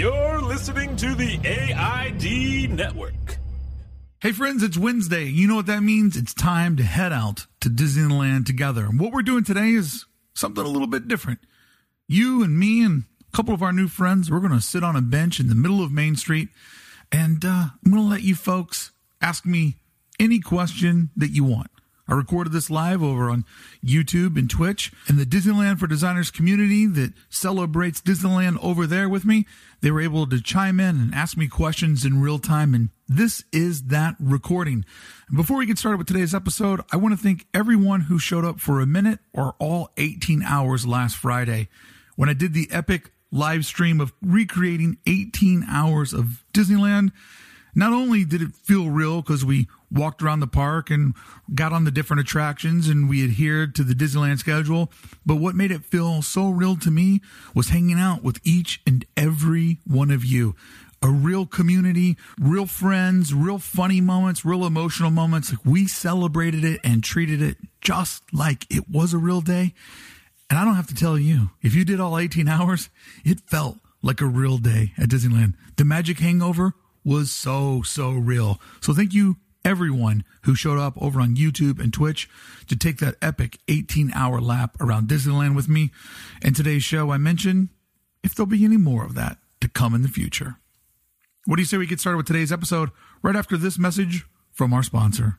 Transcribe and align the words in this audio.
You're 0.00 0.40
listening 0.40 0.96
to 0.96 1.14
the 1.14 1.38
AID 1.44 2.70
Network. 2.70 3.36
Hey 4.22 4.32
friends, 4.32 4.62
it's 4.62 4.78
Wednesday. 4.78 5.24
You 5.24 5.46
know 5.46 5.56
what 5.56 5.66
that 5.66 5.82
means? 5.82 6.16
It's 6.16 6.32
time 6.32 6.78
to 6.78 6.82
head 6.82 7.12
out 7.12 7.44
to 7.60 7.68
Disneyland 7.68 8.46
together. 8.46 8.86
And 8.86 8.98
what 8.98 9.12
we're 9.12 9.20
doing 9.20 9.44
today 9.44 9.72
is 9.72 10.06
something 10.32 10.64
a 10.64 10.68
little 10.68 10.86
bit 10.86 11.06
different. 11.06 11.40
You 12.08 12.42
and 12.42 12.58
me 12.58 12.82
and 12.82 13.04
a 13.30 13.36
couple 13.36 13.52
of 13.52 13.62
our 13.62 13.74
new 13.74 13.88
friends, 13.88 14.30
we're 14.30 14.40
going 14.40 14.54
to 14.54 14.62
sit 14.62 14.82
on 14.82 14.96
a 14.96 15.02
bench 15.02 15.38
in 15.38 15.48
the 15.48 15.54
middle 15.54 15.84
of 15.84 15.92
Main 15.92 16.16
Street 16.16 16.48
and 17.12 17.44
uh, 17.44 17.66
I'm 17.84 17.92
going 17.92 18.02
to 18.02 18.08
let 18.08 18.22
you 18.22 18.34
folks 18.34 18.92
ask 19.20 19.44
me 19.44 19.76
any 20.18 20.40
question 20.40 21.10
that 21.14 21.28
you 21.28 21.44
want. 21.44 21.70
I 22.10 22.14
recorded 22.14 22.52
this 22.52 22.70
live 22.70 23.04
over 23.04 23.30
on 23.30 23.44
YouTube 23.86 24.36
and 24.36 24.50
Twitch. 24.50 24.92
And 25.06 25.16
the 25.16 25.24
Disneyland 25.24 25.78
for 25.78 25.86
Designers 25.86 26.32
community 26.32 26.86
that 26.86 27.12
celebrates 27.28 28.00
Disneyland 28.00 28.58
over 28.60 28.84
there 28.84 29.08
with 29.08 29.24
me, 29.24 29.46
they 29.80 29.92
were 29.92 30.00
able 30.00 30.26
to 30.26 30.42
chime 30.42 30.80
in 30.80 30.96
and 30.96 31.14
ask 31.14 31.36
me 31.36 31.46
questions 31.46 32.04
in 32.04 32.20
real 32.20 32.40
time. 32.40 32.74
And 32.74 32.88
this 33.08 33.44
is 33.52 33.84
that 33.84 34.16
recording. 34.18 34.84
And 35.28 35.36
before 35.36 35.58
we 35.58 35.66
get 35.66 35.78
started 35.78 35.98
with 35.98 36.08
today's 36.08 36.34
episode, 36.34 36.80
I 36.90 36.96
want 36.96 37.16
to 37.16 37.22
thank 37.22 37.46
everyone 37.54 38.02
who 38.02 38.18
showed 38.18 38.44
up 38.44 38.58
for 38.58 38.80
a 38.80 38.86
minute 38.86 39.20
or 39.32 39.54
all 39.60 39.90
18 39.96 40.42
hours 40.42 40.84
last 40.84 41.16
Friday 41.16 41.68
when 42.16 42.28
I 42.28 42.34
did 42.34 42.54
the 42.54 42.68
epic 42.72 43.12
live 43.30 43.64
stream 43.64 44.00
of 44.00 44.12
recreating 44.20 44.98
18 45.06 45.64
hours 45.70 46.12
of 46.12 46.44
Disneyland. 46.52 47.12
Not 47.72 47.92
only 47.92 48.24
did 48.24 48.42
it 48.42 48.52
feel 48.52 48.90
real 48.90 49.22
because 49.22 49.44
we 49.44 49.68
walked 49.90 50.22
around 50.22 50.40
the 50.40 50.46
park 50.46 50.90
and 50.90 51.14
got 51.54 51.72
on 51.72 51.84
the 51.84 51.90
different 51.90 52.20
attractions 52.20 52.88
and 52.88 53.08
we 53.08 53.24
adhered 53.24 53.74
to 53.74 53.84
the 53.84 53.94
Disneyland 53.94 54.38
schedule, 54.38 54.90
but 55.26 55.36
what 55.36 55.54
made 55.54 55.70
it 55.70 55.84
feel 55.84 56.22
so 56.22 56.48
real 56.48 56.76
to 56.76 56.90
me 56.90 57.20
was 57.54 57.70
hanging 57.70 57.98
out 57.98 58.22
with 58.22 58.40
each 58.44 58.80
and 58.86 59.04
every 59.16 59.78
one 59.86 60.10
of 60.10 60.24
you. 60.24 60.54
A 61.02 61.10
real 61.10 61.46
community, 61.46 62.18
real 62.38 62.66
friends, 62.66 63.32
real 63.32 63.58
funny 63.58 64.02
moments, 64.02 64.44
real 64.44 64.66
emotional 64.66 65.10
moments. 65.10 65.50
Like 65.50 65.64
we 65.64 65.86
celebrated 65.86 66.62
it 66.62 66.80
and 66.84 67.02
treated 67.02 67.40
it 67.40 67.56
just 67.80 68.22
like 68.34 68.66
it 68.68 68.88
was 68.88 69.14
a 69.14 69.18
real 69.18 69.40
day. 69.40 69.72
And 70.50 70.58
I 70.58 70.64
don't 70.64 70.74
have 70.74 70.88
to 70.88 70.94
tell 70.94 71.18
you, 71.18 71.50
if 71.62 71.74
you 71.74 71.84
did 71.84 72.00
all 72.00 72.18
18 72.18 72.48
hours, 72.48 72.90
it 73.24 73.40
felt 73.46 73.78
like 74.02 74.20
a 74.20 74.26
real 74.26 74.58
day 74.58 74.92
at 74.98 75.08
Disneyland. 75.08 75.54
The 75.76 75.84
magic 75.84 76.18
hangover 76.18 76.74
was 77.02 77.30
so, 77.30 77.82
so 77.82 78.10
real. 78.12 78.60
So 78.80 78.92
thank 78.92 79.14
you 79.14 79.36
everyone 79.64 80.24
who 80.42 80.54
showed 80.54 80.78
up 80.78 81.00
over 81.00 81.20
on 81.20 81.36
YouTube 81.36 81.80
and 81.80 81.92
Twitch 81.92 82.28
to 82.68 82.76
take 82.76 82.98
that 82.98 83.16
epic 83.20 83.58
18 83.68 84.12
hour 84.14 84.40
lap 84.40 84.76
around 84.80 85.08
Disneyland 85.08 85.54
with 85.54 85.68
me. 85.68 85.90
In 86.42 86.54
today's 86.54 86.82
show, 86.82 87.10
I 87.10 87.18
mentioned 87.18 87.68
if 88.22 88.34
there'll 88.34 88.46
be 88.46 88.64
any 88.64 88.76
more 88.76 89.04
of 89.04 89.14
that 89.14 89.38
to 89.60 89.68
come 89.68 89.94
in 89.94 90.02
the 90.02 90.08
future. 90.08 90.56
What 91.46 91.56
do 91.56 91.62
you 91.62 91.66
say 91.66 91.78
we 91.78 91.86
get 91.86 92.00
started 92.00 92.18
with 92.18 92.26
today's 92.26 92.52
episode 92.52 92.90
right 93.22 93.36
after 93.36 93.56
this 93.56 93.78
message 93.78 94.26
from 94.52 94.72
our 94.72 94.82
sponsor? 94.82 95.38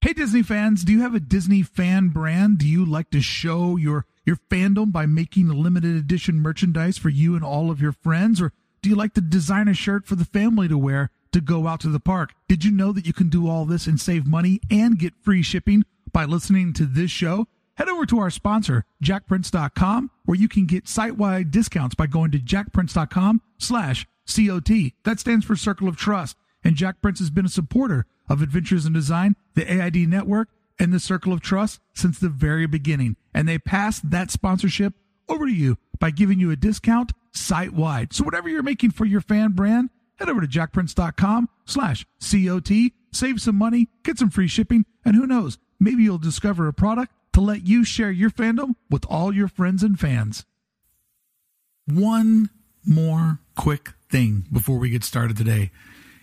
Hey 0.00 0.12
Disney 0.12 0.42
fans, 0.42 0.84
do 0.84 0.92
you 0.92 1.02
have 1.02 1.14
a 1.14 1.20
Disney 1.20 1.62
fan 1.62 2.08
brand? 2.08 2.58
Do 2.58 2.68
you 2.68 2.84
like 2.84 3.10
to 3.10 3.20
show 3.20 3.76
your 3.76 4.06
your 4.24 4.36
fandom 4.50 4.92
by 4.92 5.06
making 5.06 5.48
limited 5.48 5.96
edition 5.96 6.36
merchandise 6.36 6.98
for 6.98 7.08
you 7.08 7.34
and 7.34 7.44
all 7.44 7.70
of 7.70 7.80
your 7.80 7.92
friends 7.92 8.40
or 8.40 8.52
do 8.82 8.90
you 8.90 8.94
like 8.94 9.14
to 9.14 9.20
design 9.20 9.68
a 9.68 9.74
shirt 9.74 10.06
for 10.06 10.14
the 10.14 10.24
family 10.24 10.68
to 10.68 10.78
wear 10.78 11.10
to 11.32 11.40
go 11.40 11.66
out 11.66 11.80
to 11.80 11.88
the 11.88 12.00
park? 12.00 12.32
Did 12.48 12.64
you 12.64 12.70
know 12.70 12.92
that 12.92 13.06
you 13.06 13.12
can 13.12 13.28
do 13.28 13.48
all 13.48 13.64
this 13.64 13.86
and 13.86 14.00
save 14.00 14.26
money 14.26 14.60
and 14.70 14.98
get 14.98 15.14
free 15.22 15.42
shipping 15.42 15.84
by 16.12 16.24
listening 16.24 16.72
to 16.74 16.86
this 16.86 17.10
show? 17.10 17.46
Head 17.74 17.88
over 17.88 18.06
to 18.06 18.18
our 18.18 18.30
sponsor, 18.30 18.84
jakprints.com, 19.04 20.10
where 20.24 20.36
you 20.36 20.48
can 20.48 20.66
get 20.66 20.88
site-wide 20.88 21.50
discounts 21.50 21.94
by 21.94 22.06
going 22.06 22.32
to 22.32 22.38
jakprints.com 22.38 23.40
slash 23.58 24.06
COT. 24.26 24.92
That 25.04 25.20
stands 25.20 25.44
for 25.44 25.56
Circle 25.56 25.88
of 25.88 25.96
Trust. 25.96 26.36
And 26.64 26.76
Jakprints 26.76 27.20
has 27.20 27.30
been 27.30 27.46
a 27.46 27.50
supporter 27.50 28.04
of 28.28 28.42
Adventures 28.42 28.84
in 28.84 28.92
Design, 28.92 29.36
the 29.54 29.72
AID 29.72 30.08
Network, 30.08 30.48
and 30.78 30.92
the 30.92 31.00
Circle 31.00 31.32
of 31.32 31.40
Trust 31.40 31.80
since 31.94 32.18
the 32.18 32.28
very 32.28 32.66
beginning. 32.66 33.16
And 33.32 33.48
they 33.48 33.58
passed 33.58 34.10
that 34.10 34.30
sponsorship 34.30 34.94
over 35.28 35.46
to 35.46 35.52
you 35.52 35.78
by 35.98 36.10
giving 36.10 36.40
you 36.40 36.50
a 36.50 36.56
discount 36.56 37.12
site 37.32 37.72
wide. 37.72 38.12
So 38.12 38.24
whatever 38.24 38.48
you're 38.48 38.62
making 38.62 38.90
for 38.90 39.04
your 39.04 39.20
fan 39.20 39.52
brand, 39.52 39.90
head 40.18 40.28
over 40.28 40.40
to 40.40 40.46
jakprints.com 40.46 41.48
slash 41.64 42.06
COT, 42.20 42.70
save 43.12 43.40
some 43.40 43.56
money, 43.56 43.88
get 44.04 44.18
some 44.18 44.30
free 44.30 44.48
shipping, 44.48 44.84
and 45.04 45.14
who 45.14 45.26
knows, 45.26 45.58
maybe 45.78 46.02
you'll 46.02 46.18
discover 46.18 46.68
a 46.68 46.72
product 46.72 47.12
to 47.32 47.40
let 47.40 47.66
you 47.66 47.84
share 47.84 48.10
your 48.10 48.30
fandom 48.30 48.74
with 48.90 49.04
all 49.06 49.34
your 49.34 49.48
friends 49.48 49.82
and 49.82 49.98
fans. 49.98 50.44
One 51.86 52.50
more 52.84 53.40
quick 53.56 53.92
thing 54.10 54.46
before 54.52 54.78
we 54.78 54.90
get 54.90 55.04
started 55.04 55.36
today 55.36 55.70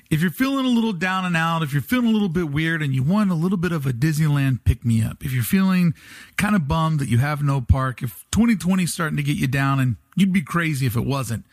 if 0.09 0.21
you're 0.21 0.31
feeling 0.31 0.65
a 0.65 0.69
little 0.69 0.93
down 0.93 1.25
and 1.25 1.35
out, 1.35 1.63
if 1.63 1.73
you're 1.73 1.81
feeling 1.81 2.07
a 2.07 2.11
little 2.11 2.29
bit 2.29 2.51
weird 2.51 2.81
and 2.81 2.93
you 2.93 3.01
want 3.01 3.31
a 3.31 3.35
little 3.35 3.57
bit 3.57 3.71
of 3.71 3.85
a 3.85 3.91
Disneyland 3.91 4.63
pick 4.63 4.85
me 4.85 5.03
up, 5.03 5.23
if 5.25 5.33
you're 5.33 5.43
feeling 5.43 5.93
kind 6.37 6.55
of 6.55 6.67
bummed 6.67 6.99
that 6.99 7.09
you 7.09 7.17
have 7.17 7.41
no 7.41 7.59
park, 7.59 8.03
if 8.03 8.25
2020 8.31 8.83
is 8.83 8.93
starting 8.93 9.17
to 9.17 9.23
get 9.23 9.37
you 9.37 9.47
down 9.47 9.79
and 9.79 9.95
you'd 10.15 10.33
be 10.33 10.41
crazy 10.41 10.85
if 10.85 10.95
it 10.95 11.05
wasn't, 11.05 11.45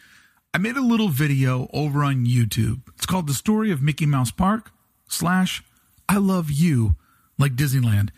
I 0.55 0.59
made 0.59 0.77
a 0.77 0.83
little 0.83 1.09
video 1.09 1.67
over 1.73 2.05
on 2.05 2.27
YouTube. 2.27 2.83
It's 2.95 3.07
called 3.07 3.27
The 3.27 3.33
Story 3.33 3.71
of 3.71 3.81
Mickey 3.81 4.05
Mouse 4.05 4.31
Park 4.31 4.71
slash 5.09 5.65
I 6.11 6.19
Love 6.19 6.51
You 6.51 6.95
like 7.39 7.57
Disneyland. 7.57 8.11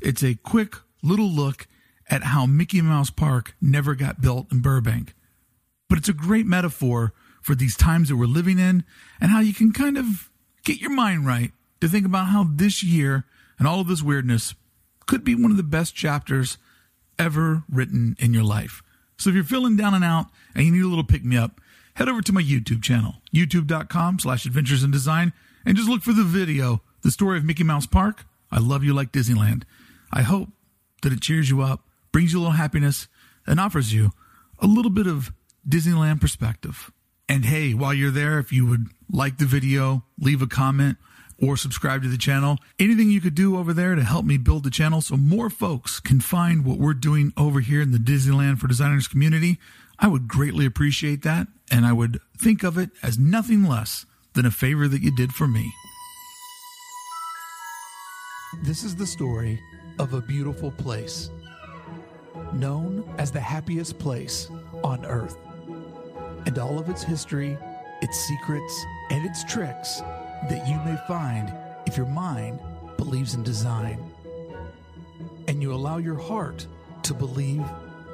It's 0.00 0.22
a 0.22 0.36
quick 0.36 0.76
little 1.02 1.28
look 1.28 1.66
at 2.08 2.22
how 2.22 2.46
Mickey 2.46 2.80
Mouse 2.80 3.10
Park 3.10 3.56
never 3.60 3.96
got 3.96 4.20
built 4.20 4.52
in 4.52 4.60
Burbank. 4.60 5.14
But 5.88 5.98
it's 5.98 6.08
a 6.08 6.12
great 6.12 6.46
metaphor 6.46 7.12
for 7.42 7.56
these 7.56 7.76
times 7.76 8.08
that 8.08 8.16
we're 8.16 8.26
living 8.26 8.60
in 8.60 8.84
and 9.20 9.32
how 9.32 9.40
you 9.40 9.52
can 9.52 9.72
kind 9.72 9.98
of 9.98 10.30
get 10.64 10.80
your 10.80 10.92
mind 10.92 11.26
right 11.26 11.50
to 11.80 11.88
think 11.88 12.06
about 12.06 12.26
how 12.26 12.46
this 12.48 12.84
year 12.84 13.24
and 13.58 13.66
all 13.66 13.80
of 13.80 13.88
this 13.88 14.00
weirdness 14.00 14.54
could 15.08 15.24
be 15.24 15.34
one 15.34 15.50
of 15.50 15.56
the 15.56 15.64
best 15.64 15.96
chapters 15.96 16.56
ever 17.18 17.64
written 17.68 18.14
in 18.20 18.32
your 18.32 18.44
life. 18.44 18.80
So 19.18 19.28
if 19.28 19.34
you're 19.34 19.42
feeling 19.42 19.76
down 19.76 19.92
and 19.92 20.04
out 20.04 20.26
and 20.54 20.64
you 20.64 20.70
need 20.70 20.84
a 20.84 20.86
little 20.86 21.02
pick 21.02 21.24
me 21.24 21.36
up, 21.36 21.59
head 22.00 22.08
over 22.08 22.22
to 22.22 22.32
my 22.32 22.42
YouTube 22.42 22.82
channel, 22.82 23.16
youtube.com 23.30 24.18
slash 24.18 24.46
adventures 24.46 24.82
in 24.82 24.90
design, 24.90 25.34
and 25.66 25.76
just 25.76 25.86
look 25.86 26.00
for 26.00 26.14
the 26.14 26.24
video, 26.24 26.80
The 27.02 27.10
Story 27.10 27.36
of 27.36 27.44
Mickey 27.44 27.62
Mouse 27.62 27.84
Park. 27.84 28.24
I 28.50 28.58
love 28.58 28.82
you 28.82 28.94
like 28.94 29.12
Disneyland. 29.12 29.64
I 30.10 30.22
hope 30.22 30.48
that 31.02 31.12
it 31.12 31.20
cheers 31.20 31.50
you 31.50 31.60
up, 31.60 31.84
brings 32.10 32.32
you 32.32 32.38
a 32.38 32.40
little 32.40 32.52
happiness, 32.52 33.06
and 33.46 33.60
offers 33.60 33.92
you 33.92 34.12
a 34.60 34.66
little 34.66 34.90
bit 34.90 35.06
of 35.06 35.30
Disneyland 35.68 36.22
perspective. 36.22 36.90
And 37.28 37.44
hey, 37.44 37.74
while 37.74 37.92
you're 37.92 38.10
there, 38.10 38.38
if 38.38 38.50
you 38.50 38.64
would 38.64 38.86
like 39.12 39.36
the 39.36 39.44
video, 39.44 40.02
leave 40.18 40.40
a 40.40 40.46
comment, 40.46 40.96
or 41.38 41.58
subscribe 41.58 42.02
to 42.02 42.08
the 42.08 42.16
channel. 42.16 42.56
Anything 42.78 43.10
you 43.10 43.20
could 43.20 43.34
do 43.34 43.58
over 43.58 43.74
there 43.74 43.94
to 43.94 44.04
help 44.04 44.24
me 44.24 44.38
build 44.38 44.64
the 44.64 44.70
channel 44.70 45.02
so 45.02 45.18
more 45.18 45.50
folks 45.50 46.00
can 46.00 46.20
find 46.20 46.64
what 46.64 46.78
we're 46.78 46.94
doing 46.94 47.34
over 47.36 47.60
here 47.60 47.82
in 47.82 47.92
the 47.92 47.98
Disneyland 47.98 48.58
for 48.58 48.68
Designers 48.68 49.06
community, 49.06 49.58
I 50.00 50.08
would 50.08 50.28
greatly 50.28 50.64
appreciate 50.64 51.22
that. 51.22 51.46
And 51.70 51.86
I 51.86 51.92
would 51.92 52.20
think 52.36 52.64
of 52.64 52.78
it 52.78 52.90
as 53.02 53.18
nothing 53.18 53.64
less 53.64 54.06
than 54.32 54.46
a 54.46 54.50
favor 54.50 54.88
that 54.88 55.02
you 55.02 55.14
did 55.14 55.32
for 55.32 55.46
me. 55.46 55.72
This 58.62 58.82
is 58.82 58.96
the 58.96 59.06
story 59.06 59.60
of 59.98 60.14
a 60.14 60.20
beautiful 60.20 60.72
place 60.72 61.30
known 62.52 63.04
as 63.18 63.30
the 63.30 63.40
happiest 63.40 63.98
place 63.98 64.50
on 64.82 65.04
earth 65.04 65.36
and 66.46 66.58
all 66.58 66.78
of 66.78 66.88
its 66.88 67.02
history, 67.02 67.56
its 68.02 68.18
secrets, 68.18 68.84
and 69.10 69.24
its 69.28 69.44
tricks 69.44 70.00
that 70.48 70.66
you 70.66 70.76
may 70.90 70.96
find 71.06 71.52
if 71.86 71.96
your 71.96 72.06
mind 72.06 72.58
believes 72.96 73.34
in 73.34 73.42
design 73.42 74.02
and 75.46 75.62
you 75.62 75.72
allow 75.72 75.98
your 75.98 76.18
heart 76.18 76.66
to 77.02 77.14
believe 77.14 77.64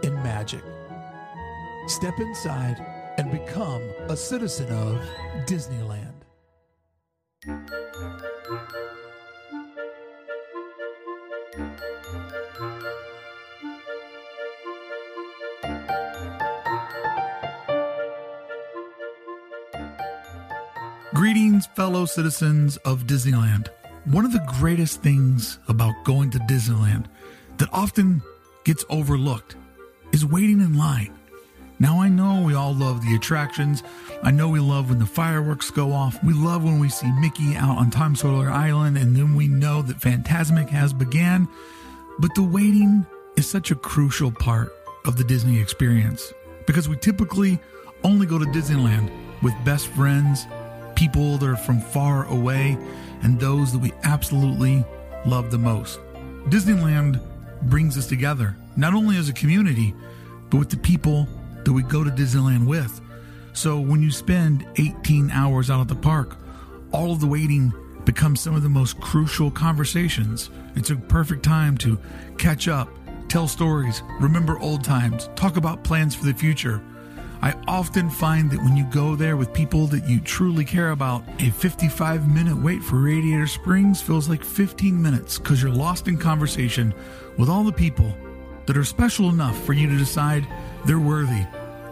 in 0.02 0.12
magic. 0.16 0.62
Step 1.86 2.18
inside 2.18 2.84
and 3.16 3.30
become 3.30 3.80
a 4.08 4.16
citizen 4.16 4.68
of 4.72 5.00
Disneyland. 5.46 6.12
Greetings, 21.14 21.66
fellow 21.76 22.04
citizens 22.04 22.76
of 22.78 23.04
Disneyland. 23.04 23.68
One 24.06 24.24
of 24.24 24.32
the 24.32 24.44
greatest 24.58 25.02
things 25.02 25.60
about 25.68 25.94
going 26.04 26.30
to 26.30 26.38
Disneyland 26.40 27.06
that 27.58 27.68
often 27.72 28.22
gets 28.64 28.84
overlooked 28.90 29.54
is 30.12 30.26
waiting 30.26 30.60
in 30.60 30.76
line. 30.76 31.16
Now, 31.78 32.00
I 32.00 32.08
know 32.08 32.42
we 32.42 32.54
all 32.54 32.74
love 32.74 33.02
the 33.02 33.14
attractions. 33.14 33.82
I 34.22 34.30
know 34.30 34.48
we 34.48 34.60
love 34.60 34.88
when 34.88 34.98
the 34.98 35.06
fireworks 35.06 35.70
go 35.70 35.92
off. 35.92 36.22
We 36.24 36.32
love 36.32 36.64
when 36.64 36.78
we 36.78 36.88
see 36.88 37.10
Mickey 37.20 37.54
out 37.54 37.76
on 37.76 37.90
Tom 37.90 38.16
Sawyer 38.16 38.50
Island, 38.50 38.96
and 38.96 39.14
then 39.14 39.34
we 39.34 39.46
know 39.46 39.82
that 39.82 39.98
Fantasmic 39.98 40.70
has 40.70 40.94
began. 40.94 41.46
But 42.18 42.34
the 42.34 42.42
waiting 42.42 43.04
is 43.36 43.48
such 43.48 43.70
a 43.70 43.74
crucial 43.74 44.32
part 44.32 44.72
of 45.04 45.16
the 45.16 45.24
Disney 45.24 45.60
experience 45.60 46.32
because 46.66 46.88
we 46.88 46.96
typically 46.96 47.60
only 48.04 48.26
go 48.26 48.38
to 48.38 48.46
Disneyland 48.46 49.10
with 49.42 49.52
best 49.64 49.88
friends, 49.88 50.46
people 50.94 51.36
that 51.36 51.46
are 51.46 51.56
from 51.56 51.80
far 51.80 52.24
away, 52.26 52.78
and 53.22 53.38
those 53.38 53.72
that 53.72 53.80
we 53.80 53.92
absolutely 54.04 54.82
love 55.26 55.50
the 55.50 55.58
most. 55.58 56.00
Disneyland 56.46 57.20
brings 57.62 57.98
us 57.98 58.06
together, 58.06 58.56
not 58.76 58.94
only 58.94 59.18
as 59.18 59.28
a 59.28 59.34
community, 59.34 59.94
but 60.48 60.58
with 60.58 60.70
the 60.70 60.76
people 60.78 61.28
that 61.66 61.72
we 61.72 61.82
go 61.82 62.04
to 62.04 62.10
Disneyland 62.10 62.64
with. 62.64 63.00
So 63.52 63.80
when 63.80 64.00
you 64.00 64.12
spend 64.12 64.64
18 64.76 65.30
hours 65.32 65.68
out 65.68 65.80
at 65.80 65.88
the 65.88 65.96
park, 65.96 66.36
all 66.92 67.10
of 67.10 67.20
the 67.20 67.26
waiting 67.26 67.72
becomes 68.04 68.40
some 68.40 68.54
of 68.54 68.62
the 68.62 68.68
most 68.68 69.00
crucial 69.00 69.50
conversations. 69.50 70.48
It's 70.76 70.90
a 70.90 70.96
perfect 70.96 71.42
time 71.42 71.76
to 71.78 71.98
catch 72.38 72.68
up, 72.68 72.88
tell 73.28 73.48
stories, 73.48 74.04
remember 74.20 74.60
old 74.60 74.84
times, 74.84 75.28
talk 75.34 75.56
about 75.56 75.82
plans 75.82 76.14
for 76.14 76.24
the 76.24 76.32
future. 76.32 76.80
I 77.42 77.54
often 77.66 78.10
find 78.10 78.48
that 78.52 78.62
when 78.62 78.76
you 78.76 78.84
go 78.84 79.16
there 79.16 79.36
with 79.36 79.52
people 79.52 79.88
that 79.88 80.08
you 80.08 80.20
truly 80.20 80.64
care 80.64 80.92
about, 80.92 81.24
a 81.40 81.50
55 81.50 82.32
minute 82.32 82.56
wait 82.56 82.82
for 82.82 82.96
Radiator 82.96 83.48
Springs 83.48 84.00
feels 84.00 84.28
like 84.28 84.44
15 84.44 85.02
minutes 85.02 85.36
because 85.38 85.60
you're 85.60 85.72
lost 85.72 86.06
in 86.06 86.16
conversation 86.16 86.94
with 87.36 87.48
all 87.48 87.64
the 87.64 87.72
people 87.72 88.14
that 88.66 88.76
are 88.76 88.84
special 88.84 89.28
enough 89.28 89.62
for 89.64 89.72
you 89.72 89.88
to 89.88 89.96
decide 89.96 90.46
they're 90.84 90.98
worthy 90.98 91.44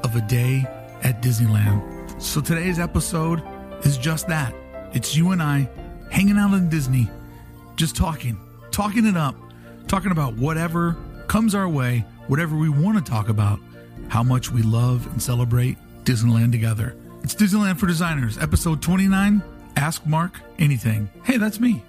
of 0.03 0.15
a 0.17 0.21
day 0.23 0.65
at 1.03 1.23
Disneyland. 1.23 2.21
So 2.21 2.41
today's 2.41 2.79
episode 2.79 3.43
is 3.85 3.97
just 3.99 4.29
that. 4.29 4.55
It's 4.93 5.17
you 5.17 5.32
and 5.32 5.43
I 5.43 5.69
hanging 6.11 6.38
out 6.38 6.55
in 6.55 6.69
Disney, 6.69 7.09
just 7.76 7.97
talking, 7.97 8.38
talking 8.71 9.06
it 9.06 9.17
up, 9.17 9.35
talking 9.88 10.12
about 10.12 10.35
whatever 10.35 10.97
comes 11.26 11.55
our 11.55 11.69
way, 11.69 12.05
whatever 12.29 12.56
we 12.56 12.69
want 12.69 13.05
to 13.05 13.11
talk 13.11 13.29
about, 13.29 13.59
how 14.09 14.23
much 14.23 14.50
we 14.50 14.62
love 14.62 15.06
and 15.06 15.23
celebrate 15.23 15.77
Disneyland 16.05 16.53
together. 16.53 16.97
It's 17.23 17.35
Disneyland 17.35 17.79
for 17.79 17.87
Designers, 17.87 18.38
episode 18.38 18.82
29 18.82 19.43
Ask 19.77 20.06
Mark 20.06 20.41
Anything. 20.59 21.11
Hey, 21.25 21.37
that's 21.37 21.59
me. 21.59 21.82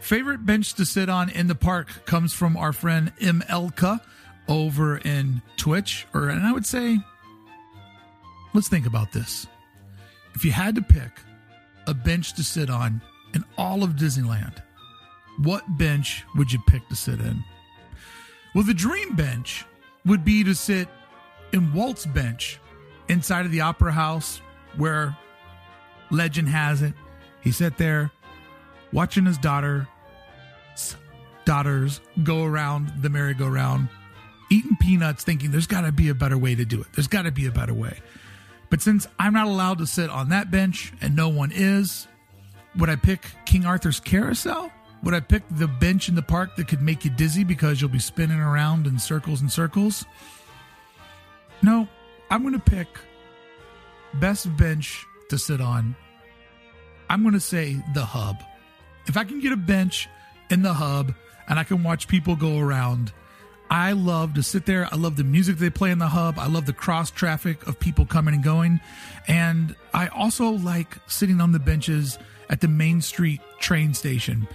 Favorite 0.00 0.46
bench 0.46 0.74
to 0.74 0.86
sit 0.86 1.08
on 1.08 1.28
in 1.30 1.48
the 1.48 1.54
park 1.54 2.06
comes 2.06 2.32
from 2.32 2.56
our 2.56 2.72
friend 2.72 3.12
M. 3.20 3.42
Elka 3.48 4.00
over 4.48 4.96
in 4.98 5.42
Twitch, 5.56 6.06
or 6.14 6.28
and 6.28 6.46
I 6.46 6.52
would 6.52 6.64
say, 6.64 6.98
let's 8.54 8.68
think 8.68 8.86
about 8.86 9.12
this. 9.12 9.46
If 10.34 10.44
you 10.44 10.52
had 10.52 10.74
to 10.76 10.82
pick 10.82 11.10
a 11.86 11.94
bench 11.94 12.34
to 12.34 12.44
sit 12.44 12.70
on 12.70 13.02
in 13.34 13.44
all 13.56 13.82
of 13.82 13.90
Disneyland, 13.90 14.62
what 15.42 15.64
bench 15.76 16.24
would 16.36 16.52
you 16.52 16.60
pick 16.66 16.88
to 16.88 16.96
sit 16.96 17.20
in? 17.20 17.44
Well, 18.54 18.64
the 18.64 18.74
dream 18.74 19.14
bench 19.14 19.66
would 20.06 20.24
be 20.24 20.44
to 20.44 20.54
sit 20.54 20.88
in 21.52 21.72
Walt's 21.74 22.06
bench 22.06 22.60
inside 23.08 23.46
of 23.46 23.52
the 23.52 23.60
Opera 23.60 23.92
House, 23.92 24.40
where 24.76 25.16
legend 26.10 26.48
has 26.48 26.82
it 26.82 26.94
he 27.40 27.52
sat 27.52 27.78
there 27.78 28.10
watching 28.92 29.26
his 29.26 29.38
daughter 29.38 29.88
daughters 31.44 32.00
go 32.22 32.44
around 32.44 32.92
the 33.00 33.08
merry-go-round 33.08 33.88
eating 34.50 34.76
peanuts 34.80 35.24
thinking 35.24 35.50
there's 35.50 35.66
got 35.66 35.82
to 35.82 35.92
be 35.92 36.08
a 36.08 36.14
better 36.14 36.36
way 36.36 36.54
to 36.54 36.64
do 36.64 36.80
it. 36.80 36.86
There's 36.94 37.08
got 37.08 37.22
to 37.22 37.32
be 37.32 37.46
a 37.46 37.50
better 37.50 37.74
way. 37.74 37.98
But 38.70 38.82
since 38.82 39.06
i'm 39.18 39.32
not 39.32 39.46
allowed 39.46 39.78
to 39.78 39.86
sit 39.86 40.10
on 40.10 40.28
that 40.28 40.50
bench 40.50 40.92
and 41.00 41.16
no 41.16 41.28
one 41.28 41.50
is 41.54 42.06
would 42.76 42.90
i 42.90 42.96
pick 42.96 43.22
king 43.46 43.64
arthur's 43.64 44.00
carousel? 44.00 44.70
Would 45.02 45.14
i 45.14 45.20
pick 45.20 45.42
the 45.50 45.68
bench 45.68 46.08
in 46.08 46.14
the 46.14 46.22
park 46.22 46.56
that 46.56 46.68
could 46.68 46.82
make 46.82 47.04
you 47.04 47.10
dizzy 47.10 47.44
because 47.44 47.80
you'll 47.80 47.90
be 47.90 47.98
spinning 47.98 48.40
around 48.40 48.86
in 48.86 48.98
circles 48.98 49.40
and 49.40 49.50
circles? 49.50 50.04
No 51.62 51.88
i'm 52.30 52.42
going 52.42 52.54
to 52.54 52.60
pick 52.60 52.88
best 54.14 54.54
bench 54.56 55.06
to 55.30 55.38
sit 55.38 55.60
on. 55.60 55.94
I'm 57.10 57.22
going 57.22 57.34
to 57.34 57.40
say 57.40 57.82
the 57.94 58.04
hub 58.04 58.36
if 59.08 59.16
I 59.16 59.24
can 59.24 59.40
get 59.40 59.52
a 59.52 59.56
bench 59.56 60.08
in 60.50 60.62
the 60.62 60.74
hub 60.74 61.14
and 61.48 61.58
I 61.58 61.64
can 61.64 61.82
watch 61.82 62.08
people 62.08 62.36
go 62.36 62.58
around, 62.58 63.12
I 63.70 63.92
love 63.92 64.34
to 64.34 64.42
sit 64.42 64.66
there. 64.66 64.88
I 64.90 64.96
love 64.96 65.16
the 65.16 65.24
music 65.24 65.58
they 65.58 65.70
play 65.70 65.90
in 65.90 65.98
the 65.98 66.08
hub. 66.08 66.38
I 66.38 66.46
love 66.46 66.66
the 66.66 66.72
cross 66.72 67.10
traffic 67.10 67.66
of 67.66 67.78
people 67.78 68.06
coming 68.06 68.34
and 68.34 68.42
going. 68.42 68.80
And 69.26 69.74
I 69.92 70.08
also 70.08 70.50
like 70.50 70.96
sitting 71.06 71.40
on 71.40 71.52
the 71.52 71.58
benches 71.58 72.18
at 72.48 72.60
the 72.60 72.68
Main 72.68 73.00
Street 73.02 73.40
train 73.58 73.92
station. 73.92 74.48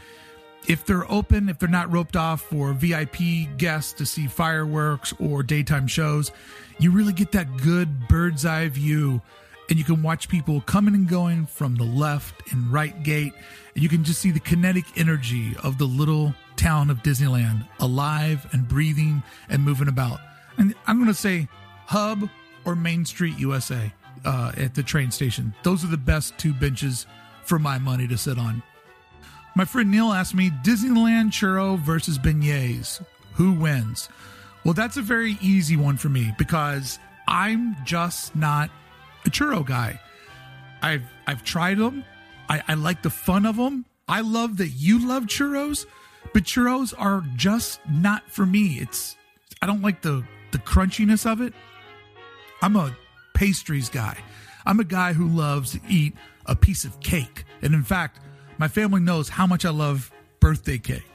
If 0.67 0.85
they're 0.85 1.11
open, 1.11 1.49
if 1.49 1.59
they're 1.59 1.69
not 1.69 1.91
roped 1.91 2.15
off 2.15 2.41
for 2.41 2.73
VIP 2.73 3.57
guests 3.57 3.93
to 3.93 4.05
see 4.05 4.27
fireworks 4.27 5.13
or 5.19 5.43
daytime 5.43 5.87
shows, 5.87 6.31
you 6.79 6.91
really 6.91 7.13
get 7.13 7.33
that 7.33 7.57
good 7.57 8.07
bird's 8.07 8.45
eye 8.45 8.69
view 8.69 9.21
and 9.69 9.79
you 9.79 9.85
can 9.85 10.03
watch 10.03 10.29
people 10.29 10.61
coming 10.61 10.93
and 10.93 11.07
going 11.07 11.45
from 11.45 11.75
the 11.75 11.83
left 11.83 12.51
and 12.51 12.71
right 12.71 13.03
gate 13.03 13.33
and 13.75 13.83
you 13.83 13.89
can 13.89 14.03
just 14.03 14.21
see 14.21 14.31
the 14.31 14.39
kinetic 14.39 14.85
energy 14.95 15.55
of 15.63 15.77
the 15.77 15.85
little 15.85 16.33
town 16.55 16.89
of 16.89 16.99
Disneyland 16.99 17.67
alive 17.79 18.47
and 18.51 18.67
breathing 18.67 19.23
and 19.49 19.63
moving 19.63 19.87
about. 19.87 20.19
And 20.57 20.75
I'm 20.85 20.97
going 20.97 21.07
to 21.07 21.13
say 21.13 21.47
Hub 21.87 22.29
or 22.65 22.75
Main 22.75 23.05
Street 23.05 23.37
USA 23.39 23.91
uh, 24.25 24.51
at 24.55 24.75
the 24.75 24.83
train 24.83 25.11
station. 25.11 25.53
Those 25.63 25.83
are 25.83 25.87
the 25.87 25.97
best 25.97 26.37
two 26.37 26.53
benches 26.53 27.07
for 27.43 27.59
my 27.59 27.79
money 27.79 28.07
to 28.07 28.17
sit 28.17 28.37
on. 28.37 28.61
My 29.55 29.65
friend 29.65 29.91
Neil 29.91 30.11
asked 30.11 30.35
me 30.35 30.49
Disneyland 30.49 31.31
churro 31.31 31.77
versus 31.77 32.17
beignets. 32.17 33.03
Who 33.33 33.53
wins? 33.53 34.09
Well, 34.63 34.73
that's 34.73 34.97
a 34.97 35.01
very 35.01 35.37
easy 35.41 35.75
one 35.75 35.97
for 35.97 36.09
me 36.09 36.33
because 36.37 36.99
I'm 37.27 37.75
just 37.83 38.35
not 38.35 38.69
churro 39.29 39.65
guy. 39.65 39.99
I've 40.81 41.03
I've 41.27 41.43
tried 41.43 41.77
them. 41.77 42.03
I, 42.49 42.61
I 42.67 42.73
like 42.73 43.01
the 43.01 43.09
fun 43.09 43.45
of 43.45 43.55
them. 43.55 43.85
I 44.07 44.21
love 44.21 44.57
that 44.57 44.69
you 44.69 45.07
love 45.07 45.23
churros, 45.23 45.85
but 46.33 46.43
churros 46.43 46.93
are 46.97 47.23
just 47.35 47.79
not 47.89 48.29
for 48.29 48.45
me. 48.45 48.79
It's 48.79 49.15
I 49.61 49.65
don't 49.65 49.81
like 49.81 50.01
the 50.01 50.23
the 50.51 50.57
crunchiness 50.59 51.29
of 51.29 51.41
it. 51.41 51.53
I'm 52.61 52.75
a 52.75 52.95
pastries 53.33 53.89
guy. 53.89 54.17
I'm 54.65 54.79
a 54.79 54.85
guy 54.85 55.13
who 55.13 55.27
loves 55.27 55.71
to 55.71 55.79
eat 55.89 56.13
a 56.45 56.55
piece 56.55 56.85
of 56.85 56.99
cake. 56.99 57.45
And 57.61 57.73
in 57.73 57.83
fact, 57.83 58.19
my 58.57 58.67
family 58.67 59.01
knows 59.01 59.29
how 59.29 59.47
much 59.47 59.65
I 59.65 59.69
love 59.69 60.11
birthday 60.39 60.77
cake. 60.77 61.09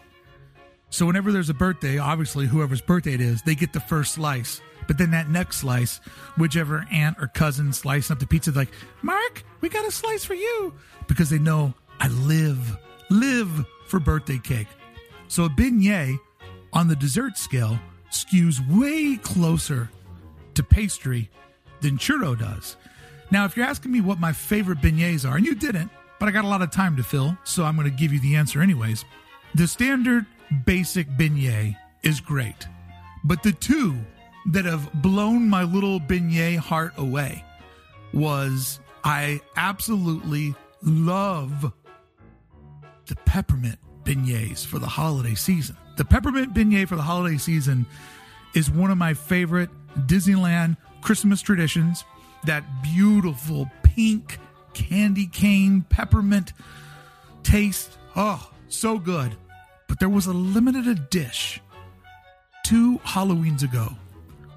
So 0.90 1.06
whenever 1.06 1.32
there's 1.32 1.50
a 1.50 1.54
birthday, 1.54 1.98
obviously 1.98 2.46
whoever's 2.46 2.80
birthday 2.80 3.14
it 3.14 3.20
is, 3.20 3.42
they 3.42 3.54
get 3.54 3.72
the 3.72 3.80
first 3.80 4.14
slice. 4.14 4.60
But 4.88 4.98
then 4.98 5.12
that 5.12 5.30
next 5.30 5.58
slice, 5.58 6.00
whichever 6.36 6.84
aunt 6.90 7.18
or 7.20 7.28
cousin 7.28 7.72
slicing 7.72 8.14
up 8.14 8.18
the 8.18 8.26
pizza, 8.26 8.50
like, 8.50 8.70
Mark, 9.02 9.44
we 9.60 9.68
got 9.68 9.86
a 9.86 9.92
slice 9.92 10.24
for 10.24 10.34
you. 10.34 10.74
Because 11.06 11.30
they 11.30 11.38
know 11.38 11.74
I 12.00 12.08
live, 12.08 12.76
live 13.10 13.64
for 13.86 14.00
birthday 14.00 14.38
cake. 14.38 14.66
So 15.28 15.44
a 15.44 15.48
beignet 15.48 16.18
on 16.72 16.88
the 16.88 16.96
dessert 16.96 17.38
scale 17.38 17.78
skews 18.10 18.58
way 18.68 19.16
closer 19.16 19.90
to 20.54 20.62
pastry 20.62 21.30
than 21.80 21.98
churro 21.98 22.36
does. 22.36 22.76
Now, 23.30 23.44
if 23.44 23.56
you're 23.56 23.66
asking 23.66 23.92
me 23.92 24.00
what 24.00 24.18
my 24.18 24.32
favorite 24.32 24.80
beignets 24.80 25.28
are, 25.28 25.36
and 25.36 25.44
you 25.44 25.54
didn't, 25.54 25.90
but 26.18 26.28
I 26.28 26.32
got 26.32 26.44
a 26.44 26.48
lot 26.48 26.62
of 26.62 26.70
time 26.70 26.96
to 26.96 27.02
fill, 27.02 27.36
so 27.44 27.64
I'm 27.64 27.76
going 27.76 27.90
to 27.90 27.96
give 27.96 28.12
you 28.12 28.20
the 28.20 28.36
answer 28.36 28.62
anyways. 28.62 29.04
The 29.54 29.68
standard 29.68 30.26
basic 30.64 31.08
beignet 31.10 31.76
is 32.02 32.20
great, 32.20 32.66
but 33.22 33.42
the 33.42 33.52
two 33.52 33.96
that 34.48 34.64
have 34.64 34.92
blown 35.02 35.48
my 35.48 35.62
little 35.62 36.00
beignet 36.00 36.56
heart 36.58 36.94
away 36.96 37.44
was 38.12 38.80
I 39.04 39.40
absolutely 39.56 40.54
love 40.82 41.72
the 43.06 43.16
peppermint 43.24 43.78
beignets 44.04 44.64
for 44.64 44.78
the 44.78 44.86
holiday 44.86 45.34
season. 45.34 45.76
The 45.96 46.04
peppermint 46.04 46.54
beignet 46.54 46.88
for 46.88 46.96
the 46.96 47.02
holiday 47.02 47.36
season 47.36 47.86
is 48.54 48.70
one 48.70 48.90
of 48.90 48.98
my 48.98 49.14
favorite 49.14 49.70
Disneyland 50.06 50.76
Christmas 51.02 51.42
traditions. 51.42 52.04
That 52.44 52.64
beautiful 52.82 53.70
pink 53.82 54.38
candy 54.72 55.26
cane 55.26 55.84
peppermint 55.88 56.52
taste. 57.42 57.98
Oh, 58.16 58.50
so 58.68 58.98
good. 58.98 59.36
But 59.88 60.00
there 60.00 60.08
was 60.08 60.26
a 60.26 60.32
limited 60.32 61.10
dish 61.10 61.60
two 62.64 62.98
Halloweens 62.98 63.62
ago, 63.62 63.96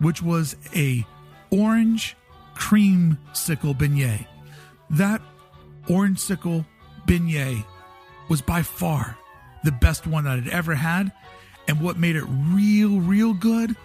which 0.01 0.21
was 0.21 0.55
a 0.75 1.05
orange 1.51 2.15
creamsicle 2.55 3.75
beignet. 3.77 4.25
That 4.89 5.21
orange 5.89 6.19
sickle 6.19 6.65
beignet 7.07 7.63
was 8.29 8.41
by 8.41 8.61
far 8.61 9.17
the 9.63 9.71
best 9.71 10.07
one 10.07 10.25
that 10.25 10.39
I'd 10.39 10.47
ever 10.47 10.75
had. 10.75 11.11
And 11.67 11.79
what 11.79 11.97
made 11.97 12.15
it 12.15 12.23
real, 12.23 12.99
real 12.99 13.33
good 13.33 13.75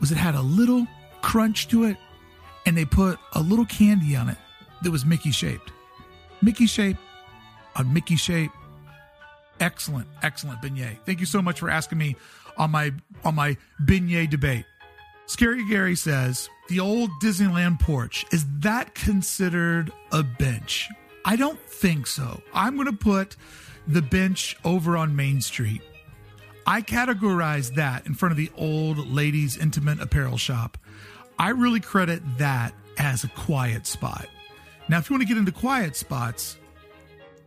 was 0.00 0.10
it 0.10 0.16
had 0.16 0.34
a 0.34 0.42
little 0.42 0.86
crunch 1.22 1.68
to 1.68 1.84
it, 1.84 1.96
and 2.66 2.76
they 2.76 2.84
put 2.84 3.18
a 3.34 3.40
little 3.40 3.66
candy 3.66 4.16
on 4.16 4.28
it 4.28 4.38
that 4.82 4.90
was 4.90 5.04
Mickey 5.04 5.30
shaped. 5.30 5.70
Mickey 6.42 6.66
shaped, 6.66 7.00
on 7.76 7.92
Mickey 7.92 8.16
shape. 8.16 8.50
Excellent, 9.60 10.08
excellent 10.22 10.60
beignet. 10.62 10.98
Thank 11.04 11.20
you 11.20 11.26
so 11.26 11.40
much 11.40 11.60
for 11.60 11.70
asking 11.70 11.98
me 11.98 12.16
on 12.56 12.70
my 12.70 12.92
on 13.24 13.34
my 13.34 13.56
beignet 13.84 14.30
debate. 14.30 14.64
Scary 15.30 15.64
Gary 15.64 15.94
says 15.94 16.50
the 16.68 16.80
old 16.80 17.08
Disneyland 17.22 17.78
porch 17.78 18.26
is 18.32 18.44
that 18.58 18.96
considered 18.96 19.92
a 20.10 20.24
bench? 20.24 20.88
I 21.24 21.36
don't 21.36 21.60
think 21.68 22.08
so. 22.08 22.42
I'm 22.52 22.74
going 22.74 22.88
to 22.88 22.92
put 22.92 23.36
the 23.86 24.02
bench 24.02 24.56
over 24.64 24.96
on 24.96 25.14
Main 25.14 25.40
Street. 25.40 25.82
I 26.66 26.82
categorize 26.82 27.76
that 27.76 28.06
in 28.06 28.14
front 28.14 28.32
of 28.32 28.38
the 28.38 28.50
old 28.56 29.06
ladies' 29.06 29.56
intimate 29.56 30.00
apparel 30.00 30.36
shop. 30.36 30.76
I 31.38 31.50
really 31.50 31.78
credit 31.78 32.22
that 32.38 32.74
as 32.98 33.22
a 33.22 33.28
quiet 33.28 33.86
spot. 33.86 34.26
Now, 34.88 34.98
if 34.98 35.08
you 35.08 35.14
want 35.14 35.22
to 35.22 35.28
get 35.28 35.38
into 35.38 35.52
quiet 35.52 35.94
spots, 35.94 36.56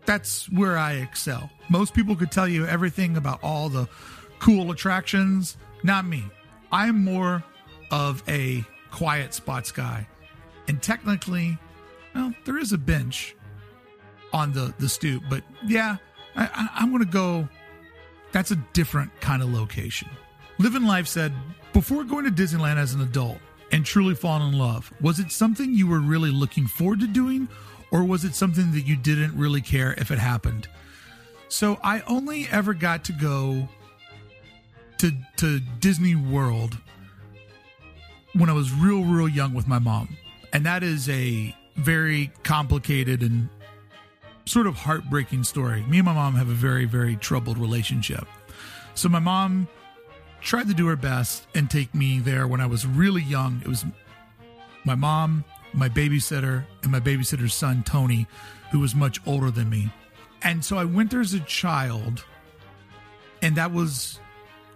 that's 0.06 0.50
where 0.52 0.78
I 0.78 0.94
excel. 0.94 1.50
Most 1.68 1.94
people 1.94 2.16
could 2.16 2.32
tell 2.32 2.48
you 2.48 2.66
everything 2.66 3.18
about 3.18 3.44
all 3.44 3.68
the 3.68 3.90
cool 4.40 4.72
attractions. 4.72 5.58
Not 5.84 6.06
me. 6.06 6.24
I'm 6.72 7.04
more 7.04 7.44
of 7.92 8.24
a 8.28 8.64
quiet 8.92 9.34
spots 9.34 9.72
guy. 9.72 10.08
And 10.68 10.82
technically, 10.82 11.58
well, 12.16 12.34
there 12.46 12.58
is 12.58 12.74
a 12.74 12.78
bench 12.78 13.36
on 14.32 14.54
the, 14.54 14.74
the 14.80 14.90
stoop, 14.90 15.24
but 15.30 15.44
yeah, 15.66 15.98
I, 16.36 16.70
I'm 16.76 16.90
going 16.92 17.04
to 17.04 17.12
go. 17.12 17.48
That's 18.32 18.52
a 18.52 18.56
different 18.74 19.12
kind 19.22 19.44
of 19.44 19.54
location. 19.54 20.10
Living 20.58 20.84
Life 20.84 21.08
said, 21.08 21.34
before 21.72 22.04
going 22.04 22.26
to 22.26 22.32
Disneyland 22.32 22.78
as 22.78 22.94
an 22.94 23.02
adult 23.02 23.38
and 23.72 23.86
truly 23.86 24.16
falling 24.16 24.54
in 24.54 24.58
love, 24.58 24.92
was 25.02 25.20
it 25.20 25.32
something 25.32 25.74
you 25.74 25.88
were 25.88 26.00
really 26.00 26.32
looking 26.32 26.66
forward 26.66 27.00
to 27.02 27.08
doing, 27.08 27.48
or 27.92 28.04
was 28.04 28.24
it 28.24 28.34
something 28.34 28.72
that 28.72 28.82
you 28.82 28.96
didn't 28.96 29.38
really 29.38 29.62
care 29.62 29.94
if 29.98 30.10
it 30.10 30.20
happened? 30.20 30.68
So 31.48 31.80
I 31.84 32.02
only 32.02 32.48
ever 32.52 32.74
got 32.74 33.04
to 33.06 33.14
go 33.14 33.68
to 34.98 35.12
to 35.38 35.60
Disney 35.80 36.16
World 36.16 36.78
when 38.34 38.50
I 38.50 38.54
was 38.54 38.72
real 38.72 39.04
real 39.04 39.30
young 39.30 39.54
with 39.54 39.68
my 39.68 39.80
mom. 39.80 40.18
And 40.52 40.66
that 40.66 40.84
is 40.84 41.10
a 41.10 41.56
very 41.76 42.32
complicated 42.44 43.22
and 43.22 43.50
sort 44.46 44.68
of 44.68 44.76
heartbreaking 44.76 45.44
story. 45.44 45.84
Me 45.84 46.00
and 46.00 46.06
my 46.06 46.14
mom 46.14 46.36
have 46.36 46.50
a 46.50 46.54
very 46.54 46.86
very 46.86 47.16
troubled 47.16 47.58
relationship. 47.58 48.28
So 48.96 49.10
my 49.10 49.20
mom 49.20 49.68
tried 50.42 50.68
to 50.68 50.74
do 50.74 50.88
her 50.88 50.96
best 50.96 51.48
and 51.56 51.70
take 51.70 51.96
me 51.96 52.20
there 52.20 52.48
when 52.48 52.62
I 52.62 52.66
was 52.66 52.86
really 52.86 53.24
young. 53.24 53.62
It 53.64 53.68
was 53.68 53.86
my 54.86 54.96
mom, 54.96 55.46
my 55.74 55.90
babysitter, 55.90 56.66
and 56.84 56.92
my 56.92 57.00
babysitter's 57.00 57.54
son, 57.54 57.84
Tony, 57.84 58.28
who 58.72 58.80
was 58.80 58.94
much 58.94 59.20
older 59.26 59.50
than 59.50 59.70
me. 59.70 59.92
And 60.42 60.64
so 60.64 60.78
I 60.78 60.84
went 60.84 61.12
there 61.12 61.22
as 61.22 61.34
a 61.34 61.40
child, 61.40 62.26
and 63.42 63.56
that 63.56 63.72
was, 63.72 64.20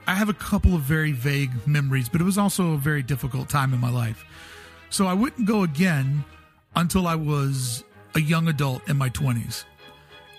I 0.08 0.16
have 0.16 0.30
a 0.30 0.34
couple 0.34 0.74
of 0.74 0.82
very 0.82 1.12
vague 1.12 1.52
memories, 1.68 2.08
but 2.08 2.22
it 2.22 2.24
was 2.24 2.38
also 2.38 2.72
a 2.72 2.78
very 2.78 3.04
difficult 3.04 3.50
time 3.50 3.74
in 3.74 3.82
my 3.82 3.92
life. 3.92 4.24
So 4.90 5.06
I 5.06 5.14
wouldn't 5.14 5.46
go 5.46 5.64
again 5.64 6.24
until 6.78 7.08
I 7.08 7.16
was 7.16 7.84
a 8.16 8.22
young 8.22 8.48
adult 8.48 8.88
in 8.88 8.98
my 8.98 9.10
20s. 9.10 9.66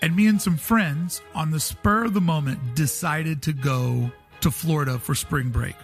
And 0.01 0.15
me 0.15 0.25
and 0.25 0.41
some 0.41 0.57
friends, 0.57 1.21
on 1.35 1.51
the 1.51 1.59
spur 1.59 2.05
of 2.05 2.15
the 2.15 2.21
moment, 2.21 2.73
decided 2.73 3.43
to 3.43 3.53
go 3.53 4.11
to 4.41 4.49
Florida 4.49 4.97
for 4.97 5.13
spring 5.13 5.49
break. 5.49 5.75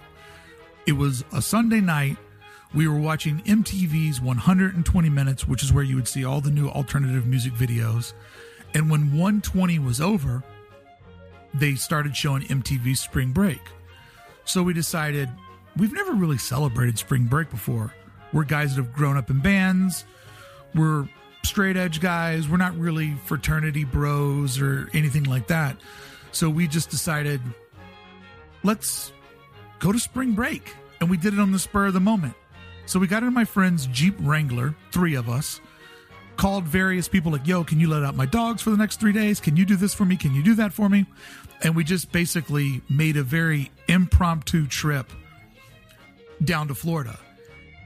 It 0.88 0.94
was 0.94 1.24
a 1.32 1.42
Sunday 1.42 1.82
night. 1.82 2.18
We 2.74 2.88
were 2.88 3.00
watching 3.00 3.42
MTV's 3.42 4.20
120 4.20 5.10
Minutes, 5.10 5.48
which 5.48 5.62
is 5.62 5.72
where 5.72 5.84
you 5.84 5.96
would 5.96 6.08
see 6.08 6.26
all 6.26 6.42
the 6.42 6.50
new 6.50 6.70
alternative 6.70 7.28
music 7.28 7.54
videos. 7.54 8.14
And 8.74 8.90
when 8.90 9.12
120 9.12 9.78
was 9.80 10.02
over, 10.02 10.44
they 11.56 11.76
started 11.76 12.16
showing 12.16 12.44
MTV 12.44 12.98
Spring 12.98 13.32
Break. 13.32 13.62
So 14.44 14.62
we 14.62 14.74
decided 14.74 15.30
we've 15.78 15.94
never 15.94 16.14
really 16.14 16.38
celebrated 16.38 16.98
spring 16.98 17.26
break 17.26 17.50
before. 17.50 17.94
We're 18.32 18.44
guys 18.44 18.76
that 18.76 18.84
have 18.84 18.94
grown 18.94 19.18
up 19.18 19.30
in 19.30 19.40
bands. 19.40 20.06
We're 20.74 21.08
straight 21.44 21.78
edge 21.78 22.00
guys. 22.00 22.48
We're 22.48 22.58
not 22.58 22.78
really 22.78 23.16
fraternity 23.26 23.86
bros 23.86 24.62
or 24.62 24.90
anything 24.94 25.24
like 25.24 25.48
that. 25.48 25.78
So 26.32 26.50
we 26.50 26.68
just 26.68 26.90
decided 26.90 27.42
let's 28.64 29.12
go 29.80 29.92
to 29.92 30.00
spring 30.00 30.34
break. 30.34 30.76
And 31.02 31.10
we 31.10 31.18
did 31.18 31.34
it 31.34 31.40
on 31.40 31.52
the 31.52 31.60
spur 31.60 31.88
of 31.88 31.94
the 31.94 32.00
moment. 32.00 32.34
So 32.86 33.00
we 33.00 33.08
got 33.08 33.24
in 33.24 33.34
my 33.34 33.46
friend's 33.46 33.88
Jeep 33.88 34.16
Wrangler, 34.20 34.76
three 34.92 35.16
of 35.16 35.28
us, 35.28 35.60
called 36.38 36.66
various 36.66 37.08
people 37.08 37.32
like, 37.32 37.48
yo, 37.48 37.64
can 37.64 37.80
you 37.80 37.90
let 37.90 38.04
out 38.04 38.16
my 38.16 38.26
dogs 38.26 38.62
for 38.62 38.70
the 38.70 38.78
next 38.78 39.00
three 39.00 39.12
days? 39.12 39.40
Can 39.40 39.58
you 39.58 39.66
do 39.66 39.76
this 39.76 39.94
for 39.94 40.06
me? 40.06 40.16
Can 40.16 40.34
you 40.34 40.44
do 40.44 40.56
that 40.56 40.72
for 40.72 40.90
me? 40.90 41.06
And 41.64 41.76
we 41.76 41.84
just 41.84 42.12
basically 42.12 42.82
made 42.90 43.18
a 43.18 43.24
very 43.24 43.72
impromptu 43.88 44.68
trip 44.68 45.12
down 46.44 46.68
to 46.68 46.76
Florida. 46.76 47.18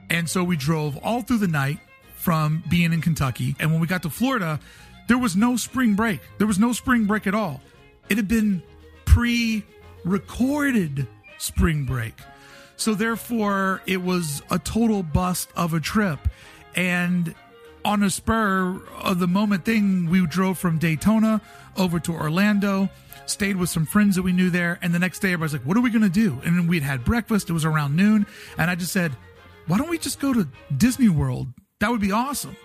And 0.09 0.29
so 0.29 0.43
we 0.43 0.57
drove 0.57 0.97
all 0.97 1.21
through 1.21 1.37
the 1.37 1.47
night 1.47 1.79
from 2.15 2.63
being 2.69 2.93
in 2.93 3.01
Kentucky. 3.01 3.55
And 3.59 3.71
when 3.71 3.79
we 3.79 3.87
got 3.87 4.03
to 4.03 4.09
Florida, 4.09 4.59
there 5.07 5.17
was 5.17 5.35
no 5.35 5.55
spring 5.55 5.95
break. 5.95 6.19
There 6.37 6.47
was 6.47 6.59
no 6.59 6.73
spring 6.73 7.05
break 7.05 7.27
at 7.27 7.33
all. 7.33 7.61
It 8.09 8.17
had 8.17 8.27
been 8.27 8.61
pre 9.05 9.63
recorded 10.03 11.07
spring 11.37 11.85
break. 11.85 12.13
So 12.75 12.93
therefore, 12.93 13.81
it 13.85 14.01
was 14.01 14.41
a 14.49 14.57
total 14.57 15.03
bust 15.03 15.49
of 15.55 15.73
a 15.73 15.79
trip. 15.79 16.19
And 16.75 17.35
on 17.83 18.03
a 18.03 18.09
spur 18.09 18.81
of 19.01 19.19
the 19.19 19.27
moment 19.27 19.65
thing, 19.65 20.09
we 20.09 20.25
drove 20.25 20.57
from 20.57 20.77
Daytona 20.77 21.41
over 21.77 21.99
to 21.99 22.13
Orlando, 22.13 22.89
stayed 23.29 23.55
with 23.55 23.69
some 23.69 23.85
friends 23.85 24.15
that 24.15 24.23
we 24.23 24.31
knew 24.31 24.49
there. 24.49 24.79
And 24.81 24.93
the 24.93 24.99
next 24.99 25.19
day, 25.19 25.33
everybody's 25.33 25.53
like, 25.53 25.65
what 25.65 25.77
are 25.77 25.81
we 25.81 25.89
going 25.89 26.03
to 26.03 26.09
do? 26.09 26.39
And 26.43 26.67
we'd 26.67 26.83
had 26.83 27.03
breakfast. 27.03 27.49
It 27.49 27.53
was 27.53 27.65
around 27.65 27.95
noon. 27.95 28.25
And 28.57 28.69
I 28.69 28.75
just 28.75 28.91
said, 28.91 29.11
why 29.67 29.77
don't 29.77 29.89
we 29.89 29.97
just 29.97 30.19
go 30.19 30.33
to 30.33 30.47
Disney 30.75 31.09
World? 31.09 31.47
That 31.79 31.91
would 31.91 32.01
be 32.01 32.11
awesome. 32.11 32.55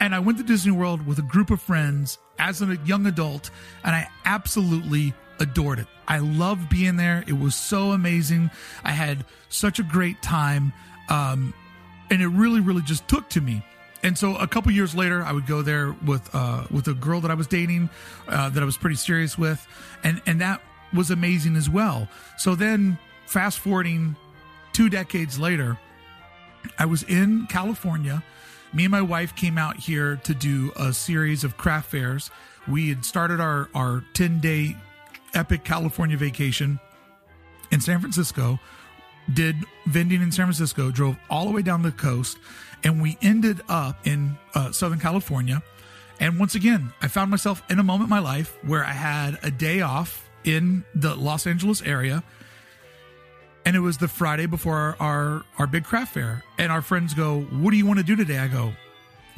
And 0.00 0.14
I 0.14 0.18
went 0.18 0.38
to 0.38 0.44
Disney 0.44 0.72
World 0.72 1.06
with 1.06 1.18
a 1.18 1.22
group 1.22 1.50
of 1.50 1.60
friends 1.60 2.18
as 2.38 2.60
a 2.60 2.76
young 2.84 3.06
adult, 3.06 3.50
and 3.84 3.94
I 3.94 4.08
absolutely 4.24 5.14
adored 5.38 5.78
it. 5.78 5.86
I 6.06 6.18
loved 6.18 6.68
being 6.68 6.96
there. 6.96 7.24
It 7.26 7.38
was 7.38 7.54
so 7.54 7.92
amazing. 7.92 8.50
I 8.82 8.90
had 8.90 9.24
such 9.48 9.78
a 9.78 9.82
great 9.82 10.20
time. 10.20 10.72
Um, 11.08 11.54
and 12.10 12.20
it 12.20 12.28
really, 12.28 12.60
really 12.60 12.82
just 12.82 13.08
took 13.08 13.28
to 13.30 13.40
me. 13.40 13.64
And 14.04 14.18
so 14.18 14.36
a 14.36 14.46
couple 14.46 14.70
years 14.70 14.94
later, 14.94 15.24
I 15.24 15.32
would 15.32 15.46
go 15.46 15.62
there 15.62 15.96
with 16.04 16.32
uh, 16.34 16.64
with 16.70 16.86
a 16.88 16.94
girl 16.94 17.22
that 17.22 17.30
I 17.30 17.34
was 17.34 17.46
dating, 17.46 17.88
uh, 18.28 18.50
that 18.50 18.62
I 18.62 18.66
was 18.66 18.76
pretty 18.76 18.96
serious 18.96 19.38
with, 19.38 19.66
and 20.04 20.20
and 20.26 20.42
that 20.42 20.60
was 20.92 21.10
amazing 21.10 21.56
as 21.56 21.70
well. 21.70 22.06
So 22.36 22.54
then, 22.54 22.98
fast 23.26 23.58
forwarding 23.58 24.14
two 24.74 24.90
decades 24.90 25.38
later, 25.38 25.78
I 26.78 26.84
was 26.84 27.02
in 27.04 27.46
California. 27.46 28.22
Me 28.74 28.84
and 28.84 28.90
my 28.90 29.00
wife 29.00 29.34
came 29.34 29.56
out 29.56 29.78
here 29.78 30.16
to 30.16 30.34
do 30.34 30.70
a 30.76 30.92
series 30.92 31.42
of 31.42 31.56
craft 31.56 31.90
fairs. 31.90 32.30
We 32.68 32.90
had 32.90 33.06
started 33.06 33.40
our 33.40 33.70
our 33.74 34.04
ten 34.12 34.38
day 34.38 34.76
epic 35.32 35.64
California 35.64 36.18
vacation 36.18 36.78
in 37.70 37.80
San 37.80 38.00
Francisco, 38.00 38.60
did 39.32 39.56
vending 39.86 40.22
in 40.22 40.30
San 40.32 40.46
Francisco, 40.46 40.90
drove 40.90 41.16
all 41.30 41.46
the 41.46 41.52
way 41.52 41.62
down 41.62 41.82
the 41.82 41.92
coast, 41.92 42.38
and 42.82 43.00
we 43.00 43.16
ended 43.22 43.60
up 43.68 44.06
in 44.06 44.36
uh, 44.54 44.70
Southern 44.72 45.00
California. 45.00 45.62
And 46.20 46.38
once 46.38 46.54
again, 46.54 46.92
I 47.02 47.08
found 47.08 47.30
myself 47.30 47.62
in 47.70 47.78
a 47.78 47.82
moment 47.82 48.08
in 48.08 48.10
my 48.10 48.20
life 48.20 48.56
where 48.62 48.84
I 48.84 48.92
had 48.92 49.38
a 49.42 49.50
day 49.50 49.80
off 49.80 50.28
in 50.44 50.84
the 50.94 51.14
Los 51.14 51.46
Angeles 51.46 51.82
area. 51.82 52.22
And 53.66 53.74
it 53.74 53.80
was 53.80 53.96
the 53.96 54.08
Friday 54.08 54.46
before 54.46 54.76
our, 54.76 54.96
our, 55.00 55.42
our 55.58 55.66
big 55.66 55.84
craft 55.84 56.14
fair. 56.14 56.44
And 56.58 56.70
our 56.70 56.82
friends 56.82 57.14
go, 57.14 57.40
What 57.40 57.70
do 57.70 57.76
you 57.78 57.86
want 57.86 57.98
to 57.98 58.04
do 58.04 58.14
today? 58.14 58.38
I 58.38 58.48
go, 58.48 58.72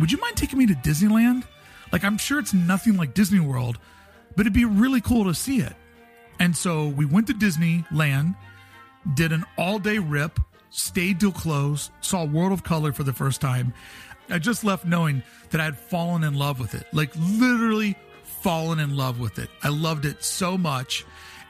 Would 0.01 0.11
you 0.11 0.19
mind 0.19 0.37
taking 0.37 0.59
me 0.59 0.67
to 0.67 0.75
Disneyland? 0.75 1.45
Like, 1.93 2.05
I'm 2.05 2.19
sure 2.19 2.41
it's 2.41 2.53
nothing 2.53 2.97
like 2.97 3.15
Disney 3.15 3.39
World, 3.39 3.79
but 4.35 4.43
it'd 4.43 4.53
be 4.53 4.65
really 4.65 5.01
cool 5.01 5.25
to 5.25 5.35
see 5.35 5.59
it. 5.61 5.75
And 6.41 6.57
so 6.57 6.89
we 6.89 7.07
went 7.07 7.29
to 7.29 7.35
Disneyland, 7.35 8.35
did 9.15 9.33
an 9.33 9.45
all 9.57 9.79
day 9.79 9.99
rip, 9.99 10.41
stayed 10.71 11.21
till 11.21 11.33
close, 11.33 11.91
saw 12.01 12.25
World 12.25 12.53
of 12.53 12.63
Color 12.63 12.93
for 12.93 13.03
the 13.03 13.13
first 13.13 13.41
time. 13.41 13.73
I 14.29 14.39
just 14.39 14.65
left 14.65 14.85
knowing 14.85 15.23
that 15.51 15.61
I 15.61 15.65
had 15.65 15.79
fallen 15.79 16.25
in 16.25 16.35
love 16.35 16.59
with 16.59 16.75
it, 16.75 16.87
like 16.93 17.11
literally 17.17 17.97
fallen 18.25 18.79
in 18.79 18.97
love 18.97 19.21
with 19.21 19.39
it. 19.39 19.49
I 19.63 19.69
loved 19.69 20.05
it 20.05 20.23
so 20.23 20.59
much. 20.59 21.05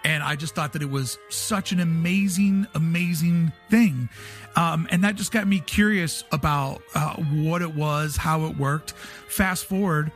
And 0.04 0.22
I 0.22 0.36
just 0.36 0.54
thought 0.54 0.72
that 0.74 0.82
it 0.82 0.90
was 0.90 1.18
such 1.30 1.72
an 1.72 1.80
amazing, 1.80 2.66
amazing 2.74 3.50
thing. 3.70 4.08
Um, 4.54 4.86
and 4.90 5.02
that 5.02 5.16
just 5.16 5.32
got 5.32 5.48
me 5.48 5.58
curious 5.58 6.22
about 6.30 6.80
uh, 6.94 7.16
what 7.16 7.60
it 7.60 7.74
was, 7.74 8.16
how 8.16 8.46
it 8.46 8.56
worked. 8.56 8.92
Fast 8.92 9.64
forward, 9.64 10.12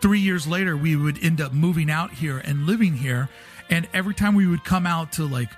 three 0.00 0.20
years 0.20 0.46
later, 0.46 0.76
we 0.76 0.94
would 0.94 1.22
end 1.24 1.40
up 1.40 1.52
moving 1.52 1.90
out 1.90 2.12
here 2.12 2.38
and 2.38 2.66
living 2.66 2.94
here. 2.94 3.28
And 3.68 3.88
every 3.92 4.14
time 4.14 4.34
we 4.36 4.46
would 4.46 4.64
come 4.64 4.86
out 4.86 5.12
to 5.14 5.24
like 5.24 5.50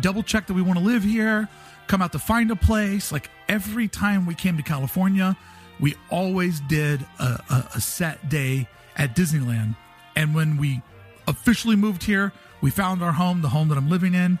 double 0.00 0.22
check 0.22 0.46
that 0.46 0.54
we 0.54 0.62
want 0.62 0.78
to 0.78 0.84
live 0.84 1.02
here, 1.02 1.48
come 1.86 2.02
out 2.02 2.12
to 2.12 2.18
find 2.18 2.50
a 2.50 2.56
place, 2.56 3.12
like 3.12 3.30
every 3.48 3.88
time 3.88 4.26
we 4.26 4.34
came 4.34 4.56
to 4.56 4.62
California, 4.62 5.36
we 5.80 5.94
always 6.10 6.60
did 6.60 7.04
a, 7.18 7.24
a, 7.24 7.68
a 7.74 7.80
set 7.80 8.28
day 8.28 8.68
at 8.96 9.16
Disneyland. 9.16 9.76
And 10.16 10.34
when 10.34 10.56
we 10.56 10.82
officially 11.26 11.76
moved 11.76 12.02
here, 12.02 12.32
we 12.60 12.70
found 12.70 13.02
our 13.02 13.12
home, 13.12 13.42
the 13.42 13.48
home 13.48 13.68
that 13.68 13.78
I'm 13.78 13.90
living 13.90 14.14
in. 14.14 14.38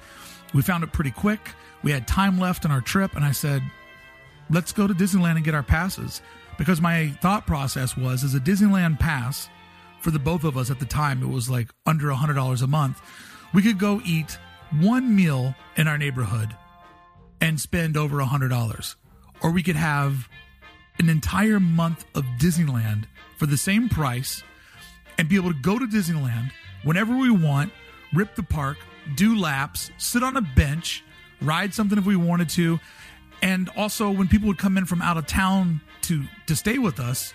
We 0.54 0.62
found 0.62 0.84
it 0.84 0.92
pretty 0.92 1.10
quick. 1.10 1.40
We 1.82 1.90
had 1.90 2.06
time 2.06 2.38
left 2.38 2.64
on 2.64 2.70
our 2.70 2.80
trip, 2.80 3.16
and 3.16 3.24
I 3.24 3.32
said, 3.32 3.62
let's 4.50 4.72
go 4.72 4.86
to 4.86 4.94
Disneyland 4.94 5.36
and 5.36 5.44
get 5.44 5.54
our 5.54 5.62
passes. 5.62 6.22
Because 6.58 6.80
my 6.80 7.08
thought 7.22 7.46
process 7.46 7.96
was 7.96 8.22
as 8.22 8.34
a 8.34 8.40
Disneyland 8.40 9.00
pass 9.00 9.48
for 10.00 10.10
the 10.10 10.18
both 10.18 10.44
of 10.44 10.56
us 10.56 10.70
at 10.70 10.78
the 10.78 10.86
time, 10.86 11.22
it 11.22 11.28
was 11.28 11.48
like 11.48 11.70
under 11.86 12.10
a 12.10 12.14
$100 12.14 12.62
a 12.62 12.66
month. 12.66 13.00
We 13.54 13.62
could 13.62 13.78
go 13.78 14.00
eat 14.04 14.38
one 14.80 15.14
meal 15.14 15.54
in 15.76 15.88
our 15.88 15.98
neighborhood 15.98 16.54
and 17.40 17.60
spend 17.60 17.96
over 17.96 18.20
a 18.20 18.26
$100. 18.26 18.94
Or 19.42 19.50
we 19.50 19.62
could 19.62 19.76
have 19.76 20.28
an 20.98 21.08
entire 21.08 21.58
month 21.58 22.04
of 22.14 22.24
Disneyland 22.38 23.04
for 23.36 23.46
the 23.46 23.56
same 23.56 23.88
price 23.88 24.42
and 25.18 25.28
be 25.28 25.36
able 25.36 25.52
to 25.52 25.60
go 25.60 25.78
to 25.78 25.86
Disneyland 25.86 26.52
whenever 26.84 27.16
we 27.16 27.30
want, 27.30 27.72
rip 28.12 28.34
the 28.34 28.42
park, 28.42 28.78
do 29.16 29.36
laps, 29.38 29.90
sit 29.98 30.22
on 30.22 30.36
a 30.36 30.40
bench, 30.40 31.02
ride 31.40 31.74
something 31.74 31.98
if 31.98 32.04
we 32.04 32.16
wanted 32.16 32.48
to. 32.50 32.78
And 33.42 33.68
also 33.76 34.10
when 34.10 34.28
people 34.28 34.48
would 34.48 34.58
come 34.58 34.78
in 34.78 34.86
from 34.86 35.02
out 35.02 35.16
of 35.16 35.26
town 35.26 35.80
to 36.02 36.22
to 36.46 36.54
stay 36.54 36.78
with 36.78 37.00
us, 37.00 37.34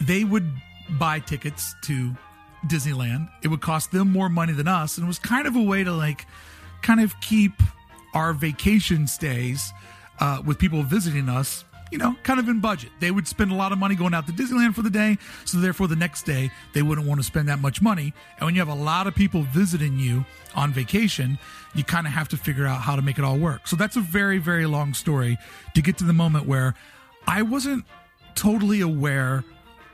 they 0.00 0.24
would 0.24 0.50
buy 0.98 1.20
tickets 1.20 1.74
to 1.82 2.16
Disneyland. 2.66 3.30
It 3.42 3.48
would 3.48 3.60
cost 3.60 3.92
them 3.92 4.12
more 4.12 4.28
money 4.28 4.52
than 4.52 4.68
us 4.68 4.96
and 4.96 5.04
it 5.04 5.08
was 5.08 5.18
kind 5.18 5.46
of 5.46 5.56
a 5.56 5.62
way 5.62 5.84
to 5.84 5.92
like 5.92 6.26
kind 6.82 7.00
of 7.00 7.18
keep 7.20 7.52
our 8.14 8.32
vacation 8.32 9.06
stays 9.06 9.72
uh, 10.20 10.42
with 10.44 10.58
people 10.58 10.82
visiting 10.82 11.28
us 11.28 11.64
you 11.92 11.98
know, 11.98 12.16
kind 12.22 12.40
of 12.40 12.48
in 12.48 12.58
budget. 12.58 12.90
They 13.00 13.10
would 13.10 13.28
spend 13.28 13.52
a 13.52 13.54
lot 13.54 13.70
of 13.70 13.76
money 13.76 13.94
going 13.94 14.14
out 14.14 14.26
to 14.26 14.32
Disneyland 14.32 14.74
for 14.74 14.80
the 14.80 14.90
day, 14.90 15.18
so 15.44 15.58
therefore 15.58 15.88
the 15.88 15.96
next 15.96 16.22
day 16.22 16.50
they 16.72 16.80
wouldn't 16.80 17.06
want 17.06 17.20
to 17.20 17.24
spend 17.24 17.48
that 17.50 17.58
much 17.58 17.82
money. 17.82 18.14
And 18.38 18.46
when 18.46 18.54
you 18.54 18.62
have 18.62 18.68
a 18.68 18.74
lot 18.74 19.06
of 19.06 19.14
people 19.14 19.42
visiting 19.42 19.98
you 19.98 20.24
on 20.54 20.72
vacation, 20.72 21.38
you 21.74 21.84
kind 21.84 22.06
of 22.06 22.14
have 22.14 22.28
to 22.30 22.38
figure 22.38 22.66
out 22.66 22.80
how 22.80 22.96
to 22.96 23.02
make 23.02 23.18
it 23.18 23.24
all 23.24 23.36
work. 23.36 23.68
So 23.68 23.76
that's 23.76 23.96
a 23.96 24.00
very, 24.00 24.38
very 24.38 24.64
long 24.64 24.94
story 24.94 25.36
to 25.74 25.82
get 25.82 25.98
to 25.98 26.04
the 26.04 26.14
moment 26.14 26.46
where 26.46 26.74
I 27.26 27.42
wasn't 27.42 27.84
totally 28.34 28.80
aware 28.80 29.44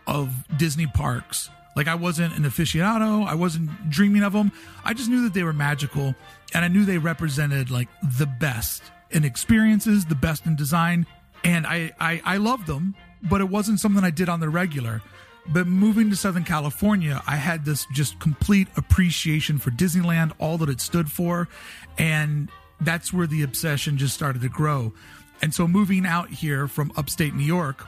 of 0.07 0.47
Disney 0.57 0.87
parks. 0.87 1.51
Like 1.77 1.89
I 1.89 1.95
wasn't 1.95 2.37
an 2.37 2.45
aficionado, 2.45 3.27
I 3.27 3.35
wasn't 3.35 3.91
dreaming 3.91 4.23
of 4.23 4.33
them. 4.33 4.53
I 4.85 4.95
just 4.95 5.09
knew 5.09 5.23
that 5.23 5.35
they 5.35 5.45
were 5.45 5.53
magical 5.53 6.15
and 6.55 6.65
I 6.65 6.69
knew 6.69 6.85
they 6.85 6.99
represented 6.99 7.71
like 7.71 7.89
the 8.19 8.27
best 8.27 8.83
in 9.11 9.25
experiences, 9.25 10.05
the 10.05 10.15
best 10.15 10.47
in 10.47 10.57
design, 10.57 11.07
and 11.45 11.67
I, 11.67 11.93
I 12.01 12.21
I 12.25 12.37
loved 12.39 12.67
them, 12.67 12.95
but 13.23 13.41
it 13.41 13.49
wasn't 13.49 13.81
something 13.81 14.05
I 14.05 14.11
did 14.11 14.29
on 14.29 14.41
the 14.41 14.49
regular. 14.49 15.03
But 15.51 15.67
moving 15.67 16.11
to 16.11 16.17
Southern 16.17 16.45
California, 16.45 17.23
I 17.27 17.37
had 17.37 17.65
this 17.65 17.87
just 17.95 18.19
complete 18.19 18.69
appreciation 18.77 19.57
for 19.57 19.71
Disneyland, 19.71 20.33
all 20.39 20.59
that 20.59 20.69
it 20.69 20.81
stood 20.81 21.11
for, 21.11 21.49
and 21.97 22.51
that's 22.81 23.13
where 23.13 23.27
the 23.27 23.43
obsession 23.43 23.97
just 23.97 24.15
started 24.15 24.43
to 24.43 24.51
grow. 24.51 24.93
And 25.41 25.55
so 25.55 25.67
moving 25.67 26.05
out 26.05 26.29
here 26.29 26.69
from 26.69 26.93
upstate 26.97 27.35
New 27.35 27.45
York, 27.45 27.87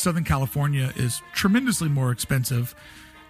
Southern 0.00 0.24
California 0.24 0.92
is 0.96 1.22
tremendously 1.32 1.88
more 1.88 2.10
expensive. 2.10 2.74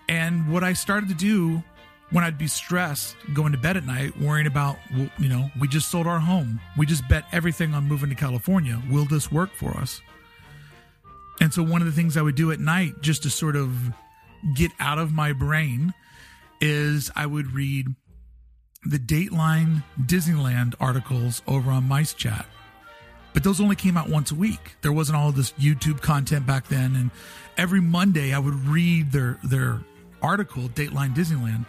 And 0.09 0.51
what 0.51 0.65
I 0.65 0.73
started 0.73 1.09
to 1.09 1.15
do 1.15 1.63
when 2.11 2.25
I'd 2.25 2.39
be 2.39 2.49
stressed 2.49 3.17
going 3.35 3.53
to 3.53 3.59
bed 3.59 3.77
at 3.77 3.87
night, 3.87 4.19
worrying 4.19 4.47
about, 4.47 4.77
you 5.19 5.29
know, 5.29 5.51
we 5.61 5.69
just 5.69 5.91
sold 5.91 6.07
our 6.07 6.19
home. 6.19 6.61
We 6.77 6.87
just 6.87 7.09
bet 7.09 7.25
everything 7.33 7.75
on 7.75 7.85
moving 7.87 8.09
to 8.11 8.17
California. 8.17 8.83
Will 8.91 9.05
this 9.05 9.31
work 9.31 9.55
for 9.55 9.77
us? 9.77 10.01
And 11.41 11.55
so, 11.55 11.63
one 11.63 11.81
of 11.81 11.87
the 11.87 11.93
things 11.93 12.17
I 12.17 12.23
would 12.23 12.35
do 12.35 12.53
at 12.53 12.61
night 12.61 13.01
just 13.01 13.23
to 13.23 13.31
sort 13.31 13.57
of 13.57 13.75
get 14.55 14.73
out 14.79 14.99
of 14.99 15.13
my 15.13 15.33
brain 15.33 15.95
is 16.61 17.11
I 17.17 17.27
would 17.27 17.53
read 17.53 17.87
the 18.85 18.99
Dateline 18.99 19.83
Disneyland 20.01 20.75
articles 20.81 21.43
over 21.47 21.71
on 21.71 21.89
MiceChat. 21.89 22.45
But 23.33 23.45
those 23.45 23.61
only 23.61 23.77
came 23.77 23.97
out 23.97 24.09
once 24.09 24.31
a 24.31 24.35
week. 24.35 24.77
There 24.83 24.93
wasn't 24.93 25.17
all 25.17 25.31
this 25.33 25.53
YouTube 25.53 26.01
content 26.01 26.47
back 26.47 26.69
then. 26.69 26.97
And 26.97 27.11
every 27.57 27.81
Monday 27.81 28.33
I 28.33 28.39
would 28.39 28.55
read 28.67 29.13
their, 29.13 29.39
their 29.45 29.81
article, 30.21 30.69
Dateline 30.69 31.15
Disneyland 31.15 31.67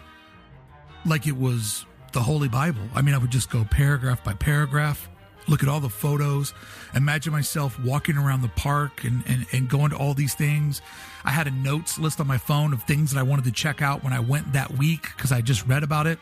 like 1.04 1.26
it 1.26 1.36
was 1.36 1.86
the 2.12 2.20
Holy 2.20 2.48
Bible. 2.48 2.82
I 2.94 3.02
mean, 3.02 3.14
I 3.14 3.18
would 3.18 3.30
just 3.30 3.50
go 3.50 3.64
paragraph 3.64 4.22
by 4.22 4.34
paragraph, 4.34 5.08
look 5.48 5.62
at 5.62 5.68
all 5.68 5.80
the 5.80 5.88
photos, 5.88 6.54
imagine 6.94 7.32
myself 7.32 7.78
walking 7.80 8.16
around 8.16 8.42
the 8.42 8.48
park 8.48 9.04
and, 9.04 9.22
and, 9.26 9.46
and 9.52 9.68
going 9.68 9.90
to 9.90 9.96
all 9.96 10.14
these 10.14 10.34
things. 10.34 10.82
I 11.24 11.30
had 11.30 11.46
a 11.46 11.50
notes 11.50 11.98
list 11.98 12.20
on 12.20 12.26
my 12.26 12.38
phone 12.38 12.72
of 12.72 12.82
things 12.84 13.12
that 13.12 13.18
I 13.18 13.22
wanted 13.22 13.44
to 13.46 13.52
check 13.52 13.82
out 13.82 14.04
when 14.04 14.12
I 14.12 14.20
went 14.20 14.52
that 14.52 14.76
week 14.76 15.02
because 15.16 15.32
I 15.32 15.40
just 15.40 15.66
read 15.66 15.82
about 15.82 16.06
it. 16.06 16.18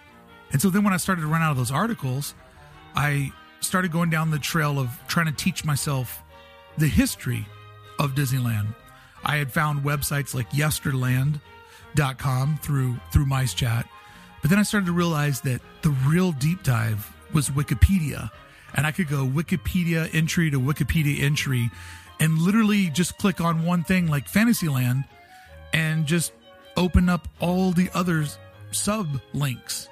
And 0.53 0.61
so 0.61 0.71
then 0.71 0.85
when 0.85 0.93
I 0.93 0.97
started 0.97 1.23
to 1.23 1.29
run 1.29 1.43
out 1.43 1.51
of 1.51 1.57
those 1.57 1.71
articles, 1.71 2.35
I 2.95 3.33
started 3.61 3.93
going 3.93 4.11
down 4.11 4.31
the 4.31 4.39
trail 4.39 4.79
of 4.79 4.91
trying 5.09 5.27
to 5.27 5.33
teach 5.33 5.65
myself 5.65 6.23
the 6.79 6.89
history 6.89 7.47
of 7.99 8.15
Disneyland. 8.15 8.75
I 9.25 9.37
had 9.37 9.53
found 9.53 9.85
websites 9.85 10.35
like 10.35 10.51
yesterland.com 10.51 12.59
through 12.63 12.97
through 13.13 13.27
MiceChat 13.27 13.85
but 14.41 14.51
then 14.51 14.59
I 14.59 14.63
started 14.63 14.87
to 14.87 14.93
realize 14.93 15.41
that 15.43 15.61
the 15.83 15.91
real 15.91 16.33
deep 16.33 16.63
dive 16.63 17.13
was 17.33 17.51
Wikipedia. 17.51 18.31
And 18.75 18.87
I 18.87 18.93
could 18.93 19.09
go 19.09 19.27
Wikipedia 19.27 20.13
entry 20.15 20.51
to 20.51 20.61
Wikipedia 20.61 21.23
entry 21.23 21.71
and 22.19 22.39
literally 22.39 22.89
just 22.89 23.19
click 23.19 23.41
on 23.41 23.65
one 23.65 23.83
thing 23.83 24.07
like 24.07 24.29
Fantasyland 24.29 25.05
and 25.73 26.07
just 26.07 26.33
open 26.77 27.09
up 27.09 27.29
all 27.41 27.73
the 27.73 27.91
other 27.95 28.25
sub 28.71 29.21
links. 29.33 29.89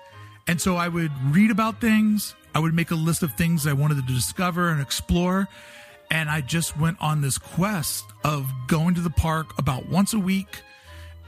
And 0.46 0.60
so 0.60 0.76
I 0.76 0.88
would 0.88 1.12
read 1.24 1.50
about 1.50 1.80
things, 1.80 2.34
I 2.54 2.58
would 2.58 2.74
make 2.74 2.90
a 2.90 2.94
list 2.94 3.22
of 3.22 3.32
things 3.34 3.66
I 3.66 3.72
wanted 3.72 4.06
to 4.06 4.12
discover 4.12 4.70
and 4.70 4.80
explore. 4.80 5.48
And 6.10 6.30
I 6.30 6.40
just 6.40 6.78
went 6.78 6.96
on 7.00 7.20
this 7.20 7.36
quest 7.38 8.04
of 8.24 8.50
going 8.66 8.94
to 8.94 9.00
the 9.00 9.10
park 9.10 9.58
about 9.58 9.88
once 9.88 10.14
a 10.14 10.18
week 10.18 10.62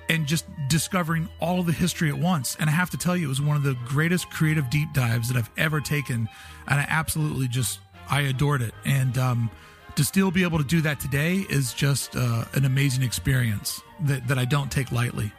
and 0.09 0.27
just 0.27 0.45
discovering 0.69 1.29
all 1.39 1.63
the 1.63 1.73
history 1.73 2.09
at 2.09 2.19
once. 2.19 2.57
And 2.59 2.69
I 2.69 2.73
have 2.73 2.91
to 2.91 2.97
tell 2.97 3.17
you, 3.17 3.27
it 3.27 3.29
was 3.29 3.41
one 3.41 3.57
of 3.57 3.63
the 3.63 3.77
greatest 3.87 4.31
creative 4.31 4.69
deep 4.71 4.93
dives 4.93 5.29
that 5.29 5.37
I've 5.37 5.51
ever 5.57 5.81
taken. 5.81 6.29
And 6.67 6.81
I 6.81 6.87
absolutely 6.89 7.47
just, 7.47 7.79
I 8.09 8.23
adored 8.23 8.63
it. 8.63 8.75
And 8.85 9.17
um, 9.19 9.51
to 9.97 10.05
still 10.05 10.31
be 10.31 10.43
able 10.43 10.59
to 10.59 10.65
do 10.65 10.81
that 10.81 10.99
today 10.99 11.45
is 11.49 11.75
just 11.75 12.17
uh, 12.17 12.45
an 12.55 12.65
amazing 12.65 13.05
experience 13.05 13.81
that, 14.01 14.27
that 14.29 14.39
I 14.39 14.47
don't 14.47 14.73
take 14.73 14.91
lightly. 14.91 15.31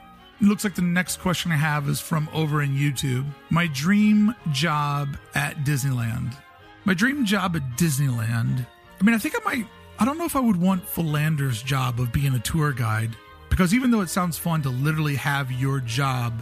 It 0.42 0.48
looks 0.48 0.64
like 0.64 0.74
the 0.74 0.82
next 0.82 1.20
question 1.20 1.52
I 1.52 1.56
have 1.56 1.88
is 1.88 2.00
from 2.00 2.28
over 2.34 2.64
in 2.64 2.72
YouTube. 2.72 3.26
My 3.52 3.68
dream 3.68 4.34
job 4.52 5.16
at 5.36 5.58
Disneyland. 5.64 6.36
My 6.84 6.96
dream 6.96 7.26
job 7.26 7.56
at 7.56 7.78
Disneyland. 7.78 8.66
I 9.00 9.04
mean, 9.04 9.14
I 9.14 9.20
think 9.20 9.36
I 9.36 9.44
might, 9.44 9.68
I 10.00 10.06
don't 10.06 10.18
know 10.18 10.26
if 10.26 10.36
I 10.36 10.40
would 10.40 10.56
want 10.56 10.88
Philander's 10.88 11.62
job 11.62 12.00
of 12.00 12.12
being 12.12 12.34
a 12.34 12.40
tour 12.40 12.72
guide 12.72 13.16
because 13.50 13.72
even 13.76 13.92
though 13.92 14.02
it 14.02 14.10
sounds 14.10 14.40
fun 14.40 14.64
to 14.64 14.70
literally 14.70 15.16
have 15.16 15.52
your 15.52 15.80
job 15.80 16.42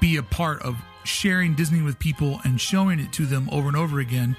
be 0.00 0.16
a 0.16 0.22
part 0.24 0.60
of 0.62 0.76
sharing 1.04 1.54
Disney 1.54 1.80
with 1.80 1.96
people 2.00 2.40
and 2.42 2.60
showing 2.60 2.98
it 2.98 3.12
to 3.12 3.26
them 3.26 3.48
over 3.52 3.68
and 3.68 3.76
over 3.76 4.00
again, 4.00 4.36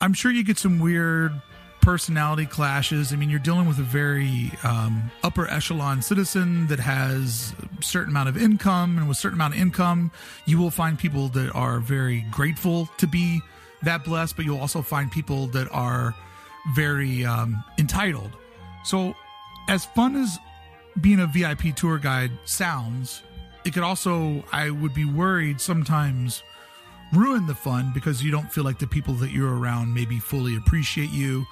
I'm 0.00 0.14
sure 0.14 0.30
you 0.30 0.42
get 0.42 0.56
some 0.56 0.78
weird 0.78 1.32
personality 1.86 2.46
clashes. 2.46 3.12
I 3.12 3.16
mean, 3.16 3.30
you're 3.30 3.38
dealing 3.38 3.68
with 3.68 3.78
a 3.78 3.84
very 3.84 4.50
um, 4.64 5.08
upper 5.22 5.48
echelon 5.48 6.02
citizen 6.02 6.66
that 6.66 6.80
has 6.80 7.54
a 7.78 7.80
certain 7.80 8.10
amount 8.10 8.28
of 8.28 8.36
income, 8.36 8.98
and 8.98 9.06
with 9.06 9.18
a 9.18 9.20
certain 9.20 9.38
amount 9.38 9.54
of 9.54 9.60
income, 9.60 10.10
you 10.46 10.58
will 10.58 10.72
find 10.72 10.98
people 10.98 11.28
that 11.28 11.52
are 11.52 11.78
very 11.78 12.26
grateful 12.32 12.90
to 12.98 13.06
be 13.06 13.40
that 13.84 14.02
blessed, 14.02 14.34
but 14.34 14.44
you'll 14.44 14.58
also 14.58 14.82
find 14.82 15.12
people 15.12 15.46
that 15.46 15.68
are 15.70 16.12
very 16.74 17.24
um, 17.24 17.62
entitled. 17.78 18.32
So 18.82 19.14
as 19.68 19.84
fun 19.84 20.16
as 20.16 20.40
being 21.00 21.20
a 21.20 21.28
VIP 21.28 21.72
tour 21.76 21.98
guide 21.98 22.32
sounds, 22.46 23.22
it 23.64 23.74
could 23.74 23.84
also, 23.84 24.42
I 24.50 24.70
would 24.70 24.92
be 24.92 25.04
worried 25.04 25.60
sometimes, 25.60 26.42
ruin 27.12 27.46
the 27.46 27.54
fun 27.54 27.92
because 27.94 28.24
you 28.24 28.32
don't 28.32 28.52
feel 28.52 28.64
like 28.64 28.80
the 28.80 28.88
people 28.88 29.14
that 29.14 29.30
you're 29.30 29.56
around 29.56 29.94
maybe 29.94 30.18
fully 30.18 30.56
appreciate 30.56 31.10
you 31.10 31.46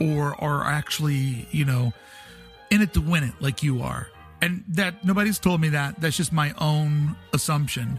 or 0.00 0.40
are 0.42 0.64
actually, 0.64 1.46
you 1.50 1.64
know, 1.64 1.92
in 2.70 2.82
it 2.82 2.92
to 2.94 3.00
win 3.00 3.24
it 3.24 3.34
like 3.40 3.62
you 3.62 3.82
are. 3.82 4.08
And 4.40 4.64
that 4.68 5.04
nobody's 5.04 5.38
told 5.38 5.60
me 5.60 5.70
that. 5.70 6.00
That's 6.00 6.16
just 6.16 6.32
my 6.32 6.54
own 6.58 7.16
assumption. 7.32 7.98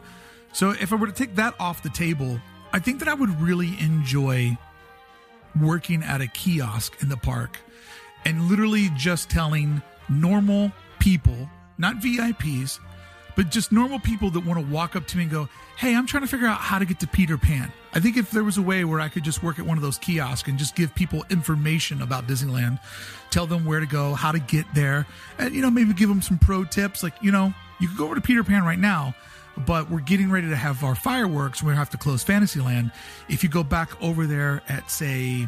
So 0.54 0.72
if 0.72 0.94
I 0.94 0.96
were 0.96 1.08
to 1.08 1.14
take 1.14 1.36
that 1.36 1.54
off 1.60 1.84
the 1.84 1.90
table, 1.90 2.40
I 2.72 2.80
think 2.80 3.00
that 3.00 3.08
I 3.08 3.14
would 3.14 3.40
really 3.42 3.76
enjoy 3.80 4.58
working 5.60 6.04
at 6.04 6.22
a 6.22 6.28
kiosk 6.28 7.02
in 7.02 7.10
the 7.10 7.18
park 7.18 7.58
and 8.26 8.50
literally 8.50 8.90
just 8.96 9.30
telling 9.30 9.82
normal 10.08 10.72
people, 11.00 11.50
not 11.78 11.98
VIPs, 11.98 12.80
but 13.36 13.50
just 13.50 13.72
normal 13.72 14.00
people 14.00 14.30
that 14.32 14.46
want 14.46 14.60
to 14.60 14.66
walk 14.74 14.96
up 14.96 15.08
to 15.08 15.18
me 15.18 15.24
and 15.24 15.32
go, 15.32 15.50
Hey, 15.80 15.96
I'm 15.96 16.06
trying 16.06 16.24
to 16.24 16.28
figure 16.28 16.46
out 16.46 16.58
how 16.58 16.78
to 16.78 16.84
get 16.84 17.00
to 17.00 17.08
Peter 17.08 17.38
Pan. 17.38 17.72
I 17.94 18.02
think 18.02 18.18
if 18.18 18.32
there 18.32 18.44
was 18.44 18.58
a 18.58 18.62
way 18.62 18.84
where 18.84 19.00
I 19.00 19.08
could 19.08 19.24
just 19.24 19.42
work 19.42 19.60
at 19.60 19.66
one 19.66 19.78
of 19.78 19.82
those 19.82 19.98
kiosks 19.98 20.50
and 20.50 20.60
just 20.60 20.76
give 20.76 20.94
people 20.94 21.24
information 21.30 22.02
about 22.02 22.28
Disneyland, 22.28 22.82
tell 23.30 23.48
them 23.48 23.64
where 23.64 23.80
to 23.80 23.86
go, 23.86 24.14
how 24.14 24.34
to 24.34 24.40
get 24.40 24.66
there, 24.76 25.08
and, 25.38 25.56
you 25.56 25.62
know, 25.62 25.72
maybe 25.72 25.94
give 25.94 26.10
them 26.10 26.22
some 26.22 26.38
pro 26.38 26.66
tips 26.66 27.02
like, 27.02 27.14
you 27.22 27.32
know, 27.32 27.54
You 27.80 27.88
could 27.88 27.98
go 27.98 28.06
over 28.06 28.16
to 28.16 28.22
Peter 28.22 28.44
Pan 28.44 28.64
right 28.64 28.78
now, 28.78 29.16
but 29.66 29.90
we're 29.90 30.02
getting 30.02 30.30
ready 30.30 30.50
to 30.50 30.56
have 30.56 30.84
our 30.84 30.96
fireworks. 30.96 31.64
We 31.64 31.74
have 31.74 31.90
to 31.92 31.98
close 31.98 32.24
Fantasyland. 32.24 32.92
If 33.30 33.42
you 33.42 33.50
go 33.50 33.64
back 33.64 33.90
over 34.04 34.28
there 34.28 34.62
at 34.68 34.92
say 34.92 35.48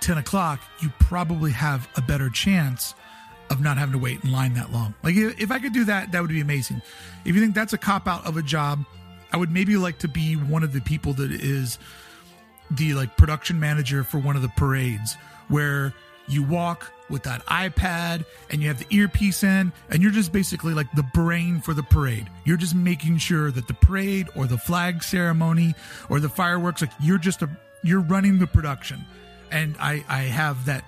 10 0.00 0.18
o'clock, 0.18 0.60
you 0.80 0.90
probably 0.98 1.52
have 1.52 1.88
a 1.96 2.02
better 2.02 2.30
chance 2.30 2.94
of 3.48 3.60
not 3.60 3.78
having 3.78 3.92
to 3.92 3.98
wait 3.98 4.22
in 4.24 4.32
line 4.32 4.54
that 4.54 4.72
long. 4.72 4.94
Like 5.04 5.14
if 5.16 5.52
I 5.52 5.60
could 5.60 5.72
do 5.72 5.84
that, 5.84 6.12
that 6.12 6.20
would 6.20 6.30
be 6.30 6.40
amazing. 6.40 6.82
If 7.24 7.34
you 7.36 7.40
think 7.40 7.54
that's 7.54 7.72
a 7.72 7.78
cop 7.78 8.08
out 8.08 8.26
of 8.26 8.36
a 8.36 8.42
job, 8.42 8.84
I 9.32 9.36
would 9.36 9.50
maybe 9.50 9.76
like 9.76 9.98
to 9.98 10.08
be 10.08 10.34
one 10.34 10.62
of 10.62 10.72
the 10.72 10.80
people 10.80 11.12
that 11.14 11.30
is 11.30 11.78
the 12.70 12.94
like 12.94 13.16
production 13.16 13.60
manager 13.60 14.04
for 14.04 14.18
one 14.18 14.36
of 14.36 14.42
the 14.42 14.48
parades 14.48 15.16
where 15.48 15.92
you 16.28 16.42
walk 16.42 16.92
with 17.08 17.22
that 17.22 17.44
iPad 17.46 18.24
and 18.50 18.60
you 18.60 18.68
have 18.68 18.78
the 18.78 18.94
earpiece 18.94 19.42
in 19.42 19.72
and 19.90 20.02
you're 20.02 20.12
just 20.12 20.30
basically 20.30 20.74
like 20.74 20.90
the 20.92 21.02
brain 21.02 21.60
for 21.60 21.72
the 21.72 21.82
parade. 21.82 22.28
You're 22.44 22.58
just 22.58 22.74
making 22.74 23.18
sure 23.18 23.50
that 23.50 23.66
the 23.66 23.74
parade 23.74 24.28
or 24.36 24.46
the 24.46 24.58
flag 24.58 25.02
ceremony 25.02 25.74
or 26.10 26.20
the 26.20 26.28
fireworks 26.28 26.82
like 26.82 26.90
you're 27.00 27.18
just 27.18 27.42
a 27.42 27.48
you're 27.82 28.00
running 28.00 28.38
the 28.38 28.46
production. 28.46 29.04
And 29.50 29.76
I 29.80 30.04
I 30.08 30.22
have 30.22 30.66
that 30.66 30.84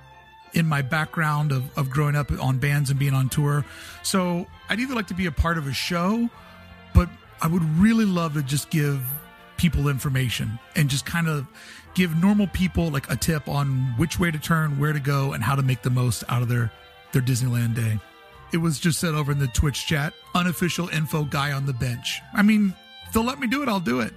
in 0.52 0.66
my 0.66 0.82
background 0.82 1.52
of, 1.52 1.78
of 1.78 1.90
growing 1.90 2.16
up 2.16 2.30
on 2.40 2.58
bands 2.58 2.90
and 2.90 2.98
being 2.98 3.14
on 3.14 3.28
tour. 3.28 3.64
So 4.02 4.46
I'd 4.68 4.80
either 4.80 4.94
like 4.94 5.06
to 5.08 5.14
be 5.14 5.26
a 5.26 5.32
part 5.32 5.58
of 5.58 5.66
a 5.66 5.72
show, 5.72 6.28
but 6.92 7.08
I 7.42 7.48
would 7.48 7.62
really 7.78 8.04
love 8.04 8.34
to 8.34 8.42
just 8.42 8.70
give 8.70 9.02
people 9.56 9.88
information 9.88 10.58
and 10.76 10.88
just 10.88 11.04
kind 11.04 11.28
of 11.28 11.46
give 11.94 12.16
normal 12.16 12.46
people 12.48 12.90
like 12.90 13.10
a 13.10 13.16
tip 13.16 13.48
on 13.48 13.94
which 13.96 14.18
way 14.18 14.30
to 14.30 14.38
turn, 14.38 14.78
where 14.78 14.92
to 14.92 15.00
go, 15.00 15.32
and 15.32 15.42
how 15.42 15.54
to 15.54 15.62
make 15.62 15.82
the 15.82 15.90
most 15.90 16.24
out 16.28 16.42
of 16.42 16.48
their 16.48 16.70
their 17.12 17.22
Disneyland 17.22 17.74
day. 17.74 17.98
It 18.52 18.58
was 18.58 18.78
just 18.78 19.00
said 19.00 19.14
over 19.14 19.32
in 19.32 19.38
the 19.38 19.48
Twitch 19.48 19.86
chat, 19.86 20.12
unofficial 20.34 20.88
info 20.88 21.24
guy 21.24 21.52
on 21.52 21.66
the 21.66 21.72
bench. 21.72 22.20
I 22.34 22.42
mean, 22.42 22.74
if 23.06 23.12
they'll 23.12 23.24
let 23.24 23.38
me 23.38 23.46
do 23.46 23.62
it, 23.62 23.68
I'll 23.68 23.80
do 23.80 24.00
it. 24.00 24.12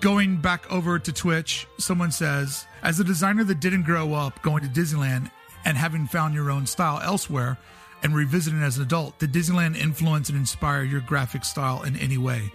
Going 0.00 0.36
back 0.36 0.70
over 0.72 0.98
to 0.98 1.12
Twitch, 1.12 1.66
someone 1.78 2.10
says, 2.10 2.66
as 2.82 3.00
a 3.00 3.04
designer 3.04 3.44
that 3.44 3.60
didn't 3.60 3.82
grow 3.82 4.12
up 4.12 4.42
going 4.42 4.62
to 4.62 4.68
Disneyland 4.68 5.30
and 5.64 5.76
having 5.76 6.06
found 6.06 6.34
your 6.34 6.50
own 6.50 6.66
style 6.66 7.00
elsewhere 7.02 7.58
and 8.04 8.14
revisiting 8.14 8.62
as 8.62 8.76
an 8.76 8.82
adult, 8.82 9.18
did 9.18 9.32
Disneyland 9.32 9.76
influence 9.76 10.28
and 10.28 10.38
inspire 10.38 10.82
your 10.82 11.00
graphic 11.00 11.44
style 11.44 11.82
in 11.82 11.96
any 11.96 12.18
way? 12.18 12.52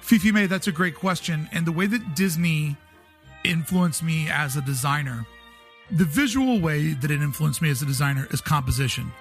Fifi 0.00 0.30
May, 0.30 0.46
that's 0.46 0.68
a 0.68 0.72
great 0.72 0.94
question. 0.94 1.48
And 1.52 1.66
the 1.66 1.72
way 1.72 1.86
that 1.86 2.14
Disney 2.14 2.76
influenced 3.42 4.02
me 4.02 4.28
as 4.30 4.56
a 4.56 4.62
designer, 4.62 5.26
the 5.90 6.04
visual 6.04 6.60
way 6.60 6.92
that 6.92 7.10
it 7.10 7.20
influenced 7.20 7.60
me 7.60 7.70
as 7.70 7.82
a 7.82 7.86
designer 7.86 8.28
is 8.30 8.40
composition. 8.40 9.12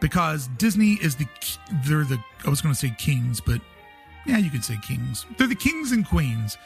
Because 0.00 0.46
Disney 0.56 0.92
is 1.02 1.16
the, 1.16 1.26
they're 1.84 2.04
the, 2.04 2.22
I 2.46 2.50
was 2.50 2.60
going 2.60 2.72
to 2.72 2.78
say 2.78 2.94
kings, 2.96 3.40
but 3.40 3.60
yeah, 4.24 4.38
you 4.38 4.50
can 4.50 4.62
say 4.62 4.76
kings. 4.86 5.26
They're 5.36 5.48
the 5.48 5.56
kings 5.56 5.90
and 5.90 6.06
queens 6.06 6.56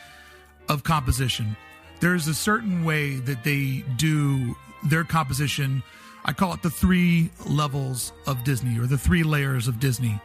of 0.68 0.84
composition. 0.84 1.56
There's 2.00 2.28
a 2.28 2.34
certain 2.34 2.84
way 2.84 3.14
that 3.20 3.44
they 3.44 3.84
do 3.96 4.54
their 4.84 5.04
composition 5.04 5.82
I 6.24 6.32
call 6.32 6.54
it 6.54 6.62
the 6.62 6.70
three 6.70 7.30
levels 7.46 8.12
of 8.26 8.44
Disney 8.44 8.78
or 8.78 8.86
the 8.86 8.98
three 8.98 9.22
layers 9.22 9.66
of 9.68 9.80
Disney. 9.80 10.20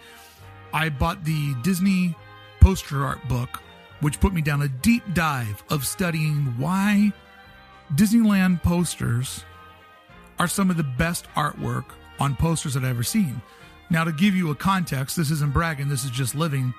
I 0.74 0.90
bought 0.90 1.24
the 1.24 1.56
Disney 1.64 2.16
poster 2.60 3.04
art 3.04 3.28
book, 3.28 3.62
which 4.02 4.20
put 4.20 4.34
me 4.34 4.42
down 4.42 4.62
a 4.62 4.68
deep 4.68 5.04
dive 5.14 5.64
of 5.70 5.86
studying 5.86 6.54
why 6.58 7.12
Disneyland 7.96 8.62
posters 8.62 9.44
are 10.40 10.48
some 10.48 10.70
of 10.70 10.78
the 10.78 10.84
best 10.84 11.26
artwork 11.36 11.86
on 12.20 12.36
posters 12.36 12.76
that 12.76 12.84
I've 12.84 12.90
ever 12.90 13.04
seen. 13.04 13.42
Now, 13.90 14.04
to 14.04 14.12
give 14.12 14.36
you 14.36 14.52
a 14.52 14.56
context, 14.56 15.16
this 15.16 15.32
isn't 15.32 15.54
bragging, 15.54 15.88
this 15.90 16.04
is 16.04 16.12
just 16.12 16.36
living. 16.36 16.74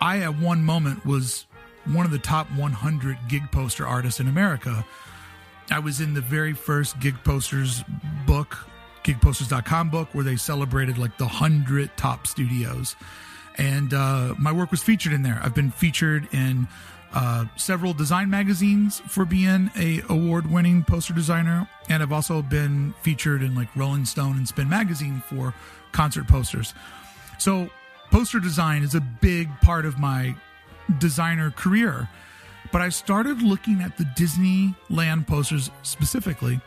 I, 0.00 0.20
at 0.20 0.36
one 0.38 0.64
moment, 0.64 1.04
was 1.04 1.46
one 1.84 2.06
of 2.06 2.12
the 2.12 2.18
top 2.18 2.50
100 2.52 3.18
gig 3.28 3.50
poster 3.52 3.86
artists 3.86 4.20
in 4.20 4.28
America 4.28 4.84
I 5.70 5.78
was 5.78 6.00
in 6.00 6.14
the 6.14 6.20
very 6.20 6.54
first 6.54 6.98
Gig 7.00 7.14
Posters 7.24 7.84
book, 8.26 8.56
gigposters.com 9.04 9.90
book, 9.90 10.08
where 10.12 10.24
they 10.24 10.36
celebrated 10.36 10.98
like 10.98 11.16
the 11.18 11.24
100 11.24 11.96
top 11.96 12.26
studios. 12.26 12.96
And 13.56 13.92
uh, 13.92 14.34
my 14.38 14.52
work 14.52 14.70
was 14.70 14.82
featured 14.82 15.12
in 15.12 15.22
there. 15.22 15.40
I've 15.42 15.54
been 15.54 15.70
featured 15.70 16.28
in 16.32 16.68
uh, 17.12 17.46
several 17.56 17.92
design 17.92 18.30
magazines 18.30 19.00
for 19.00 19.24
being 19.24 19.70
a 19.76 20.02
award-winning 20.08 20.84
poster 20.84 21.14
designer, 21.14 21.68
and 21.88 22.02
I've 22.02 22.12
also 22.12 22.42
been 22.42 22.94
featured 23.02 23.42
in 23.42 23.54
like 23.54 23.74
Rolling 23.74 24.04
Stone 24.04 24.36
and 24.36 24.46
Spin 24.46 24.68
magazine 24.68 25.22
for 25.26 25.54
concert 25.92 26.28
posters. 26.28 26.74
So, 27.38 27.70
poster 28.10 28.40
design 28.40 28.82
is 28.82 28.94
a 28.94 29.00
big 29.00 29.48
part 29.60 29.86
of 29.86 29.98
my 29.98 30.34
designer 30.98 31.50
career. 31.50 32.08
But 32.70 32.82
I 32.82 32.90
started 32.90 33.42
looking 33.42 33.80
at 33.80 33.96
the 33.96 34.04
Disneyland 34.04 35.26
posters 35.26 35.70
specifically, 35.82 36.60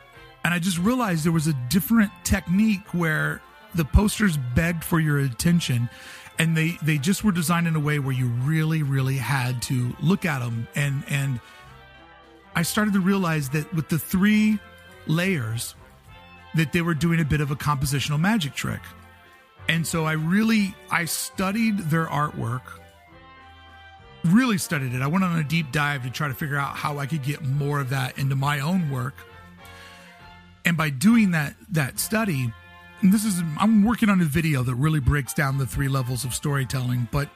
and 0.43 0.53
I 0.53 0.59
just 0.59 0.77
realized 0.79 1.25
there 1.25 1.31
was 1.31 1.47
a 1.47 1.53
different 1.69 2.11
technique 2.23 2.93
where 2.93 3.41
the 3.75 3.85
posters 3.85 4.37
begged 4.55 4.83
for 4.83 4.99
your 4.99 5.19
attention 5.19 5.89
and 6.39 6.57
they 6.57 6.77
they 6.81 6.97
just 6.97 7.23
were 7.23 7.31
designed 7.31 7.67
in 7.67 7.75
a 7.75 7.79
way 7.79 7.99
where 7.99 8.13
you 8.13 8.27
really 8.43 8.83
really 8.83 9.15
had 9.15 9.61
to 9.61 9.95
look 10.01 10.25
at 10.25 10.39
them 10.39 10.67
and 10.75 11.03
and 11.07 11.39
I 12.55 12.63
started 12.63 12.93
to 12.95 12.99
realize 12.99 13.49
that 13.49 13.73
with 13.73 13.87
the 13.87 13.99
three 13.99 14.59
layers 15.07 15.75
that 16.55 16.73
they 16.73 16.81
were 16.81 16.93
doing 16.93 17.21
a 17.21 17.25
bit 17.25 17.39
of 17.39 17.51
a 17.51 17.55
compositional 17.55 18.19
magic 18.19 18.53
trick. 18.53 18.81
And 19.69 19.87
so 19.87 20.05
I 20.05 20.13
really 20.13 20.75
I 20.89 21.05
studied 21.05 21.77
their 21.77 22.07
artwork 22.07 22.61
really 24.25 24.57
studied 24.57 24.93
it. 24.93 25.01
I 25.01 25.07
went 25.07 25.23
on 25.23 25.37
a 25.37 25.43
deep 25.43 25.71
dive 25.71 26.03
to 26.03 26.09
try 26.09 26.27
to 26.27 26.33
figure 26.33 26.57
out 26.57 26.75
how 26.75 26.99
I 26.99 27.05
could 27.05 27.23
get 27.23 27.41
more 27.43 27.79
of 27.79 27.89
that 27.89 28.17
into 28.17 28.35
my 28.35 28.59
own 28.59 28.89
work. 28.89 29.15
And 30.65 30.77
by 30.77 30.89
doing 30.89 31.31
that 31.31 31.55
that 31.71 31.99
study, 31.99 32.53
and 33.01 33.11
this 33.11 33.25
is 33.25 33.41
I'm 33.57 33.83
working 33.83 34.09
on 34.09 34.21
a 34.21 34.25
video 34.25 34.63
that 34.63 34.75
really 34.75 34.99
breaks 34.99 35.33
down 35.33 35.57
the 35.57 35.65
three 35.65 35.87
levels 35.87 36.23
of 36.23 36.33
storytelling, 36.33 37.07
but 37.11 37.29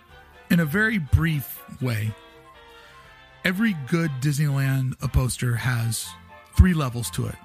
in 0.49 0.59
a 0.59 0.65
very 0.65 0.99
brief 0.99 1.63
way. 1.81 2.13
Every 3.43 3.75
good 3.87 4.09
Disneyland 4.21 4.97
poster 5.13 5.55
has 5.55 6.07
three 6.57 6.73
levels 6.73 7.09
to 7.11 7.27
it. 7.27 7.35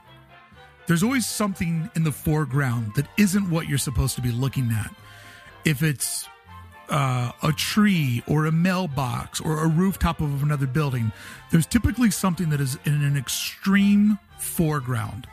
There's 0.87 1.03
always 1.03 1.27
something 1.27 1.91
in 1.95 2.05
the 2.05 2.13
foreground 2.13 2.95
that 2.97 3.07
isn't 3.19 3.51
what 3.51 3.69
you're 3.69 3.79
supposed 3.79 4.17
to 4.17 4.23
be 4.23 4.33
looking 4.33 4.71
at. 4.73 4.95
If 5.65 5.83
it's 5.83 6.27
uh, 6.91 7.33
a 7.43 7.53
tree 7.53 8.23
or 8.27 8.47
a 8.47 8.53
mailbox 8.53 9.41
or 9.41 9.63
a 9.63 9.69
rooftop 9.69 10.21
of 10.21 10.43
another 10.43 10.67
building, 10.67 11.13
there's 11.51 11.67
typically 11.67 12.11
something 12.11 12.51
that 12.51 12.61
is 12.61 12.79
in 12.85 13.03
an 13.03 13.17
extreme 13.17 14.19
foreground, 14.39 15.27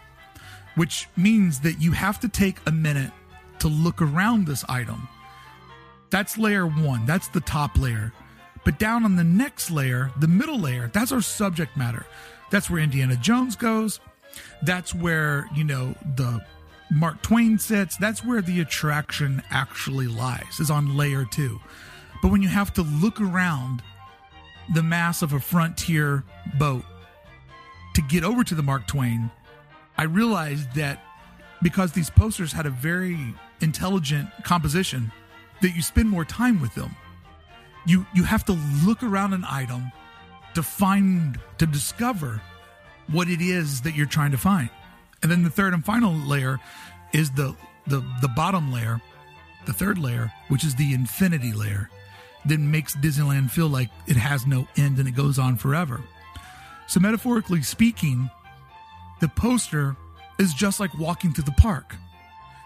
which 0.76 1.08
means 1.18 1.60
that 1.62 1.82
you 1.82 1.92
have 1.92 2.20
to 2.20 2.30
take 2.30 2.58
a 2.66 2.72
minute 2.72 3.12
to 3.60 3.68
look 3.68 4.02
around 4.02 4.46
this 4.46 4.64
item. 4.70 5.08
That's 6.10 6.38
layer 6.38 6.68
one, 6.68 7.06
that's 7.06 7.28
the 7.28 7.42
top 7.42 7.78
layer. 7.78 8.14
But 8.64 8.80
down 8.80 9.04
on 9.04 9.16
the 9.16 9.24
next 9.24 9.72
layer, 9.72 10.12
the 10.20 10.28
middle 10.28 10.60
layer, 10.60 10.90
that's 10.94 11.12
our 11.12 11.22
subject 11.22 11.76
matter. 11.76 12.06
That's 12.52 12.70
where 12.70 12.82
Indiana 12.82 13.16
Jones 13.16 13.56
goes. 13.56 14.00
That's 14.62 14.94
where, 14.94 15.50
you 15.56 15.64
know, 15.64 15.96
the 16.16 16.46
Mark 16.90 17.22
Twain 17.22 17.60
sits, 17.60 17.98
that's 17.98 18.24
where 18.24 18.42
the 18.42 18.62
attraction 18.62 19.44
actually 19.50 20.08
lies, 20.08 20.60
is 20.60 20.72
on 20.72 20.96
layer 20.96 21.26
two. 21.26 21.60
But 22.22 22.32
when 22.32 22.42
you 22.42 22.48
have 22.48 22.74
to 22.74 22.82
look 22.82 23.20
around 23.20 23.84
the 24.74 24.84
mass 24.84 25.22
of 25.22 25.34
a 25.34 25.40
frontier 25.40 26.24
boat 26.58 26.84
to 27.96 28.02
get 28.02 28.24
over 28.24 28.44
to 28.44 28.56
the 28.56 28.64
Mark 28.64 28.88
Twain, 28.88 29.30
I 29.98 30.04
realized 30.04 30.74
that 30.76 31.04
because 31.62 31.92
these 31.92 32.10
posters 32.10 32.52
had 32.52 32.66
a 32.66 32.70
very 32.70 33.18
intelligent 33.62 34.30
composition, 34.44 35.12
that 35.62 35.76
you 35.76 35.82
spend 35.82 36.10
more 36.10 36.26
time 36.26 36.62
with 36.62 36.74
them. 36.76 36.96
You 37.86 38.06
you 38.14 38.24
have 38.24 38.46
to 38.46 38.54
look 38.86 39.02
around 39.02 39.34
an 39.34 39.46
item 39.50 39.92
to 40.54 40.64
find 40.64 41.40
to 41.58 41.66
discover 41.66 42.42
what 43.08 43.28
it 43.30 43.42
is 43.42 43.82
that 43.82 43.96
you're 43.96 44.06
trying 44.06 44.32
to 44.32 44.38
find. 44.38 44.70
And 45.22 45.32
then 45.32 45.44
the 45.44 45.50
third 45.50 45.74
and 45.74 45.84
final 45.84 46.14
layer 46.14 46.60
is 47.14 47.32
the 47.32 47.56
the 47.88 48.04
the 48.22 48.28
bottom 48.28 48.72
layer, 48.72 49.02
the 49.66 49.74
third 49.74 49.98
layer, 49.98 50.32
which 50.50 50.64
is 50.64 50.76
the 50.76 50.94
infinity 50.94 51.54
layer, 51.54 51.90
that 52.46 52.60
makes 52.60 52.96
Disneyland 52.96 53.52
feel 53.52 53.68
like 53.68 53.90
it 54.08 54.16
has 54.16 54.46
no 54.46 54.68
end 54.78 55.00
and 55.00 55.08
it 55.08 55.16
goes 55.16 55.40
on 55.40 55.58
forever. 55.58 56.02
So 56.88 57.00
metaphorically 57.00 57.62
speaking, 57.64 58.30
the 59.20 59.28
poster 59.28 59.96
is 60.40 60.54
just 60.54 60.80
like 60.80 60.94
walking 60.98 61.34
through 61.34 61.46
the 61.46 61.52
park. 61.52 61.96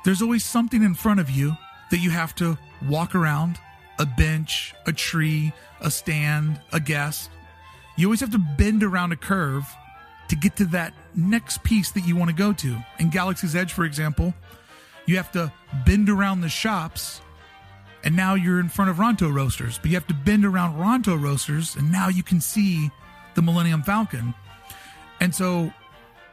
There's 0.03 0.21
always 0.21 0.43
something 0.43 0.83
in 0.83 0.93
front 0.93 1.19
of 1.19 1.29
you 1.29 1.55
that 1.89 1.97
you 1.97 2.09
have 2.09 2.35
to 2.35 2.57
walk 2.87 3.15
around, 3.15 3.59
a 3.99 4.05
bench, 4.05 4.73
a 4.85 4.93
tree, 4.93 5.53
a 5.79 5.91
stand, 5.91 6.59
a 6.73 6.79
guest. 6.79 7.29
You 7.97 8.07
always 8.07 8.19
have 8.21 8.31
to 8.31 8.39
bend 8.39 8.83
around 8.83 9.11
a 9.11 9.15
curve 9.15 9.65
to 10.29 10.35
get 10.35 10.55
to 10.57 10.65
that 10.65 10.93
next 11.15 11.63
piece 11.63 11.91
that 11.91 12.01
you 12.01 12.15
want 12.15 12.29
to 12.29 12.35
go 12.35 12.53
to. 12.53 12.77
In 12.99 13.09
Galaxy's 13.09 13.55
Edge, 13.55 13.73
for 13.73 13.85
example, 13.85 14.33
you 15.05 15.17
have 15.17 15.31
to 15.33 15.51
bend 15.85 16.09
around 16.09 16.41
the 16.41 16.49
shops 16.49 17.21
and 18.03 18.15
now 18.15 18.33
you're 18.33 18.59
in 18.59 18.69
front 18.69 18.89
of 18.89 18.97
Ronto 18.97 19.31
Roasters, 19.31 19.77
but 19.77 19.91
you 19.91 19.95
have 19.95 20.07
to 20.07 20.13
bend 20.13 20.45
around 20.45 20.77
Ronto 20.77 21.21
Roasters, 21.21 21.75
and 21.75 21.91
now 21.91 22.09
you 22.09 22.23
can 22.23 22.41
see 22.41 22.89
the 23.35 23.41
Millennium 23.41 23.83
Falcon. 23.83 24.33
And 25.19 25.33
so 25.33 25.71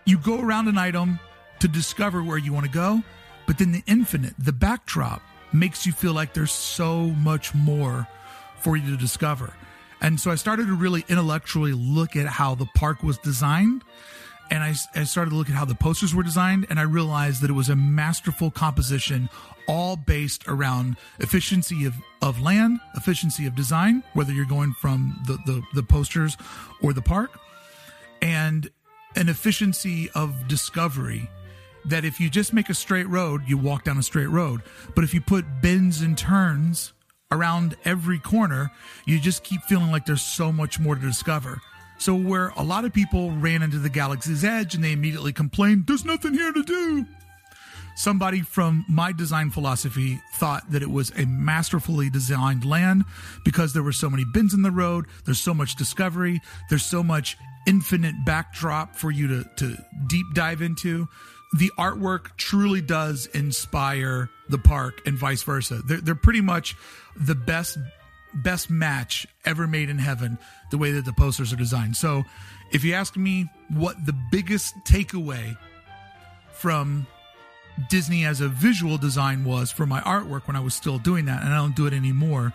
you 0.07 0.19
go 0.19 0.41
around 0.41 0.69
an 0.69 0.79
item 0.79 1.21
to 1.61 1.69
discover 1.69 2.23
where 2.23 2.38
you 2.38 2.53
want 2.53 2.67
to 2.67 2.73
go, 2.73 3.03
but 3.47 3.59
then 3.59 3.73
the 3.73 3.83
infinite, 3.87 4.35
the 4.38 4.53
backdrop, 4.53 5.23
makes 5.53 5.85
you 5.85 5.93
feel 5.93 6.12
like 6.12 6.33
there's 6.33 6.53
so 6.53 7.09
much 7.11 7.55
more 7.55 8.07
for 8.61 8.77
you 8.77 8.91
to 8.91 8.97
discover. 8.97 9.53
And 10.01 10.19
so 10.19 10.31
I 10.31 10.37
started 10.37 10.67
to 10.67 10.75
really 10.75 11.05
intellectually 11.09 11.73
look 11.73 12.17
at 12.17 12.27
how 12.27 12.55
the 12.55 12.67
park 12.75 13.03
was 13.03 13.19
designed. 13.19 13.83
And 14.51 14.63
I, 14.63 14.75
I 14.95 15.05
started 15.05 15.31
to 15.31 15.37
look 15.37 15.49
at 15.49 15.55
how 15.55 15.65
the 15.65 15.75
posters 15.75 16.15
were 16.15 16.23
designed, 16.23 16.67
and 16.71 16.79
I 16.79 16.83
realized 16.83 17.43
that 17.43 17.51
it 17.51 17.55
was 17.55 17.69
a 17.69 17.77
masterful 17.77 18.51
composition, 18.51 19.29
all 19.67 19.97
based 19.97 20.49
around 20.49 20.97
efficiency 21.19 21.85
of, 21.85 21.95
of 22.23 22.41
land, 22.41 22.81
efficiency 22.97 23.47
of 23.47 23.55
design, 23.55 24.03
whether 24.15 24.33
you're 24.33 24.47
going 24.47 24.73
from 24.73 25.21
the, 25.27 25.39
the, 25.45 25.63
the 25.75 25.83
posters 25.83 26.37
or 26.83 26.93
the 26.93 27.03
park, 27.03 27.39
and 28.23 28.71
an 29.17 29.29
efficiency 29.29 30.11
of 30.15 30.49
discovery 30.49 31.29
that 31.85 32.05
if 32.05 32.21
you 32.21 32.31
just 32.31 32.53
make 32.53 32.69
a 32.69 32.75
straight 32.75 33.09
road, 33.09 33.43
you 33.47 33.57
walk 33.57 33.85
down 33.85 33.99
a 33.99 34.03
straight 34.03 34.29
road. 34.29 34.63
But 34.95 35.05
if 35.05 35.15
you 35.15 35.21
put 35.21 35.45
bends 35.63 36.01
and 36.01 36.17
turns 36.17 36.93
around 37.31 37.77
every 37.85 38.19
corner, 38.19 38.71
you 39.07 39.19
just 39.19 39.43
keep 39.43 39.63
feeling 39.63 39.91
like 39.91 40.07
there's 40.07 40.23
so 40.23 40.51
much 40.53 40.79
more 40.79 40.95
to 40.95 41.01
discover. 41.01 41.61
So, 41.99 42.15
where 42.15 42.49
a 42.57 42.63
lot 42.63 42.85
of 42.85 42.93
people 42.93 43.33
ran 43.33 43.63
into 43.63 43.79
the 43.79 43.89
galaxy's 43.89 44.45
edge 44.45 44.75
and 44.75 44.85
they 44.85 44.93
immediately 44.93 45.33
complained, 45.33 45.87
there's 45.87 46.05
nothing 46.05 46.35
here 46.35 46.53
to 46.53 46.63
do. 46.63 47.07
Somebody 47.97 48.43
from 48.43 48.85
my 48.89 49.11
design 49.11 49.51
philosophy 49.51 50.21
thought 50.35 50.71
that 50.71 50.83
it 50.83 50.91
was 50.91 51.11
a 51.17 51.27
masterfully 51.27 52.09
designed 52.09 52.65
land 52.65 53.05
because 53.45 53.73
there 53.73 53.83
were 53.83 53.93
so 53.93 54.09
many 54.09 54.25
bends 54.25 54.55
in 54.55 54.63
the 54.63 54.71
road, 54.71 55.07
there's 55.25 55.41
so 55.41 55.53
much 55.53 55.75
discovery, 55.75 56.41
there's 56.69 56.85
so 56.85 57.03
much 57.03 57.37
infinite 57.67 58.15
backdrop 58.25 58.95
for 58.95 59.11
you 59.11 59.27
to, 59.27 59.51
to 59.57 59.77
deep 60.07 60.27
dive 60.35 60.63
into 60.63 61.09
the 61.53 61.71
artwork 61.79 62.37
truly 62.37 62.81
does 62.81 63.27
inspire 63.27 64.29
the 64.49 64.59
park 64.59 65.01
and 65.07 65.17
vice 65.17 65.43
versa. 65.43 65.81
They're, 65.85 66.01
they're 66.01 66.15
pretty 66.15 66.41
much 66.41 66.77
the 67.17 67.35
best 67.35 67.79
best 68.35 68.71
match 68.71 69.27
ever 69.45 69.67
made 69.67 69.88
in 69.88 69.99
heaven 69.99 70.38
the 70.71 70.79
way 70.79 70.93
that 70.93 71.05
the 71.05 71.12
posters 71.12 71.53
are 71.53 71.57
designed. 71.57 71.97
So, 71.97 72.25
if 72.71 72.85
you 72.85 72.93
ask 72.93 73.17
me 73.17 73.47
what 73.71 74.05
the 74.05 74.14
biggest 74.31 74.75
takeaway 74.85 75.57
from 76.53 77.07
Disney 77.88 78.25
as 78.25 78.41
a 78.41 78.49
visual 78.49 78.99
design 78.99 79.45
was 79.45 79.71
for 79.71 79.87
my 79.87 80.01
artwork 80.01 80.47
when 80.47 80.57
I 80.57 80.61
was 80.61 80.75
still 80.75 80.99
doing 80.99 81.27
that 81.27 81.43
and 81.43 81.53
I 81.53 81.57
don't 81.57 81.77
do 81.77 81.87
it 81.87 81.93
anymore, 81.93 82.53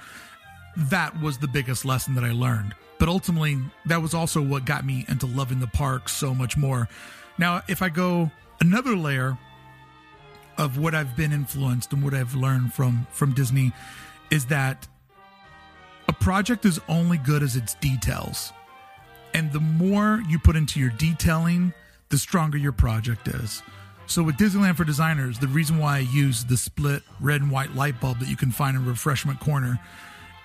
that 0.75 1.19
was 1.19 1.37
the 1.37 1.47
biggest 1.47 1.85
lesson 1.85 2.15
that 2.15 2.23
I 2.23 2.31
learned. 2.31 2.75
But 2.99 3.09
ultimately, 3.09 3.57
that 3.85 4.01
was 4.01 4.13
also 4.13 4.41
what 4.41 4.65
got 4.65 4.85
me 4.85 5.05
into 5.07 5.25
loving 5.25 5.59
the 5.59 5.67
park 5.67 6.09
so 6.09 6.33
much 6.33 6.57
more. 6.57 6.87
Now, 7.37 7.61
if 7.67 7.81
I 7.81 7.89
go 7.89 8.31
another 8.61 8.95
layer 8.95 9.37
of 10.57 10.77
what 10.77 10.93
I've 10.93 11.15
been 11.15 11.31
influenced 11.31 11.91
and 11.93 12.03
what 12.03 12.13
I've 12.13 12.35
learned 12.35 12.73
from 12.73 13.07
from 13.11 13.33
Disney 13.33 13.73
is 14.29 14.45
that 14.47 14.87
project 16.23 16.63
is 16.63 16.79
only 16.87 17.17
good 17.17 17.43
as 17.43 17.57
its 17.57 17.75
details. 17.75 18.53
And 19.33 19.51
the 19.51 19.59
more 19.59 20.23
you 20.29 20.39
put 20.39 20.55
into 20.55 20.79
your 20.79 20.91
detailing, 20.91 21.73
the 22.07 22.17
stronger 22.17 22.57
your 22.57 22.71
project 22.71 23.27
is. 23.27 23.61
So 24.05 24.23
with 24.23 24.37
Disneyland 24.37 24.77
for 24.77 24.85
Designers, 24.85 25.37
the 25.37 25.49
reason 25.49 25.79
why 25.79 25.97
I 25.97 25.99
use 25.99 26.45
the 26.45 26.55
split 26.55 27.03
red 27.19 27.41
and 27.41 27.51
white 27.51 27.75
light 27.75 27.99
bulb 27.99 28.19
that 28.19 28.29
you 28.29 28.37
can 28.37 28.53
find 28.53 28.77
in 28.77 28.85
Refreshment 28.85 29.41
Corner 29.41 29.77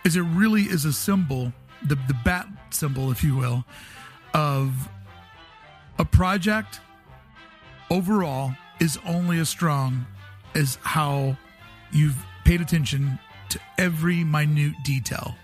is 0.05 0.17
it 0.17 0.23
really 0.23 0.63
is 0.63 0.85
a 0.85 0.93
symbol, 0.93 1.53
the, 1.87 1.95
the 1.95 2.17
bat 2.25 2.49
symbol, 2.71 3.13
if 3.13 3.23
you 3.23 3.37
will, 3.37 3.65
of 4.35 4.89
a 6.01 6.05
project 6.05 6.81
overall 7.89 8.53
is 8.81 8.99
only 9.07 9.39
as 9.39 9.49
strong 9.49 10.07
as 10.57 10.77
how 10.83 11.37
you've 11.93 12.19
paid 12.45 12.61
attention 12.61 13.17
to 13.51 13.61
every 13.79 14.25
minute 14.25 14.75
detail. 14.83 15.37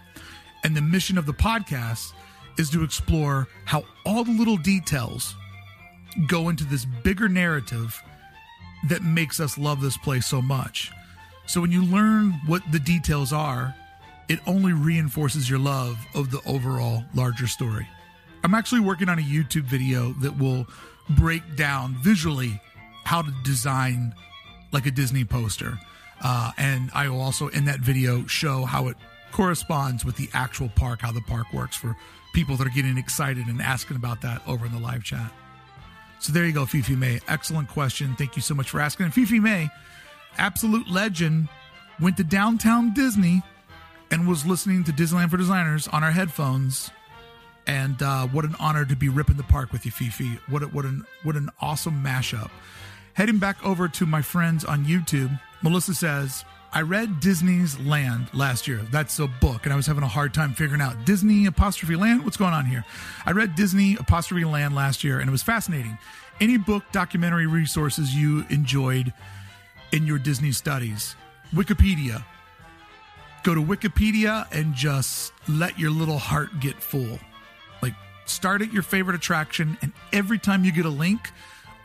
And 0.64 0.76
the 0.76 0.80
mission 0.80 1.18
of 1.18 1.26
the 1.26 1.34
podcast 1.34 2.12
is 2.58 2.70
to 2.70 2.82
explore 2.82 3.46
how 3.66 3.84
all 4.06 4.24
the 4.24 4.32
little 4.32 4.56
details 4.56 5.34
go 6.26 6.48
into 6.48 6.64
this 6.64 6.84
bigger 6.84 7.28
narrative 7.28 8.02
that 8.88 9.02
makes 9.02 9.40
us 9.40 9.58
love 9.58 9.80
this 9.80 9.96
place 9.96 10.26
so 10.26 10.40
much. 10.40 10.90
So 11.46 11.60
when 11.60 11.70
you 11.72 11.84
learn 11.84 12.32
what 12.46 12.62
the 12.72 12.78
details 12.78 13.32
are, 13.32 13.74
it 14.28 14.40
only 14.46 14.72
reinforces 14.72 15.50
your 15.50 15.58
love 15.58 15.98
of 16.14 16.30
the 16.30 16.40
overall 16.46 17.04
larger 17.14 17.46
story. 17.46 17.86
I'm 18.42 18.54
actually 18.54 18.80
working 18.80 19.08
on 19.08 19.18
a 19.18 19.22
YouTube 19.22 19.64
video 19.64 20.12
that 20.20 20.38
will 20.38 20.66
break 21.10 21.56
down 21.56 21.94
visually 22.02 22.60
how 23.04 23.22
to 23.22 23.30
design 23.42 24.14
like 24.72 24.86
a 24.86 24.90
Disney 24.90 25.24
poster. 25.24 25.78
Uh, 26.22 26.52
and 26.56 26.90
I 26.94 27.08
will 27.08 27.20
also 27.20 27.48
in 27.48 27.66
that 27.66 27.80
video 27.80 28.26
show 28.26 28.64
how 28.64 28.88
it 28.88 28.96
corresponds 29.34 30.04
with 30.04 30.16
the 30.16 30.28
actual 30.32 30.68
park, 30.70 31.00
how 31.00 31.10
the 31.10 31.20
park 31.20 31.52
works 31.52 31.76
for 31.76 31.96
people 32.32 32.56
that 32.56 32.66
are 32.66 32.70
getting 32.70 32.96
excited 32.96 33.46
and 33.48 33.60
asking 33.60 33.96
about 33.96 34.22
that 34.22 34.40
over 34.46 34.64
in 34.64 34.72
the 34.72 34.78
live 34.78 35.02
chat. 35.02 35.30
So 36.20 36.32
there 36.32 36.46
you 36.46 36.52
go, 36.52 36.64
Fifi 36.64 36.94
May. 36.94 37.18
Excellent 37.26 37.68
question. 37.68 38.14
Thank 38.16 38.36
you 38.36 38.42
so 38.42 38.54
much 38.54 38.70
for 38.70 38.80
asking. 38.80 39.04
And 39.04 39.12
Fifi 39.12 39.40
May, 39.40 39.68
absolute 40.38 40.88
legend, 40.88 41.48
went 42.00 42.16
to 42.16 42.24
downtown 42.24 42.94
Disney 42.94 43.42
and 44.10 44.28
was 44.28 44.46
listening 44.46 44.84
to 44.84 44.92
Disneyland 44.92 45.30
for 45.30 45.36
Designers 45.36 45.88
on 45.88 46.04
our 46.04 46.12
headphones 46.12 46.92
and 47.66 48.00
uh, 48.02 48.26
what 48.28 48.44
an 48.44 48.54
honor 48.60 48.84
to 48.84 48.94
be 48.94 49.08
ripping 49.08 49.36
the 49.36 49.42
park 49.42 49.72
with 49.72 49.84
you, 49.84 49.90
Fifi. 49.90 50.38
What 50.48 50.62
a, 50.62 50.66
what 50.66 50.84
an 50.84 51.04
what 51.24 51.34
an 51.34 51.50
awesome 51.60 52.04
mashup. 52.04 52.50
Heading 53.14 53.38
back 53.38 53.64
over 53.64 53.88
to 53.88 54.06
my 54.06 54.22
friends 54.22 54.64
on 54.64 54.84
YouTube, 54.84 55.40
Melissa 55.62 55.94
says, 55.94 56.44
I 56.76 56.82
read 56.82 57.20
Disney's 57.20 57.78
Land 57.78 58.34
last 58.34 58.66
year. 58.66 58.80
That's 58.90 59.20
a 59.20 59.28
book, 59.28 59.60
and 59.62 59.72
I 59.72 59.76
was 59.76 59.86
having 59.86 60.02
a 60.02 60.08
hard 60.08 60.34
time 60.34 60.54
figuring 60.54 60.80
out 60.80 61.04
Disney 61.04 61.46
apostrophe 61.46 61.94
land. 61.94 62.24
What's 62.24 62.36
going 62.36 62.52
on 62.52 62.66
here? 62.66 62.84
I 63.24 63.30
read 63.30 63.54
Disney 63.54 63.94
apostrophe 63.94 64.44
land 64.44 64.74
last 64.74 65.04
year, 65.04 65.20
and 65.20 65.28
it 65.28 65.30
was 65.30 65.42
fascinating. 65.42 65.96
Any 66.40 66.56
book, 66.56 66.82
documentary 66.90 67.46
resources 67.46 68.12
you 68.12 68.44
enjoyed 68.50 69.12
in 69.92 70.04
your 70.04 70.18
Disney 70.18 70.50
studies? 70.50 71.14
Wikipedia. 71.54 72.24
Go 73.44 73.54
to 73.54 73.60
Wikipedia 73.62 74.48
and 74.50 74.74
just 74.74 75.32
let 75.48 75.78
your 75.78 75.92
little 75.92 76.18
heart 76.18 76.58
get 76.58 76.82
full 76.82 77.20
Like, 77.82 77.94
start 78.24 78.62
at 78.62 78.72
your 78.72 78.82
favorite 78.82 79.14
attraction, 79.14 79.78
and 79.80 79.92
every 80.12 80.40
time 80.40 80.64
you 80.64 80.72
get 80.72 80.86
a 80.86 80.90
link, 80.90 81.30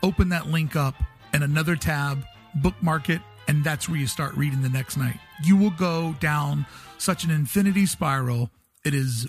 open 0.02 0.30
that 0.30 0.48
link 0.48 0.74
up 0.74 0.96
and 1.32 1.44
another 1.44 1.76
tab, 1.76 2.24
bookmark 2.56 3.08
it, 3.08 3.20
and 3.50 3.64
that's 3.64 3.88
where 3.88 3.98
you 3.98 4.06
start 4.06 4.32
reading 4.36 4.62
the 4.62 4.68
next 4.68 4.96
night. 4.96 5.18
You 5.42 5.56
will 5.56 5.70
go 5.70 6.14
down 6.20 6.66
such 6.98 7.24
an 7.24 7.32
infinity 7.32 7.84
spiral. 7.84 8.48
It 8.84 8.94
is 8.94 9.26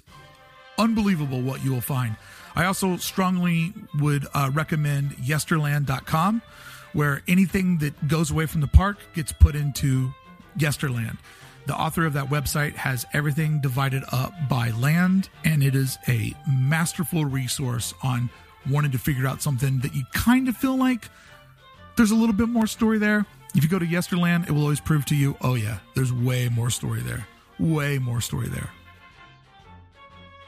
unbelievable 0.78 1.42
what 1.42 1.66
you 1.66 1.72
will 1.72 1.82
find. 1.82 2.16
I 2.56 2.66
also 2.66 2.98
strongly 2.98 3.74
would 3.96 4.28
uh, 4.36 4.52
recommend 4.54 5.14
yesterland.com, 5.14 6.44
where 6.94 7.24
anything 7.28 7.80
that 7.80 8.08
goes 8.08 8.30
away 8.30 8.46
from 8.46 8.62
the 8.62 8.68
park 8.68 9.00
gets 9.16 9.32
put 9.32 9.56
into 9.56 10.14
Yesterland. 10.56 11.18
The 11.66 11.76
author 11.76 12.06
of 12.06 12.14
that 12.14 12.30
website 12.30 12.76
has 12.76 13.08
everything 13.14 13.60
divided 13.60 14.04
up 14.12 14.34
by 14.48 14.70
land, 14.70 15.30
and 15.44 15.64
it 15.64 15.74
is 15.74 15.98
a 16.08 16.36
masterful 16.48 17.26
resource 17.26 17.96
on 18.04 18.30
wanting 18.70 18.92
to 18.92 19.00
figure 19.00 19.26
out 19.26 19.42
something 19.42 19.80
that 19.80 19.96
you 19.96 20.04
kind 20.14 20.48
of 20.48 20.56
feel 20.56 20.78
like 20.78 21.10
there's 21.98 22.12
a 22.12 22.16
little 22.16 22.36
bit 22.36 22.50
more 22.50 22.68
story 22.68 23.00
there. 23.00 23.26
If 23.54 23.64
you 23.64 23.70
go 23.70 23.80
to 23.80 23.86
Yesterland, 23.86 24.48
it 24.48 24.52
will 24.52 24.62
always 24.62 24.80
prove 24.80 25.06
to 25.06 25.16
you, 25.16 25.36
oh, 25.42 25.56
yeah, 25.56 25.80
there's 25.96 26.14
way 26.14 26.50
more 26.50 26.70
story 26.70 27.02
there. 27.02 27.28
Way 27.60 28.00
more 28.00 28.22
story 28.22 28.48
there. 28.48 28.70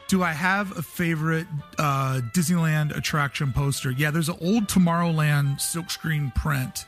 Do 0.08 0.24
I 0.24 0.32
have 0.32 0.78
a 0.78 0.82
favorite 0.82 1.48
uh, 1.78 2.22
Disneyland 2.34 2.96
attraction 2.96 3.52
poster? 3.52 3.92
Yeah, 3.92 4.12
there's 4.12 4.30
an 4.30 4.38
old 4.42 4.68
Tomorrowland 4.68 5.58
silkscreen 5.58 6.34
print 6.36 6.86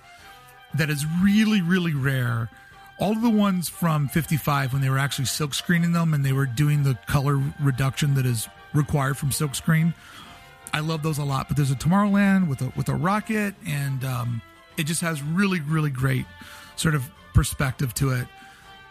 that 0.76 0.90
is 0.90 1.06
really, 1.22 1.62
really 1.62 1.94
rare 1.94 2.50
all 3.00 3.12
of 3.12 3.22
the 3.22 3.30
ones 3.30 3.68
from 3.68 4.08
55 4.08 4.74
when 4.74 4.82
they 4.82 4.90
were 4.90 4.98
actually 4.98 5.26
silkscreening 5.26 5.94
them 5.94 6.14
and 6.14 6.24
they 6.24 6.34
were 6.34 6.46
doing 6.46 6.84
the 6.84 6.96
color 7.08 7.42
reduction 7.60 8.14
that 8.16 8.26
is 8.26 8.48
required 8.74 9.18
from 9.18 9.30
silkscreen. 9.30 9.94
i 10.74 10.80
love 10.80 11.04
those 11.04 11.18
a 11.18 11.24
lot 11.24 11.48
but 11.48 11.58
there's 11.58 11.72
a 11.72 11.76
tomorrowland 11.76 12.48
with 12.48 12.62
a 12.62 12.72
with 12.76 12.90
a 12.90 12.94
rocket 12.94 13.56
and 13.68 14.04
um, 14.06 14.42
it 14.78 14.84
just 14.84 15.02
has 15.02 15.22
really 15.22 15.60
really 15.62 15.90
great 15.90 16.26
sort 16.76 16.96
of 16.96 17.10
perspective 17.34 17.94
to 17.94 18.12
it 18.12 18.28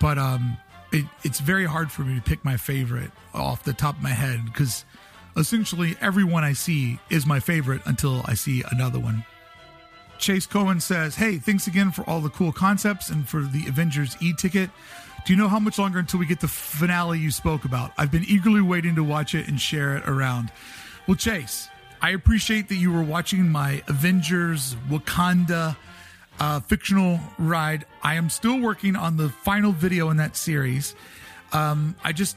but 0.01 0.19
um, 0.19 0.57
it, 0.93 1.05
it's 1.23 1.41
very 1.41 1.65
hard 1.65 1.91
for 1.91 2.03
me 2.03 2.15
to 2.15 2.21
pick 2.21 2.45
my 2.45 2.57
favorite 2.57 3.11
off 3.33 3.65
the 3.65 3.73
top 3.73 3.97
of 3.97 4.03
my 4.03 4.11
head 4.11 4.45
because 4.45 4.85
essentially 5.37 5.97
everyone 6.01 6.45
i 6.45 6.53
see 6.53 6.99
is 7.11 7.27
my 7.27 7.41
favorite 7.41 7.81
until 7.87 8.23
i 8.27 8.35
see 8.35 8.63
another 8.71 8.99
one 8.99 9.25
Chase 10.19 10.47
Cohen 10.47 10.81
says, 10.81 11.17
Hey, 11.17 11.39
thanks 11.39 11.67
again 11.67 11.91
for 11.91 12.09
all 12.09 12.21
the 12.21 12.31
cool 12.31 12.53
concepts 12.53 13.11
and 13.11 13.29
for 13.29 13.43
the 13.43 13.67
Avengers 13.67 14.17
e 14.21 14.33
ticket. 14.33 14.71
Do 15.27 15.33
you 15.33 15.39
know 15.39 15.49
how 15.49 15.59
much 15.59 15.79
longer 15.79 15.99
until 15.99 16.21
we 16.21 16.27
get 16.27 16.41
the 16.41 16.49
finale 16.49 17.19
you 17.19 17.31
spoke 17.31 17.65
about? 17.65 17.93
I've 17.97 18.11
been 18.11 18.25
eagerly 18.25 18.61
waiting 18.61 18.95
to 18.97 19.05
watch 19.05 19.35
it 19.35 19.49
and 19.49 19.61
share 19.61 19.97
it 19.97 20.07
around. 20.07 20.53
Well, 21.07 21.17
Chase, 21.17 21.69
I 22.05 22.11
appreciate 22.11 22.69
that 22.69 22.75
you 22.75 22.93
were 22.93 23.03
watching 23.03 23.49
my 23.49 23.83
Avengers 23.89 24.77
Wakanda 24.91 25.75
uh, 26.39 26.61
fictional 26.61 27.19
ride. 27.39 27.87
I 28.03 28.17
am 28.17 28.29
still 28.29 28.61
working 28.61 28.95
on 28.95 29.17
the 29.17 29.31
final 29.31 29.73
video 29.73 30.11
in 30.11 30.19
that 30.19 30.37
series. 30.37 30.95
Um, 31.55 31.97
I 32.05 32.13
just, 32.13 32.37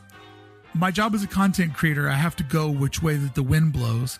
my 0.73 0.89
job 0.89 1.13
as 1.15 1.21
a 1.21 1.27
content 1.27 1.73
creator, 1.73 2.07
I 2.07 2.13
have 2.13 2.33
to 2.37 2.43
go 2.43 2.69
which 2.69 3.03
way 3.03 3.17
that 3.17 3.35
the 3.35 3.43
wind 3.43 3.73
blows. 3.73 4.19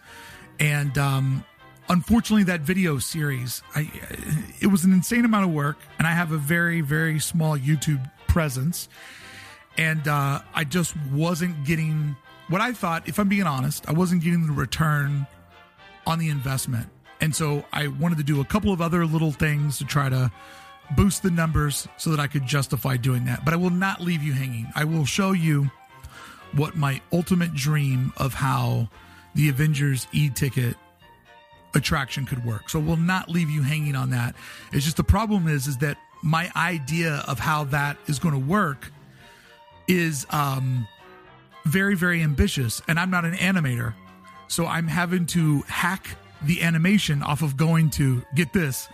And 0.60 0.97
um, 0.97 1.45
unfortunately, 1.88 2.43
that 2.43 2.60
video 2.60 2.99
series, 2.99 3.63
I, 3.73 3.89
it 4.60 4.67
was 4.67 4.83
an 4.83 4.91
insane 4.91 5.23
amount 5.23 5.45
of 5.45 5.51
work, 5.51 5.77
and 5.97 6.05
I 6.05 6.12
have 6.12 6.33
a 6.33 6.38
very, 6.38 6.81
very 6.81 7.19
small 7.19 7.57
YouTube 7.57 8.12
presence. 8.27 8.89
And 9.77 10.10
uh, 10.10 10.41
I 10.53 10.65
just 10.65 10.93
wasn't 11.10 11.63
getting 11.63 12.17
what 12.49 12.60
I 12.60 12.73
thought, 12.73 13.07
if 13.07 13.17
I'm 13.17 13.29
being 13.29 13.43
honest, 13.43 13.88
I 13.88 13.93
wasn't 13.93 14.23
getting 14.23 14.45
the 14.45 14.51
return 14.51 15.25
on 16.08 16.17
the 16.17 16.30
investment. 16.30 16.89
And 17.22 17.36
so 17.36 17.65
I 17.74 17.88
wanted 17.88 18.17
to 18.20 18.24
do 18.24 18.41
a 18.41 18.46
couple 18.46 18.72
of 18.72 18.82
other 18.82 19.06
little 19.06 19.32
things 19.32 19.78
to 19.80 19.86
try 19.86 20.10
to 20.10 20.32
boost 20.96 21.22
the 21.22 21.30
numbers 21.30 21.88
so 21.98 22.10
that 22.12 22.20
I 22.20 22.28
could 22.28 22.46
justify 22.46 22.96
doing 22.96 23.26
that. 23.26 23.43
But 23.43 23.54
I 23.54 23.58
will 23.58 23.70
not 23.70 24.02
leave 24.02 24.24
you 24.24 24.32
hanging. 24.34 24.67
I 24.74 24.86
will 24.86 25.06
show 25.06 25.34
you 25.34 25.70
what 26.54 26.78
my 26.78 27.02
ultimate 27.12 27.54
dream 27.54 28.13
of 28.17 28.34
how 28.34 28.88
the 29.36 29.50
Avengers 29.50 30.08
e 30.13 30.30
ticket 30.30 30.78
attraction 31.76 32.26
could 32.26 32.43
work. 32.46 32.70
So 32.70 32.80
we'll 32.80 32.96
not 32.96 33.30
leave 33.30 33.50
you 33.50 33.62
hanging 33.62 33.96
on 33.96 34.12
that. 34.12 34.34
It's 34.72 34.86
just 34.86 34.98
the 34.98 35.04
problem 35.04 35.48
is 35.48 35.67
is 35.67 35.78
that 35.78 35.98
my 36.24 36.50
idea 36.56 37.24
of 37.28 37.38
how 37.38 37.65
that 37.65 37.98
is 38.08 38.17
going 38.17 38.34
to 38.34 38.39
work 38.39 38.91
is 39.88 40.26
um 40.30 40.88
very 41.65 41.96
very 41.96 42.24
ambitious 42.24 42.82
and 42.88 42.98
I'm 42.98 43.12
not 43.12 43.26
an 43.26 43.34
animator. 43.34 43.93
So 44.47 44.65
I'm 44.65 44.88
having 44.88 45.25
to 45.27 45.62
hack 45.67 46.15
the 46.41 46.62
animation 46.62 47.23
off 47.23 47.41
of 47.41 47.57
going 47.57 47.89
to 47.91 48.23
get 48.36 48.53
this. 48.53 48.88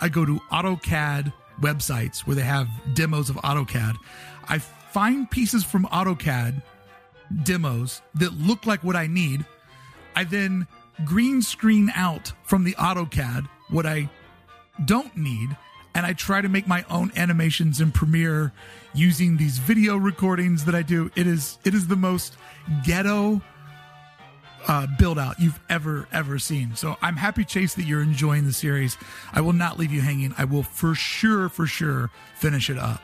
I 0.00 0.08
go 0.08 0.24
to 0.24 0.40
AutoCAD 0.52 1.32
websites 1.60 2.20
where 2.20 2.36
they 2.36 2.42
have 2.42 2.68
demos 2.94 3.30
of 3.30 3.36
AutoCAD. 3.36 3.96
I 4.48 4.58
find 4.58 5.30
pieces 5.30 5.64
from 5.64 5.84
AutoCAD 5.86 6.62
demos 7.44 8.02
that 8.14 8.32
look 8.32 8.66
like 8.66 8.82
what 8.82 8.96
I 8.96 9.06
need. 9.06 9.44
I 10.16 10.24
then 10.24 10.66
green 11.04 11.42
screen 11.42 11.90
out 11.94 12.32
from 12.42 12.64
the 12.64 12.72
AutoCAD 12.74 13.48
what 13.68 13.86
I 13.86 14.10
don't 14.84 15.16
need 15.16 15.56
and 15.94 16.06
I 16.06 16.12
try 16.12 16.40
to 16.40 16.48
make 16.48 16.66
my 16.66 16.84
own 16.88 17.12
animations 17.16 17.80
in 17.80 17.92
Premiere 17.92 18.52
using 18.94 19.36
these 19.36 19.58
video 19.58 19.96
recordings 19.96 20.64
that 20.64 20.74
I 20.74 20.82
do. 20.82 21.10
It 21.16 21.26
is 21.26 21.58
it 21.64 21.74
is 21.74 21.88
the 21.88 21.96
most 21.96 22.36
ghetto 22.84 23.40
uh, 24.70 24.86
build 24.86 25.18
out 25.18 25.40
you've 25.40 25.58
ever 25.68 26.06
ever 26.12 26.38
seen. 26.38 26.76
So 26.76 26.96
I'm 27.02 27.16
happy, 27.16 27.44
Chase, 27.44 27.74
that 27.74 27.82
you're 27.82 28.02
enjoying 28.02 28.44
the 28.44 28.52
series. 28.52 28.96
I 29.32 29.40
will 29.40 29.52
not 29.52 29.80
leave 29.80 29.92
you 29.92 30.00
hanging. 30.00 30.32
I 30.38 30.44
will 30.44 30.62
for 30.62 30.94
sure, 30.94 31.48
for 31.48 31.66
sure, 31.66 32.08
finish 32.36 32.70
it 32.70 32.78
up. 32.78 33.02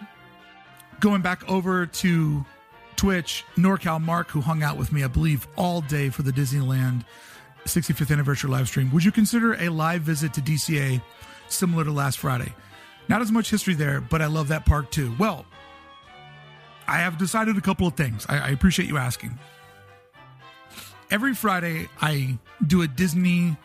Going 1.01 1.23
back 1.23 1.47
over 1.51 1.85
to 1.85 2.47
Twitch, 2.95 3.45
NorCal 3.57 4.01
Mark, 4.01 4.29
who 4.29 4.41
hung 4.41 4.63
out 4.63 4.77
with 4.77 4.93
me, 4.93 5.03
I 5.03 5.09
believe, 5.09 5.49
all 5.57 5.81
day 5.81 6.09
for 6.09 6.23
the 6.23 6.31
Disneyland 6.31 7.05
65th 7.65 8.13
anniversary 8.13 8.49
live 8.49 8.69
stream. 8.69 8.93
Would 8.93 9.05
you 9.05 9.11
consider 9.11 9.55
a 9.55 9.69
live 9.69 10.03
visit 10.03 10.33
to 10.35 10.41
DCA 10.41 11.03
similar 11.49 11.83
to 11.83 11.91
last 11.91 12.19
Friday? 12.19 12.55
Not 13.09 13.23
as 13.23 13.33
much 13.33 13.51
history 13.51 13.75
there, 13.75 14.01
but 14.01 14.23
I 14.23 14.27
love 14.27 14.47
that 14.49 14.67
park 14.67 14.93
too. 14.93 15.13
Well, 15.19 15.45
I 16.87 16.99
have 16.99 17.19
decided 17.19 17.59
a 17.59 17.61
couple 17.61 17.89
of 17.89 17.95
things. 17.95 18.25
I, 18.29 18.39
I 18.39 18.49
appreciate 18.51 18.89
you 18.89 18.99
asking 18.99 19.37
every 21.11 21.35
Friday 21.35 21.89
I 22.01 22.39
do 22.67 22.83
a 22.83 22.89
Disney 22.89 23.57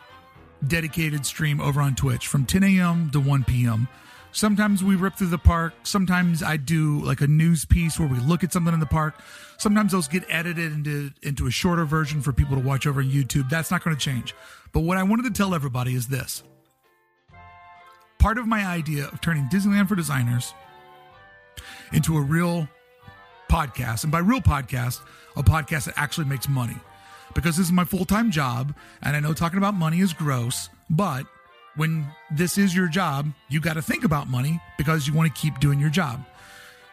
dedicated 0.66 1.26
stream 1.26 1.60
over 1.60 1.80
on 1.80 1.94
Twitch 1.94 2.26
from 2.26 2.46
10 2.46 2.62
a.m. 2.62 3.10
to 3.10 3.20
1 3.20 3.44
p.m. 3.44 3.88
Sometimes 4.32 4.82
we 4.82 4.96
rip 4.96 5.16
through 5.16 5.28
the 5.28 5.38
park. 5.38 5.74
Sometimes 5.82 6.42
I 6.42 6.56
do 6.56 7.00
like 7.00 7.20
a 7.20 7.26
news 7.26 7.64
piece 7.64 7.98
where 7.98 8.08
we 8.08 8.18
look 8.18 8.42
at 8.42 8.52
something 8.52 8.72
in 8.72 8.80
the 8.80 8.86
park. 8.86 9.20
Sometimes 9.58 9.92
those 9.92 10.08
get 10.08 10.24
edited 10.28 10.72
into 10.72 11.10
into 11.22 11.46
a 11.46 11.50
shorter 11.50 11.84
version 11.84 12.22
for 12.22 12.32
people 12.32 12.56
to 12.56 12.62
watch 12.62 12.86
over 12.86 13.00
on 13.00 13.10
YouTube. 13.10 13.50
That's 13.50 13.70
not 13.70 13.84
going 13.84 13.94
to 13.94 14.00
change. 14.02 14.34
But 14.72 14.80
what 14.80 14.96
I 14.96 15.02
wanted 15.02 15.24
to 15.24 15.30
tell 15.30 15.54
everybody 15.54 15.94
is 15.94 16.08
this. 16.08 16.42
Part 18.18 18.38
of 18.38 18.46
my 18.46 18.64
idea 18.64 19.06
of 19.06 19.20
turning 19.20 19.48
Disneyland 19.48 19.88
for 19.88 19.96
Designers 19.96 20.54
into 21.92 22.16
a 22.16 22.20
real 22.20 22.68
podcast, 23.50 24.04
and 24.04 24.12
by 24.12 24.20
real 24.20 24.40
podcast, 24.40 25.00
a 25.36 25.42
podcast 25.42 25.84
that 25.84 25.94
actually 25.98 26.26
makes 26.26 26.48
money 26.48 26.76
because 27.34 27.56
this 27.56 27.66
is 27.66 27.72
my 27.72 27.84
full 27.84 28.04
time 28.04 28.30
job. 28.30 28.74
And 29.02 29.16
I 29.16 29.20
know 29.20 29.32
talking 29.32 29.58
about 29.58 29.74
money 29.74 30.00
is 30.00 30.12
gross, 30.12 30.68
but 30.90 31.26
when 31.76 32.06
this 32.30 32.58
is 32.58 32.74
your 32.74 32.88
job, 32.88 33.32
you 33.48 33.60
got 33.60 33.74
to 33.74 33.82
think 33.82 34.04
about 34.04 34.28
money 34.28 34.60
because 34.76 35.06
you 35.06 35.14
want 35.14 35.34
to 35.34 35.40
keep 35.40 35.58
doing 35.58 35.80
your 35.80 35.90
job. 35.90 36.24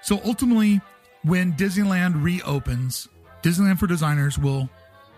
So 0.02 0.21
ultimately, 0.23 0.80
when 1.23 1.54
Disneyland 1.54 2.23
reopens, 2.23 3.08
Disneyland 3.43 3.80
for 3.80 3.88
Designers 3.88 4.38
will 4.38 4.69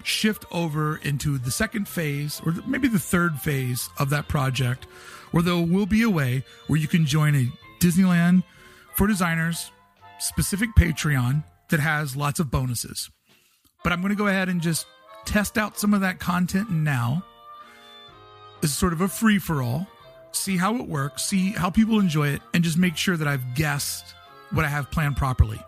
shift 0.04 0.46
over 0.52 0.98
into 0.98 1.38
the 1.38 1.52
second 1.52 1.88
phase 1.88 2.42
or 2.46 2.56
maybe 2.66 2.88
the 2.88 3.00
third 3.00 3.40
phase 3.40 3.90
of 4.00 4.10
that 4.10 4.28
project 4.28 4.86
where 5.30 5.44
there 5.44 5.56
will 5.56 5.86
be 5.86 6.02
a 6.02 6.10
way 6.10 6.44
where 6.68 6.80
you 6.80 6.88
can 6.88 7.06
join 7.06 7.36
a 7.36 7.48
Disneyland 7.80 8.44
for 8.96 9.08
Designers 9.08 9.72
specific 10.20 10.70
Patreon 10.78 11.44
that 11.70 11.80
has 11.80 12.16
lots 12.16 12.40
of 12.40 12.52
bonuses. 12.52 13.10
But 13.84 13.94
I'm 13.94 14.02
going 14.02 14.12
to 14.12 14.18
go 14.18 14.28
ahead 14.28 14.50
and 14.50 14.62
just 14.62 14.86
test 15.26 15.58
out 15.58 15.80
some 15.80 15.94
of 15.94 16.02
that 16.02 16.20
content 16.20 16.70
now. 16.70 17.24
Is 18.62 18.74
sort 18.74 18.94
of 18.94 19.02
a 19.02 19.08
free 19.08 19.40
for 19.40 19.62
all. 19.62 19.88
See 20.34 20.56
how 20.56 20.76
it 20.76 20.88
works, 20.88 21.26
see 21.26 21.52
how 21.52 21.70
people 21.70 22.00
enjoy 22.00 22.30
it, 22.30 22.42
and 22.54 22.64
just 22.64 22.78
make 22.78 22.96
sure 22.96 23.18
that 23.18 23.28
I've 23.28 23.56
guessed 23.56 24.14
what 24.52 24.66
I 24.66 24.68
have 24.70 24.92
planned 24.92 25.18
properly. 25.18 25.60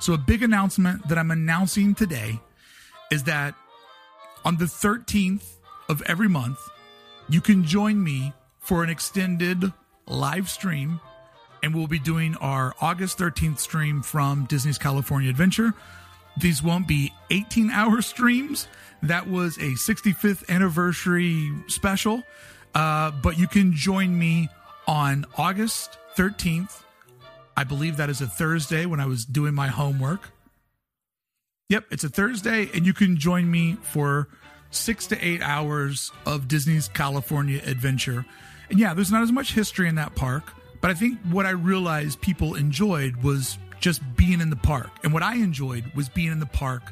So, 0.00 0.14
a 0.14 0.18
big 0.18 0.42
announcement 0.42 1.08
that 1.08 1.18
I'm 1.18 1.30
announcing 1.30 1.94
today 1.94 2.40
is 3.10 3.24
that 3.24 3.54
on 4.44 4.56
the 4.56 4.64
13th 4.64 5.44
of 5.88 6.02
every 6.06 6.28
month, 6.28 6.58
you 7.28 7.40
can 7.40 7.64
join 7.64 8.02
me 8.02 8.32
for 8.58 8.82
an 8.82 8.90
extended 8.90 9.72
live 10.06 10.48
stream. 10.48 11.00
And 11.62 11.74
we'll 11.74 11.86
be 11.86 11.98
doing 11.98 12.36
our 12.36 12.74
August 12.80 13.18
13th 13.18 13.58
stream 13.58 14.02
from 14.02 14.46
Disney's 14.46 14.78
California 14.78 15.28
Adventure. 15.28 15.74
These 16.40 16.62
won't 16.62 16.88
be 16.88 17.12
18 17.30 17.70
hour 17.70 18.02
streams. 18.02 18.66
That 19.02 19.28
was 19.28 19.56
a 19.58 19.72
65th 19.72 20.48
anniversary 20.48 21.52
special. 21.68 22.22
Uh, 22.74 23.10
but 23.10 23.38
you 23.38 23.46
can 23.46 23.72
join 23.72 24.18
me 24.18 24.48
on 24.86 25.26
August 25.36 25.98
13th. 26.16 26.82
I 27.56 27.64
believe 27.64 27.96
that 27.98 28.08
is 28.08 28.20
a 28.20 28.26
Thursday 28.26 28.86
when 28.86 29.00
I 29.00 29.06
was 29.06 29.24
doing 29.24 29.54
my 29.54 29.68
homework. 29.68 30.30
Yep, 31.68 31.84
it's 31.90 32.04
a 32.04 32.08
Thursday, 32.08 32.68
and 32.74 32.84
you 32.84 32.92
can 32.92 33.16
join 33.16 33.50
me 33.50 33.76
for 33.82 34.28
six 34.70 35.06
to 35.08 35.24
eight 35.24 35.42
hours 35.42 36.10
of 36.26 36.48
Disney's 36.48 36.88
California 36.88 37.60
adventure. 37.64 38.24
And 38.70 38.78
yeah, 38.78 38.94
there's 38.94 39.12
not 39.12 39.22
as 39.22 39.30
much 39.30 39.52
history 39.52 39.88
in 39.88 39.96
that 39.96 40.14
park, 40.14 40.52
but 40.80 40.90
I 40.90 40.94
think 40.94 41.18
what 41.30 41.46
I 41.46 41.50
realized 41.50 42.20
people 42.20 42.54
enjoyed 42.54 43.16
was 43.22 43.58
just 43.80 44.00
being 44.16 44.40
in 44.40 44.50
the 44.50 44.56
park. 44.56 44.90
And 45.02 45.12
what 45.12 45.22
I 45.22 45.36
enjoyed 45.36 45.90
was 45.94 46.08
being 46.08 46.30
in 46.30 46.40
the 46.40 46.46
park 46.46 46.82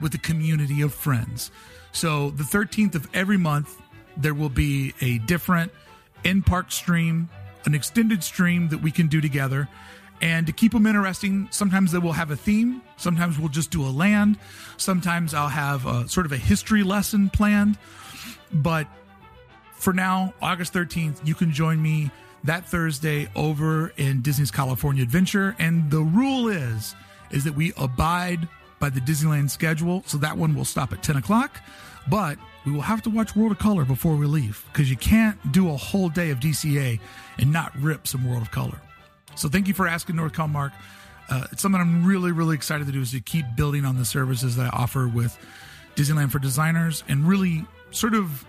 with 0.00 0.14
a 0.14 0.18
community 0.18 0.82
of 0.82 0.92
friends. 0.92 1.50
So 1.92 2.30
the 2.30 2.42
13th 2.44 2.94
of 2.94 3.08
every 3.14 3.36
month, 3.36 3.80
there 4.16 4.34
will 4.34 4.48
be 4.48 4.94
a 5.00 5.18
different 5.18 5.72
in 6.24 6.42
park 6.42 6.72
stream, 6.72 7.28
an 7.64 7.74
extended 7.74 8.22
stream 8.22 8.68
that 8.68 8.82
we 8.82 8.90
can 8.90 9.08
do 9.08 9.20
together. 9.20 9.68
And 10.20 10.46
to 10.46 10.52
keep 10.52 10.72
them 10.72 10.86
interesting, 10.86 11.48
sometimes 11.50 11.92
they 11.92 11.98
will 11.98 12.12
have 12.12 12.30
a 12.30 12.36
theme. 12.36 12.80
Sometimes 12.96 13.38
we'll 13.38 13.48
just 13.48 13.70
do 13.70 13.82
a 13.82 13.90
land. 13.90 14.38
Sometimes 14.76 15.34
I'll 15.34 15.48
have 15.48 15.86
a, 15.86 16.08
sort 16.08 16.26
of 16.26 16.32
a 16.32 16.36
history 16.36 16.82
lesson 16.82 17.28
planned. 17.28 17.76
But 18.52 18.86
for 19.74 19.92
now, 19.92 20.32
August 20.40 20.72
13th, 20.72 21.26
you 21.26 21.34
can 21.34 21.52
join 21.52 21.82
me 21.82 22.10
that 22.44 22.66
Thursday 22.66 23.28
over 23.34 23.92
in 23.96 24.22
Disney's 24.22 24.50
California 24.50 25.02
Adventure. 25.02 25.54
And 25.58 25.90
the 25.90 26.00
rule 26.00 26.48
is, 26.48 26.94
is 27.30 27.44
that 27.44 27.54
we 27.54 27.72
abide 27.76 28.48
by 28.80 28.90
the 28.90 29.00
Disneyland 29.00 29.50
schedule. 29.50 30.02
So 30.06 30.18
that 30.18 30.36
one 30.36 30.54
will 30.54 30.64
stop 30.64 30.92
at 30.92 31.02
10 31.02 31.16
o'clock. 31.16 31.60
But 32.08 32.38
we 32.66 32.72
will 32.72 32.80
have 32.80 33.02
to 33.02 33.10
watch 33.10 33.36
World 33.36 33.52
of 33.52 33.58
Color 33.58 33.84
before 33.84 34.16
we 34.16 34.26
leave 34.26 34.64
because 34.72 34.90
you 34.90 34.96
can't 34.96 35.52
do 35.52 35.70
a 35.70 35.76
whole 35.76 36.08
day 36.08 36.30
of 36.30 36.40
DCA 36.40 37.00
and 37.38 37.52
not 37.52 37.72
rip 37.80 38.06
some 38.06 38.28
World 38.28 38.42
of 38.42 38.50
Color. 38.50 38.80
So 39.34 39.48
thank 39.48 39.68
you 39.68 39.74
for 39.74 39.86
asking 39.86 40.16
NorCal 40.16 40.50
Mark. 40.50 40.72
Uh, 41.28 41.46
it's 41.52 41.62
something 41.62 41.80
I'm 41.80 42.04
really, 42.04 42.32
really 42.32 42.54
excited 42.54 42.86
to 42.86 42.92
do 42.92 43.00
is 43.00 43.12
to 43.12 43.20
keep 43.20 43.46
building 43.56 43.84
on 43.84 43.96
the 43.96 44.04
services 44.04 44.56
that 44.56 44.72
I 44.74 44.76
offer 44.76 45.08
with 45.08 45.38
Disneyland 45.94 46.30
for 46.30 46.38
designers 46.38 47.04
and 47.08 47.26
really 47.26 47.64
sort 47.90 48.14
of 48.14 48.44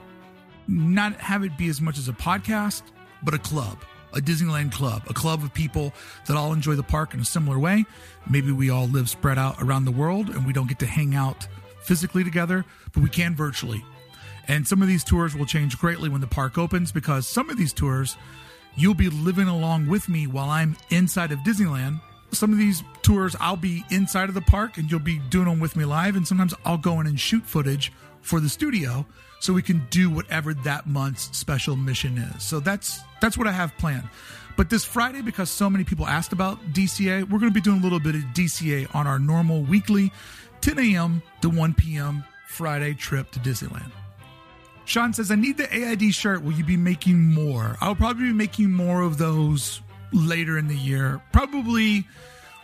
not 0.68 1.14
have 1.16 1.44
it 1.44 1.58
be 1.58 1.68
as 1.68 1.80
much 1.82 1.98
as 1.98 2.10
a 2.10 2.14
podcast, 2.14 2.84
but 3.24 3.34
a 3.34 3.40
club, 3.40 3.78
a 4.14 4.20
Disneyland 4.20 4.72
club, 4.72 5.04
a 5.10 5.14
club 5.14 5.44
of 5.44 5.54
people 5.54 5.94
that 6.28 6.38
all 6.38 6.54
enjoy 6.54 6.76
the 6.76 6.84
park 6.84 7.14
in 7.14 7.20
a 7.20 7.26
similar 7.26 7.58
way. 7.58 7.86
Maybe 8.30 8.52
we 8.52 8.70
all 8.70 8.88
live 8.88 9.10
spread 9.10 9.38
out 9.38 9.62
around 9.62 9.86
the 9.86 9.92
world 9.92 10.30
and 10.30 10.46
we 10.46 10.54
don't 10.54 10.68
get 10.68 10.80
to 10.80 10.86
hang 10.86 11.16
out 11.16 11.48
physically 11.82 12.24
together, 12.24 12.66
but 12.94 13.04
we 13.04 13.10
can 13.10 13.36
virtually. 13.36 13.84
And 14.48 14.68
some 14.68 14.82
of 14.82 14.88
these 14.88 15.04
tours 15.04 15.36
will 15.36 15.46
change 15.46 15.78
greatly 15.78 16.10
when 16.10 16.22
the 16.22 16.28
park 16.28 16.58
opens 16.58 16.92
because 16.92 17.28
some 17.28 17.50
of 17.50 17.58
these 17.58 17.74
tours 17.74 18.18
you'll 18.76 18.94
be 18.94 19.10
living 19.10 19.48
along 19.48 19.88
with 19.88 20.10
me 20.10 20.28
while 20.28 20.50
I'm 20.50 20.76
inside 20.90 21.32
of 21.32 21.40
Disneyland. 21.40 22.02
Some 22.32 22.52
of 22.52 22.58
these 22.58 22.84
tours 23.04 23.36
I'll 23.40 23.56
be 23.56 23.84
inside 23.92 24.30
of 24.30 24.36
the 24.36 24.42
park 24.42 24.78
and 24.78 24.90
you'll 24.90 25.00
be 25.00 25.20
doing 25.30 25.46
them 25.46 25.60
with 25.60 25.76
me 25.76 25.86
live. 25.86 26.16
And 26.16 26.28
sometimes 26.28 26.54
I'll 26.66 26.78
go 26.78 27.00
in 27.00 27.08
and 27.08 27.20
shoot 27.20 27.46
footage 27.46 27.94
for 28.22 28.40
the 28.40 28.50
studio 28.50 29.06
so 29.44 29.52
we 29.52 29.62
can 29.62 29.86
do 29.90 30.10
whatever 30.10 30.54
that 30.54 30.88
month's 30.88 31.38
special 31.38 31.76
mission 31.76 32.18
is. 32.18 32.44
So 32.44 32.62
that's 32.62 33.02
that's 33.20 33.38
what 33.38 33.46
I 33.46 33.52
have 33.52 33.78
planned. 33.78 34.08
But 34.56 34.70
this 34.70 34.86
Friday, 34.86 35.22
because 35.22 35.50
so 35.50 35.70
many 35.70 35.84
people 35.84 36.08
asked 36.08 36.32
about 36.32 36.60
DCA, 36.72 37.30
we're 37.30 37.40
going 37.40 37.52
to 37.52 37.54
be 37.54 37.60
doing 37.60 37.80
a 37.80 37.84
little 37.84 38.00
bit 38.00 38.16
of 38.16 38.22
DCA 38.34 38.94
on 38.96 39.06
our 39.06 39.20
normal 39.20 39.64
weekly 39.64 40.14
10 40.62 40.80
a.m. 40.80 41.22
to 41.42 41.50
1 41.50 41.74
p.m. 41.74 42.24
Friday 42.48 42.94
trip 42.94 43.32
to 43.32 43.40
Disneyland. 43.40 43.92
Sean 44.86 45.12
says, 45.12 45.30
I 45.30 45.36
need 45.36 45.58
the 45.58 45.74
AID 45.76 46.14
shirt. 46.14 46.42
Will 46.42 46.54
you 46.54 46.64
be 46.64 46.78
making 46.78 47.20
more? 47.34 47.76
I'll 47.82 47.96
probably 47.96 48.28
be 48.28 48.34
making 48.34 48.72
more 48.72 49.02
of 49.02 49.18
those 49.18 49.82
later 50.14 50.58
in 50.58 50.68
the 50.68 50.76
year. 50.76 51.22
Probably 51.34 52.08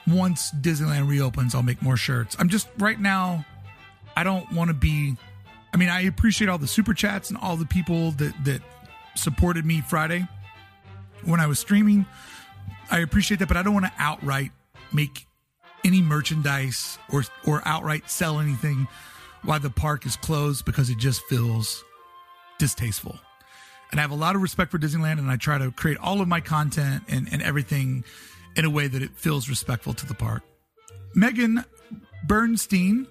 once 0.08 0.52
Disneyland 0.52 1.10
reopens, 1.10 1.56
I'll 1.56 1.64
make 1.64 1.82
more 1.82 1.98
shirts. 1.98 2.38
I'm 2.40 2.48
just 2.48 2.70
right 2.78 3.00
now, 3.00 3.46
I 4.16 4.24
don't 4.24 4.50
want 4.54 4.70
to 4.70 4.74
be. 4.74 5.18
I 5.74 5.78
mean, 5.78 5.90
I 5.90 6.02
appreciate 6.02 6.48
all 6.48 6.58
the 6.58 6.68
super 6.68 6.94
chats 6.94 7.30
and 7.30 7.38
all 7.38 7.56
the 7.56 7.66
people 7.66 8.12
that 8.12 8.34
that 8.46 8.62
supported 9.16 9.66
me 9.66 9.82
Friday 9.82 10.28
when 11.26 11.40
I 11.40 11.48
was 11.48 11.60
streaming. 11.60 12.06
I 12.92 13.00
appreciate 13.00 13.38
that, 13.38 13.48
but 13.48 13.58
I 13.58 13.64
don't 13.64 13.74
want 13.74 13.86
to 13.86 13.94
outright 13.98 14.52
make 14.92 15.28
any 15.86 16.02
merchandise 16.02 16.98
or 17.12 17.24
or 17.46 17.62
outright 17.66 18.10
sell 18.10 18.40
anything 18.40 18.88
while 19.44 19.60
the 19.60 19.70
park 19.70 20.06
is 20.06 20.16
closed 20.16 20.66
because 20.66 20.90
it 20.90 20.98
just 20.98 21.22
feels 21.24 21.84
distasteful. 22.58 23.18
And 23.92 24.00
I 24.00 24.04
have 24.04 24.12
a 24.12 24.16
lot 24.16 24.36
of 24.36 24.42
respect 24.42 24.72
for 24.72 24.78
Disneyland, 24.78 25.18
and 25.18 25.32
I 25.32 25.38
try 25.38 25.58
to 25.58 25.72
create 25.72 25.98
all 25.98 26.22
of 26.22 26.28
my 26.28 26.42
content 26.42 27.04
and, 27.08 27.28
and 27.32 27.42
everything 27.42 28.04
in 28.56 28.66
a 28.66 28.70
way 28.70 28.88
that 28.88 29.02
it 29.02 29.12
feels 29.16 29.50
respectful 29.50 29.94
to 29.94 30.06
the 30.06 30.14
park. 30.14 30.44
Megan 31.16 31.64
Bernstein, 32.28 33.08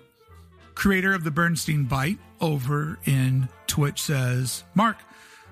creator 0.79 1.13
of 1.13 1.25
the 1.25 1.31
Bernstein 1.33 1.85
Bite 1.85 2.19
over 2.41 3.01
in 3.05 3.49
Twitch, 3.67 4.01
says, 4.01 4.63
Mark, 4.77 4.97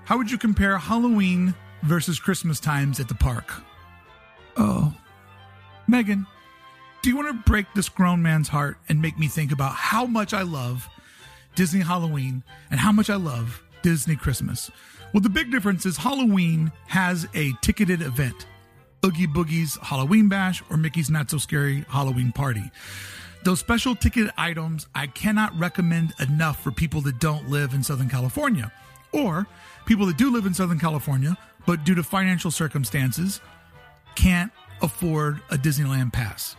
how 0.04 0.16
would 0.16 0.30
you 0.30 0.38
compare 0.38 0.78
Halloween 0.78 1.52
versus 1.82 2.20
Christmas 2.20 2.60
times 2.60 3.00
at 3.00 3.08
the 3.08 3.14
park? 3.14 3.52
Oh, 4.56 4.94
Megan, 5.88 6.26
do 7.02 7.10
you 7.10 7.16
want 7.16 7.26
to 7.26 7.50
break 7.50 7.66
this 7.74 7.88
grown 7.88 8.22
man's 8.22 8.46
heart 8.46 8.78
and 8.88 9.02
make 9.02 9.18
me 9.18 9.26
think 9.26 9.50
about 9.50 9.72
how 9.72 10.06
much 10.06 10.32
I 10.32 10.42
love 10.42 10.88
Disney 11.56 11.80
Halloween 11.80 12.44
and 12.70 12.78
how 12.78 12.92
much 12.92 13.10
I 13.10 13.16
love 13.16 13.62
Disney 13.82 14.14
Christmas. 14.14 14.70
Well, 15.12 15.22
the 15.22 15.28
big 15.28 15.50
difference 15.50 15.86
is 15.86 15.96
Halloween 15.96 16.70
has 16.86 17.26
a 17.34 17.52
ticketed 17.62 18.00
event 18.00 18.46
Oogie 19.04 19.26
Boogie's 19.26 19.76
Halloween 19.82 20.28
Bash 20.28 20.62
or 20.70 20.76
Mickey's 20.76 21.10
Not 21.10 21.30
So 21.30 21.38
Scary 21.38 21.84
Halloween 21.88 22.32
Party. 22.32 22.70
Those 23.46 23.60
special 23.60 23.94
ticket 23.94 24.28
items 24.36 24.88
I 24.92 25.06
cannot 25.06 25.56
recommend 25.56 26.14
enough 26.18 26.60
for 26.64 26.72
people 26.72 27.00
that 27.02 27.20
don't 27.20 27.48
live 27.48 27.74
in 27.74 27.82
Southern 27.84 28.08
California 28.08 28.72
or 29.12 29.46
people 29.84 30.04
that 30.06 30.16
do 30.16 30.32
live 30.32 30.46
in 30.46 30.52
Southern 30.52 30.80
California, 30.80 31.38
but 31.64 31.84
due 31.84 31.94
to 31.94 32.02
financial 32.02 32.50
circumstances, 32.50 33.40
can't 34.16 34.50
afford 34.82 35.40
a 35.50 35.56
Disneyland 35.56 36.12
pass. 36.12 36.56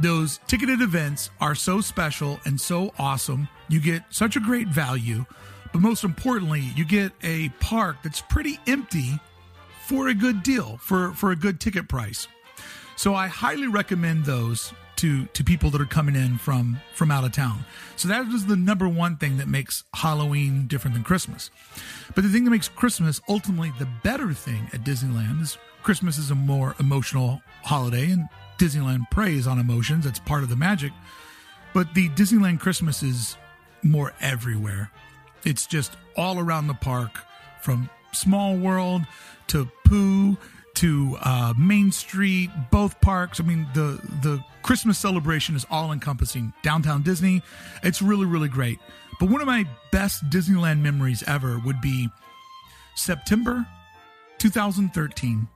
Those 0.00 0.40
ticketed 0.48 0.80
events 0.80 1.30
are 1.40 1.54
so 1.54 1.80
special 1.80 2.40
and 2.44 2.60
so 2.60 2.92
awesome. 2.98 3.46
You 3.68 3.78
get 3.78 4.02
such 4.10 4.34
a 4.34 4.40
great 4.40 4.66
value 4.66 5.24
but 5.72 5.82
most 5.82 6.02
importantly, 6.02 6.72
you 6.74 6.84
get 6.84 7.12
a 7.22 7.50
park 7.60 7.98
that's 8.02 8.22
pretty 8.22 8.58
empty 8.66 9.20
for 9.84 10.08
a 10.08 10.14
good 10.14 10.42
deal, 10.42 10.78
for, 10.78 11.12
for 11.12 11.30
a 11.30 11.36
good 11.36 11.60
ticket 11.60 11.88
price. 11.88 12.26
So 12.96 13.14
I 13.14 13.28
highly 13.28 13.68
recommend 13.68 14.24
those 14.24 14.72
to 14.98 15.26
to 15.26 15.44
people 15.44 15.70
that 15.70 15.80
are 15.80 15.86
coming 15.86 16.14
in 16.14 16.38
from 16.38 16.78
from 16.94 17.10
out 17.10 17.24
of 17.24 17.32
town. 17.32 17.64
So 17.96 18.08
that 18.08 18.26
is 18.26 18.46
the 18.46 18.56
number 18.56 18.88
one 18.88 19.16
thing 19.16 19.38
that 19.38 19.48
makes 19.48 19.84
Halloween 19.94 20.66
different 20.66 20.94
than 20.94 21.04
Christmas. 21.04 21.50
But 22.14 22.24
the 22.24 22.30
thing 22.30 22.44
that 22.44 22.50
makes 22.50 22.68
Christmas 22.68 23.20
ultimately 23.28 23.72
the 23.78 23.88
better 24.02 24.32
thing 24.32 24.68
at 24.72 24.84
Disneyland 24.84 25.42
is 25.42 25.58
Christmas 25.82 26.18
is 26.18 26.30
a 26.30 26.34
more 26.34 26.74
emotional 26.78 27.40
holiday 27.62 28.10
and 28.10 28.28
Disneyland 28.58 29.10
preys 29.10 29.46
on 29.46 29.58
emotions. 29.58 30.04
That's 30.04 30.18
part 30.18 30.42
of 30.42 30.48
the 30.48 30.56
magic. 30.56 30.92
But 31.72 31.94
the 31.94 32.08
Disneyland 32.10 32.60
Christmas 32.60 33.02
is 33.02 33.36
more 33.82 34.12
everywhere. 34.20 34.90
It's 35.44 35.66
just 35.66 35.96
all 36.16 36.38
around 36.38 36.66
the 36.66 36.74
park 36.74 37.20
from 37.62 37.88
Small 38.12 38.56
World 38.56 39.02
to 39.48 39.70
Pooh 39.84 40.36
to 40.78 41.16
uh, 41.22 41.54
Main 41.58 41.90
Street, 41.90 42.50
both 42.70 43.00
parks. 43.00 43.40
I 43.40 43.44
mean, 43.44 43.66
the 43.74 44.00
the 44.22 44.42
Christmas 44.62 44.96
celebration 44.98 45.56
is 45.56 45.66
all 45.70 45.90
encompassing. 45.92 46.52
Downtown 46.62 47.02
Disney, 47.02 47.42
it's 47.82 48.00
really 48.00 48.26
really 48.26 48.48
great. 48.48 48.78
But 49.18 49.28
one 49.28 49.40
of 49.40 49.48
my 49.48 49.66
best 49.90 50.28
Disneyland 50.30 50.80
memories 50.80 51.24
ever 51.26 51.58
would 51.64 51.80
be 51.80 52.08
September 52.94 53.66
2013. 54.38 55.48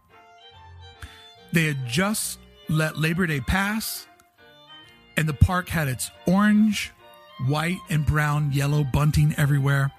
They 1.53 1.67
had 1.67 1.87
just 1.87 2.41
let 2.69 2.99
Labor 2.99 3.27
Day 3.27 3.41
pass, 3.41 4.07
and 5.17 5.29
the 5.29 5.35
park 5.35 5.69
had 5.69 5.87
its 5.87 6.11
orange, 6.27 6.91
white 7.47 7.79
and 7.91 8.05
brown, 8.05 8.51
yellow 8.53 8.83
bunting 8.83 9.35
everywhere. 9.37 9.93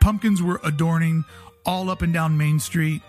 Pumpkins 0.00 0.40
were 0.40 0.60
adorning 0.64 1.24
all 1.66 1.90
up 1.90 2.00
and 2.00 2.14
down 2.14 2.38
Main 2.38 2.58
Street. 2.58 3.02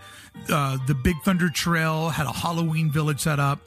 Uh, 0.49 0.77
the 0.87 0.95
Big 0.95 1.15
Thunder 1.23 1.49
Trail 1.49 2.09
had 2.09 2.25
a 2.25 2.31
Halloween 2.31 2.89
village 2.91 3.19
set 3.19 3.39
up. 3.39 3.59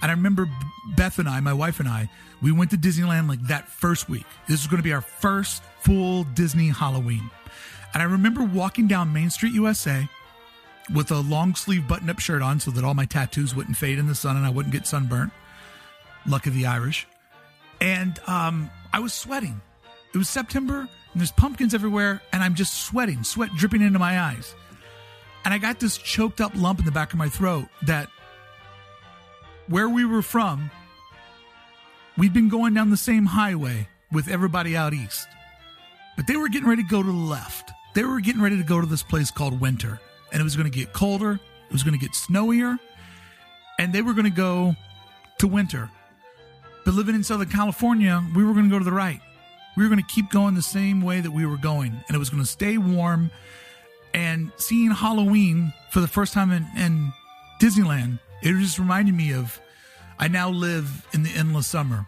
And 0.00 0.10
I 0.10 0.14
remember 0.14 0.48
Beth 0.96 1.18
and 1.18 1.28
I, 1.28 1.40
my 1.40 1.52
wife 1.52 1.78
and 1.78 1.88
I, 1.88 2.10
we 2.40 2.50
went 2.50 2.70
to 2.72 2.76
Disneyland 2.76 3.28
like 3.28 3.40
that 3.42 3.68
first 3.68 4.08
week. 4.08 4.26
This 4.48 4.62
was 4.62 4.66
going 4.66 4.78
to 4.78 4.84
be 4.84 4.92
our 4.92 5.00
first 5.00 5.62
full 5.80 6.24
Disney 6.24 6.68
Halloween. 6.68 7.30
And 7.94 8.02
I 8.02 8.06
remember 8.06 8.42
walking 8.42 8.88
down 8.88 9.12
Main 9.12 9.30
Street, 9.30 9.52
USA, 9.52 10.08
with 10.92 11.10
a 11.10 11.20
long 11.20 11.54
sleeve 11.54 11.86
button 11.86 12.10
up 12.10 12.18
shirt 12.18 12.42
on 12.42 12.58
so 12.58 12.70
that 12.72 12.84
all 12.84 12.94
my 12.94 13.04
tattoos 13.04 13.54
wouldn't 13.54 13.76
fade 13.76 13.98
in 13.98 14.06
the 14.06 14.14
sun 14.14 14.36
and 14.36 14.44
I 14.44 14.50
wouldn't 14.50 14.72
get 14.72 14.86
sunburnt. 14.86 15.32
Luck 16.26 16.46
of 16.46 16.54
the 16.54 16.66
Irish. 16.66 17.06
And 17.80 18.18
um, 18.26 18.70
I 18.92 19.00
was 19.00 19.12
sweating. 19.12 19.60
It 20.14 20.18
was 20.18 20.28
September, 20.28 20.80
and 20.80 21.20
there's 21.20 21.32
pumpkins 21.32 21.74
everywhere, 21.74 22.20
and 22.32 22.42
I'm 22.42 22.54
just 22.54 22.84
sweating, 22.84 23.24
sweat 23.24 23.50
dripping 23.56 23.80
into 23.80 23.98
my 23.98 24.20
eyes. 24.20 24.54
And 25.44 25.52
I 25.52 25.58
got 25.58 25.80
this 25.80 25.98
choked 25.98 26.40
up 26.40 26.52
lump 26.54 26.78
in 26.78 26.84
the 26.84 26.92
back 26.92 27.12
of 27.12 27.18
my 27.18 27.28
throat 27.28 27.66
that 27.82 28.08
where 29.68 29.88
we 29.88 30.04
were 30.04 30.22
from, 30.22 30.70
we'd 32.16 32.32
been 32.32 32.48
going 32.48 32.74
down 32.74 32.90
the 32.90 32.96
same 32.96 33.26
highway 33.26 33.88
with 34.10 34.28
everybody 34.28 34.76
out 34.76 34.94
east. 34.94 35.26
But 36.16 36.26
they 36.26 36.36
were 36.36 36.48
getting 36.48 36.68
ready 36.68 36.82
to 36.82 36.88
go 36.88 37.02
to 37.02 37.08
the 37.08 37.12
left. 37.12 37.72
They 37.94 38.04
were 38.04 38.20
getting 38.20 38.42
ready 38.42 38.56
to 38.56 38.62
go 38.62 38.80
to 38.80 38.86
this 38.86 39.02
place 39.02 39.30
called 39.30 39.60
Winter, 39.60 40.00
and 40.30 40.40
it 40.40 40.44
was 40.44 40.56
going 40.56 40.70
to 40.70 40.76
get 40.76 40.92
colder, 40.92 41.32
it 41.32 41.72
was 41.72 41.82
going 41.82 41.98
to 41.98 42.00
get 42.00 42.12
snowier, 42.12 42.78
and 43.78 43.92
they 43.92 44.02
were 44.02 44.12
going 44.12 44.24
to 44.24 44.30
go 44.30 44.76
to 45.38 45.46
Winter. 45.46 45.90
But 46.84 46.94
living 46.94 47.14
in 47.14 47.24
Southern 47.24 47.48
California, 47.48 48.22
we 48.34 48.44
were 48.44 48.52
going 48.52 48.64
to 48.64 48.70
go 48.70 48.78
to 48.78 48.84
the 48.84 48.92
right. 48.92 49.20
We 49.76 49.82
were 49.82 49.88
going 49.88 50.02
to 50.02 50.14
keep 50.14 50.30
going 50.30 50.54
the 50.54 50.62
same 50.62 51.00
way 51.00 51.20
that 51.20 51.30
we 51.30 51.46
were 51.46 51.56
going, 51.56 51.92
and 52.06 52.14
it 52.14 52.18
was 52.18 52.30
going 52.30 52.42
to 52.42 52.48
stay 52.48 52.76
warm. 52.76 53.30
And 54.14 54.52
seeing 54.56 54.90
Halloween 54.90 55.72
for 55.90 56.00
the 56.00 56.08
first 56.08 56.32
time 56.32 56.50
in, 56.50 56.66
in 56.76 57.12
Disneyland, 57.60 58.18
it 58.42 58.58
just 58.58 58.78
reminded 58.78 59.14
me 59.14 59.32
of 59.32 59.60
I 60.18 60.28
now 60.28 60.50
live 60.50 61.06
in 61.12 61.22
the 61.22 61.30
endless 61.30 61.66
summer. 61.66 62.06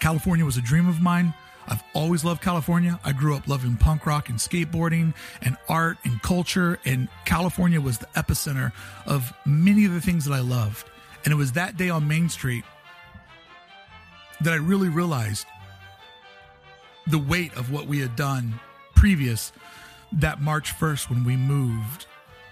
California 0.00 0.44
was 0.44 0.56
a 0.56 0.62
dream 0.62 0.88
of 0.88 1.00
mine. 1.00 1.32
I've 1.68 1.82
always 1.94 2.24
loved 2.24 2.42
California. 2.42 3.00
I 3.04 3.12
grew 3.12 3.34
up 3.34 3.48
loving 3.48 3.76
punk 3.76 4.06
rock 4.06 4.28
and 4.28 4.38
skateboarding 4.38 5.14
and 5.42 5.56
art 5.68 5.98
and 6.04 6.20
culture, 6.22 6.78
and 6.84 7.08
California 7.24 7.80
was 7.80 7.98
the 7.98 8.06
epicenter 8.16 8.72
of 9.04 9.32
many 9.44 9.84
of 9.84 9.92
the 9.92 10.00
things 10.00 10.24
that 10.26 10.32
I 10.32 10.40
loved. 10.40 10.88
And 11.24 11.32
it 11.32 11.36
was 11.36 11.52
that 11.52 11.76
day 11.76 11.90
on 11.90 12.06
Main 12.06 12.28
Street 12.28 12.64
that 14.42 14.52
I 14.52 14.56
really 14.56 14.88
realized 14.88 15.46
the 17.06 17.18
weight 17.18 17.56
of 17.56 17.72
what 17.72 17.86
we 17.86 17.98
had 17.98 18.14
done 18.16 18.60
previous 18.94 19.52
that 20.12 20.40
March 20.40 20.72
1st 20.74 21.10
when 21.10 21.24
we 21.24 21.36
moved 21.36 22.06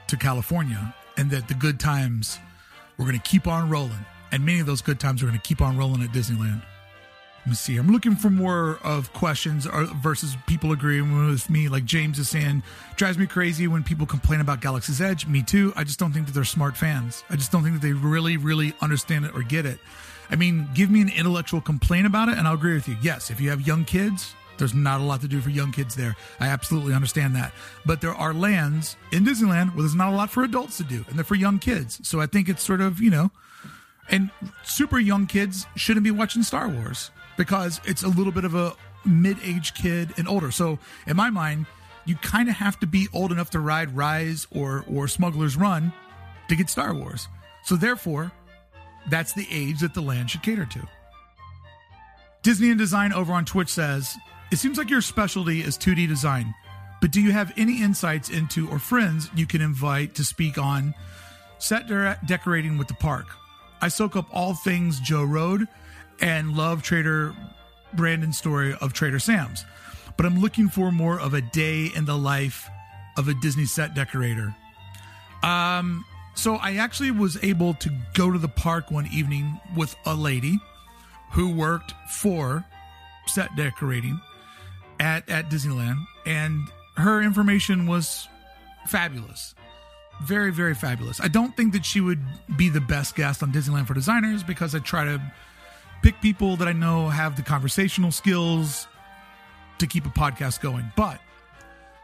to 0.08 0.16
California 0.16 0.94
and 1.16 1.30
that 1.30 1.48
the 1.48 1.54
good 1.54 1.78
times 1.78 2.38
were 2.98 3.04
going 3.04 3.18
to 3.18 3.28
keep 3.30 3.46
on 3.46 3.68
rolling. 3.68 4.04
And 4.32 4.44
many 4.44 4.60
of 4.60 4.66
those 4.66 4.82
good 4.82 4.98
times 4.98 5.22
are 5.22 5.26
going 5.26 5.38
to 5.38 5.46
keep 5.46 5.60
on 5.60 5.76
rolling 5.76 6.02
at 6.02 6.10
Disneyland. 6.10 6.62
let 7.40 7.46
me 7.46 7.54
see. 7.54 7.76
I'm 7.76 7.90
looking 7.90 8.16
for 8.16 8.30
more 8.30 8.78
of 8.82 9.12
questions 9.12 9.66
uh, 9.66 9.86
versus 10.02 10.36
people 10.46 10.72
agreeing 10.72 11.28
with 11.28 11.48
me. 11.48 11.68
Like 11.68 11.84
James 11.84 12.18
is 12.18 12.28
saying, 12.28 12.62
drives 12.96 13.16
me 13.16 13.26
crazy 13.26 13.68
when 13.68 13.84
people 13.84 14.06
complain 14.06 14.40
about 14.40 14.60
Galaxy's 14.60 15.00
Edge. 15.00 15.26
Me 15.26 15.42
too. 15.42 15.72
I 15.76 15.84
just 15.84 15.98
don't 15.98 16.12
think 16.12 16.26
that 16.26 16.32
they're 16.32 16.44
smart 16.44 16.76
fans. 16.76 17.22
I 17.30 17.36
just 17.36 17.52
don't 17.52 17.62
think 17.62 17.80
that 17.80 17.86
they 17.86 17.92
really, 17.92 18.36
really 18.36 18.74
understand 18.80 19.24
it 19.24 19.34
or 19.34 19.42
get 19.42 19.66
it. 19.66 19.78
I 20.30 20.36
mean, 20.36 20.68
give 20.74 20.90
me 20.90 21.00
an 21.00 21.10
intellectual 21.10 21.60
complaint 21.60 22.06
about 22.06 22.28
it, 22.28 22.38
and 22.38 22.48
I'll 22.48 22.54
agree 22.54 22.74
with 22.74 22.88
you. 22.88 22.96
Yes, 23.02 23.30
if 23.30 23.40
you 23.40 23.50
have 23.50 23.66
young 23.66 23.84
kids, 23.84 24.34
there's 24.58 24.74
not 24.74 25.00
a 25.00 25.04
lot 25.04 25.20
to 25.22 25.28
do 25.28 25.40
for 25.40 25.50
young 25.50 25.72
kids 25.72 25.94
there. 25.94 26.16
I 26.40 26.48
absolutely 26.48 26.94
understand 26.94 27.34
that. 27.36 27.52
But 27.84 28.00
there 28.00 28.14
are 28.14 28.32
lands 28.32 28.96
in 29.12 29.24
Disneyland 29.24 29.74
where 29.74 29.82
there's 29.82 29.94
not 29.94 30.12
a 30.12 30.16
lot 30.16 30.30
for 30.30 30.44
adults 30.44 30.76
to 30.78 30.84
do, 30.84 31.04
and 31.08 31.16
they're 31.16 31.24
for 31.24 31.34
young 31.34 31.58
kids. 31.58 32.00
So 32.06 32.20
I 32.20 32.26
think 32.26 32.48
it's 32.48 32.62
sort 32.62 32.80
of, 32.80 33.00
you 33.00 33.10
know, 33.10 33.30
and 34.10 34.30
super 34.62 34.98
young 34.98 35.26
kids 35.26 35.66
shouldn't 35.76 36.04
be 36.04 36.10
watching 36.10 36.42
Star 36.42 36.68
Wars 36.68 37.10
because 37.36 37.80
it's 37.84 38.02
a 38.02 38.08
little 38.08 38.32
bit 38.32 38.44
of 38.44 38.54
a 38.54 38.74
mid-aged 39.04 39.74
kid 39.74 40.12
and 40.16 40.28
older. 40.28 40.50
So 40.50 40.78
in 41.06 41.16
my 41.16 41.30
mind, 41.30 41.66
you 42.06 42.16
kind 42.16 42.48
of 42.48 42.56
have 42.56 42.78
to 42.80 42.86
be 42.86 43.08
old 43.12 43.32
enough 43.32 43.50
to 43.50 43.60
ride 43.60 43.96
Rise 43.96 44.46
or 44.50 44.84
or 44.88 45.08
Smuggler's 45.08 45.56
Run 45.56 45.92
to 46.48 46.56
get 46.56 46.68
Star 46.68 46.94
Wars. 46.94 47.28
So 47.62 47.76
therefore, 47.76 48.30
that's 49.08 49.32
the 49.32 49.46
age 49.50 49.80
that 49.80 49.94
the 49.94 50.02
land 50.02 50.30
should 50.30 50.42
cater 50.42 50.66
to. 50.66 50.88
Disney 52.42 52.68
and 52.68 52.78
Design 52.78 53.12
over 53.14 53.32
on 53.32 53.46
Twitch 53.46 53.70
says, 53.70 54.16
"It 54.50 54.56
seems 54.56 54.78
like 54.78 54.90
your 54.90 55.00
specialty 55.00 55.60
is 55.60 55.76
2D 55.76 56.06
design, 56.06 56.54
but 57.00 57.10
do 57.10 57.20
you 57.20 57.32
have 57.32 57.52
any 57.56 57.82
insights 57.82 58.30
into 58.30 58.68
or 58.68 58.78
friends 58.78 59.30
you 59.34 59.46
can 59.46 59.60
invite 59.60 60.14
to 60.16 60.24
speak 60.24 60.58
on 60.58 60.94
set 61.58 61.86
de- 61.86 62.18
decorating 62.26 62.78
with 62.78 62.88
the 62.88 62.94
park? 62.94 63.26
I 63.80 63.88
soak 63.88 64.16
up 64.16 64.28
all 64.32 64.54
things 64.54 65.00
Joe 65.00 65.26
Rohde." 65.26 65.66
and 66.20 66.56
love 66.56 66.82
Trader 66.82 67.34
Brandon's 67.92 68.38
story 68.38 68.74
of 68.80 68.92
Trader 68.92 69.18
Sam's. 69.18 69.64
But 70.16 70.26
I'm 70.26 70.40
looking 70.40 70.68
for 70.68 70.92
more 70.92 71.18
of 71.20 71.34
a 71.34 71.40
day 71.40 71.90
in 71.94 72.04
the 72.04 72.16
life 72.16 72.68
of 73.16 73.28
a 73.28 73.34
Disney 73.34 73.64
set 73.64 73.94
decorator. 73.94 74.54
Um, 75.42 76.04
so 76.34 76.56
I 76.56 76.76
actually 76.76 77.10
was 77.10 77.42
able 77.42 77.74
to 77.74 77.90
go 78.14 78.30
to 78.32 78.38
the 78.38 78.48
park 78.48 78.90
one 78.90 79.08
evening 79.12 79.60
with 79.76 79.94
a 80.06 80.14
lady 80.14 80.58
who 81.30 81.52
worked 81.52 81.94
for 82.10 82.64
set 83.26 83.54
decorating 83.56 84.20
at, 85.00 85.28
at 85.28 85.50
Disneyland, 85.50 86.06
and 86.26 86.68
her 86.96 87.22
information 87.22 87.86
was 87.86 88.28
fabulous. 88.86 89.54
Very, 90.22 90.52
very 90.52 90.74
fabulous. 90.74 91.20
I 91.20 91.28
don't 91.28 91.56
think 91.56 91.72
that 91.72 91.84
she 91.84 92.00
would 92.00 92.20
be 92.56 92.68
the 92.68 92.80
best 92.80 93.16
guest 93.16 93.42
on 93.42 93.52
Disneyland 93.52 93.86
for 93.86 93.94
Designers 93.94 94.42
because 94.42 94.74
I 94.74 94.78
try 94.78 95.04
to 95.04 95.20
pick 96.02 96.20
people 96.20 96.56
that 96.56 96.68
I 96.68 96.72
know 96.72 97.08
have 97.08 97.36
the 97.36 97.42
conversational 97.42 98.12
skills 98.12 98.86
to 99.78 99.86
keep 99.86 100.06
a 100.06 100.10
podcast 100.10 100.60
going. 100.60 100.92
But 100.96 101.20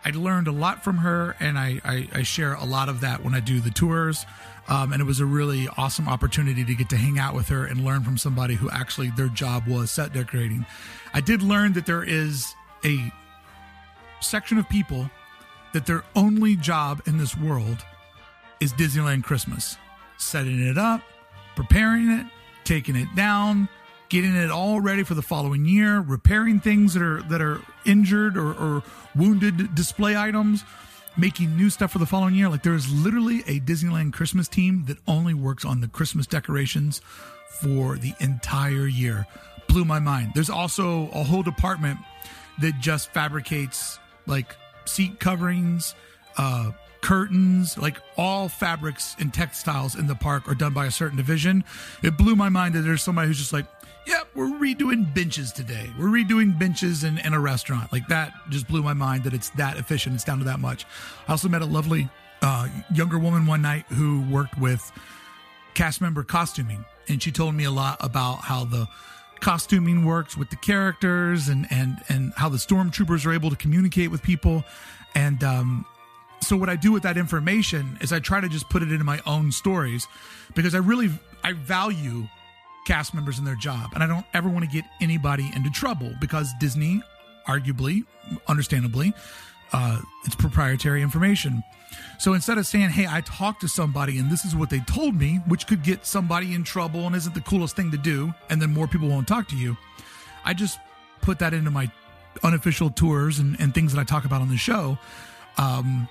I 0.05 0.11
learned 0.11 0.49
a 0.49 0.53
lot 0.53 0.83
from 0.83 0.99
her, 0.99 1.37
and 1.39 1.59
I, 1.59 1.81
I, 1.85 2.09
I 2.15 2.23
share 2.23 2.55
a 2.55 2.65
lot 2.65 2.89
of 2.89 3.01
that 3.03 3.23
when 3.23 3.35
I 3.35 3.41
do 3.41 3.61
the 3.61 3.71
tours. 3.71 4.25
Um, 4.69 4.93
and 4.93 5.03
it 5.03 5.05
was 5.05 5.21
a 5.21 5.27
really 5.27 5.69
awesome 5.77 6.09
opportunity 6.09 6.65
to 6.65 6.75
get 6.75 6.89
to 6.91 6.97
hang 6.97 7.19
out 7.19 7.35
with 7.35 7.49
her 7.49 7.65
and 7.65 7.85
learn 7.85 8.03
from 8.03 8.17
somebody 8.17 8.55
who 8.55 8.71
actually 8.71 9.11
their 9.11 9.29
job 9.29 9.67
was 9.67 9.91
set 9.91 10.13
decorating. 10.13 10.65
I 11.13 11.21
did 11.21 11.43
learn 11.43 11.75
that 11.75 11.87
there 11.87 12.03
is 12.03 12.55
a 12.85 13.13
section 14.21 14.59
of 14.59 14.69
people 14.69 15.11
that 15.73 15.87
their 15.87 16.05
only 16.17 16.57
job 16.57 17.03
in 17.07 17.19
this 17.19 17.37
world 17.37 17.85
is 18.61 18.73
Disneyland 18.73 19.25
Christmas, 19.25 19.77
setting 20.19 20.61
it 20.67 20.77
up, 20.77 21.01
preparing 21.57 22.11
it, 22.11 22.27
taking 22.65 22.97
it 22.97 23.09
down, 23.15 23.69
getting 24.09 24.35
it 24.35 24.51
all 24.51 24.81
ready 24.81 25.03
for 25.03 25.15
the 25.15 25.23
following 25.23 25.65
year, 25.65 26.01
repairing 26.01 26.61
things 26.61 26.95
that 26.95 27.03
are 27.03 27.23
that 27.23 27.41
are 27.41 27.61
injured 27.87 28.37
or, 28.37 28.53
or 28.53 28.83
wounded 29.17 29.75
display 29.75 30.17
items, 30.17 30.65
making 31.17 31.57
new 31.57 31.71
stuff 31.71 31.93
for 31.93 31.99
the 31.99 32.07
following 32.07 32.35
year. 32.35 32.49
Like 32.49 32.63
there 32.63 32.75
is 32.75 32.93
literally 32.93 33.41
a 33.47 33.61
Disneyland 33.61 34.13
Christmas 34.13 34.49
team 34.49 34.85
that 34.87 34.99
only 35.07 35.35
works 35.35 35.65
on 35.65 35.81
the 35.81 35.89
Christmas 35.89 36.27
decorations 36.27 37.01
for 37.61 37.97
the 37.97 38.13
entire 38.21 38.87
year. 38.87 39.27
Blew 39.69 39.85
my 39.85 40.01
mind. 40.01 40.33
There's 40.35 40.51
also 40.51 41.09
a 41.13 41.23
whole 41.23 41.43
department 41.43 41.99
that 42.61 42.79
just 42.81 43.13
fabricates 43.13 43.99
like 44.27 44.57
seat 44.85 45.21
coverings, 45.21 45.95
uh, 46.37 46.73
curtains, 47.01 47.79
like 47.79 47.97
all 48.17 48.49
fabrics 48.49 49.17
and 49.19 49.33
textiles 49.33 49.95
in 49.95 50.07
the 50.07 50.15
park 50.15 50.49
are 50.49 50.55
done 50.55 50.75
by 50.75 50.87
a 50.87 50.91
certain 50.91 51.17
division. 51.17 51.65
It 52.03 52.17
blew 52.17 52.37
my 52.37 52.49
mind 52.49 52.75
that 52.75 52.83
there's 52.83 53.03
somebody 53.03 53.29
who's 53.29 53.39
just 53.39 53.53
like, 53.53 53.67
yeah, 54.07 54.23
we're 54.35 54.47
redoing 54.47 55.13
benches 55.15 55.53
today. 55.53 55.91
We're 55.99 56.07
redoing 56.07 56.59
benches 56.59 57.05
in, 57.05 57.19
in 57.19 57.33
a 57.35 57.41
restaurant. 57.41 57.93
Like 57.93 58.09
that 58.09 58.33
just 58.49 58.67
blew 58.69 58.83
my 58.83 58.95
mind 58.95 59.25
that 59.25 59.35
it's 59.35 59.51
that 59.51 59.77
efficient. 59.79 60.15
It's 60.15 60.25
down 60.25 60.39
to 60.39 60.45
that 60.45 60.61
much. 60.61 60.87
I 61.29 61.33
also 61.33 61.49
met 61.49 61.63
a 61.63 61.67
lovely 61.67 62.09
uh, 62.43 62.69
younger 62.95 63.19
woman 63.19 63.47
one 63.47 63.63
night 63.63 63.85
who 63.91 64.23
worked 64.31 64.59
with 64.59 64.91
cast 65.75 66.01
member 66.01 66.23
costuming, 66.25 66.85
and 67.09 67.23
she 67.23 67.31
told 67.31 67.55
me 67.55 67.65
a 67.65 67.71
lot 67.71 67.99
about 68.01 68.37
how 68.37 68.65
the 68.65 68.89
costuming 69.41 70.05
works 70.05 70.37
with 70.37 70.51
the 70.51 70.57
characters 70.57 71.49
and 71.49 71.67
and 71.71 71.99
and 72.09 72.33
how 72.37 72.49
the 72.49 72.59
stormtroopers 72.59 73.27
are 73.27 73.33
able 73.33 73.51
to 73.51 73.57
communicate 73.57 74.11
with 74.11 74.23
people. 74.23 74.65
And 75.15 75.43
um, 75.43 75.87
so 76.43 76.57
what 76.57 76.69
I 76.69 76.77
do 76.77 76.93
with 76.93 77.03
that 77.03 77.17
information 77.17 77.99
is 78.01 78.13
I 78.13 78.21
try 78.21 78.41
to 78.41 78.49
just 78.49 78.69
put 78.71 78.83
it 78.83 78.93
into 78.93 79.05
my 79.05 79.21
own 79.27 79.53
stories 79.53 80.07
because 80.55 80.75
I 80.75 80.79
really 80.79 81.11
I 81.43 81.53
value 81.53 82.29
cast 82.87 83.15
members 83.15 83.39
in 83.39 83.45
their 83.45 83.57
job. 83.57 83.91
And 83.95 84.03
I 84.03 84.07
don't 84.07 84.27
ever 84.35 84.49
want 84.49 84.65
to 84.65 84.71
get 84.71 84.85
anybody 85.01 85.51
into 85.55 85.71
trouble 85.71 86.13
because 86.21 86.51
Disney, 86.59 87.03
arguably, 87.47 88.05
understandably, 88.49 89.13
uh, 89.73 90.01
it's 90.25 90.35
proprietary 90.35 91.03
information. 91.03 91.63
So 92.19 92.35
instead 92.35 92.59
of 92.59 92.67
saying, 92.67 92.91
hey, 92.91 93.07
I 93.09 93.21
talked 93.23 93.63
to 93.63 93.69
somebody 93.69 94.19
and 94.19 94.31
this 94.31 94.45
is 94.45 94.55
what 94.55 94.71
they 94.71 94.81
told 94.81 95.15
me, 95.15 95.37
which 95.47 95.67
could 95.67 95.83
get 95.83 96.07
somebody 96.07 96.55
in 96.55 96.65
trouble 96.65 97.07
and 97.07 97.17
isn't 97.17 97.35
the 97.35 97.41
coolest 97.41 97.77
thing 97.77 97.91
to 97.91 97.99
do, 97.99 98.33
and 98.49 98.61
then 98.61 98.73
more 98.73 98.87
people 98.87 99.09
won't 99.09 99.27
talk 99.27 99.49
to 99.49 99.57
you, 99.57 99.77
I 100.45 100.55
just 100.55 100.79
put 101.21 101.39
that 101.39 101.55
into 101.55 101.71
my 101.71 101.91
unofficial 102.43 102.91
tours 102.91 103.39
and, 103.39 103.59
and 103.61 103.75
things 103.75 103.93
that 103.93 104.01
I 104.01 104.05
talk 104.05 104.25
about 104.25 104.41
on 104.41 104.49
the 104.49 104.57
show. 104.57 104.99
Um, 105.59 106.09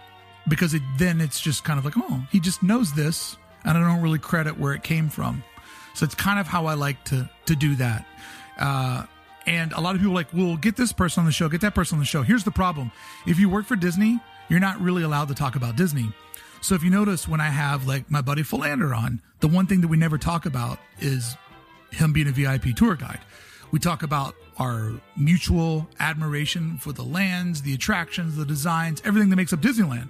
because 0.47 0.73
it, 0.73 0.81
then 0.97 1.21
it's 1.21 1.39
just 1.39 1.63
kind 1.63 1.79
of 1.79 1.85
like, 1.85 1.93
oh, 1.97 2.25
he 2.31 2.39
just 2.39 2.63
knows 2.63 2.93
this, 2.93 3.37
and 3.63 3.77
I 3.77 3.81
don't 3.81 4.01
really 4.01 4.19
credit 4.19 4.59
where 4.59 4.73
it 4.73 4.83
came 4.83 5.09
from. 5.09 5.43
So 5.93 6.05
it's 6.05 6.15
kind 6.15 6.39
of 6.39 6.47
how 6.47 6.65
I 6.65 6.73
like 6.73 7.03
to 7.05 7.29
to 7.45 7.55
do 7.55 7.75
that. 7.75 8.05
Uh, 8.57 9.03
and 9.49 9.73
a 9.73 9.81
lot 9.81 9.95
of 9.95 10.01
people 10.01 10.13
like, 10.13 10.31
well, 10.31 10.55
get 10.57 10.75
this 10.75 10.93
person 10.93 11.21
on 11.21 11.25
the 11.25 11.31
show, 11.31 11.49
get 11.49 11.61
that 11.61 11.73
person 11.73 11.95
on 11.95 11.99
the 11.99 12.05
show. 12.05 12.21
Here's 12.21 12.43
the 12.43 12.51
problem: 12.51 12.91
if 13.25 13.39
you 13.39 13.49
work 13.49 13.65
for 13.65 13.75
Disney, 13.75 14.19
you're 14.47 14.59
not 14.59 14.79
really 14.79 15.01
allowed 15.01 15.27
to 15.29 15.33
talk 15.33 15.55
about 15.55 15.75
Disney. 15.75 16.13
So 16.61 16.75
if 16.75 16.83
you 16.83 16.91
notice 16.91 17.27
when 17.27 17.41
I 17.41 17.47
have 17.47 17.87
like 17.87 18.11
my 18.11 18.21
buddy 18.21 18.43
Philander 18.43 18.93
on, 18.93 19.21
the 19.39 19.47
one 19.47 19.65
thing 19.65 19.81
that 19.81 19.87
we 19.87 19.97
never 19.97 20.19
talk 20.19 20.45
about 20.45 20.77
is 20.99 21.35
him 21.89 22.13
being 22.13 22.27
a 22.27 22.31
VIP 22.31 22.75
tour 22.75 22.95
guide. 22.95 23.21
We 23.71 23.79
talk 23.79 24.03
about 24.03 24.35
our 24.57 24.91
mutual 25.17 25.87
admiration 25.99 26.77
for 26.77 26.91
the 26.91 27.03
lands, 27.03 27.63
the 27.63 27.73
attractions, 27.73 28.35
the 28.35 28.45
designs, 28.45 29.01
everything 29.03 29.29
that 29.29 29.35
makes 29.35 29.53
up 29.53 29.61
Disneyland. 29.61 30.09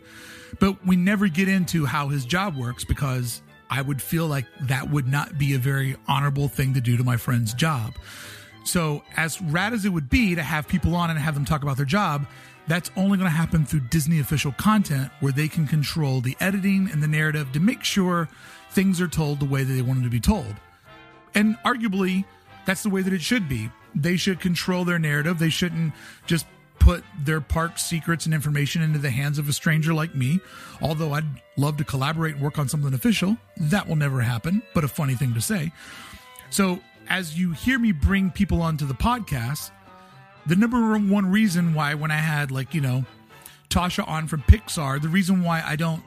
But 0.60 0.86
we 0.86 0.98
never 0.98 1.30
get 1.30 1.48
into 1.48 1.86
how 1.86 2.10
his 2.10 2.26
job 2.26 2.58
works 2.58 2.84
because 2.84 3.42
I 3.70 3.82
would 3.82 4.02
feel 4.02 4.28
like 4.28 4.48
that 4.62 4.90
would 4.90 5.08
not 5.08 5.38
be 5.38 5.54
a 5.54 5.60
very 5.60 5.96
honorable 6.08 6.50
thing 6.50 6.74
to 6.74 6.82
do 6.82 6.98
to 6.98 7.04
my 7.04 7.16
friend's 7.16 7.54
job. 7.54 7.94
So, 8.64 9.04
as 9.18 9.42
rad 9.42 9.74
as 9.74 9.86
it 9.86 9.90
would 9.90 10.10
be 10.10 10.36
to 10.36 10.44
have 10.44 10.68
people 10.68 10.96
on 10.96 11.10
and 11.10 11.18
have 11.18 11.34
them 11.34 11.46
talk 11.46 11.64
about 11.64 11.78
their 11.78 11.86
job, 11.86 12.28
that's 12.68 12.92
only 12.96 13.18
going 13.18 13.30
to 13.30 13.36
happen 13.36 13.66
through 13.66 13.80
Disney 13.90 14.20
official 14.20 14.52
content 14.52 15.12
where 15.22 15.32
they 15.32 15.48
can 15.48 15.66
control 15.66 16.22
the 16.22 16.38
editing 16.40 16.90
and 16.92 17.02
the 17.02 17.08
narrative 17.08 17.52
to 17.54 17.60
make 17.60 17.84
sure 17.84 18.30
things 18.72 19.02
are 19.02 19.08
told 19.08 19.40
the 19.40 19.46
way 19.46 19.64
that 19.64 19.74
they 19.74 19.82
want 19.82 19.96
them 19.96 20.04
to 20.04 20.10
be 20.10 20.20
told. 20.20 20.56
And 21.34 21.58
arguably, 21.66 22.26
that's 22.66 22.84
the 22.84 22.90
way 22.90 23.02
that 23.02 23.14
it 23.14 23.22
should 23.22 23.50
be. 23.50 23.72
They 23.96 24.18
should 24.18 24.40
control 24.40 24.86
their 24.86 25.00
narrative. 25.00 25.40
They 25.40 25.50
shouldn't 25.50 25.94
just 26.28 26.46
put 26.78 27.04
their 27.24 27.42
park 27.42 27.78
secrets 27.78 28.26
and 28.26 28.34
information 28.34 28.82
into 28.82 29.00
the 29.00 29.10
hands 29.10 29.38
of 29.40 29.50
a 29.50 29.54
stranger 29.54 29.94
like 29.94 30.16
me. 30.16 30.40
Although 30.82 31.14
I'd 31.14 31.26
love 31.58 31.78
to 31.78 31.84
collaborate 31.84 32.36
and 32.36 32.44
work 32.44 32.58
on 32.58 32.70
something 32.70 32.94
official, 32.94 33.38
that 33.58 33.88
will 33.88 33.96
never 33.96 34.22
happen, 34.22 34.62
but 34.74 34.84
a 34.84 34.88
funny 34.88 35.16
thing 35.16 35.34
to 35.34 35.42
say. 35.42 35.72
So, 36.50 36.80
as 37.10 37.38
you 37.38 37.52
hear 37.52 37.80
me 37.80 37.92
bring 37.92 38.32
people 38.32 38.62
onto 38.62 38.86
the 38.86 38.94
podcast, 38.94 39.72
the 40.46 40.56
number 40.56 40.98
one 40.98 41.32
reason 41.32 41.74
why, 41.74 41.94
when 41.96 42.12
I 42.12 42.18
had, 42.18 42.52
like, 42.52 42.74
you 42.74 42.82
know, 42.82 43.06
Tasha 43.70 44.08
on 44.08 44.28
from 44.28 44.42
Pixar, 44.44 45.02
the 45.02 45.10
reason 45.10 45.44
why 45.44 45.62
I 45.66 45.76
don't 45.76 46.04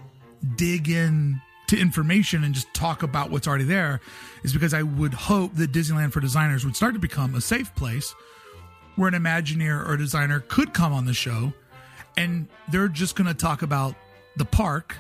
dig 0.56 0.88
in 0.88 1.40
to 1.68 1.78
information 1.78 2.44
and 2.44 2.54
just 2.54 2.72
talk 2.74 3.02
about 3.02 3.30
what's 3.30 3.46
already 3.46 3.64
there 3.64 4.00
is 4.42 4.52
because 4.52 4.74
I 4.74 4.82
would 4.82 5.14
hope 5.14 5.54
that 5.54 5.72
Disneyland 5.72 6.12
for 6.12 6.20
Designers 6.20 6.64
would 6.64 6.76
start 6.76 6.94
to 6.94 7.00
become 7.00 7.34
a 7.34 7.40
safe 7.40 7.74
place 7.74 8.14
where 8.96 9.08
an 9.08 9.14
Imagineer 9.14 9.88
or 9.88 9.96
designer 9.96 10.40
could 10.40 10.74
come 10.74 10.92
on 10.92 11.06
the 11.06 11.14
show 11.14 11.52
and 12.16 12.46
they're 12.68 12.88
just 12.88 13.16
going 13.16 13.28
to 13.28 13.34
talk 13.34 13.62
about 13.62 13.94
the 14.36 14.44
park 14.44 14.96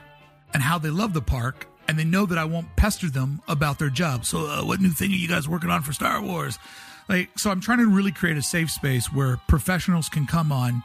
and 0.54 0.62
how 0.62 0.78
they 0.78 0.90
love 0.90 1.12
the 1.12 1.20
park 1.20 1.66
and 1.92 1.98
they 1.98 2.04
know 2.04 2.24
that 2.24 2.38
I 2.38 2.46
won't 2.46 2.74
pester 2.74 3.10
them 3.10 3.42
about 3.48 3.78
their 3.78 3.90
job. 3.90 4.24
So, 4.24 4.46
uh, 4.46 4.64
what 4.64 4.80
new 4.80 4.88
thing 4.88 5.10
are 5.10 5.14
you 5.14 5.28
guys 5.28 5.46
working 5.46 5.68
on 5.68 5.82
for 5.82 5.92
Star 5.92 6.22
Wars? 6.22 6.58
Like, 7.06 7.38
so 7.38 7.50
I'm 7.50 7.60
trying 7.60 7.80
to 7.80 7.86
really 7.86 8.12
create 8.12 8.38
a 8.38 8.42
safe 8.42 8.70
space 8.70 9.12
where 9.12 9.36
professionals 9.46 10.08
can 10.08 10.26
come 10.26 10.50
on 10.52 10.82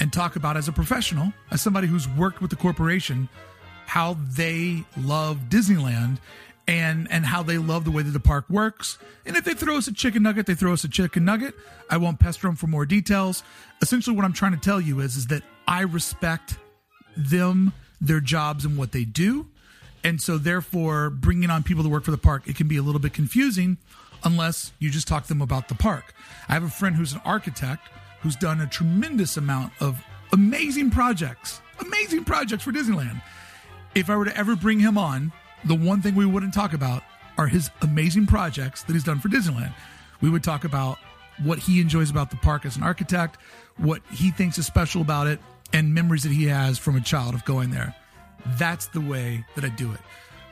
and 0.00 0.12
talk 0.12 0.36
about, 0.36 0.58
as 0.58 0.68
a 0.68 0.72
professional, 0.72 1.32
as 1.50 1.62
somebody 1.62 1.86
who's 1.86 2.06
worked 2.10 2.42
with 2.42 2.50
the 2.50 2.56
corporation, 2.56 3.26
how 3.86 4.18
they 4.20 4.84
love 4.98 5.38
Disneyland 5.48 6.18
and 6.68 7.10
and 7.10 7.24
how 7.24 7.42
they 7.42 7.56
love 7.56 7.86
the 7.86 7.90
way 7.90 8.02
that 8.02 8.10
the 8.10 8.20
park 8.20 8.44
works. 8.50 8.98
And 9.24 9.38
if 9.38 9.46
they 9.46 9.54
throw 9.54 9.78
us 9.78 9.88
a 9.88 9.94
chicken 9.94 10.22
nugget, 10.22 10.44
they 10.44 10.54
throw 10.54 10.74
us 10.74 10.84
a 10.84 10.90
chicken 10.90 11.24
nugget. 11.24 11.54
I 11.88 11.96
won't 11.96 12.20
pester 12.20 12.48
them 12.48 12.56
for 12.56 12.66
more 12.66 12.84
details. 12.84 13.42
Essentially, 13.80 14.14
what 14.14 14.26
I'm 14.26 14.34
trying 14.34 14.52
to 14.52 14.60
tell 14.60 14.78
you 14.78 15.00
is 15.00 15.16
is 15.16 15.28
that 15.28 15.42
I 15.66 15.80
respect 15.84 16.58
them, 17.16 17.72
their 17.98 18.20
jobs, 18.20 18.66
and 18.66 18.76
what 18.76 18.92
they 18.92 19.06
do. 19.06 19.46
And 20.02 20.20
so, 20.20 20.38
therefore, 20.38 21.10
bringing 21.10 21.50
on 21.50 21.62
people 21.62 21.82
to 21.82 21.90
work 21.90 22.04
for 22.04 22.10
the 22.10 22.18
park, 22.18 22.44
it 22.46 22.56
can 22.56 22.68
be 22.68 22.76
a 22.76 22.82
little 22.82 23.00
bit 23.00 23.12
confusing 23.12 23.76
unless 24.24 24.72
you 24.78 24.90
just 24.90 25.08
talk 25.08 25.24
to 25.24 25.28
them 25.28 25.42
about 25.42 25.68
the 25.68 25.74
park. 25.74 26.14
I 26.48 26.54
have 26.54 26.62
a 26.62 26.70
friend 26.70 26.96
who's 26.96 27.12
an 27.12 27.20
architect 27.24 27.88
who's 28.20 28.36
done 28.36 28.60
a 28.60 28.66
tremendous 28.66 29.36
amount 29.36 29.72
of 29.80 30.02
amazing 30.32 30.90
projects, 30.90 31.60
amazing 31.80 32.24
projects 32.24 32.64
for 32.64 32.72
Disneyland. 32.72 33.22
If 33.94 34.10
I 34.10 34.16
were 34.16 34.26
to 34.26 34.36
ever 34.36 34.56
bring 34.56 34.78
him 34.78 34.96
on, 34.96 35.32
the 35.64 35.74
one 35.74 36.00
thing 36.02 36.14
we 36.14 36.26
wouldn't 36.26 36.54
talk 36.54 36.72
about 36.72 37.02
are 37.38 37.46
his 37.46 37.70
amazing 37.82 38.26
projects 38.26 38.82
that 38.84 38.92
he's 38.92 39.04
done 39.04 39.18
for 39.18 39.28
Disneyland. 39.28 39.72
We 40.20 40.30
would 40.30 40.44
talk 40.44 40.64
about 40.64 40.98
what 41.42 41.58
he 41.58 41.80
enjoys 41.80 42.10
about 42.10 42.30
the 42.30 42.36
park 42.36 42.66
as 42.66 42.76
an 42.76 42.82
architect, 42.82 43.38
what 43.78 44.02
he 44.12 44.30
thinks 44.30 44.58
is 44.58 44.66
special 44.66 45.00
about 45.00 45.26
it, 45.26 45.40
and 45.72 45.94
memories 45.94 46.22
that 46.24 46.32
he 46.32 46.46
has 46.46 46.78
from 46.78 46.96
a 46.96 47.00
child 47.00 47.34
of 47.34 47.44
going 47.44 47.70
there. 47.70 47.94
That's 48.58 48.86
the 48.86 49.00
way 49.00 49.44
that 49.54 49.64
I 49.64 49.68
do 49.68 49.92
it. 49.92 50.00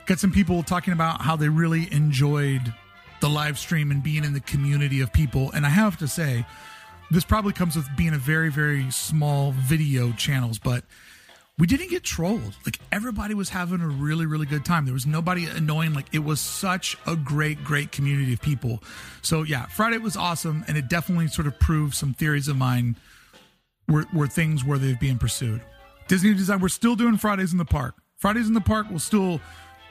Got 0.06 0.18
some 0.18 0.32
people 0.32 0.62
talking 0.62 0.92
about 0.92 1.20
how 1.20 1.36
they 1.36 1.48
really 1.48 1.92
enjoyed 1.92 2.72
the 3.20 3.28
live 3.28 3.58
stream 3.58 3.90
and 3.90 4.02
being 4.02 4.24
in 4.24 4.32
the 4.32 4.40
community 4.40 5.00
of 5.00 5.12
people. 5.12 5.50
And 5.52 5.66
I 5.66 5.70
have 5.70 5.98
to 5.98 6.08
say, 6.08 6.46
this 7.10 7.24
probably 7.24 7.52
comes 7.52 7.76
with 7.76 7.86
being 7.96 8.14
a 8.14 8.18
very, 8.18 8.50
very 8.50 8.90
small 8.90 9.52
video 9.52 10.12
channels, 10.12 10.58
but 10.58 10.84
we 11.58 11.66
didn't 11.66 11.90
get 11.90 12.04
trolled. 12.04 12.56
Like 12.64 12.78
everybody 12.92 13.34
was 13.34 13.48
having 13.48 13.80
a 13.80 13.88
really, 13.88 14.26
really 14.26 14.46
good 14.46 14.64
time. 14.64 14.84
There 14.84 14.94
was 14.94 15.06
nobody 15.06 15.46
annoying. 15.46 15.92
Like 15.92 16.06
it 16.12 16.20
was 16.20 16.40
such 16.40 16.96
a 17.06 17.16
great, 17.16 17.64
great 17.64 17.90
community 17.90 18.32
of 18.32 18.40
people. 18.40 18.82
So 19.22 19.42
yeah, 19.42 19.66
Friday 19.66 19.98
was 19.98 20.16
awesome, 20.16 20.64
and 20.68 20.78
it 20.78 20.88
definitely 20.88 21.28
sort 21.28 21.48
of 21.48 21.58
proved 21.58 21.94
some 21.94 22.14
theories 22.14 22.46
of 22.46 22.56
mine 22.56 22.96
were, 23.88 24.06
were 24.14 24.28
things 24.28 24.64
worthy 24.64 24.92
of 24.92 25.00
being 25.00 25.18
pursued. 25.18 25.60
Disney 26.08 26.32
Design, 26.32 26.60
we're 26.60 26.68
still 26.68 26.96
doing 26.96 27.18
Fridays 27.18 27.52
in 27.52 27.58
the 27.58 27.66
park. 27.66 27.94
Fridays 28.16 28.48
in 28.48 28.54
the 28.54 28.60
park, 28.62 28.86
we'll 28.88 28.98
still 28.98 29.40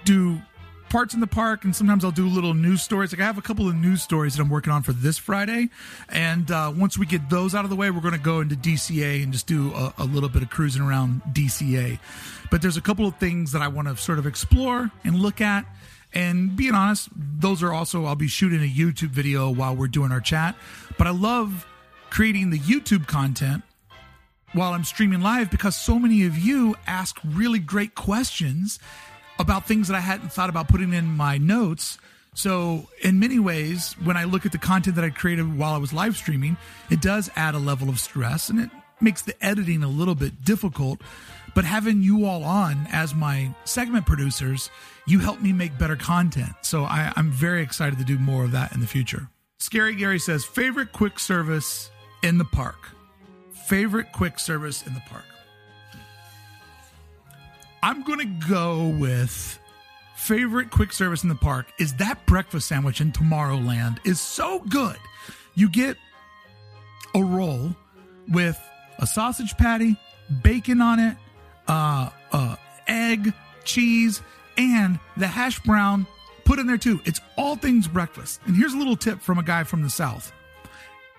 do 0.03 0.41
parts 0.89 1.13
in 1.13 1.19
the 1.19 1.27
park, 1.27 1.63
and 1.63 1.75
sometimes 1.75 2.03
I'll 2.03 2.11
do 2.11 2.27
little 2.27 2.55
news 2.55 2.81
stories. 2.81 3.11
Like 3.11 3.21
I 3.21 3.25
have 3.25 3.37
a 3.37 3.41
couple 3.41 3.67
of 3.67 3.75
news 3.75 4.01
stories 4.01 4.35
that 4.35 4.41
I'm 4.41 4.49
working 4.49 4.73
on 4.73 4.81
for 4.81 4.93
this 4.93 5.17
Friday, 5.17 5.69
and 6.09 6.49
uh, 6.49 6.73
once 6.75 6.97
we 6.97 7.05
get 7.05 7.29
those 7.29 7.53
out 7.53 7.65
of 7.65 7.69
the 7.69 7.75
way, 7.75 7.91
we're 7.91 8.01
going 8.01 8.13
to 8.13 8.19
go 8.19 8.39
into 8.39 8.55
DCA 8.55 9.21
and 9.21 9.31
just 9.31 9.45
do 9.45 9.71
a, 9.73 9.93
a, 9.99 10.05
little 10.05 10.29
bit 10.29 10.41
of 10.41 10.49
cruising 10.49 10.81
around 10.81 11.21
DCA. 11.33 11.99
But 12.49 12.61
there's 12.61 12.77
a 12.77 12.81
couple 12.81 13.05
of 13.05 13.17
things 13.17 13.51
that 13.51 13.61
I 13.61 13.67
want 13.67 13.87
to 13.87 13.95
sort 13.97 14.17
of 14.17 14.25
explore 14.25 14.91
and 15.03 15.15
look 15.15 15.39
at. 15.39 15.65
And 16.13 16.55
being 16.55 16.73
honest, 16.73 17.09
those 17.15 17.61
are 17.61 17.73
also 17.73 18.05
I'll 18.05 18.15
be 18.15 18.27
shooting 18.27 18.61
a 18.61 18.67
YouTube 18.67 19.09
video 19.09 19.49
while 19.51 19.75
we're 19.75 19.87
doing 19.87 20.11
our 20.11 20.21
chat. 20.21 20.55
But 20.97 21.05
I 21.05 21.11
love 21.11 21.67
creating 22.09 22.49
the 22.49 22.59
YouTube 22.59 23.07
content 23.07 23.63
while 24.57 24.73
I'm 24.73 24.83
streaming 24.83 25.21
live 25.21 25.51
because 25.51 25.75
so 25.75 25.99
many 25.99 26.25
of 26.25 26.35
you 26.35 26.75
ask 26.87 27.19
really 27.23 27.59
great 27.59 27.93
questions 27.93 28.79
about 29.37 29.67
things 29.67 29.87
that 29.87 29.95
I 29.95 29.99
hadn't 29.99 30.33
thought 30.33 30.49
about 30.49 30.67
putting 30.67 30.93
in 30.93 31.05
my 31.05 31.37
notes. 31.37 31.99
So, 32.33 32.87
in 33.03 33.19
many 33.19 33.37
ways, 33.37 33.93
when 34.03 34.17
I 34.17 34.23
look 34.23 34.47
at 34.47 34.51
the 34.51 34.57
content 34.57 34.95
that 34.95 35.05
I 35.05 35.11
created 35.11 35.57
while 35.57 35.73
I 35.73 35.77
was 35.77 35.93
live 35.93 36.17
streaming, 36.17 36.57
it 36.89 37.01
does 37.01 37.29
add 37.35 37.53
a 37.53 37.59
level 37.59 37.87
of 37.87 37.99
stress 37.99 38.49
and 38.49 38.59
it 38.59 38.69
makes 38.99 39.21
the 39.21 39.35
editing 39.45 39.83
a 39.83 39.87
little 39.87 40.15
bit 40.15 40.43
difficult. 40.43 41.01
But 41.53 41.63
having 41.63 42.01
you 42.01 42.25
all 42.25 42.43
on 42.43 42.87
as 42.91 43.13
my 43.13 43.53
segment 43.63 44.07
producers, 44.07 44.71
you 45.05 45.19
help 45.19 45.39
me 45.39 45.53
make 45.53 45.77
better 45.77 45.95
content. 45.95 46.53
So, 46.63 46.83
I, 46.83 47.13
I'm 47.15 47.31
very 47.31 47.61
excited 47.61 47.99
to 47.99 48.05
do 48.05 48.17
more 48.17 48.43
of 48.43 48.51
that 48.53 48.73
in 48.73 48.81
the 48.81 48.87
future. 48.87 49.29
Scary 49.59 49.95
Gary 49.95 50.19
says, 50.19 50.45
favorite 50.45 50.93
quick 50.93 51.19
service 51.19 51.91
in 52.23 52.39
the 52.39 52.45
park. 52.45 52.96
Favorite 53.67 54.13
quick 54.13 54.39
service 54.39 54.87
in 54.87 54.93
the 54.93 55.01
park. 55.09 55.25
I'm 57.83 58.01
going 58.03 58.19
to 58.19 58.47
go 58.47 58.87
with 58.87 59.59
favorite 60.15 60.71
quick 60.71 60.93
service 60.93 61.23
in 61.23 61.27
the 61.27 61.35
park 61.35 61.65
is 61.77 61.93
that 61.95 62.25
breakfast 62.25 62.69
sandwich 62.69 63.01
in 63.01 63.11
Tomorrowland 63.11 63.97
is 64.05 64.21
so 64.21 64.59
good. 64.59 64.95
You 65.53 65.67
get 65.67 65.97
a 67.13 67.21
roll 67.21 67.75
with 68.29 68.57
a 68.99 69.05
sausage 69.05 69.57
patty, 69.57 69.97
bacon 70.41 70.79
on 70.79 70.99
it, 70.99 71.17
uh, 71.67 72.09
uh, 72.31 72.55
egg, 72.87 73.33
cheese, 73.65 74.21
and 74.57 74.97
the 75.17 75.27
hash 75.27 75.59
brown 75.59 76.07
put 76.45 76.57
in 76.57 76.67
there 76.67 76.77
too. 76.77 77.01
It's 77.03 77.19
all 77.35 77.57
things 77.57 77.89
breakfast. 77.89 78.39
And 78.45 78.55
here's 78.55 78.73
a 78.73 78.77
little 78.77 78.95
tip 78.95 79.19
from 79.19 79.39
a 79.39 79.43
guy 79.43 79.65
from 79.65 79.81
the 79.81 79.89
South. 79.89 80.31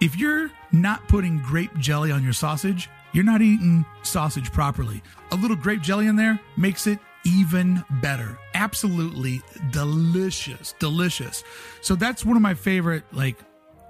If 0.00 0.16
you're 0.16 0.50
not 0.70 1.06
putting 1.08 1.38
grape 1.38 1.76
jelly 1.78 2.12
on 2.12 2.22
your 2.22 2.32
sausage, 2.32 2.88
you're 3.12 3.24
not 3.24 3.42
eating 3.42 3.84
sausage 4.02 4.52
properly. 4.52 5.02
A 5.32 5.36
little 5.36 5.56
grape 5.56 5.80
jelly 5.80 6.06
in 6.06 6.16
there 6.16 6.38
makes 6.56 6.86
it 6.86 6.98
even 7.24 7.84
better. 8.02 8.38
Absolutely 8.54 9.42
delicious, 9.70 10.74
delicious. 10.78 11.42
So 11.80 11.94
that's 11.94 12.24
one 12.24 12.36
of 12.36 12.42
my 12.42 12.54
favorite 12.54 13.04
like 13.12 13.36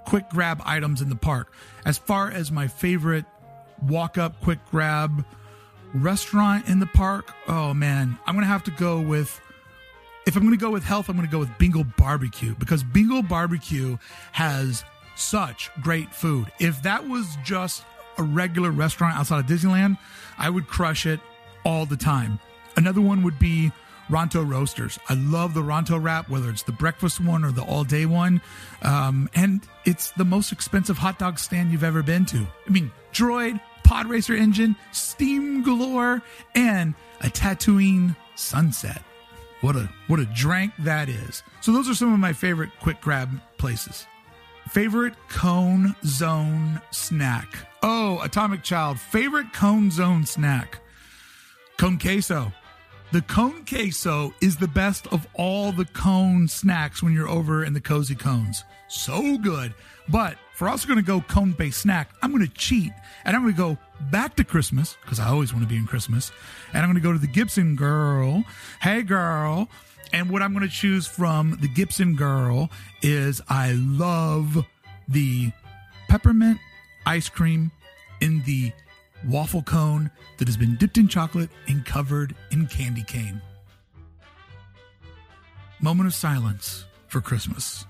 quick 0.05 0.29
grab 0.29 0.61
items 0.65 1.01
in 1.01 1.09
the 1.09 1.15
park. 1.15 1.53
As 1.85 1.97
far 1.97 2.31
as 2.31 2.51
my 2.51 2.67
favorite 2.67 3.25
walk 3.87 4.17
up 4.17 4.41
quick 4.41 4.59
grab 4.71 5.23
restaurant 5.93 6.67
in 6.67 6.79
the 6.79 6.87
park, 6.87 7.31
oh 7.47 7.73
man, 7.73 8.17
I'm 8.25 8.33
going 8.33 8.43
to 8.43 8.51
have 8.51 8.63
to 8.63 8.71
go 8.71 8.99
with 8.99 9.39
if 10.25 10.35
I'm 10.35 10.43
going 10.43 10.57
to 10.57 10.63
go 10.63 10.69
with 10.69 10.83
health, 10.83 11.09
I'm 11.09 11.15
going 11.15 11.27
to 11.27 11.31
go 11.31 11.39
with 11.39 11.55
Bengal 11.57 11.85
Barbecue 11.97 12.53
because 12.55 12.83
Bengal 12.83 13.23
Barbecue 13.23 13.97
has 14.31 14.83
such 15.19 15.71
great 15.81 16.13
food. 16.13 16.51
If 16.59 16.81
that 16.83 17.07
was 17.07 17.37
just 17.43 17.83
a 18.17 18.23
regular 18.23 18.71
restaurant 18.71 19.17
outside 19.17 19.39
of 19.39 19.45
Disneyland, 19.45 19.97
I 20.37 20.49
would 20.49 20.67
crush 20.67 21.05
it 21.05 21.19
all 21.65 21.85
the 21.85 21.97
time. 21.97 22.39
Another 22.75 23.01
one 23.01 23.23
would 23.23 23.39
be 23.39 23.71
Ronto 24.09 24.47
Roasters. 24.47 24.97
I 25.07 25.13
love 25.13 25.53
the 25.53 25.61
Ronto 25.61 26.01
wrap, 26.01 26.29
whether 26.29 26.49
it's 26.49 26.63
the 26.63 26.71
breakfast 26.71 27.19
one 27.19 27.43
or 27.43 27.51
the 27.51 27.61
all 27.61 27.83
day 27.83 28.05
one. 28.05 28.41
Um, 28.81 29.29
and 29.35 29.61
it's 29.85 30.11
the 30.11 30.25
most 30.25 30.51
expensive 30.51 30.97
hot 30.97 31.19
dog 31.19 31.39
stand 31.39 31.71
you've 31.71 31.83
ever 31.83 32.01
been 32.01 32.25
to. 32.27 32.47
I 32.67 32.69
mean, 32.69 32.91
Droid, 33.13 33.61
Pod 33.83 34.07
Racer 34.07 34.35
engine, 34.35 34.75
steam 34.91 35.63
galore, 35.63 36.21
and 36.55 36.95
a 37.21 37.27
Tatooine 37.27 38.15
sunset. 38.35 39.03
What 39.61 39.75
a 39.75 39.89
what 40.07 40.19
a 40.19 40.25
drink 40.25 40.73
that 40.79 41.09
is. 41.09 41.43
So 41.61 41.71
those 41.71 41.89
are 41.89 41.93
some 41.93 42.13
of 42.13 42.19
my 42.19 42.33
favorite 42.33 42.69
quick 42.79 43.01
grab 43.01 43.29
places. 43.57 44.07
Favorite 44.69 45.15
cone 45.29 45.95
zone 46.05 46.79
snack. 46.91 47.47
Oh, 47.81 48.19
Atomic 48.21 48.61
Child. 48.61 48.99
Favorite 48.99 49.51
cone 49.51 49.89
zone 49.89 50.27
snack. 50.27 50.79
Cone 51.79 51.97
queso. 51.97 52.53
The 53.11 53.23
cone 53.23 53.65
queso 53.65 54.31
is 54.41 54.57
the 54.57 54.67
best 54.67 55.07
of 55.07 55.25
all 55.33 55.71
the 55.71 55.85
cone 55.85 56.47
snacks 56.47 57.01
when 57.01 57.13
you're 57.13 57.27
over 57.27 57.65
in 57.65 57.73
the 57.73 57.81
cozy 57.81 58.13
cones. 58.13 58.63
So 58.87 59.39
good. 59.39 59.73
But 60.07 60.33
if 60.53 60.61
we're 60.61 60.69
also 60.69 60.87
going 60.87 60.99
to 60.99 61.05
go 61.05 61.21
cone 61.21 61.53
based 61.53 61.81
snack, 61.81 62.11
I'm 62.21 62.31
going 62.31 62.47
to 62.47 62.53
cheat 62.53 62.91
and 63.25 63.35
I'm 63.35 63.41
going 63.41 63.55
to 63.55 63.57
go 63.57 63.77
back 64.11 64.35
to 64.35 64.43
Christmas 64.43 64.97
because 65.01 65.19
I 65.19 65.29
always 65.29 65.51
want 65.51 65.65
to 65.65 65.69
be 65.69 65.77
in 65.77 65.87
Christmas. 65.87 66.31
And 66.73 66.83
I'm 66.83 66.89
going 66.89 67.01
to 67.01 67.07
go 67.07 67.11
to 67.11 67.17
the 67.17 67.25
Gibson 67.25 67.75
girl. 67.75 68.43
Hey, 68.81 69.01
girl. 69.01 69.67
And 70.11 70.29
what 70.29 70.41
I'm 70.41 70.53
going 70.53 70.67
to 70.67 70.73
choose 70.73 71.05
from 71.05 71.57
the 71.61 71.67
Gibson 71.67 72.15
Girl 72.15 72.69
is 73.01 73.41
I 73.47 73.73
love 73.73 74.65
the 75.07 75.51
peppermint 76.07 76.59
ice 77.05 77.29
cream 77.29 77.71
in 78.21 78.41
the 78.43 78.71
waffle 79.27 79.61
cone 79.61 80.09
that 80.37 80.47
has 80.47 80.57
been 80.57 80.75
dipped 80.77 80.97
in 80.97 81.07
chocolate 81.07 81.49
and 81.67 81.85
covered 81.85 82.35
in 82.51 82.67
candy 82.67 83.03
cane. 83.03 83.41
Moment 85.79 86.07
of 86.07 86.13
silence 86.13 86.85
for 87.07 87.21
Christmas. 87.21 87.85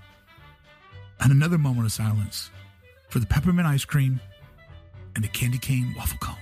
And 1.21 1.31
another 1.31 1.57
moment 1.57 1.85
of 1.85 1.91
silence 1.91 2.49
for 3.09 3.19
the 3.19 3.25
peppermint 3.25 3.67
ice 3.67 3.85
cream 3.85 4.19
and 5.15 5.23
the 5.23 5.27
candy 5.27 5.57
cane 5.57 5.93
waffle 5.97 6.19
cone. 6.19 6.35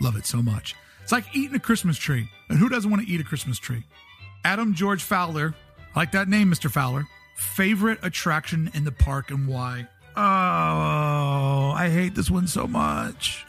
Love 0.00 0.16
it 0.16 0.26
so 0.26 0.42
much. 0.42 0.74
It's 1.02 1.12
like 1.12 1.24
eating 1.34 1.54
a 1.56 1.60
Christmas 1.60 1.96
tree. 1.96 2.28
And 2.48 2.58
who 2.58 2.68
doesn't 2.68 2.90
want 2.90 3.06
to 3.06 3.12
eat 3.12 3.20
a 3.20 3.24
Christmas 3.24 3.58
tree? 3.58 3.84
Adam 4.44 4.74
George 4.74 5.02
Fowler, 5.02 5.54
like 5.94 6.12
that 6.12 6.28
name, 6.28 6.50
Mr. 6.50 6.70
Fowler. 6.70 7.06
Favorite 7.36 7.98
attraction 8.02 8.70
in 8.74 8.84
the 8.84 8.92
park 8.92 9.30
and 9.30 9.48
why? 9.48 9.88
Oh, 10.16 11.72
I 11.74 11.88
hate 11.90 12.14
this 12.14 12.30
one 12.30 12.46
so 12.46 12.66
much. 12.66 13.46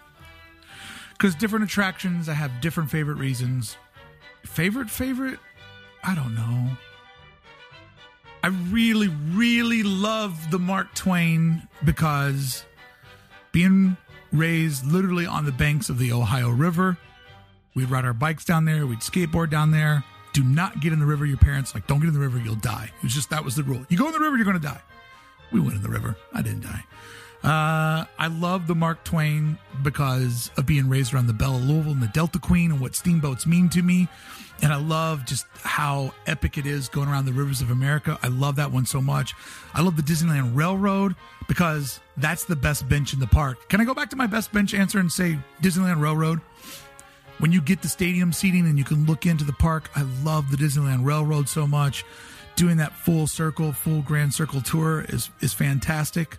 Because 1.12 1.36
different 1.36 1.66
attractions, 1.66 2.28
I 2.30 2.34
have 2.34 2.62
different 2.62 2.89
favorite 2.89 3.18
reasons. 3.18 3.78
Favorite, 4.46 4.89
favorite? 4.89 5.39
I 6.04 6.16
don't 6.16 6.36
know. 6.36 6.70
I 8.44 8.48
really, 8.48 9.08
really 9.32 9.84
love 9.84 10.52
the 10.52 10.60
Mark 10.60 10.94
Twain 10.96 11.68
because 11.86 12.66
being 13.54 13.96
raised 14.34 14.86
literally 14.86 15.26
on 15.26 15.46
the 15.46 15.52
banks 15.54 15.89
of 15.89 15.98
the 15.98 16.12
Ohio 16.12 16.50
River, 16.50 16.98
we'd 17.74 17.89
ride 17.89 18.04
our 18.04 18.14
bikes 18.14 18.44
down 18.44 18.66
there, 18.66 18.86
we'd 18.86 19.00
skateboard 19.00 19.50
down 19.50 19.72
there. 19.72 20.04
Do 20.34 20.44
not 20.44 20.82
get 20.82 20.94
in 20.94 21.00
the 21.00 21.06
river. 21.06 21.26
Your 21.26 21.38
parents 21.38 21.74
like, 21.74 21.88
don't 21.88 22.00
get 22.00 22.08
in 22.08 22.14
the 22.14 22.20
river, 22.20 22.40
you'll 22.40 22.56
die. 22.56 22.92
It 22.98 23.04
was 23.04 23.14
just 23.14 23.30
that 23.30 23.46
was 23.46 23.56
the 23.56 23.64
rule. 23.64 23.86
You 23.90 23.98
go 23.98 24.08
in 24.08 24.14
the 24.14 24.20
river, 24.20 24.36
you're 24.36 24.46
going 24.46 24.60
to 24.60 24.68
die. 24.68 24.82
We 25.52 25.60
went 25.60 25.76
in 25.76 25.82
the 25.82 25.90
river. 25.90 26.18
I 26.34 26.42
didn't 26.42 26.62
die. 26.62 26.84
Uh, 27.44 28.06
I 28.18 28.28
love 28.28 28.68
the 28.68 28.76
Mark 28.76 29.04
Twain 29.04 29.58
because 29.84 30.50
of 30.58 30.66
being 30.66 30.88
raised 30.88 31.14
around 31.14 31.28
the 31.28 31.34
Belle 31.34 31.58
of 31.58 31.64
Louisville 31.64 31.92
and 31.92 32.02
the 32.02 32.08
Delta 32.08 32.40
Queen 32.40 32.72
and 32.72 32.80
what 32.80 32.96
steamboats 32.96 33.46
mean 33.46 33.70
to 33.70 33.82
me. 33.82 34.08
And 34.62 34.72
I 34.72 34.78
love 34.78 35.26
just 35.26 35.46
how 35.62 36.14
epic 36.26 36.58
it 36.58 36.66
is 36.66 36.88
going 36.88 37.10
around 37.10 37.26
the 37.26 37.34
rivers 37.34 37.62
of 37.62 37.70
America. 37.70 38.18
I 38.24 38.28
love 38.28 38.56
that 38.56 38.72
one 38.72 38.86
so 38.86 39.02
much. 39.02 39.34
I 39.74 39.82
love 39.82 39.98
the 39.98 40.04
Disneyland 40.04 40.56
Railroad 40.56 41.16
because 41.50 42.00
that's 42.16 42.46
the 42.46 42.56
best 42.56 42.88
bench 42.88 43.14
in 43.14 43.20
the 43.20 43.28
park. 43.28 43.68
Can 43.68 43.82
I 43.82 43.84
go 43.84 43.94
back 43.94 44.10
to 44.12 44.16
my 44.16 44.28
best 44.28 44.54
bench 44.54 44.74
answer 44.74 45.00
and 45.00 45.12
say 45.12 45.38
Disneyland 45.62 46.00
Railroad? 46.00 46.40
When 47.40 47.52
you 47.52 47.62
get 47.62 47.82
the 47.82 47.90
stadium 47.90 48.32
seating 48.32 48.68
and 48.68 48.78
you 48.78 48.84
can 48.84 49.06
look 49.06 49.26
into 49.26 49.44
the 49.44 49.54
park, 49.54 49.90
I 49.96 50.04
love 50.24 50.52
the 50.52 50.58
Disneyland 50.58 51.06
Railroad 51.06 51.50
so 51.50 51.68
much. 51.68 52.06
Doing 52.56 52.78
that 52.78 52.94
full 52.94 53.26
circle, 53.28 53.74
full 53.74 54.02
grand 54.02 54.34
circle 54.34 54.62
tour 54.62 55.06
is 55.10 55.30
is 55.42 55.54
fantastic. 55.54 56.38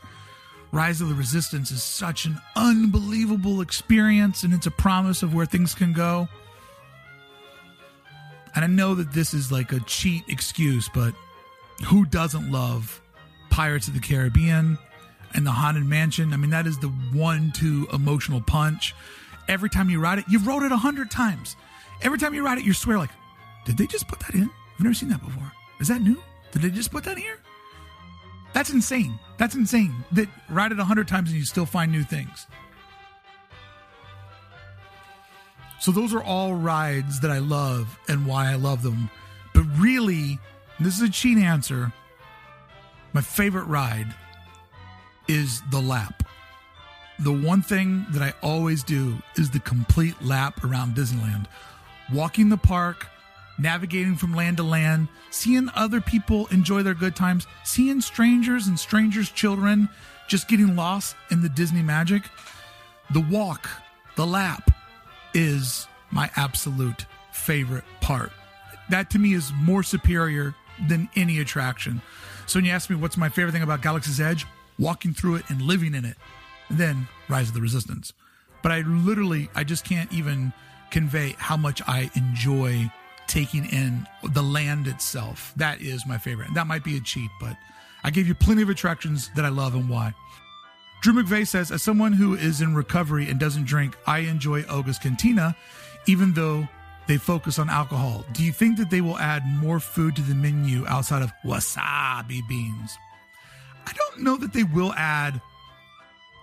Rise 0.71 1.01
of 1.01 1.09
the 1.09 1.15
Resistance 1.15 1.71
is 1.71 1.83
such 1.83 2.25
an 2.25 2.41
unbelievable 2.57 3.61
experience 3.61 4.43
and 4.43 4.53
it's 4.53 4.67
a 4.67 4.73
promise 4.73 5.23
of 5.23 5.35
where 5.35 5.47
things 5.47 5.75
can 5.75 5.93
go. 5.93 6.29
And 8.55 8.65
I 8.65 8.69
know 8.69 8.95
that 8.95 9.13
this 9.13 9.35
is 9.35 9.51
like 9.51 9.73
a 9.73 9.81
cheat 9.81 10.25
excuse, 10.29 10.89
but 10.89 11.15
who 11.87 12.05
doesn't 12.05 12.51
love 12.51 13.01
Pirates 13.51 13.89
of 13.89 13.95
the 13.95 14.01
Caribbean 14.01 14.79
and 15.33 15.47
the 15.47 15.51
Haunted 15.51 15.85
Mansion? 15.85 16.33
I 16.33 16.37
mean, 16.37 16.51
that 16.51 16.67
is 16.67 16.79
the 16.79 16.89
one 16.89 17.53
two 17.53 17.89
emotional 17.93 18.41
punch. 18.41 18.95
Every 19.49 19.69
time 19.69 19.91
you 19.91 20.01
ride 20.01 20.19
it, 20.19 20.25
you've 20.29 20.47
rode 20.47 20.63
it 20.63 20.73
a 20.73 20.77
hundred 20.77 21.11
times. 21.11 21.57
Every 22.03 22.19
time 22.19 22.35
you 22.35 22.45
ride 22.45 22.59
it, 22.59 22.65
you 22.65 22.73
swear 22.73 22.99
like, 22.99 23.11
did 23.65 23.77
they 23.77 23.87
just 23.87 24.09
put 24.09 24.21
that 24.21 24.35
in? 24.35 24.51
I've 24.75 24.81
never 24.81 24.95
seen 24.95 25.09
that 25.11 25.25
before. 25.25 25.51
Is 25.81 25.89
that 25.89 26.03
new? 26.03 26.21
Did 26.53 26.63
they 26.63 26.71
just 26.71 26.91
put 26.91 27.05
that 27.05 27.17
in 27.17 27.23
here? 27.23 27.39
That's 28.53 28.71
insane. 28.71 29.19
That's 29.37 29.55
insane. 29.55 29.95
That 30.13 30.29
ride 30.49 30.73
it 30.73 30.79
a 30.79 30.85
hundred 30.85 31.09
times 31.09 31.31
and 31.31 31.39
you 31.39 31.45
still 31.45 31.67
find 31.67 31.91
new 31.91 32.05
things. 32.05 32.47
So 35.81 35.93
those 35.93 36.15
are 36.15 36.23
all 36.23 36.55
rides 36.55 37.21
that 37.21 37.31
I 37.31 37.39
love 37.39 37.99
and 38.09 38.27
why 38.27 38.51
I 38.51 38.55
love 38.55 38.83
them. 38.83 39.11
But 39.53 39.65
really, 39.77 40.39
this 40.81 40.97
is 40.97 41.03
a 41.03 41.11
cheat 41.11 41.37
answer. 41.37 41.93
My 43.13 43.21
favorite 43.21 43.65
ride 43.65 44.15
is 45.29 45.63
the 45.71 45.81
lap. 45.81 46.24
The 47.21 47.33
one 47.33 47.63
thing 47.63 48.07
that 48.11 48.23
I 48.23 48.33
always 48.43 48.83
do 48.83 49.17
is 49.37 49.51
the 49.51 49.61
complete 49.61 50.21
lap 50.23 50.65
around 50.65 50.97
Disneyland. 50.97 51.47
Walking 52.13 52.49
the 52.49 52.57
park, 52.57 53.07
navigating 53.59 54.17
from 54.17 54.35
land 54.35 54.57
to 54.57 54.63
land, 54.63 55.09
seeing 55.31 55.71
other 55.75 56.01
people 56.01 56.47
enjoy 56.49 56.83
their 56.83 56.95
good 56.95 57.15
times, 57.15 57.47
seeing 57.63 58.01
strangers 58.01 58.67
and 58.67 58.79
strangers' 58.79 59.31
children 59.31 59.89
just 60.27 60.49
getting 60.49 60.75
lost 60.75 61.17
in 61.31 61.43
the 61.43 61.49
Disney 61.49 61.83
magic. 61.83 62.23
The 63.13 63.21
walk, 63.31 63.69
the 64.17 64.27
lap 64.27 64.71
is 65.35 65.87
my 66.11 66.31
absolute 66.37 67.07
favorite 67.33 67.85
part. 68.01 68.33
That 68.91 69.11
to 69.11 69.19
me 69.19 69.35
is 69.35 69.53
more 69.61 69.83
superior 69.83 70.55
than 70.89 71.09
any 71.15 71.39
attraction. 71.41 72.03
So 72.47 72.59
when 72.59 72.65
you 72.65 72.73
ask 72.73 72.91
me 72.91 72.97
what's 72.97 73.17
my 73.17 73.29
favorite 73.29 73.53
thing 73.53 73.63
about 73.63 73.83
Galaxy's 73.83 74.21
Edge, 74.21 74.47
walking 74.79 75.15
through 75.15 75.37
it 75.37 75.45
and 75.49 75.63
living 75.63 75.95
in 75.95 76.05
it, 76.05 76.17
then 76.71 77.09
Rise 77.29 77.49
of 77.49 77.55
the 77.55 77.61
Resistance. 77.61 78.13
But 78.63 78.73
I 78.73 78.81
literally, 78.81 79.51
I 79.55 79.65
just 79.65 79.85
can't 79.85 80.13
even 80.13 80.53
convey 80.91 81.35
how 81.39 81.57
much 81.57 81.83
I 81.87 82.11
enjoy 82.15 82.91
taking 83.27 83.67
in 83.67 84.07
the 84.33 84.43
land 84.43 84.87
itself. 84.87 85.53
That 85.57 85.81
is 85.81 86.07
my 86.07 86.19
favorite. 86.19 86.49
And 86.49 86.57
That 86.57 86.67
might 86.67 86.85
be 86.85 86.97
a 86.97 87.01
cheat, 87.01 87.31
but 87.41 87.57
I 88.03 88.11
gave 88.11 88.29
you 88.29 88.35
plenty 88.35 88.63
of 88.63 88.69
attractions 88.69 89.31
that 89.35 89.45
I 89.45 89.49
love 89.49 89.75
and 89.75 89.89
why. 89.89 90.15
Drew 91.03 91.13
McVeigh 91.13 91.47
says, 91.47 91.71
as 91.71 91.83
someone 91.83 92.13
who 92.13 92.35
is 92.35 92.61
in 92.63 92.75
recovery 92.75 93.29
and 93.29 93.39
doesn't 93.39 93.67
drink, 93.67 93.97
I 94.07 94.21
enjoy 94.21 94.63
Oga's 94.65 94.99
Cantina, 94.99 95.55
even 96.07 96.33
though 96.33 96.67
they 97.07 97.19
focus 97.19 97.59
on 97.59 97.69
alcohol. 97.69 98.25
Do 98.33 98.43
you 98.43 98.53
think 98.53 98.79
that 98.79 98.89
they 98.89 99.03
will 99.03 99.19
add 99.19 99.47
more 99.47 99.81
food 99.81 100.17
to 100.17 100.23
the 100.23 100.35
menu 100.35 100.87
outside 100.87 101.23
of 101.23 101.33
wasabi 101.45 102.41
beans? 102.49 102.99
I 103.87 103.93
don't 103.93 104.21
know 104.21 104.37
that 104.39 104.53
they 104.55 104.65
will 104.65 104.95
add 104.95 105.41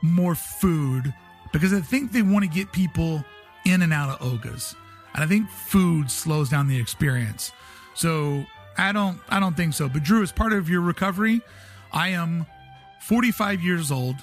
more 0.01 0.35
food 0.35 1.13
because 1.51 1.73
I 1.73 1.81
think 1.81 2.11
they 2.11 2.21
want 2.21 2.43
to 2.43 2.49
get 2.49 2.71
people 2.71 3.23
in 3.65 3.81
and 3.81 3.93
out 3.93 4.09
of 4.09 4.25
Oga's. 4.25 4.75
And 5.13 5.23
I 5.23 5.27
think 5.27 5.49
food 5.49 6.09
slows 6.09 6.49
down 6.49 6.67
the 6.67 6.79
experience. 6.79 7.51
So 7.93 8.45
I 8.77 8.91
don't 8.91 9.19
I 9.29 9.39
don't 9.39 9.55
think 9.55 9.73
so. 9.73 9.89
But 9.89 10.03
Drew, 10.03 10.23
as 10.23 10.31
part 10.31 10.53
of 10.53 10.69
your 10.69 10.81
recovery, 10.81 11.41
I 11.91 12.09
am 12.09 12.45
45 13.01 13.61
years 13.61 13.91
old. 13.91 14.15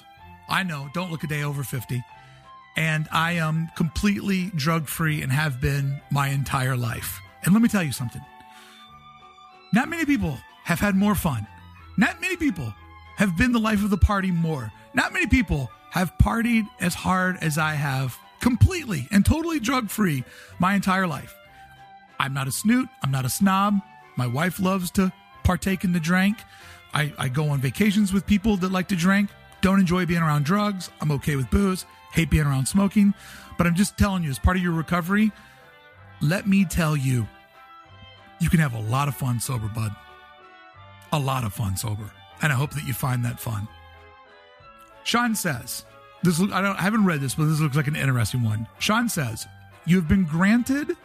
I 0.49 0.63
know, 0.63 0.89
don't 0.93 1.11
look 1.11 1.23
a 1.23 1.27
day 1.27 1.43
over 1.43 1.63
50. 1.63 2.03
And 2.75 3.07
I 3.11 3.33
am 3.33 3.69
completely 3.75 4.51
drug 4.55 4.87
free 4.87 5.21
and 5.21 5.31
have 5.31 5.61
been 5.61 6.01
my 6.11 6.29
entire 6.29 6.77
life. 6.77 7.19
And 7.43 7.53
let 7.53 7.61
me 7.61 7.69
tell 7.69 7.83
you 7.83 7.91
something. 7.91 8.21
Not 9.73 9.89
many 9.89 10.05
people 10.05 10.37
have 10.63 10.79
had 10.79 10.95
more 10.95 11.13
fun. 11.13 11.45
Not 11.97 12.21
many 12.21 12.37
people 12.37 12.73
have 13.17 13.37
been 13.37 13.51
the 13.51 13.59
life 13.59 13.83
of 13.83 13.89
the 13.89 13.97
party 13.97 14.31
more. 14.31 14.71
Not 14.93 15.13
many 15.13 15.27
people 15.27 15.69
have 15.91 16.17
partied 16.17 16.67
as 16.79 16.93
hard 16.93 17.37
as 17.41 17.57
I 17.57 17.73
have 17.73 18.17
completely 18.39 19.07
and 19.11 19.25
totally 19.25 19.59
drug 19.59 19.89
free 19.89 20.23
my 20.59 20.73
entire 20.73 21.07
life. 21.07 21.35
I'm 22.19 22.33
not 22.33 22.47
a 22.47 22.51
snoot. 22.51 22.89
I'm 23.03 23.11
not 23.11 23.25
a 23.25 23.29
snob. 23.29 23.79
My 24.17 24.27
wife 24.27 24.59
loves 24.59 24.91
to 24.91 25.11
partake 25.43 25.83
in 25.83 25.93
the 25.93 25.99
drink. 25.99 26.37
I, 26.93 27.13
I 27.17 27.29
go 27.29 27.49
on 27.49 27.59
vacations 27.59 28.11
with 28.11 28.25
people 28.25 28.57
that 28.57 28.71
like 28.71 28.87
to 28.89 28.95
drink. 28.95 29.29
Don't 29.61 29.79
enjoy 29.79 30.05
being 30.05 30.21
around 30.21 30.45
drugs. 30.45 30.89
I'm 31.01 31.11
okay 31.11 31.35
with 31.35 31.49
booze. 31.49 31.85
Hate 32.13 32.29
being 32.29 32.45
around 32.45 32.67
smoking. 32.67 33.13
But 33.57 33.67
I'm 33.67 33.75
just 33.75 33.97
telling 33.97 34.23
you, 34.23 34.29
as 34.29 34.39
part 34.39 34.57
of 34.57 34.63
your 34.63 34.71
recovery, 34.71 35.31
let 36.21 36.47
me 36.47 36.65
tell 36.65 36.97
you, 36.97 37.27
you 38.39 38.49
can 38.49 38.59
have 38.59 38.73
a 38.73 38.79
lot 38.79 39.07
of 39.07 39.15
fun 39.15 39.39
sober, 39.39 39.67
bud. 39.67 39.95
A 41.11 41.19
lot 41.19 41.43
of 41.43 41.53
fun 41.53 41.77
sober. 41.77 42.09
And 42.41 42.51
I 42.51 42.55
hope 42.55 42.71
that 42.71 42.85
you 42.85 42.93
find 42.93 43.23
that 43.25 43.39
fun. 43.39 43.67
Sean 45.09 45.33
says, 45.33 45.85
this 46.21 46.39
I 46.39 46.61
don't 46.61 46.77
I 46.77 46.83
haven't 46.83 47.03
read 47.03 47.19
this, 47.19 47.33
but 47.33 47.45
this 47.45 47.59
looks 47.59 47.75
like 47.75 47.87
an 47.87 47.95
interesting 47.95 48.43
one. 48.43 48.67
Sean 48.77 49.09
says, 49.09 49.47
"You 49.85 49.95
have 49.95 50.07
been 50.07 50.23
granted 50.23 50.95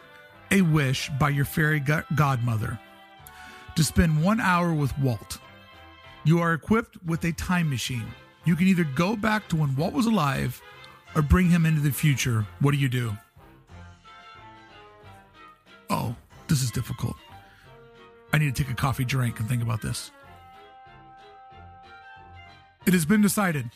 a 0.51 0.61
wish 0.61 1.09
by 1.19 1.29
your 1.29 1.43
fairy 1.43 1.79
godmother 1.79 2.77
to 3.75 3.83
spend 3.83 4.21
1 4.21 4.39
hour 4.39 4.75
with 4.75 4.95
Walt. 4.99 5.39
You 6.23 6.37
are 6.37 6.53
equipped 6.53 7.03
with 7.03 7.23
a 7.23 7.31
time 7.31 7.67
machine. 7.67 8.05
You 8.43 8.55
can 8.55 8.67
either 8.67 8.83
go 8.83 9.15
back 9.15 9.47
to 9.47 9.55
when 9.55 9.75
Walt 9.75 9.93
was 9.93 10.05
alive 10.05 10.61
or 11.15 11.23
bring 11.23 11.49
him 11.49 11.65
into 11.65 11.81
the 11.81 11.89
future. 11.89 12.45
What 12.59 12.73
do 12.73 12.77
you 12.77 12.89
do?" 12.89 13.17
Oh, 15.89 16.15
this 16.45 16.61
is 16.61 16.69
difficult. 16.69 17.15
I 18.31 18.37
need 18.37 18.55
to 18.55 18.63
take 18.63 18.71
a 18.71 18.75
coffee 18.75 19.03
drink 19.03 19.39
and 19.39 19.49
think 19.49 19.63
about 19.63 19.81
this. 19.81 20.11
It 22.85 22.93
has 22.93 23.05
been 23.05 23.23
decided. 23.23 23.71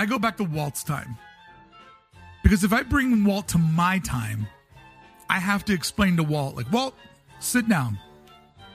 I 0.00 0.06
go 0.06 0.18
back 0.18 0.38
to 0.38 0.44
Walt's 0.44 0.82
time. 0.82 1.18
Because 2.42 2.64
if 2.64 2.72
I 2.72 2.82
bring 2.82 3.22
Walt 3.22 3.48
to 3.48 3.58
my 3.58 3.98
time, 3.98 4.46
I 5.28 5.38
have 5.38 5.62
to 5.66 5.74
explain 5.74 6.16
to 6.16 6.22
Walt, 6.22 6.56
like, 6.56 6.72
Walt, 6.72 6.94
sit 7.38 7.68
down. 7.68 7.98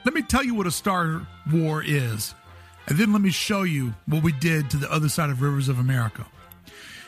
Let 0.03 0.13
me 0.13 0.21
tell 0.21 0.43
you 0.43 0.53
what 0.53 0.67
a 0.67 0.71
Star 0.71 1.25
War 1.51 1.81
is. 1.83 2.35
And 2.85 2.95
then 2.99 3.11
let 3.11 3.23
me 3.23 3.31
show 3.31 3.63
you 3.63 3.95
what 4.05 4.21
we 4.21 4.33
did 4.33 4.69
to 4.69 4.77
the 4.77 4.93
other 4.93 5.09
side 5.09 5.31
of 5.31 5.41
Rivers 5.41 5.67
of 5.67 5.79
America. 5.79 6.27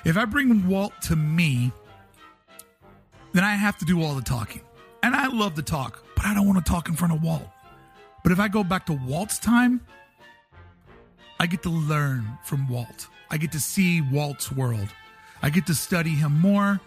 If 0.03 0.17
I 0.17 0.25
bring 0.25 0.67
Walt 0.67 0.93
to 1.03 1.15
me, 1.15 1.71
then 3.33 3.43
I 3.43 3.53
have 3.53 3.77
to 3.77 3.85
do 3.85 4.01
all 4.01 4.15
the 4.15 4.23
talking. 4.23 4.61
And 5.03 5.15
I 5.15 5.27
love 5.27 5.53
to 5.53 5.61
talk, 5.61 6.03
but 6.15 6.25
I 6.25 6.33
don't 6.33 6.47
want 6.47 6.65
to 6.65 6.67
talk 6.67 6.89
in 6.89 6.95
front 6.95 7.13
of 7.13 7.21
Walt. 7.21 7.47
But 8.23 8.31
if 8.31 8.39
I 8.39 8.47
go 8.47 8.63
back 8.63 8.87
to 8.87 8.93
Walt's 8.93 9.37
time, 9.37 9.79
I 11.39 11.45
get 11.45 11.61
to 11.61 11.69
learn 11.69 12.25
from 12.43 12.67
Walt. 12.67 13.09
I 13.29 13.37
get 13.37 13.51
to 13.53 13.59
see 13.59 14.01
Walt's 14.01 14.51
world. 14.51 14.89
I 15.41 15.49
get 15.49 15.67
to 15.67 15.75
study 15.75 16.11
him 16.11 16.39
more, 16.39 16.79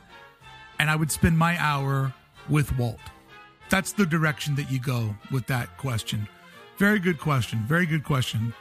and 0.78 0.90
I 0.90 0.96
would 0.96 1.10
spend 1.10 1.38
my 1.38 1.56
hour 1.58 2.12
with 2.48 2.76
Walt. 2.76 3.00
That's 3.68 3.92
the 3.92 4.06
direction 4.06 4.56
that 4.56 4.70
you 4.70 4.80
go 4.80 5.14
with 5.30 5.46
that 5.46 5.76
question. 5.78 6.28
Very 6.78 6.98
good 6.98 7.20
question. 7.20 7.60
Very 7.66 7.86
good 7.86 8.04
question. 8.04 8.52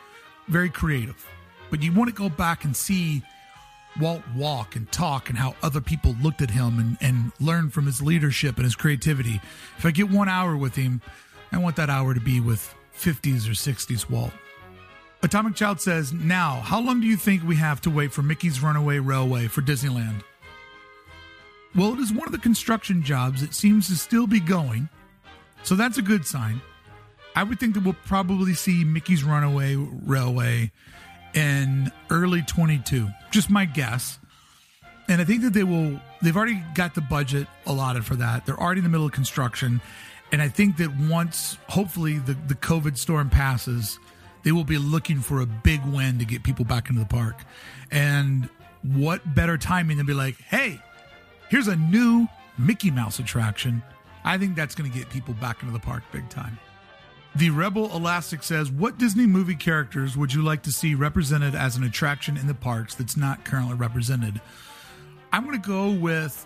Very 0.47 0.69
creative. 0.69 1.25
But 1.69 1.81
you 1.81 1.93
want 1.93 2.09
to 2.09 2.15
go 2.15 2.29
back 2.29 2.63
and 2.63 2.75
see 2.75 3.23
Walt 3.99 4.21
walk 4.35 4.75
and 4.75 4.91
talk 4.91 5.29
and 5.29 5.37
how 5.37 5.55
other 5.63 5.81
people 5.81 6.15
looked 6.21 6.41
at 6.41 6.51
him 6.51 6.79
and, 6.79 6.97
and 7.01 7.31
learn 7.39 7.69
from 7.69 7.85
his 7.85 8.01
leadership 8.01 8.57
and 8.57 8.65
his 8.65 8.75
creativity. 8.75 9.41
If 9.77 9.85
I 9.85 9.91
get 9.91 10.09
one 10.09 10.29
hour 10.29 10.55
with 10.55 10.75
him, 10.75 11.01
I 11.51 11.57
want 11.57 11.75
that 11.77 11.89
hour 11.89 12.13
to 12.13 12.19
be 12.19 12.39
with 12.39 12.73
50s 12.95 13.47
or 13.47 13.53
60s, 13.53 14.09
Walt. 14.09 14.33
Atomic 15.21 15.55
Child 15.55 15.81
says, 15.81 16.13
Now, 16.13 16.61
how 16.61 16.79
long 16.79 17.01
do 17.01 17.07
you 17.07 17.17
think 17.17 17.43
we 17.43 17.57
have 17.57 17.81
to 17.81 17.89
wait 17.89 18.13
for 18.13 18.21
Mickey's 18.21 18.61
Runaway 18.61 18.99
Railway 18.99 19.47
for 19.47 19.61
Disneyland? 19.61 20.23
Well, 21.75 21.93
it 21.93 21.99
is 21.99 22.11
one 22.11 22.25
of 22.25 22.31
the 22.31 22.39
construction 22.39 23.03
jobs 23.03 23.41
that 23.41 23.53
seems 23.53 23.87
to 23.89 23.95
still 23.95 24.27
be 24.27 24.39
going, 24.39 24.89
so 25.63 25.75
that's 25.75 25.97
a 25.97 26.01
good 26.01 26.25
sign. 26.25 26.61
I 27.35 27.43
would 27.43 27.59
think 27.59 27.75
that 27.75 27.83
we'll 27.83 27.95
probably 28.05 28.53
see 28.53 28.83
Mickey's 28.83 29.23
Runaway 29.23 29.75
Railway 29.75 30.71
in 31.33 31.91
early 32.09 32.41
22. 32.41 33.07
Just 33.31 33.49
my 33.49 33.65
guess. 33.65 34.19
And 35.07 35.21
I 35.21 35.25
think 35.25 35.41
that 35.43 35.53
they 35.53 35.63
will, 35.63 35.99
they've 36.21 36.35
already 36.35 36.61
got 36.75 36.95
the 36.95 37.01
budget 37.01 37.47
allotted 37.65 38.05
for 38.05 38.15
that. 38.15 38.45
They're 38.45 38.59
already 38.59 38.79
in 38.79 38.83
the 38.83 38.89
middle 38.89 39.05
of 39.05 39.11
construction. 39.11 39.81
And 40.31 40.41
I 40.41 40.47
think 40.47 40.77
that 40.77 40.95
once, 40.95 41.57
hopefully, 41.67 42.19
the, 42.19 42.33
the 42.47 42.53
COVID 42.55 42.97
storm 42.97 43.29
passes, 43.29 43.99
they 44.43 44.51
will 44.51 44.63
be 44.63 44.77
looking 44.77 45.19
for 45.19 45.41
a 45.41 45.45
big 45.45 45.83
win 45.85 46.19
to 46.19 46.25
get 46.25 46.43
people 46.43 46.65
back 46.65 46.89
into 46.89 46.99
the 47.01 47.07
park. 47.07 47.37
And 47.91 48.49
what 48.83 49.35
better 49.35 49.57
timing 49.57 49.97
than 49.97 50.05
be 50.05 50.13
like, 50.13 50.39
hey, 50.41 50.81
here's 51.49 51.67
a 51.67 51.75
new 51.75 52.27
Mickey 52.57 52.91
Mouse 52.91 53.19
attraction. 53.19 53.81
I 54.23 54.37
think 54.37 54.55
that's 54.55 54.75
going 54.75 54.91
to 54.91 54.97
get 54.97 55.09
people 55.09 55.33
back 55.35 55.61
into 55.61 55.73
the 55.73 55.79
park 55.79 56.03
big 56.11 56.29
time. 56.29 56.59
The 57.35 57.51
Rebel 57.51 57.95
Elastic 57.95 58.43
says, 58.43 58.71
What 58.71 58.97
Disney 58.97 59.25
movie 59.25 59.55
characters 59.55 60.17
would 60.17 60.33
you 60.33 60.41
like 60.41 60.63
to 60.63 60.71
see 60.71 60.95
represented 60.95 61.55
as 61.55 61.77
an 61.77 61.83
attraction 61.83 62.35
in 62.37 62.47
the 62.47 62.53
parks 62.53 62.95
that's 62.95 63.15
not 63.15 63.45
currently 63.45 63.75
represented? 63.75 64.41
I'm 65.31 65.45
going 65.45 65.59
to 65.59 65.67
go 65.67 65.91
with. 65.91 66.45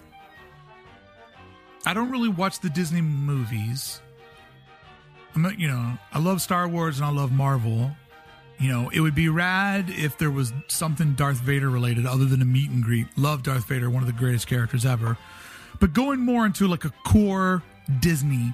I 1.85 1.93
don't 1.93 2.11
really 2.11 2.29
watch 2.29 2.59
the 2.59 2.69
Disney 2.69 3.01
movies. 3.01 4.01
I'm 5.35 5.41
not, 5.41 5.59
you 5.59 5.67
know, 5.67 5.97
I 6.11 6.19
love 6.19 6.41
Star 6.41 6.67
Wars 6.67 6.97
and 6.97 7.05
I 7.05 7.09
love 7.09 7.31
Marvel. 7.31 7.91
You 8.59 8.71
know, 8.71 8.89
it 8.93 8.99
would 8.99 9.15
be 9.15 9.29
rad 9.29 9.89
if 9.89 10.17
there 10.17 10.31
was 10.31 10.53
something 10.67 11.13
Darth 11.13 11.41
Vader 11.41 11.69
related 11.69 12.05
other 12.05 12.25
than 12.25 12.41
a 12.41 12.45
meet 12.45 12.69
and 12.69 12.83
greet. 12.83 13.07
Love 13.17 13.43
Darth 13.43 13.67
Vader, 13.67 13.89
one 13.89 14.03
of 14.03 14.07
the 14.07 14.13
greatest 14.13 14.47
characters 14.47 14.85
ever. 14.85 15.17
But 15.79 15.93
going 15.93 16.19
more 16.19 16.45
into 16.45 16.67
like 16.67 16.85
a 16.85 16.91
core 17.03 17.63
Disney, 17.99 18.53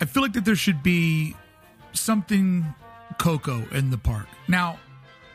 I 0.00 0.04
feel 0.04 0.22
like 0.22 0.34
that 0.34 0.44
there 0.44 0.54
should 0.54 0.82
be 0.82 1.34
something 1.92 2.64
Coco 3.18 3.66
in 3.72 3.90
the 3.90 3.98
park. 3.98 4.26
Now, 4.48 4.78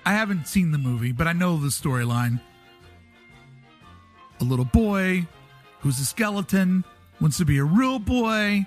I 0.06 0.14
haven't 0.14 0.48
seen 0.48 0.72
the 0.72 0.78
movie, 0.78 1.12
but 1.12 1.28
I 1.28 1.34
know 1.34 1.58
the 1.58 1.68
storyline. 1.68 2.40
A 4.40 4.44
little 4.44 4.66
boy 4.66 5.28
who's 5.82 6.00
a 6.00 6.06
skeleton 6.06 6.86
wants 7.20 7.38
to 7.38 7.46
be 7.46 7.58
a 7.58 7.64
real 7.64 8.00
boy, 8.00 8.66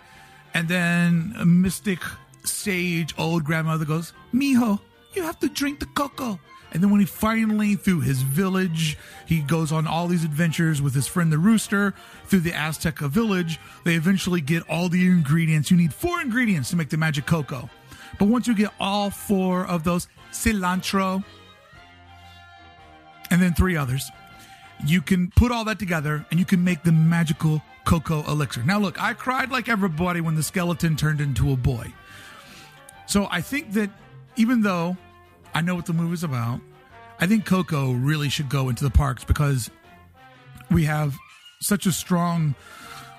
and 0.55 0.69
then 0.69 1.35
a 1.39 1.47
mystic 1.47 2.01
sage 2.45 3.15
old 3.19 3.45
grandmother 3.45 3.85
goes, 3.85 4.13
Mijo, 4.35 4.81
you 5.15 5.23
have 5.23 5.39
to 5.41 5.49
drink 5.49 5.81
the 5.81 5.87
cocoa. 5.87 6.39
And 6.73 6.83
then 6.83 6.91
when 6.91 7.01
he 7.01 7.07
finally, 7.07 7.75
through 7.75 8.01
his 8.01 8.23
village, 8.23 8.97
he 9.27 9.41
goes 9.41 9.73
on 9.73 9.87
all 9.87 10.07
these 10.07 10.25
adventures 10.25 10.81
with 10.81 10.95
his 10.95 11.07
friend 11.07 11.31
the 11.31 11.39
rooster 11.39 11.93
through 12.27 12.41
the 12.41 12.53
Azteca 12.53 13.11
village, 13.11 13.61
they 13.85 13.95
eventually 13.95 14.41
get 14.41 14.63
all 14.71 14.89
the 14.89 15.07
ingredients. 15.07 15.71
You 15.71 15.77
need 15.77 15.93
four 15.93 16.23
ingredients 16.23 16.71
to 16.71 16.77
make 16.77 16.89
the 16.89 16.97
magic 16.97 17.27
cocoa. 17.27 17.69
But 18.19 18.29
once 18.29 18.47
you 18.47 18.55
get 18.55 18.73
all 18.81 19.11
four 19.11 19.67
of 19.67 19.85
those, 19.85 20.09
cilantro, 20.33 21.23
and 23.31 23.41
then 23.41 23.53
three 23.53 23.77
others, 23.77 24.11
you 24.87 25.03
can 25.03 25.31
put 25.31 25.53
all 25.53 25.65
that 25.65 25.79
together 25.79 26.25
and 26.31 26.41
you 26.41 26.47
can 26.47 26.65
make 26.65 26.83
the 26.83 26.93
magical 26.93 27.63
cocoa 27.85 28.23
elixir. 28.31 28.63
Now, 28.63 28.79
look, 28.79 29.01
I 29.01 29.15
cried 29.15 29.51
like 29.51 29.69
everybody 29.69 30.21
when 30.21 30.35
the 30.35 30.43
skeleton 30.43 30.97
turned 30.97 31.21
into 31.21 31.53
a 31.53 31.57
boy. 31.57 31.93
So 33.07 33.29
I 33.31 33.41
think 33.41 33.73
that 33.73 33.91
even 34.37 34.63
though 34.63 34.97
I 35.55 35.61
know 35.61 35.75
what 35.75 35.87
the 35.87 35.93
movie's 35.93 36.25
about, 36.25 36.61
I 37.21 37.27
think 37.27 37.45
Coco 37.45 37.93
really 37.93 38.29
should 38.29 38.49
go 38.49 38.69
into 38.69 38.85
the 38.85 38.91
parks 38.91 39.25
because 39.25 39.71
we 40.71 40.85
have 40.85 41.17
such 41.61 41.87
a 41.87 41.93
strong 41.93 42.55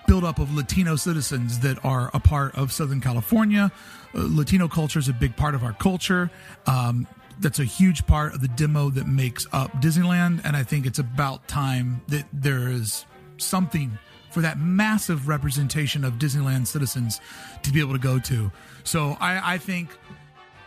buildup 0.07 0.39
of 0.39 0.53
Latino 0.53 0.95
citizens 0.95 1.59
that 1.59 1.83
are 1.85 2.09
a 2.13 2.19
part 2.19 2.55
of 2.55 2.71
Southern 2.71 2.99
California. 2.99 3.71
Uh, 4.13 4.27
Latino 4.29 4.67
culture 4.67 4.99
is 4.99 5.07
a 5.07 5.13
big 5.13 5.35
part 5.35 5.55
of 5.55 5.63
our 5.63 5.73
culture. 5.73 6.29
Um, 6.65 7.07
that's 7.39 7.59
a 7.59 7.63
huge 7.63 8.05
part 8.05 8.33
of 8.33 8.41
the 8.41 8.47
demo 8.49 8.89
that 8.89 9.07
makes 9.07 9.47
up 9.51 9.71
Disneyland. 9.81 10.41
And 10.43 10.55
I 10.55 10.63
think 10.63 10.85
it's 10.85 10.99
about 10.99 11.47
time 11.47 12.01
that 12.09 12.25
there 12.33 12.69
is 12.69 13.05
something 13.37 13.97
for 14.33 14.41
that 14.41 14.59
massive 14.59 15.27
representation 15.27 16.03
of 16.03 16.13
Disneyland 16.13 16.67
citizens 16.67 17.21
to 17.61 17.71
be 17.71 17.79
able 17.79 17.93
to 17.93 17.99
go 17.99 18.19
to. 18.19 18.51
So 18.83 19.15
I, 19.19 19.53
I 19.53 19.57
think, 19.59 19.89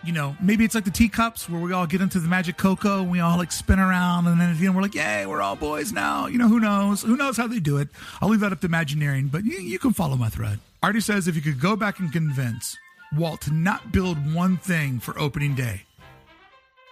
you 0.05 0.13
know, 0.13 0.37
maybe 0.41 0.65
it's 0.65 0.75
like 0.75 0.85
the 0.85 0.91
teacups 0.91 1.49
where 1.51 1.61
we 1.61 1.73
all 1.73 1.87
get 1.87 2.01
into 2.01 2.21
the 2.21 2.29
magic 2.29 2.57
cocoa 2.57 3.01
and 3.01 3.11
we 3.11 3.21
all 3.21 3.37
like 3.37 3.51
spin 3.51 3.81
around 3.81 4.29
and 4.29 4.41
then 4.41 4.51
at 4.51 4.59
the 4.59 4.67
end 4.67 4.77
we're 4.77 4.83
like, 4.83 4.95
yay, 4.95 5.27
we're 5.27 5.43
all 5.43 5.57
boys 5.57 5.93
now. 5.93 6.27
You 6.27 6.39
know, 6.39 6.49
who 6.49 6.61
knows? 6.61 7.03
Who 7.03 7.17
knows 7.17 7.37
how 7.37 7.49
they 7.49 7.59
do 7.61 7.79
it? 7.79 7.89
I'll 8.21 8.29
leave 8.29 8.41
that 8.41 8.53
up 8.53 8.61
to 8.61 8.67
Imagineering, 8.67 9.29
but 9.29 9.45
you, 9.45 9.59
you 9.59 9.79
can 9.79 9.93
follow 9.93 10.17
my 10.17 10.29
thread. 10.29 10.61
Artie 10.83 11.01
says 11.01 11.27
if 11.27 11.35
you 11.35 11.43
could 11.43 11.61
go 11.61 11.75
back 11.75 11.99
and 11.99 12.13
convince 12.13 12.77
Walt 13.17 13.41
to 13.43 13.53
not 13.53 13.91
build 13.93 14.33
one 14.33 14.57
thing 14.57 15.01
for 15.01 15.19
opening 15.19 15.55
day, 15.55 15.83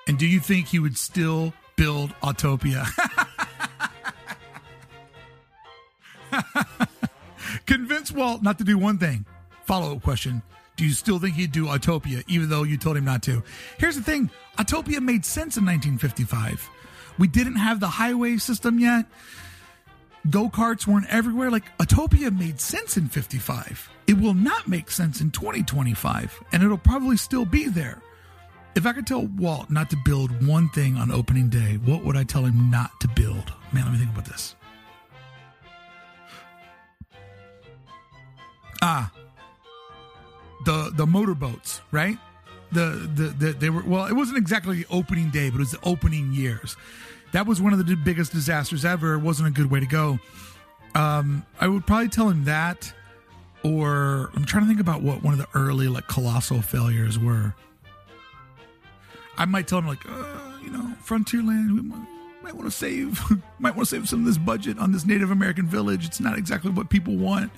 and 0.07 0.19
do 0.19 0.27
you 0.27 0.41
think 0.41 0.67
he 0.67 0.79
would 0.79 0.99
still 0.99 1.55
build 1.77 2.11
Autopia? 2.23 2.87
Convince 7.67 8.13
Walt 8.13 8.43
not 8.43 8.59
to 8.59 8.65
do 8.65 8.79
one 8.79 8.99
thing. 8.99 9.25
Follow 9.65 9.97
up 9.97 10.03
question. 10.03 10.43
Do 10.77 10.85
you 10.85 10.93
still 10.93 11.19
think 11.19 11.37
he'd 11.37 11.53
do 11.53 11.67
Autopia, 11.67 12.25
even 12.27 12.49
though 12.49 12.65
you 12.65 12.77
told 12.77 12.97
him 12.97 13.05
not 13.05 13.23
to? 13.25 13.43
Here's 13.79 13.97
the 13.97 14.03
thing 14.03 14.31
Autopia 14.59 15.01
made 15.01 15.25
sense 15.25 15.57
in 15.57 15.65
1955. 15.65 16.69
We 17.19 17.29
didn't 17.29 17.57
have 17.57 17.79
the 17.81 17.89
highway 17.89 18.39
system 18.39 18.79
yet. 18.79 19.07
Go 20.31 20.49
karts 20.49 20.87
weren't 20.87 21.07
everywhere. 21.09 21.51
Like 21.51 21.77
Autopia 21.79 22.37
made 22.37 22.61
sense 22.61 22.97
in 22.97 23.09
55. 23.09 23.91
It 24.07 24.19
will 24.19 24.35
not 24.35 24.69
make 24.69 24.91
sense 24.91 25.21
in 25.21 25.31
2025, 25.31 26.43
and 26.53 26.63
it'll 26.63 26.77
probably 26.77 27.17
still 27.17 27.45
be 27.45 27.69
there. 27.69 28.03
If 28.75 28.87
I 28.87 28.93
could 28.93 29.07
tell 29.07 29.27
Walt 29.27 29.71
not 29.71 29.89
to 29.91 29.97
build 30.05 30.45
one 30.47 30.69
thing 30.71 30.97
on 30.97 31.13
opening 31.13 31.49
day, 31.49 31.79
what 31.85 32.05
would 32.05 32.17
I 32.17 32.25
tell 32.25 32.45
him 32.45 32.71
not 32.71 32.99
to 33.01 33.09
build? 33.09 33.53
Man, 33.73 33.85
let 33.85 33.93
me 33.93 33.99
think 33.99 34.11
about 34.11 34.25
this. 34.25 34.57
Ah, 38.87 39.11
the 40.67 40.93
the 40.95 41.07
motorboats, 41.07 41.81
right? 41.91 42.19
The, 42.71 43.09
the 43.15 43.23
the 43.29 43.53
they 43.53 43.71
were 43.71 43.83
well, 43.83 44.05
it 44.05 44.13
wasn't 44.13 44.37
exactly 44.37 44.77
the 44.83 44.87
opening 44.91 45.31
day, 45.31 45.49
but 45.49 45.57
it 45.57 45.61
was 45.61 45.71
the 45.71 45.79
opening 45.85 46.35
years. 46.35 46.77
That 47.33 47.47
was 47.47 47.63
one 47.63 47.73
of 47.73 47.79
the 47.85 47.97
biggest 47.97 48.33
disasters 48.33 48.85
ever. 48.85 49.15
It 49.15 49.21
wasn't 49.21 49.49
a 49.49 49.53
good 49.53 49.71
way 49.71 49.81
to 49.81 49.87
go. 49.87 50.19
Um, 50.95 51.47
I 51.59 51.67
would 51.67 51.87
probably 51.87 52.11
tell 52.11 52.29
him 52.29 52.45
that, 52.45 52.93
or 53.63 54.31
I'm 54.35 54.45
trying 54.45 54.65
to 54.65 54.69
think 54.69 54.81
about 54.81 55.01
what 55.01 55.23
one 55.23 55.33
of 55.33 55.39
the 55.39 55.49
early 55.59 55.89
like 55.89 56.07
colossal 56.07 56.61
failures 56.61 57.19
were. 57.19 57.55
I 59.39 59.47
might 59.47 59.67
tell 59.67 59.79
him 59.79 59.87
like, 59.89 60.07
uh, 60.07 60.59
you 60.63 60.71
know, 60.71 60.93
Frontierland, 61.03 61.75
we 61.75 61.81
might, 61.81 62.07
might 62.43 62.55
want 62.55 62.67
to 62.67 62.71
save, 62.71 63.19
might 63.59 63.75
want 63.75 63.89
to 63.89 63.97
save 63.97 64.11
some 64.11 64.21
of 64.21 64.27
this 64.27 64.39
budget 64.39 64.79
on 64.79 64.93
this 64.93 65.07
Native 65.07 65.31
American 65.31 65.67
village. 65.67 66.05
It's 66.05 66.21
not 66.21 66.37
exactly 66.37 66.71
what 66.71 66.91
people 66.91 67.17
want. 67.17 67.51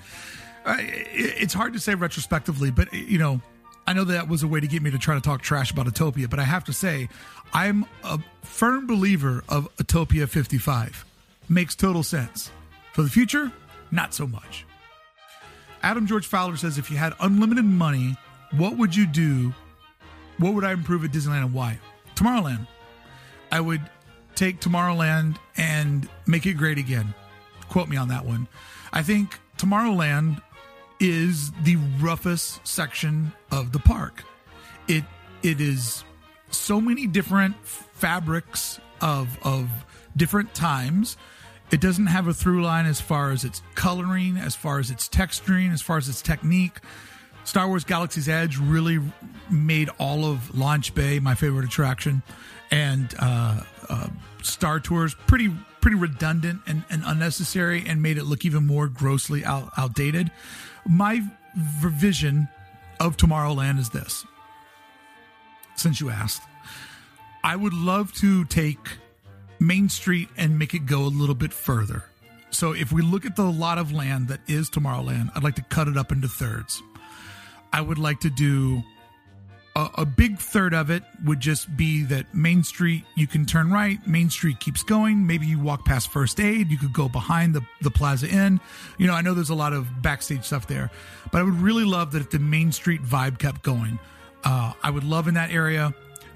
It, 0.67 1.07
it's 1.13 1.53
hard 1.53 1.73
to 1.73 1.79
say 1.79 1.95
retrospectively, 1.95 2.71
but 2.71 2.93
you 2.93 3.17
know, 3.17 3.41
I 3.85 3.93
know 3.93 4.03
that 4.05 4.27
was 4.27 4.43
a 4.43 4.47
way 4.47 4.59
to 4.59 4.67
get 4.67 4.81
me 4.81 4.91
to 4.91 4.97
try 4.97 5.15
to 5.15 5.21
talk 5.21 5.41
trash 5.41 5.71
about 5.71 5.85
Autopia, 5.85 6.29
But 6.29 6.39
I 6.39 6.43
have 6.43 6.65
to 6.65 6.73
say, 6.73 7.07
I'm 7.53 7.85
a 8.03 8.19
firm 8.43 8.85
believer 8.85 9.43
of 9.47 9.73
Autopia 9.77 10.27
55. 10.27 11.05
Makes 11.49 11.75
total 11.75 12.03
sense. 12.03 12.51
For 12.91 13.01
the 13.01 13.09
future, 13.09 13.51
not 13.91 14.13
so 14.13 14.27
much. 14.27 14.65
Adam 15.83 16.05
George 16.07 16.27
Fowler 16.27 16.57
says, 16.57 16.77
if 16.77 16.91
you 16.91 16.97
had 16.97 17.13
unlimited 17.21 17.63
money, 17.63 18.17
what 18.51 18.77
would 18.77 18.95
you 18.95 19.05
do 19.05 19.53
what 20.39 20.53
would 20.53 20.63
I 20.63 20.71
improve 20.71 21.03
at 21.03 21.11
Disneyland 21.11 21.45
and 21.45 21.53
why? 21.53 21.79
Tomorrowland. 22.15 22.67
I 23.51 23.59
would 23.59 23.81
take 24.35 24.59
Tomorrowland 24.59 25.37
and 25.55 26.07
make 26.27 26.45
it 26.45 26.53
great 26.53 26.77
again. 26.77 27.13
Quote 27.69 27.89
me 27.89 27.97
on 27.97 28.09
that 28.09 28.25
one. 28.25 28.47
I 28.93 29.01
think 29.01 29.39
Tomorrowland 29.57 30.41
is 30.99 31.51
the 31.63 31.77
roughest 31.99 32.65
section 32.67 33.31
of 33.51 33.71
the 33.71 33.79
park. 33.79 34.23
It 34.87 35.03
it 35.43 35.61
is 35.61 36.03
so 36.49 36.81
many 36.81 37.07
different 37.07 37.55
fabrics 37.65 38.79
of 39.01 39.37
of 39.43 39.69
different 40.15 40.53
times. 40.53 41.17
It 41.69 41.81
doesn't 41.81 42.07
have 42.07 42.27
a 42.27 42.33
through 42.33 42.63
line 42.63 42.85
as 42.85 43.01
far 43.01 43.31
as 43.31 43.43
its 43.43 43.61
coloring, 43.75 44.37
as 44.37 44.55
far 44.55 44.79
as 44.79 44.89
its 44.89 45.09
texturing, 45.09 45.73
as 45.73 45.81
far 45.81 45.97
as 45.97 46.07
its 46.07 46.21
technique. 46.21 46.79
Star 47.43 47.67
Wars 47.67 47.83
Galaxy's 47.83 48.29
Edge 48.29 48.57
really 48.57 48.99
made 49.49 49.89
all 49.99 50.25
of 50.25 50.57
Launch 50.57 50.93
Bay 50.95 51.19
my 51.19 51.35
favorite 51.35 51.65
attraction, 51.65 52.21
and 52.71 53.13
uh, 53.19 53.61
uh, 53.89 54.07
Star 54.41 54.79
Tours 54.79 55.13
pretty 55.27 55.51
pretty 55.81 55.95
redundant 55.95 56.59
and, 56.67 56.83
and, 56.89 57.01
unnecessary, 57.05 57.85
and 57.87 58.01
made 58.01 58.17
it 58.17 58.25
look 58.25 58.43
even 58.43 58.65
more 58.65 58.89
grossly 58.89 59.45
out, 59.45 59.71
outdated. 59.77 60.29
My 60.87 61.21
vision 61.55 62.47
of 62.99 63.17
Tomorrowland 63.17 63.79
is 63.79 63.89
this: 63.89 64.25
since 65.75 65.99
you 65.99 66.09
asked. 66.09 66.41
I 67.43 67.55
would 67.55 67.73
love 67.73 68.13
to 68.15 68.45
take 68.45 68.79
Main 69.59 69.89
Street 69.89 70.29
and 70.37 70.57
make 70.59 70.73
it 70.73 70.85
go 70.85 71.01
a 71.01 71.07
little 71.07 71.35
bit 71.35 71.53
further. 71.53 72.03
So 72.49 72.73
if 72.73 72.91
we 72.91 73.01
look 73.01 73.25
at 73.25 73.35
the 73.35 73.43
lot 73.43 73.77
of 73.77 73.91
land 73.91 74.27
that 74.29 74.39
is 74.47 74.69
Tomorrowland, 74.69 75.31
I'd 75.35 75.43
like 75.43 75.55
to 75.55 75.61
cut 75.63 75.87
it 75.87 75.97
up 75.97 76.11
into 76.11 76.27
thirds. 76.27 76.81
I 77.71 77.81
would 77.81 77.97
like 77.99 78.19
to 78.21 78.29
do 78.29 78.81
a, 79.77 80.01
a, 80.01 80.05
big 80.05 80.39
third 80.39 80.73
of 80.73 80.89
it 80.89 81.03
would 81.23 81.39
just 81.39 81.77
be 81.77 82.03
that 82.05 82.33
Main 82.33 82.63
Street, 82.63 83.03
you 83.15 83.27
can 83.27 83.45
turn 83.45 83.71
right, 83.71 84.05
Main 84.07 84.31
Street 84.31 84.59
keeps 84.59 84.81
going. 84.81 85.27
Maybe 85.27 85.45
you 85.45 85.59
walk 85.59 85.85
past 85.85 86.09
First 86.09 86.39
Aid, 86.39 86.71
you 86.71 86.77
could 86.77 86.93
go 86.93 87.07
behind 87.07 87.53
the, 87.53 87.61
the 87.81 87.91
Plaza 87.91 88.27
Inn. 88.27 88.59
You 88.97 89.05
know, 89.05 89.13
I 89.13 89.21
know 89.21 89.35
there's 89.35 89.51
a 89.51 89.55
lot 89.55 89.73
of 89.73 90.01
backstage 90.01 90.43
stuff 90.43 90.65
there, 90.65 90.89
but 91.31 91.39
I 91.39 91.43
would 91.43 91.61
really 91.61 91.83
love 91.83 92.11
that 92.13 92.21
if 92.21 92.31
the 92.31 92.39
Main 92.39 92.71
Street 92.71 93.03
vibe 93.03 93.37
kept 93.37 93.61
going. 93.61 93.99
Uh, 94.43 94.73
I 94.81 94.89
would 94.89 95.03
love 95.03 95.27
in 95.27 95.35
that 95.35 95.51
area 95.51 95.93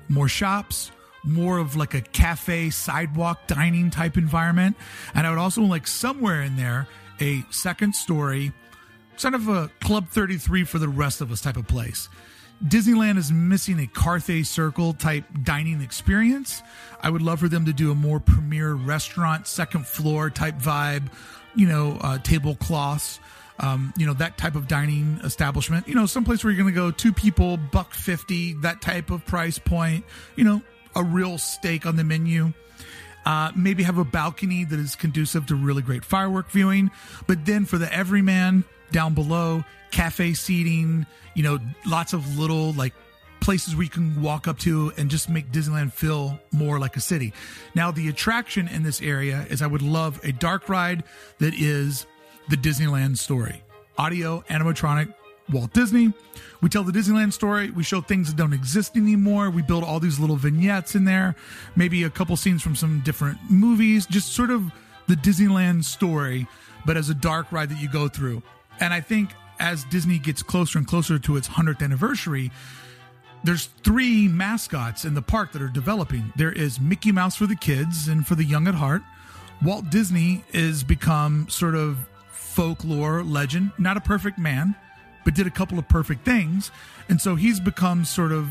more 0.07 0.27
shops, 0.27 0.91
more 1.23 1.57
of 1.57 1.75
like 1.75 1.95
a 1.95 2.01
cafe, 2.01 2.69
sidewalk 2.69 3.47
dining 3.47 3.89
type 3.89 4.17
environment. 4.17 4.75
And 5.15 5.25
I 5.25 5.31
would 5.31 5.39
also 5.39 5.63
like 5.63 5.87
somewhere 5.87 6.43
in 6.43 6.57
there 6.57 6.87
a 7.19 7.43
second 7.49 7.95
story, 7.95 8.51
sort 9.17 9.33
of 9.33 9.47
a 9.47 9.71
Club 9.79 10.09
33 10.09 10.63
for 10.63 10.77
the 10.77 10.89
rest 10.89 11.21
of 11.21 11.31
us 11.31 11.41
type 11.41 11.57
of 11.57 11.67
place. 11.67 12.07
Disneyland 12.63 13.17
is 13.17 13.31
missing 13.31 13.79
a 13.79 13.87
Carthay 13.87 14.45
Circle 14.45 14.93
type 14.93 15.25
dining 15.43 15.81
experience. 15.81 16.61
I 17.01 17.09
would 17.09 17.23
love 17.23 17.39
for 17.39 17.47
them 17.47 17.65
to 17.65 17.73
do 17.73 17.91
a 17.91 17.95
more 17.95 18.19
premier 18.19 18.73
restaurant, 18.73 19.47
second 19.47 19.87
floor 19.87 20.29
type 20.29 20.55
vibe, 20.55 21.11
you 21.55 21.67
know, 21.67 21.97
uh, 22.01 22.19
tablecloths, 22.19 23.19
um, 23.59 23.93
you 23.97 24.05
know, 24.05 24.13
that 24.13 24.37
type 24.37 24.55
of 24.55 24.67
dining 24.67 25.19
establishment. 25.23 25.87
You 25.87 25.95
know, 25.95 26.05
someplace 26.05 26.43
where 26.43 26.53
you're 26.53 26.61
going 26.61 26.73
to 26.73 26.79
go 26.79 26.91
two 26.91 27.13
people, 27.13 27.57
buck 27.57 27.95
50, 27.95 28.53
that 28.61 28.79
type 28.79 29.09
of 29.09 29.25
price 29.25 29.57
point, 29.57 30.05
you 30.35 30.43
know, 30.43 30.61
a 30.95 31.03
real 31.03 31.39
steak 31.39 31.87
on 31.87 31.95
the 31.95 32.03
menu. 32.03 32.53
Uh, 33.25 33.51
maybe 33.55 33.83
have 33.83 33.97
a 33.99 34.05
balcony 34.05 34.65
that 34.65 34.79
is 34.79 34.95
conducive 34.95 35.45
to 35.47 35.55
really 35.55 35.81
great 35.81 36.03
firework 36.03 36.49
viewing. 36.49 36.91
But 37.27 37.45
then 37.45 37.65
for 37.65 37.77
the 37.77 37.91
everyman 37.93 38.63
down 38.91 39.13
below, 39.13 39.63
cafe 39.91 40.33
seating, 40.33 41.05
you 41.33 41.43
know, 41.43 41.59
lots 41.85 42.13
of 42.13 42.37
little 42.37 42.73
like 42.73 42.93
places 43.39 43.75
where 43.75 43.83
you 43.83 43.89
can 43.89 44.21
walk 44.21 44.47
up 44.47 44.59
to 44.59 44.93
and 44.97 45.09
just 45.09 45.27
make 45.27 45.51
Disneyland 45.51 45.91
feel 45.91 46.39
more 46.51 46.79
like 46.79 46.95
a 46.95 47.01
city. 47.01 47.33
Now, 47.75 47.91
the 47.91 48.07
attraction 48.07 48.67
in 48.67 48.83
this 48.83 49.01
area 49.01 49.45
is 49.49 49.61
I 49.61 49.67
would 49.67 49.81
love 49.81 50.19
a 50.23 50.31
dark 50.31 50.69
ride 50.69 51.03
that 51.39 51.53
is 51.55 52.05
the 52.49 52.55
Disneyland 52.55 53.17
story. 53.17 53.63
Audio, 53.97 54.43
animatronic, 54.49 55.13
Walt 55.51 55.73
Disney. 55.73 56.13
We 56.61 56.69
tell 56.69 56.83
the 56.83 56.91
Disneyland 56.91 57.33
story. 57.33 57.71
We 57.71 57.83
show 57.83 58.01
things 58.01 58.29
that 58.29 58.37
don't 58.37 58.53
exist 58.53 58.95
anymore. 58.95 59.49
We 59.49 59.63
build 59.63 59.83
all 59.83 59.99
these 59.99 60.19
little 60.19 60.37
vignettes 60.37 60.95
in 60.95 61.05
there, 61.05 61.35
maybe 61.75 62.03
a 62.03 62.09
couple 62.09 62.37
scenes 62.37 62.61
from 62.61 62.75
some 62.75 63.01
different 63.01 63.37
movies, 63.49 64.05
just 64.05 64.33
sort 64.33 64.51
of 64.51 64.71
the 65.07 65.15
Disneyland 65.15 65.83
story, 65.83 66.47
but 66.85 66.95
as 66.95 67.09
a 67.09 67.13
dark 67.13 67.51
ride 67.51 67.69
that 67.69 67.81
you 67.81 67.89
go 67.89 68.07
through. 68.07 68.41
And 68.81 68.93
I 68.93 68.99
think 68.99 69.29
as 69.59 69.85
Disney 69.85 70.19
gets 70.19 70.43
closer 70.43 70.77
and 70.77 70.87
closer 70.87 71.17
to 71.19 71.37
its 71.37 71.47
100th 71.47 71.81
anniversary, 71.81 72.51
there's 73.43 73.67
three 73.83 74.27
mascots 74.27 75.05
in 75.05 75.13
the 75.13 75.21
park 75.21 75.53
that 75.53 75.61
are 75.61 75.69
developing. 75.69 76.33
There 76.35 76.51
is 76.51 76.79
Mickey 76.79 77.13
Mouse 77.13 77.37
for 77.37 77.47
the 77.47 77.55
kids 77.55 78.09
and 78.09 78.27
for 78.27 78.35
the 78.35 78.43
young 78.43 78.67
at 78.67 78.75
heart. 78.75 79.03
Walt 79.63 79.89
Disney 79.89 80.43
is 80.51 80.83
become 80.83 81.47
sort 81.47 81.75
of 81.75 82.09
folklore 82.31 83.23
legend, 83.23 83.71
not 83.77 83.95
a 83.95 84.01
perfect 84.01 84.37
man 84.37 84.75
but 85.23 85.33
did 85.33 85.47
a 85.47 85.51
couple 85.51 85.79
of 85.79 85.87
perfect 85.87 86.25
things. 86.25 86.71
And 87.09 87.19
so 87.21 87.35
he's 87.35 87.59
become 87.59 88.05
sort 88.05 88.31
of 88.31 88.49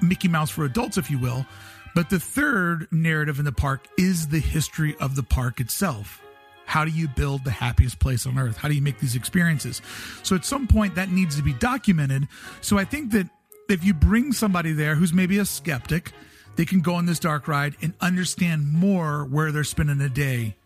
Mickey 0.00 0.28
Mouse 0.28 0.50
for 0.50 0.64
adults, 0.64 0.98
if 0.98 1.10
you 1.10 1.18
will. 1.18 1.46
But 1.94 2.10
the 2.10 2.18
third 2.18 2.88
narrative 2.90 3.38
in 3.38 3.44
the 3.44 3.52
park 3.52 3.86
is 3.96 4.28
the 4.28 4.40
history 4.40 4.96
of 5.00 5.16
the 5.16 5.22
park 5.22 5.60
itself. 5.60 6.20
How 6.66 6.84
do 6.84 6.90
you 6.90 7.08
build 7.08 7.44
the 7.44 7.50
happiest 7.50 7.98
place 7.98 8.26
on 8.26 8.38
earth? 8.38 8.56
How 8.56 8.68
do 8.68 8.74
you 8.74 8.82
make 8.82 8.98
these 8.98 9.16
experiences? 9.16 9.82
So 10.22 10.34
at 10.34 10.44
some 10.44 10.66
point 10.66 10.94
that 10.94 11.10
needs 11.10 11.36
to 11.36 11.42
be 11.42 11.52
documented. 11.54 12.26
So 12.60 12.78
I 12.78 12.84
think 12.84 13.12
that 13.12 13.28
if 13.68 13.84
you 13.84 13.94
bring 13.94 14.32
somebody 14.32 14.72
there 14.72 14.94
who's 14.94 15.12
maybe 15.12 15.38
a 15.38 15.44
skeptic, 15.44 16.12
they 16.56 16.64
can 16.64 16.80
go 16.80 16.94
on 16.94 17.06
this 17.06 17.18
dark 17.18 17.48
ride 17.48 17.76
and 17.82 17.94
understand 18.00 18.72
more 18.72 19.24
where 19.24 19.52
they're 19.52 19.64
spending 19.64 20.00
a 20.00 20.08
day. 20.08 20.56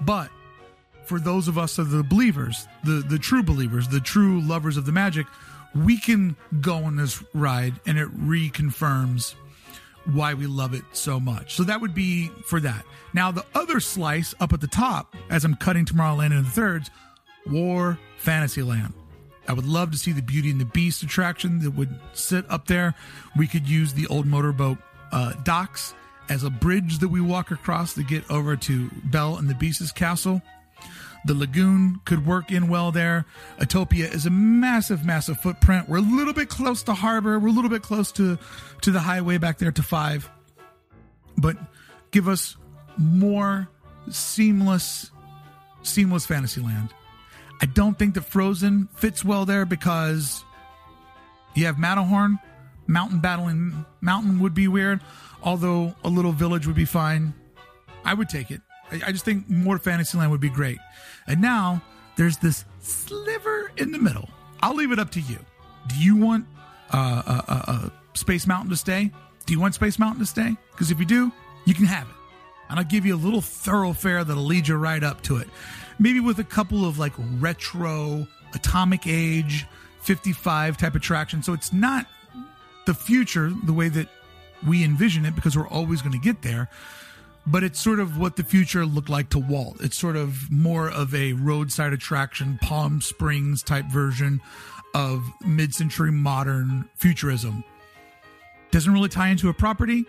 But 0.00 0.30
for 1.04 1.18
those 1.18 1.48
of 1.48 1.56
us 1.58 1.76
that 1.76 1.82
are 1.82 1.84
the 1.86 2.02
believers, 2.02 2.68
the 2.84 3.04
the 3.06 3.18
true 3.18 3.42
believers, 3.42 3.88
the 3.88 4.00
true 4.00 4.40
lovers 4.40 4.76
of 4.76 4.86
the 4.86 4.92
magic, 4.92 5.26
we 5.74 5.98
can 5.98 6.36
go 6.60 6.84
on 6.84 6.96
this 6.96 7.22
ride 7.34 7.74
and 7.86 7.98
it 7.98 8.08
reconfirms 8.16 9.34
why 10.12 10.34
we 10.34 10.46
love 10.46 10.74
it 10.74 10.84
so 10.92 11.20
much. 11.20 11.54
So 11.54 11.64
that 11.64 11.80
would 11.80 11.94
be 11.94 12.28
for 12.44 12.60
that. 12.60 12.84
Now 13.12 13.30
the 13.30 13.44
other 13.54 13.80
slice 13.80 14.34
up 14.40 14.52
at 14.52 14.60
the 14.60 14.66
top, 14.66 15.14
as 15.30 15.44
I'm 15.44 15.54
cutting 15.54 15.84
Tomorrowland 15.84 16.36
into 16.36 16.50
thirds, 16.50 16.90
War 17.46 17.98
Fantasyland. 18.18 18.94
I 19.46 19.52
would 19.52 19.66
love 19.66 19.90
to 19.92 19.98
see 19.98 20.12
the 20.12 20.22
Beauty 20.22 20.50
and 20.50 20.60
the 20.60 20.66
Beast 20.66 21.02
attraction 21.02 21.60
that 21.60 21.70
would 21.70 21.98
sit 22.12 22.44
up 22.50 22.66
there. 22.66 22.94
We 23.36 23.46
could 23.46 23.68
use 23.68 23.94
the 23.94 24.06
old 24.08 24.26
motorboat 24.26 24.78
uh, 25.10 25.32
docks 25.44 25.94
as 26.28 26.44
a 26.44 26.50
bridge 26.50 26.98
that 26.98 27.08
we 27.08 27.22
walk 27.22 27.50
across 27.50 27.94
to 27.94 28.02
get 28.02 28.30
over 28.30 28.56
to 28.56 28.90
Belle 29.04 29.36
and 29.36 29.48
the 29.48 29.54
Beast's 29.54 29.92
castle. 29.92 30.42
The 31.24 31.34
lagoon 31.34 32.00
could 32.04 32.26
work 32.26 32.50
in 32.50 32.68
well 32.68 32.92
there. 32.92 33.26
Autopia 33.58 34.12
is 34.12 34.26
a 34.26 34.30
massive, 34.30 35.04
massive 35.04 35.40
footprint. 35.40 35.88
We're 35.88 35.98
a 35.98 36.00
little 36.00 36.32
bit 36.32 36.48
close 36.48 36.82
to 36.84 36.94
harbor. 36.94 37.38
We're 37.38 37.48
a 37.48 37.52
little 37.52 37.70
bit 37.70 37.82
close 37.82 38.12
to, 38.12 38.38
to 38.82 38.90
the 38.90 39.00
highway 39.00 39.38
back 39.38 39.58
there 39.58 39.72
to 39.72 39.82
five. 39.82 40.30
But 41.36 41.56
give 42.10 42.28
us 42.28 42.56
more 42.96 43.68
seamless, 44.10 45.10
seamless 45.82 46.26
Fantasyland. 46.26 46.90
I 47.60 47.66
don't 47.66 47.98
think 47.98 48.14
that 48.14 48.22
Frozen 48.22 48.88
fits 48.94 49.24
well 49.24 49.44
there 49.44 49.66
because 49.66 50.44
you 51.54 51.66
have 51.66 51.78
Matterhorn. 51.78 52.38
Mountain 52.86 53.20
battling 53.20 53.84
mountain 54.00 54.40
would 54.40 54.54
be 54.54 54.66
weird, 54.66 55.00
although 55.42 55.94
a 56.04 56.08
little 56.08 56.32
village 56.32 56.66
would 56.66 56.76
be 56.76 56.86
fine. 56.86 57.34
I 58.02 58.14
would 58.14 58.30
take 58.30 58.50
it. 58.50 58.62
I, 58.90 59.12
just 59.12 59.24
think 59.24 59.48
more 59.48 59.78
Fantasyland 59.78 60.30
would 60.30 60.40
be 60.40 60.48
great. 60.48 60.78
And 61.26 61.40
now 61.40 61.82
there's 62.16 62.38
this 62.38 62.64
sliver 62.80 63.70
in 63.76 63.92
the 63.92 63.98
middle. 63.98 64.28
I'll 64.62 64.74
leave 64.74 64.92
it 64.92 64.98
up 64.98 65.10
to 65.12 65.20
you. 65.20 65.38
Do 65.88 65.96
you 65.96 66.16
want 66.16 66.46
uh, 66.92 67.22
uh, 67.26 67.42
uh, 67.48 67.62
uh, 67.66 67.88
Space 68.14 68.46
Mountain 68.46 68.70
to 68.70 68.76
stay? 68.76 69.10
Do 69.46 69.52
you 69.52 69.60
want 69.60 69.74
Space 69.74 69.98
Mountain 69.98 70.20
to 70.20 70.26
stay? 70.26 70.56
Because 70.72 70.90
if 70.90 70.98
you 70.98 71.06
do, 71.06 71.32
you 71.64 71.74
can 71.74 71.84
have 71.84 72.08
it. 72.08 72.14
And 72.68 72.78
I'll 72.78 72.84
give 72.84 73.06
you 73.06 73.14
a 73.14 73.16
little 73.16 73.40
thoroughfare 73.40 74.24
that'll 74.24 74.42
lead 74.42 74.68
you 74.68 74.76
right 74.76 75.02
up 75.02 75.22
to 75.22 75.36
it. 75.36 75.48
Maybe 75.98 76.20
with 76.20 76.38
a 76.38 76.44
couple 76.44 76.84
of 76.86 76.98
like 76.98 77.12
retro, 77.38 78.26
atomic 78.54 79.06
age, 79.06 79.66
55 80.02 80.76
type 80.76 80.94
attraction. 80.94 81.42
So 81.42 81.52
it's 81.52 81.72
not 81.72 82.06
the 82.86 82.94
future 82.94 83.52
the 83.64 83.72
way 83.72 83.88
that 83.88 84.08
we 84.66 84.84
envision 84.84 85.24
it 85.24 85.34
because 85.34 85.56
we're 85.56 85.68
always 85.68 86.02
going 86.02 86.12
to 86.12 86.18
get 86.18 86.42
there 86.42 86.68
but 87.50 87.64
it's 87.64 87.80
sort 87.80 87.98
of 87.98 88.18
what 88.18 88.36
the 88.36 88.44
future 88.44 88.84
looked 88.84 89.08
like 89.08 89.30
to 89.30 89.38
Walt. 89.38 89.78
It's 89.80 89.96
sort 89.96 90.16
of 90.16 90.50
more 90.50 90.90
of 90.90 91.14
a 91.14 91.32
roadside 91.32 91.92
attraction, 91.92 92.58
Palm 92.60 93.00
Springs 93.00 93.62
type 93.62 93.86
version 93.86 94.40
of 94.94 95.24
mid 95.44 95.74
century 95.74 96.12
modern 96.12 96.88
futurism. 96.96 97.64
Doesn't 98.70 98.92
really 98.92 99.08
tie 99.08 99.28
into 99.28 99.48
a 99.48 99.54
property. 99.54 100.04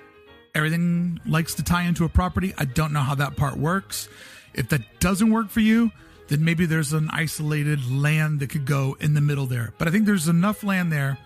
Everything 0.54 1.20
likes 1.26 1.54
to 1.56 1.64
tie 1.64 1.84
into 1.84 2.04
a 2.04 2.10
property. 2.10 2.54
I 2.58 2.66
don't 2.66 2.92
know 2.92 3.02
how 3.02 3.16
that 3.16 3.38
part 3.38 3.58
works. 3.58 4.10
If 4.54 4.70
that 4.70 4.82
doesn't 5.00 5.32
work 5.32 5.50
for 5.50 5.62
you, 5.62 5.92
then 6.28 6.44
maybe 6.44 6.66
there's 6.66 6.92
an 6.92 7.10
isolated 7.12 7.90
land 7.90 8.40
that 8.42 8.50
could 8.50 8.66
go 8.66 8.98
in 9.00 9.14
the 9.14 9.22
middle 9.22 9.46
there. 9.46 9.74
But 9.78 9.88
I 9.88 9.92
think 9.92 10.06
there's 10.06 10.28
enough 10.28 10.64
land 10.64 10.92
there. 10.92 11.18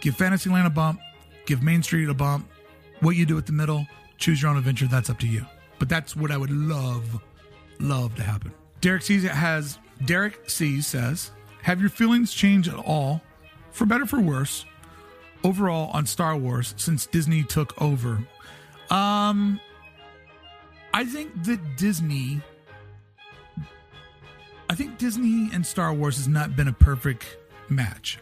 Give 0.00 0.16
Fantasyland 0.16 0.66
a 0.66 0.70
bump, 0.70 1.00
give 1.46 1.62
Main 1.62 1.82
Street 1.82 2.08
a 2.08 2.14
bump. 2.14 2.48
What 3.00 3.14
you 3.14 3.26
do 3.26 3.38
at 3.38 3.46
the 3.46 3.52
middle, 3.52 3.86
choose 4.18 4.42
your 4.42 4.50
own 4.50 4.56
adventure. 4.56 4.86
That's 4.86 5.10
up 5.10 5.18
to 5.20 5.26
you. 5.26 5.46
But 5.78 5.88
that's 5.88 6.14
what 6.14 6.30
I 6.30 6.36
would 6.36 6.50
love, 6.50 7.20
love 7.80 8.14
to 8.16 8.22
happen. 8.22 8.52
Derek 8.80 9.02
C. 9.02 9.20
has 9.26 9.78
Derek 10.04 10.48
C. 10.48 10.80
says, 10.80 11.30
have 11.62 11.80
your 11.80 11.90
feelings 11.90 12.32
changed 12.32 12.68
at 12.68 12.78
all, 12.78 13.22
for 13.70 13.86
better 13.86 14.06
for 14.06 14.20
worse, 14.20 14.64
overall 15.44 15.90
on 15.92 16.06
Star 16.06 16.36
Wars 16.36 16.74
since 16.76 17.06
Disney 17.06 17.44
took 17.44 17.80
over? 17.80 18.20
Um, 18.90 19.60
I 20.92 21.04
think 21.04 21.44
that 21.44 21.76
Disney. 21.76 22.40
I 24.68 24.74
think 24.74 24.98
Disney 24.98 25.50
and 25.52 25.66
Star 25.66 25.92
Wars 25.92 26.16
has 26.16 26.28
not 26.28 26.56
been 26.56 26.68
a 26.68 26.72
perfect 26.72 27.36
match. 27.68 28.18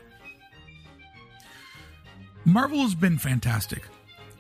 Marvel 2.45 2.81
has 2.81 2.95
been 2.95 3.19
fantastic 3.19 3.85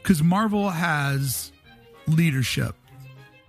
because 0.02 0.22
Marvel 0.22 0.70
has 0.70 1.52
leadership. 2.06 2.74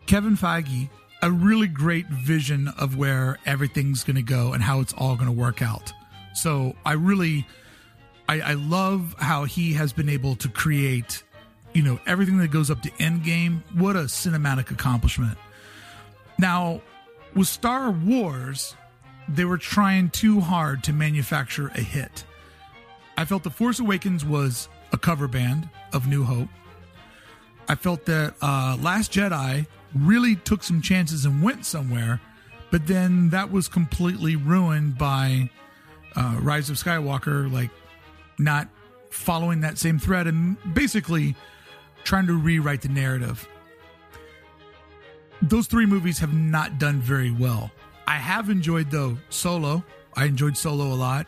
Kevin 0.06 0.36
Feige, 0.36 0.90
a 1.22 1.32
really 1.32 1.68
great 1.68 2.08
vision 2.08 2.68
of 2.80 2.98
where 2.98 3.38
everything's 3.46 4.04
going 4.04 4.16
to 4.16 4.22
go 4.22 4.54
and 4.54 4.62
how 4.62 4.80
it's 4.80 4.94
all 4.94 5.16
going 5.16 5.28
to 5.28 5.32
work 5.32 5.62
out. 5.62 5.94
So 6.34 6.76
I 6.86 6.94
really, 6.94 7.48
I, 8.28 8.42
I 8.42 8.54
love 8.54 9.16
how 9.20 9.44
he 9.46 9.74
has 9.74 9.94
been 9.94 10.10
able 10.10 10.36
to 10.38 10.50
create, 10.50 11.24
you 11.74 11.84
know, 11.84 12.00
everything 12.08 12.38
that 12.40 12.52
goes 12.52 12.72
up 12.72 12.82
to 12.82 12.90
Endgame. 12.92 13.62
What 13.74 13.96
a 13.96 14.02
cinematic 14.02 14.72
accomplishment. 14.72 15.38
Now, 16.38 16.82
with 17.36 17.48
Star 17.48 17.92
Wars, 17.92 18.76
they 19.30 19.46
were 19.46 19.58
trying 19.58 20.10
too 20.10 20.40
hard 20.42 20.84
to 20.86 20.94
manufacture 20.94 21.68
a 21.68 21.82
hit. 21.82 22.26
I 23.18 23.26
felt 23.26 23.44
The 23.44 23.52
Force 23.52 23.80
Awakens 23.80 24.26
was 24.26 24.68
a 24.92 24.98
cover 24.98 25.28
band 25.28 25.70
of 25.94 26.08
New 26.08 26.24
Hope. 26.24 26.50
I 27.68 27.76
felt 27.76 28.06
that 28.06 28.36
uh, 28.42 28.78
Last 28.82 29.14
Jedi 29.14 29.66
really 29.96 30.36
took 30.36 30.64
some 30.64 30.82
chances 30.82 31.26
and 31.26 31.42
went 31.42 31.66
somewhere, 31.66 32.20
but 32.70 32.88
then 32.88 33.30
that 33.30 33.52
was 33.52 33.68
completely 33.68 34.36
ruined 34.36 34.98
by 34.98 35.50
uh, 36.16 36.38
Rise 36.42 36.70
of 36.70 36.78
Skywalker, 36.78 37.52
like 37.52 37.70
not 38.38 38.68
following 39.10 39.62
that 39.62 39.78
same 39.78 40.00
thread 40.00 40.28
and 40.28 40.58
basically 40.74 41.36
trying 42.04 42.28
to 42.28 42.34
rewrite 42.34 42.82
the 42.82 42.90
narrative. 42.90 43.48
Those 45.42 45.68
three 45.68 45.86
movies 45.86 46.20
have 46.20 46.34
not 46.34 46.78
done 46.80 47.02
very 47.02 47.32
well. 47.32 47.72
I 48.08 48.16
have 48.16 48.50
enjoyed 48.50 48.92
though 48.92 49.18
Solo. 49.30 49.84
I 50.16 50.26
enjoyed 50.26 50.58
Solo 50.58 50.88
a 50.88 50.96
lot, 50.96 51.26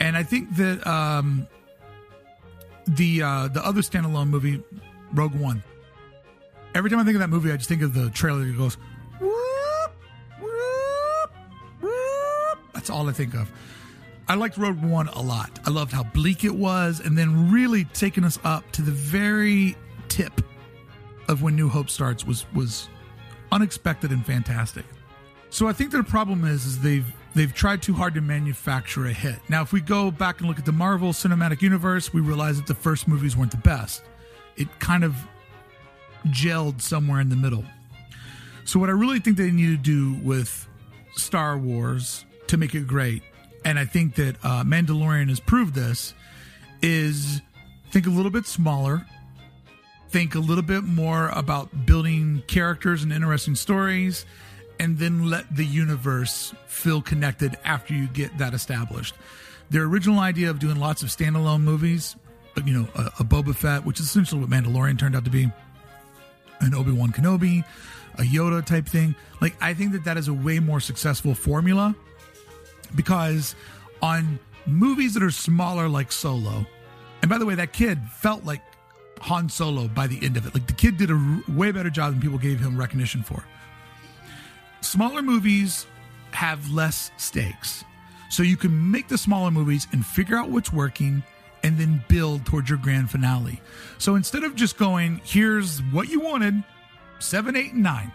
and 0.00 0.16
I 0.16 0.22
think 0.22 0.56
that 0.56 0.86
um, 0.86 1.46
the 2.86 3.22
uh, 3.22 3.48
the 3.48 3.64
other 3.64 3.80
standalone 3.80 4.28
movie, 4.28 4.62
Rogue 5.12 5.34
One. 5.34 5.62
Every 6.74 6.90
time 6.90 6.98
I 6.98 7.04
think 7.04 7.14
of 7.14 7.20
that 7.20 7.30
movie, 7.30 7.50
I 7.50 7.56
just 7.56 7.68
think 7.68 7.82
of 7.82 7.94
the 7.94 8.10
trailer 8.10 8.44
that 8.44 8.56
goes, 8.56 8.76
whoop, 9.20 9.92
whoop, 10.40 11.30
whoop. 11.80 12.58
That's 12.74 12.90
all 12.90 13.08
I 13.08 13.12
think 13.12 13.34
of. 13.34 13.50
I 14.28 14.34
liked 14.34 14.58
Rogue 14.58 14.82
One 14.82 15.08
a 15.08 15.22
lot. 15.22 15.58
I 15.64 15.70
loved 15.70 15.92
how 15.92 16.02
bleak 16.02 16.44
it 16.44 16.54
was, 16.54 17.00
and 17.00 17.16
then 17.16 17.50
really 17.50 17.84
taking 17.84 18.24
us 18.24 18.38
up 18.44 18.70
to 18.72 18.82
the 18.82 18.90
very 18.90 19.76
tip 20.08 20.42
of 21.28 21.42
when 21.42 21.56
New 21.56 21.68
Hope 21.68 21.90
starts 21.90 22.26
was 22.26 22.44
was 22.52 22.88
unexpected 23.52 24.10
and 24.10 24.24
fantastic. 24.24 24.84
So 25.50 25.68
I 25.68 25.72
think 25.72 25.90
the 25.92 26.02
problem 26.02 26.44
is 26.44 26.66
is 26.66 26.80
they've 26.80 27.06
they've 27.36 27.52
tried 27.52 27.82
too 27.82 27.92
hard 27.92 28.14
to 28.14 28.22
manufacture 28.22 29.06
a 29.06 29.12
hit. 29.12 29.38
Now, 29.50 29.60
if 29.60 29.70
we 29.70 29.82
go 29.82 30.10
back 30.10 30.40
and 30.40 30.48
look 30.48 30.58
at 30.58 30.64
the 30.64 30.72
Marvel 30.72 31.12
Cinematic 31.12 31.60
Universe, 31.60 32.12
we 32.12 32.22
realize 32.22 32.56
that 32.56 32.66
the 32.66 32.74
first 32.74 33.06
movies 33.06 33.36
weren't 33.36 33.50
the 33.50 33.58
best. 33.58 34.02
It 34.56 34.68
kind 34.80 35.04
of 35.04 35.14
gelled 36.28 36.80
somewhere 36.80 37.20
in 37.20 37.28
the 37.28 37.36
middle. 37.36 37.64
So 38.64 38.80
what 38.80 38.88
I 38.88 38.92
really 38.92 39.20
think 39.20 39.36
they 39.36 39.50
need 39.50 39.66
to 39.66 39.76
do 39.76 40.14
with 40.24 40.66
Star 41.14 41.58
Wars 41.58 42.24
to 42.46 42.56
make 42.56 42.74
it 42.74 42.86
great, 42.86 43.22
and 43.64 43.78
I 43.78 43.84
think 43.84 44.14
that 44.14 44.36
uh, 44.42 44.64
Mandalorian 44.64 45.28
has 45.28 45.38
proved 45.38 45.74
this, 45.74 46.14
is 46.80 47.42
think 47.90 48.06
a 48.06 48.10
little 48.10 48.30
bit 48.30 48.46
smaller, 48.46 49.06
think 50.08 50.34
a 50.34 50.40
little 50.40 50.64
bit 50.64 50.84
more 50.84 51.28
about 51.28 51.84
building 51.84 52.42
characters 52.46 53.02
and 53.02 53.12
interesting 53.12 53.56
stories 53.56 54.24
and 54.78 54.98
then 54.98 55.30
let 55.30 55.54
the 55.54 55.64
universe 55.64 56.54
feel 56.66 57.00
connected 57.00 57.56
after 57.64 57.94
you 57.94 58.06
get 58.08 58.36
that 58.38 58.54
established. 58.54 59.14
Their 59.70 59.84
original 59.84 60.20
idea 60.20 60.50
of 60.50 60.58
doing 60.58 60.76
lots 60.76 61.02
of 61.02 61.08
standalone 61.08 61.62
movies, 61.62 62.16
you 62.64 62.72
know, 62.72 62.88
a, 62.94 63.06
a 63.20 63.24
Boba 63.24 63.54
Fett, 63.54 63.84
which 63.84 64.00
is 64.00 64.06
essentially 64.06 64.40
what 64.40 64.50
Mandalorian 64.50 64.98
turned 64.98 65.16
out 65.16 65.24
to 65.24 65.30
be, 65.30 65.50
an 66.60 66.74
Obi 66.74 66.92
Wan 66.92 67.12
Kenobi, 67.12 67.64
a 68.18 68.22
Yoda 68.22 68.64
type 68.64 68.86
thing. 68.86 69.14
Like, 69.40 69.54
I 69.60 69.74
think 69.74 69.92
that 69.92 70.04
that 70.04 70.16
is 70.16 70.28
a 70.28 70.34
way 70.34 70.58
more 70.58 70.80
successful 70.80 71.34
formula 71.34 71.94
because 72.94 73.54
on 74.00 74.38
movies 74.66 75.14
that 75.14 75.22
are 75.22 75.30
smaller, 75.30 75.88
like 75.88 76.12
Solo, 76.12 76.66
and 77.22 77.30
by 77.30 77.38
the 77.38 77.46
way, 77.46 77.54
that 77.56 77.72
kid 77.72 77.98
felt 78.18 78.44
like 78.44 78.62
Han 79.20 79.48
Solo 79.48 79.88
by 79.88 80.06
the 80.06 80.22
end 80.24 80.36
of 80.36 80.46
it. 80.46 80.54
Like, 80.54 80.66
the 80.66 80.72
kid 80.72 80.96
did 80.96 81.10
a 81.10 81.42
way 81.48 81.72
better 81.72 81.90
job 81.90 82.12
than 82.12 82.20
people 82.20 82.38
gave 82.38 82.60
him 82.60 82.76
recognition 82.76 83.22
for 83.22 83.44
smaller 84.86 85.22
movies 85.22 85.86
have 86.32 86.70
less 86.70 87.10
stakes. 87.16 87.84
So 88.30 88.42
you 88.42 88.56
can 88.56 88.90
make 88.90 89.08
the 89.08 89.18
smaller 89.18 89.50
movies 89.50 89.86
and 89.92 90.04
figure 90.04 90.36
out 90.36 90.50
what's 90.50 90.72
working 90.72 91.22
and 91.62 91.78
then 91.78 92.04
build 92.08 92.44
towards 92.44 92.68
your 92.68 92.78
grand 92.78 93.10
finale. 93.10 93.60
So 93.98 94.14
instead 94.14 94.44
of 94.44 94.54
just 94.54 94.76
going, 94.76 95.20
here's 95.24 95.80
what 95.84 96.08
you 96.08 96.20
wanted, 96.20 96.62
seven, 97.18 97.56
eight, 97.56 97.72
and 97.72 97.82
nine, 97.82 98.12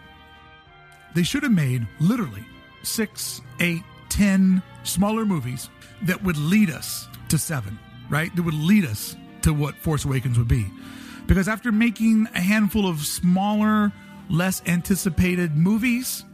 they 1.14 1.22
should 1.22 1.42
have 1.42 1.52
made 1.52 1.86
literally 2.00 2.44
six, 2.82 3.40
eight, 3.60 3.82
ten 4.08 4.62
smaller 4.84 5.24
movies 5.24 5.68
that 6.02 6.22
would 6.22 6.36
lead 6.36 6.70
us 6.70 7.08
to 7.28 7.38
seven, 7.38 7.78
right? 8.08 8.34
That 8.36 8.42
would 8.42 8.54
lead 8.54 8.84
us 8.84 9.16
to 9.42 9.52
what 9.52 9.74
Force 9.76 10.04
Awakens 10.04 10.38
would 10.38 10.48
be. 10.48 10.66
Because 11.26 11.48
after 11.48 11.72
making 11.72 12.28
a 12.34 12.40
handful 12.40 12.86
of 12.88 13.00
smaller, 13.00 13.92
less 14.30 14.62
anticipated 14.66 15.56
movies, 15.56 16.24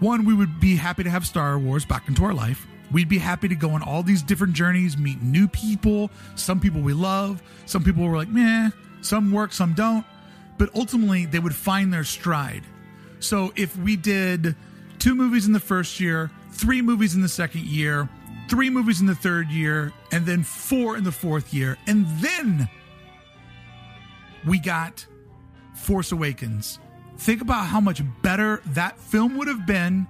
one, 0.00 0.24
we 0.24 0.34
would 0.34 0.60
be 0.60 0.76
happy 0.76 1.04
to 1.04 1.10
have 1.10 1.26
Star 1.26 1.58
Wars 1.58 1.84
back 1.84 2.08
into 2.08 2.24
our 2.24 2.34
life. 2.34 2.66
We'd 2.90 3.08
be 3.08 3.18
happy 3.18 3.48
to 3.48 3.54
go 3.54 3.70
on 3.70 3.82
all 3.82 4.02
these 4.02 4.22
different 4.22 4.54
journeys, 4.54 4.96
meet 4.96 5.20
new 5.22 5.48
people. 5.48 6.10
Some 6.36 6.60
people 6.60 6.80
we 6.80 6.94
love, 6.94 7.42
some 7.66 7.84
people 7.84 8.04
were 8.04 8.16
like, 8.16 8.28
meh, 8.28 8.70
some 9.02 9.32
work, 9.32 9.52
some 9.52 9.74
don't. 9.74 10.04
But 10.56 10.74
ultimately, 10.74 11.26
they 11.26 11.38
would 11.38 11.54
find 11.54 11.92
their 11.92 12.04
stride. 12.04 12.62
So 13.20 13.52
if 13.56 13.76
we 13.76 13.96
did 13.96 14.56
two 14.98 15.14
movies 15.14 15.46
in 15.46 15.52
the 15.52 15.60
first 15.60 16.00
year, 16.00 16.30
three 16.52 16.82
movies 16.82 17.14
in 17.14 17.20
the 17.20 17.28
second 17.28 17.64
year, 17.64 18.08
three 18.48 18.70
movies 18.70 19.00
in 19.00 19.06
the 19.06 19.14
third 19.14 19.48
year, 19.48 19.92
and 20.12 20.24
then 20.24 20.42
four 20.42 20.96
in 20.96 21.04
the 21.04 21.12
fourth 21.12 21.52
year, 21.52 21.76
and 21.86 22.06
then 22.20 22.68
we 24.46 24.58
got 24.58 25.06
Force 25.74 26.12
Awakens 26.12 26.78
Think 27.18 27.42
about 27.42 27.66
how 27.66 27.80
much 27.80 28.02
better 28.22 28.62
that 28.66 28.98
film 28.98 29.36
would 29.36 29.48
have 29.48 29.66
been 29.66 30.06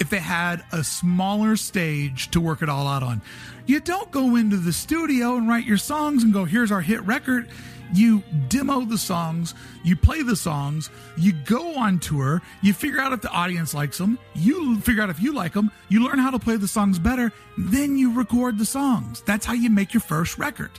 if 0.00 0.10
they 0.10 0.18
had 0.18 0.64
a 0.72 0.84
smaller 0.84 1.56
stage 1.56 2.30
to 2.30 2.40
work 2.40 2.62
it 2.62 2.68
all 2.68 2.86
out 2.86 3.02
on. 3.02 3.22
You 3.66 3.80
don't 3.80 4.10
go 4.10 4.36
into 4.36 4.56
the 4.56 4.72
studio 4.72 5.36
and 5.36 5.48
write 5.48 5.66
your 5.66 5.76
songs 5.76 6.22
and 6.22 6.32
go, 6.32 6.44
here's 6.44 6.70
our 6.70 6.80
hit 6.80 7.02
record. 7.02 7.48
You 7.94 8.22
demo 8.48 8.82
the 8.82 8.98
songs, 8.98 9.54
you 9.82 9.96
play 9.96 10.22
the 10.22 10.36
songs, 10.36 10.90
you 11.16 11.32
go 11.32 11.76
on 11.76 11.98
tour, 12.00 12.42
you 12.60 12.74
figure 12.74 13.00
out 13.00 13.14
if 13.14 13.22
the 13.22 13.30
audience 13.30 13.72
likes 13.72 13.96
them, 13.96 14.18
you 14.34 14.78
figure 14.80 15.02
out 15.02 15.08
if 15.08 15.22
you 15.22 15.32
like 15.32 15.54
them, 15.54 15.70
you 15.88 16.04
learn 16.04 16.18
how 16.18 16.30
to 16.30 16.38
play 16.38 16.56
the 16.56 16.68
songs 16.68 16.98
better, 16.98 17.32
then 17.56 17.96
you 17.96 18.12
record 18.12 18.58
the 18.58 18.66
songs. 18.66 19.22
That's 19.22 19.46
how 19.46 19.54
you 19.54 19.70
make 19.70 19.94
your 19.94 20.02
first 20.02 20.36
record. 20.38 20.72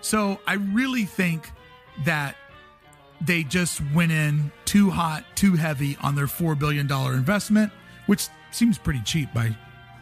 So 0.00 0.40
I 0.44 0.54
really 0.54 1.04
think 1.04 1.52
that 2.04 2.34
they 3.20 3.42
just 3.42 3.80
went 3.92 4.12
in 4.12 4.52
too 4.64 4.90
hot, 4.90 5.24
too 5.34 5.54
heavy 5.54 5.96
on 6.00 6.14
their 6.14 6.26
$4 6.26 6.58
billion 6.58 6.90
investment, 6.90 7.72
which 8.06 8.28
seems 8.50 8.78
pretty 8.78 9.00
cheap 9.02 9.32
by 9.34 9.56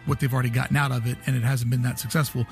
what 0.04 0.20
they've 0.20 0.32
already 0.32 0.50
gotten 0.50 0.76
out 0.76 0.92
of 0.92 1.06
it, 1.06 1.18
and 1.26 1.36
it 1.36 1.42
hasn't 1.42 1.70
been 1.70 1.82
that 1.82 1.98
successful. 1.98 2.46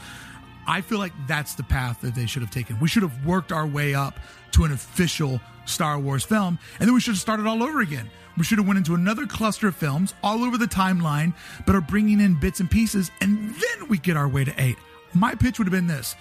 I 0.67 0.81
feel 0.81 0.99
like 0.99 1.13
that's 1.27 1.55
the 1.55 1.63
path 1.63 2.01
that 2.01 2.15
they 2.15 2.27
should 2.27 2.43
have 2.43 2.51
taken. 2.51 2.81
We 2.81 2.89
should 2.89 3.03
have 3.03 3.27
worked 3.27 3.53
our 3.53 3.67
way 3.67 3.95
up 3.95 4.19
to 4.53 4.65
an 4.65 4.73
official 4.73 5.41
Star 5.67 5.99
Wars 5.99 6.25
film, 6.25 6.59
and 6.79 6.89
then 6.89 6.95
we 6.95 7.01
should 7.01 7.13
have 7.13 7.21
started 7.21 7.47
all 7.47 7.63
over 7.63 7.81
again. 7.81 8.11
We 8.37 8.45
should 8.45 8.59
have 8.59 8.67
went 8.67 8.79
into 8.79 8.95
another 8.95 9.27
cluster 9.27 9.69
of 9.69 9.77
films 9.77 10.15
all 10.23 10.43
over 10.43 10.59
the 10.59 10.67
timeline, 10.67 11.35
but 11.67 11.75
are 11.75 11.81
bringing 11.81 12.21
in 12.21 12.39
bits 12.41 12.61
and 12.61 12.71
pieces, 12.71 13.11
and 13.21 13.55
then 13.55 13.89
we 13.89 13.99
get 13.99 14.17
our 14.17 14.29
way 14.29 14.45
to 14.45 14.55
eight. 14.59 14.77
My 15.13 15.35
pitch 15.35 15.59
would 15.59 15.67
have 15.67 15.73
been 15.73 15.87
this: 15.87 16.17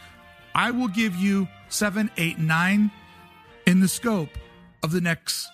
I 0.53 0.71
will 0.71 0.87
give 0.87 1.15
you 1.15 1.47
seven, 1.69 2.11
eight, 2.17 2.37
nine 2.37 2.91
in 3.65 3.79
the 3.79 3.87
scope 3.87 4.29
of 4.81 4.91
the 4.91 5.01
next 5.01 5.49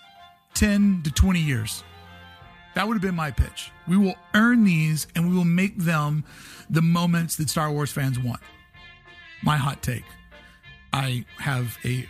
10 0.56 1.02
to 1.03 1.11
20 1.11 1.40
years. 1.40 1.84
That 2.76 2.88
would 2.88 2.94
have 2.95 3.02
been 3.02 3.15
my 3.15 3.31
pitch. 3.31 3.72
We 3.88 3.98
will 3.98 4.15
earn 4.34 4.64
these 4.64 5.07
and 5.15 5.30
we 5.30 5.36
will 5.36 5.45
make 5.45 5.77
them 5.77 6.23
the 6.69 6.81
moments 6.81 7.36
that 7.38 7.49
Star 7.49 7.72
Wars 7.72 7.91
fans 7.91 8.19
want. 8.19 8.41
My 9.41 9.57
hot 9.57 9.81
take. 9.81 10.06
I 10.94 11.26
have 11.38 11.77
a 11.84 12.07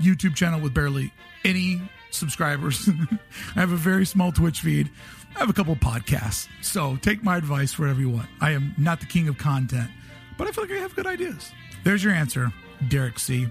YouTube 0.00 0.34
channel 0.34 0.60
with 0.60 0.74
barely 0.74 1.12
any 1.44 1.80
subscribers. 2.10 2.88
I 3.56 3.60
have 3.60 3.72
a 3.72 3.76
very 3.76 4.06
small 4.06 4.32
Twitch 4.32 4.60
feed. 4.60 4.90
I 5.34 5.40
have 5.40 5.50
a 5.50 5.52
couple 5.52 5.76
podcasts. 5.76 6.48
So 6.62 6.96
take 6.96 7.22
my 7.22 7.36
advice 7.36 7.72
for 7.72 7.82
whatever 7.82 8.00
you 8.00 8.10
want. 8.10 8.28
I 8.40 8.52
am 8.52 8.74
not 8.78 9.00
the 9.00 9.06
king 9.06 9.28
of 9.28 9.38
content, 9.38 9.90
but 10.38 10.46
I 10.46 10.52
feel 10.52 10.64
like 10.64 10.72
I 10.72 10.80
have 10.80 10.94
good 10.96 11.06
ideas. 11.06 11.52
There's 11.84 12.02
your 12.02 12.12
answer, 12.12 12.52
Derek 12.88 13.18
C. 13.18 13.46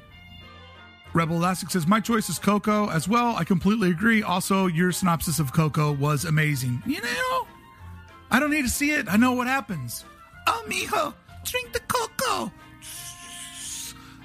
Rebel 1.16 1.38
Elastic 1.38 1.72
says, 1.72 1.88
My 1.88 2.02
choice 2.02 2.30
is 2.30 2.38
Coco 2.38 2.90
as 2.90 3.08
well. 3.08 3.38
I 3.38 3.46
completely 3.46 3.90
agree. 3.90 4.22
Also, 4.22 4.68
your 4.68 4.92
synopsis 4.92 5.40
of 5.40 5.54
Coco 5.54 5.94
was 5.94 6.26
amazing. 6.26 6.84
You 6.86 7.02
know, 7.02 7.48
I 8.30 8.38
don't 8.38 8.52
need 8.52 8.64
to 8.64 8.70
see 8.70 8.92
it. 8.92 9.08
I 9.10 9.16
know 9.16 9.32
what 9.32 9.48
happens. 9.48 10.04
Oh, 10.46 10.62
mijo, 10.68 11.14
drink 11.46 11.72
the 11.72 11.80
Coco. 11.88 12.52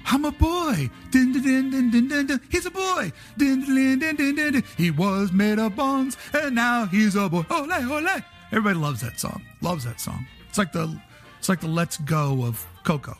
I'm 0.05 0.25
a 0.25 0.31
boy. 0.31 0.89
Din, 1.11 1.31
din, 1.31 1.69
din, 1.69 1.91
din, 1.91 2.09
din, 2.09 2.27
din. 2.27 2.41
He's 2.49 2.65
a 2.65 2.71
boy. 2.71 3.13
Din, 3.37 3.61
din, 3.61 3.99
din, 3.99 4.15
din, 4.17 4.35
din. 4.35 4.63
He 4.75 4.91
was 4.91 5.31
made 5.31 5.59
of 5.59 5.77
bones, 5.77 6.17
and 6.33 6.55
now 6.55 6.87
he's 6.87 7.15
a 7.15 7.29
boy. 7.29 7.45
Ole, 7.49 7.71
ole. 7.71 8.25
Everybody 8.51 8.77
loves 8.77 8.99
that 8.99 9.17
song. 9.17 9.41
Loves 9.61 9.85
that 9.85 10.01
song. 10.01 10.27
It's 10.49 10.57
like 10.57 10.73
the, 10.73 10.93
it's 11.39 11.47
like 11.47 11.61
the 11.61 11.69
Let's 11.69 11.95
Go 11.99 12.43
of 12.43 12.67
Coco. 12.83 13.15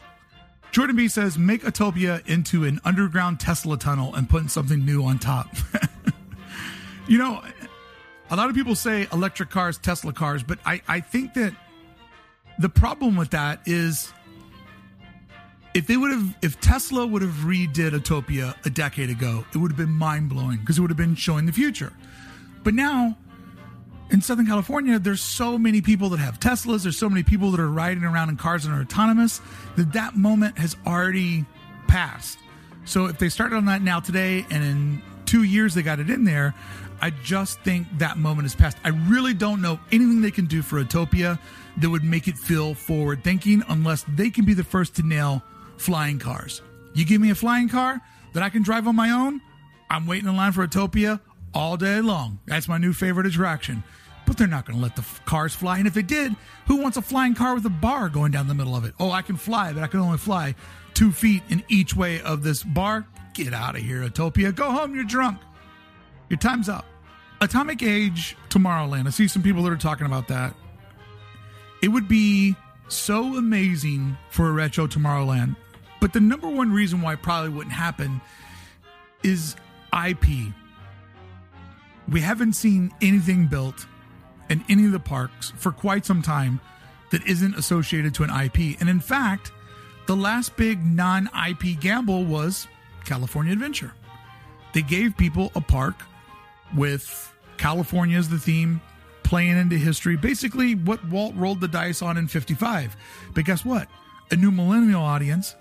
Jordan 0.71 0.95
B 0.95 1.07
says, 1.09 1.37
make 1.37 1.63
Autopia 1.63 2.25
into 2.27 2.63
an 2.63 2.79
underground 2.85 3.39
Tesla 3.39 3.77
tunnel 3.77 4.15
and 4.15 4.29
put 4.29 4.49
something 4.49 4.85
new 4.85 5.03
on 5.03 5.19
top. 5.19 5.47
you 7.07 7.17
know, 7.17 7.41
a 8.29 8.35
lot 8.35 8.49
of 8.49 8.55
people 8.55 8.75
say 8.75 9.07
electric 9.11 9.49
cars, 9.49 9.77
Tesla 9.77 10.13
cars, 10.13 10.43
but 10.43 10.59
I, 10.65 10.81
I 10.87 11.01
think 11.01 11.33
that 11.33 11.53
the 12.57 12.69
problem 12.69 13.17
with 13.17 13.31
that 13.31 13.61
is 13.65 14.13
if 15.73 15.87
they 15.87 15.97
would 15.97 16.11
have 16.11 16.37
if 16.41 16.59
Tesla 16.61 17.05
would 17.05 17.21
have 17.21 17.31
redid 17.43 17.91
Autopia 17.91 18.55
a 18.65 18.69
decade 18.69 19.09
ago, 19.09 19.43
it 19.53 19.57
would 19.57 19.71
have 19.71 19.77
been 19.77 19.89
mind 19.89 20.29
blowing 20.29 20.59
because 20.59 20.77
it 20.77 20.81
would 20.81 20.89
have 20.89 20.97
been 20.97 21.15
showing 21.15 21.45
the 21.45 21.51
future. 21.51 21.91
But 22.63 22.73
now 22.73 23.17
in 24.11 24.21
Southern 24.21 24.45
California, 24.45 24.99
there's 24.99 25.21
so 25.21 25.57
many 25.57 25.81
people 25.81 26.09
that 26.09 26.19
have 26.19 26.39
Teslas. 26.39 26.83
There's 26.83 26.97
so 26.97 27.09
many 27.09 27.23
people 27.23 27.51
that 27.51 27.59
are 27.59 27.69
riding 27.69 28.03
around 28.03 28.29
in 28.29 28.37
cars 28.37 28.65
that 28.65 28.71
are 28.71 28.81
autonomous 28.81 29.41
that 29.77 29.93
that 29.93 30.15
moment 30.15 30.57
has 30.57 30.75
already 30.85 31.45
passed. 31.87 32.37
So 32.83 33.05
if 33.05 33.17
they 33.17 33.29
started 33.29 33.55
on 33.55 33.65
that 33.65 33.81
now 33.81 34.01
today 34.01 34.45
and 34.51 34.63
in 34.63 35.01
two 35.25 35.43
years 35.43 35.73
they 35.73 35.81
got 35.81 35.99
it 35.99 36.09
in 36.09 36.25
there, 36.25 36.53
I 37.01 37.11
just 37.11 37.61
think 37.61 37.87
that 37.99 38.17
moment 38.17 38.43
has 38.43 38.55
passed. 38.55 38.77
I 38.83 38.89
really 38.89 39.33
don't 39.33 39.61
know 39.61 39.79
anything 39.91 40.21
they 40.21 40.29
can 40.29 40.45
do 40.45 40.61
for 40.61 40.83
Autopia 40.83 41.39
that 41.77 41.89
would 41.89 42.03
make 42.03 42.27
it 42.27 42.37
feel 42.37 42.73
forward 42.73 43.23
thinking 43.23 43.63
unless 43.69 44.05
they 44.15 44.29
can 44.29 44.43
be 44.43 44.53
the 44.53 44.63
first 44.63 44.95
to 44.97 45.03
nail 45.03 45.41
flying 45.77 46.19
cars. 46.19 46.61
You 46.93 47.05
give 47.05 47.21
me 47.21 47.31
a 47.31 47.35
flying 47.35 47.69
car 47.69 48.01
that 48.33 48.43
I 48.43 48.49
can 48.49 48.61
drive 48.61 48.87
on 48.87 48.95
my 48.95 49.11
own, 49.11 49.41
I'm 49.89 50.05
waiting 50.05 50.27
in 50.27 50.35
line 50.35 50.51
for 50.51 50.67
Autopia 50.67 51.19
all 51.53 51.77
day 51.77 52.01
long. 52.01 52.39
That's 52.45 52.67
my 52.67 52.77
new 52.77 52.93
favorite 52.93 53.25
attraction 53.25 53.83
but 54.25 54.37
they're 54.37 54.47
not 54.47 54.65
going 54.65 54.77
to 54.77 54.83
let 54.83 54.95
the 54.95 55.01
f- 55.01 55.23
cars 55.25 55.53
fly. 55.53 55.77
And 55.77 55.87
if 55.87 55.93
they 55.93 56.01
did, 56.01 56.35
who 56.67 56.77
wants 56.77 56.97
a 56.97 57.01
flying 57.01 57.35
car 57.35 57.55
with 57.55 57.65
a 57.65 57.69
bar 57.69 58.09
going 58.09 58.31
down 58.31 58.47
the 58.47 58.53
middle 58.53 58.75
of 58.75 58.85
it? 58.85 58.93
Oh, 58.99 59.11
I 59.11 59.21
can 59.21 59.35
fly, 59.37 59.73
but 59.73 59.83
I 59.83 59.87
can 59.87 59.99
only 59.99 60.17
fly 60.17 60.55
two 60.93 61.11
feet 61.11 61.43
in 61.49 61.63
each 61.67 61.95
way 61.95 62.21
of 62.21 62.43
this 62.43 62.63
bar. 62.63 63.05
Get 63.33 63.53
out 63.53 63.75
of 63.75 63.81
here, 63.81 64.01
Autopia. 64.01 64.53
Go 64.53 64.71
home. 64.71 64.95
You're 64.95 65.03
drunk. 65.03 65.39
Your 66.29 66.37
time's 66.37 66.69
up. 66.69 66.85
Atomic 67.41 67.81
Age 67.81 68.37
Tomorrowland. 68.49 69.07
I 69.07 69.09
see 69.09 69.27
some 69.27 69.41
people 69.41 69.63
that 69.63 69.73
are 69.73 69.77
talking 69.77 70.05
about 70.05 70.27
that. 70.27 70.53
It 71.81 71.87
would 71.87 72.07
be 72.07 72.55
so 72.87 73.35
amazing 73.37 74.17
for 74.29 74.49
a 74.49 74.51
retro 74.51 74.85
Tomorrowland. 74.85 75.55
But 75.99 76.13
the 76.13 76.19
number 76.19 76.47
one 76.47 76.71
reason 76.71 77.01
why 77.01 77.13
it 77.13 77.21
probably 77.21 77.49
wouldn't 77.49 77.73
happen 77.73 78.21
is 79.23 79.55
IP. 79.93 80.53
We 82.09 82.21
haven't 82.21 82.53
seen 82.53 82.91
anything 83.01 83.47
built 83.47 83.85
in 84.51 84.65
any 84.67 84.85
of 84.85 84.91
the 84.91 84.99
parks 84.99 85.53
for 85.55 85.71
quite 85.71 86.05
some 86.05 86.21
time 86.21 86.59
that 87.11 87.25
isn't 87.25 87.55
associated 87.55 88.13
to 88.15 88.23
an 88.23 88.29
IP. 88.29 88.79
And 88.79 88.89
in 88.89 88.99
fact, 88.99 89.51
the 90.07 90.15
last 90.15 90.57
big 90.57 90.85
non 90.85 91.29
IP 91.49 91.79
gamble 91.79 92.25
was 92.25 92.67
California 93.05 93.53
Adventure. 93.53 93.93
They 94.73 94.81
gave 94.81 95.15
people 95.17 95.51
a 95.55 95.61
park 95.61 95.95
with 96.75 97.33
California 97.57 98.17
as 98.17 98.29
the 98.29 98.39
theme, 98.39 98.81
playing 99.23 99.57
into 99.57 99.77
history, 99.77 100.17
basically 100.17 100.75
what 100.75 101.03
Walt 101.07 101.33
rolled 101.35 101.61
the 101.61 101.67
dice 101.67 102.01
on 102.01 102.17
in 102.17 102.27
55. 102.27 102.95
But 103.33 103.45
guess 103.45 103.63
what? 103.63 103.87
A 104.31 104.35
new 104.35 104.51
millennial 104.51 105.01
audience 105.01 105.55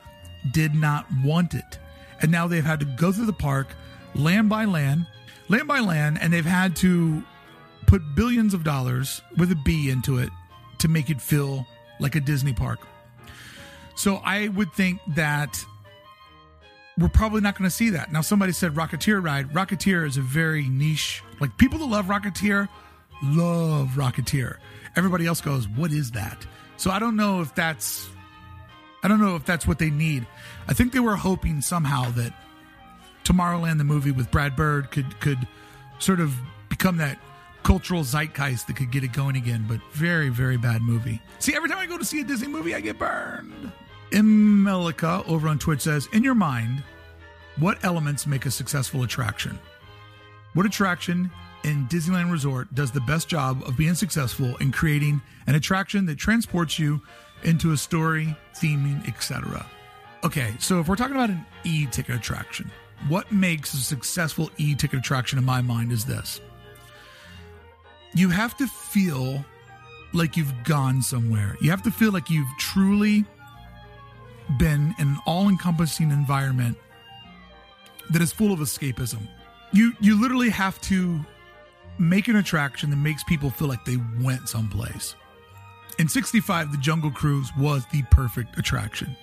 did 0.51 0.75
not 0.75 1.07
want 1.25 1.55
it. 1.55 1.79
And 2.21 2.33
now 2.33 2.49
they've 2.49 2.65
had 2.65 2.81
to 2.81 2.87
go 2.87 3.13
through 3.13 3.27
the 3.27 3.33
park 3.33 3.69
land 4.15 4.49
by 4.49 4.65
land, 4.65 5.07
land 5.49 5.69
by 5.69 5.81
land, 5.81 6.19
and 6.21 6.33
they've 6.33 6.45
had 6.45 6.75
to 6.77 7.23
put 7.91 8.15
billions 8.15 8.55
of 8.55 8.63
dollars 8.63 9.21
with 9.37 9.51
a 9.51 9.57
B 9.57 9.91
into 9.91 10.19
it 10.19 10.31
to 10.79 10.87
make 10.87 11.11
it 11.11 11.21
feel 11.21 11.67
like 11.99 12.15
a 12.15 12.21
Disney 12.21 12.53
park. 12.53 12.79
So 13.97 14.21
I 14.25 14.47
would 14.47 14.73
think 14.73 15.01
that 15.17 15.63
we're 16.97 17.09
probably 17.09 17.41
not 17.41 17.59
going 17.59 17.69
to 17.69 17.75
see 17.75 17.91
that. 17.91 18.13
Now, 18.13 18.21
somebody 18.21 18.53
said 18.53 18.75
Rocketeer 18.75 19.21
ride. 19.21 19.53
Rocketeer 19.53 20.07
is 20.07 20.17
a 20.17 20.21
very 20.21 20.69
niche, 20.69 21.25
like 21.41 21.57
people 21.59 21.81
that 21.81 21.87
love 21.87 22.07
Rocketeer 22.07 22.69
love 23.25 23.89
Rocketeer. 23.97 24.59
Everybody 24.95 25.27
else 25.27 25.41
goes, 25.41 25.67
What 25.67 25.91
is 25.91 26.13
that? 26.13 26.47
So 26.77 26.93
I 26.93 27.01
don't 27.01 27.17
know 27.17 27.41
if 27.41 27.57
that's. 27.57 28.09
I 29.03 29.09
don't 29.09 29.21
know 29.21 29.35
if 29.35 29.45
that's 29.45 29.67
what 29.67 29.81
they 29.81 29.91
need. 29.91 30.27
I 30.69 30.75
think 30.75 30.93
they 30.93 31.01
were 31.01 31.17
hoping 31.17 31.61
somehow 31.61 32.09
that 32.13 32.33
Tomorrowland, 33.25 33.79
the 33.79 33.85
movie 33.85 34.13
with 34.13 34.31
Brad 34.31 34.55
Bird, 34.55 34.93
could 34.93 35.19
could 35.19 35.49
sort 35.99 36.21
of 36.21 36.39
become 36.69 36.99
that 36.99 37.19
cultural 37.63 38.03
zeitgeist 38.03 38.67
that 38.67 38.77
could 38.77 38.91
get 38.91 39.05
it 39.05 39.13
going 39.13 39.37
again, 39.37 39.65
but 39.69 39.81
very, 39.93 40.29
very 40.29 40.57
bad 40.57 40.83
movie. 40.83 41.21
See, 41.39 41.55
every 41.55 41.69
time 41.69 41.79
I 41.79 41.87
go 41.87 41.99
to 41.99 42.05
see 42.05 42.21
a 42.21 42.25
Disney 42.25 42.49
movie, 42.49 42.75
I 42.75 42.81
get 42.81 42.99
burned. 42.99 43.73
Imelika 44.11 45.27
over 45.29 45.49
on 45.49 45.59
Twitch 45.59 45.83
says, 45.83 46.09
In 46.13 46.25
your 46.25 46.35
mind, 46.35 46.83
what 47.57 47.83
elements 47.85 48.27
make 48.27 48.47
a 48.47 48.51
successful 48.51 49.03
attraction? 49.03 49.59
What 50.55 50.67
attraction 50.67 51.31
in 51.63 51.87
Disneyland 51.89 52.33
Resort 52.33 52.75
does 52.75 52.91
the 52.91 53.03
best 53.03 53.29
job 53.29 53.63
of 53.67 53.77
being 53.77 53.95
successful 53.95 54.57
in 54.57 54.73
creating 54.73 55.21
an 55.47 55.55
attraction 55.55 56.07
that 56.07 56.19
transports 56.19 56.79
you 56.79 57.01
into 57.45 57.73
a 57.73 57.77
story, 57.77 58.37
theming, 58.55 59.07
etc.? 59.07 59.65
Okay, 60.25 60.55
so 60.59 60.81
if 60.81 60.89
we're 60.89 60.97
talking 60.97 61.17
about 61.17 61.31
an 61.31 61.45
e 61.65 61.87
ticket 61.87 62.17
attraction, 62.17 62.71
what 63.09 63.31
makes 63.31 63.73
a 63.75 63.79
successful 63.79 64.51
e 64.59 64.75
ticket 64.75 64.99
attraction 64.99 65.39
in 65.39 65.45
my 65.45 65.63
mind 65.63 65.93
is 65.93 66.05
this 66.05 66.41
you 68.15 68.29
have 68.31 68.57
to 68.59 68.67
feel 68.67 69.45
like 70.13 70.37
you've 70.37 70.65
gone 70.65 71.03
somewhere. 71.03 71.57
You 71.61 71.71
have 71.71 71.83
to 71.83 71.91
feel 71.91 72.13
like 72.13 72.31
you've 72.31 72.49
truly 72.59 73.25
been 74.59 74.95
in 74.99 75.09
an 75.09 75.19
all-encompassing 75.27 76.11
environment 76.11 76.77
that 78.11 78.21
is 78.21 78.33
full 78.33 78.53
of 78.53 78.59
escapism. 78.59 79.29
You 79.73 79.93
you 80.01 80.21
literally 80.21 80.51
have 80.51 80.81
to 80.83 81.21
make 81.99 82.27
an 82.29 82.37
attraction 82.37 82.91
that 82.91 82.97
makes 82.97 83.23
people 83.25 83.51
feel 83.51 83.69
like 83.69 83.85
they 83.85 83.99
went 84.21 84.49
someplace. 84.49 85.15
In 85.99 86.09
65, 86.09 86.73
the 86.73 86.79
Jungle 86.79 87.11
Cruise 87.11 87.51
was 87.59 87.85
the 87.93 88.03
perfect 88.11 88.59
attraction. 88.59 89.17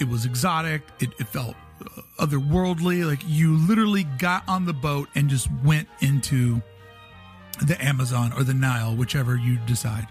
It 0.00 0.08
was 0.08 0.24
exotic, 0.24 0.82
it, 1.00 1.10
it 1.20 1.28
felt 1.28 1.54
uh, 1.80 2.00
otherworldly. 2.18 3.06
Like 3.06 3.20
you 3.26 3.56
literally 3.56 4.04
got 4.18 4.42
on 4.48 4.64
the 4.64 4.72
boat 4.72 5.08
and 5.14 5.28
just 5.28 5.48
went 5.62 5.86
into 6.00 6.62
the 7.56 7.82
Amazon 7.82 8.32
or 8.32 8.44
the 8.44 8.54
Nile, 8.54 8.94
whichever 8.94 9.36
you 9.36 9.58
decide. 9.66 10.06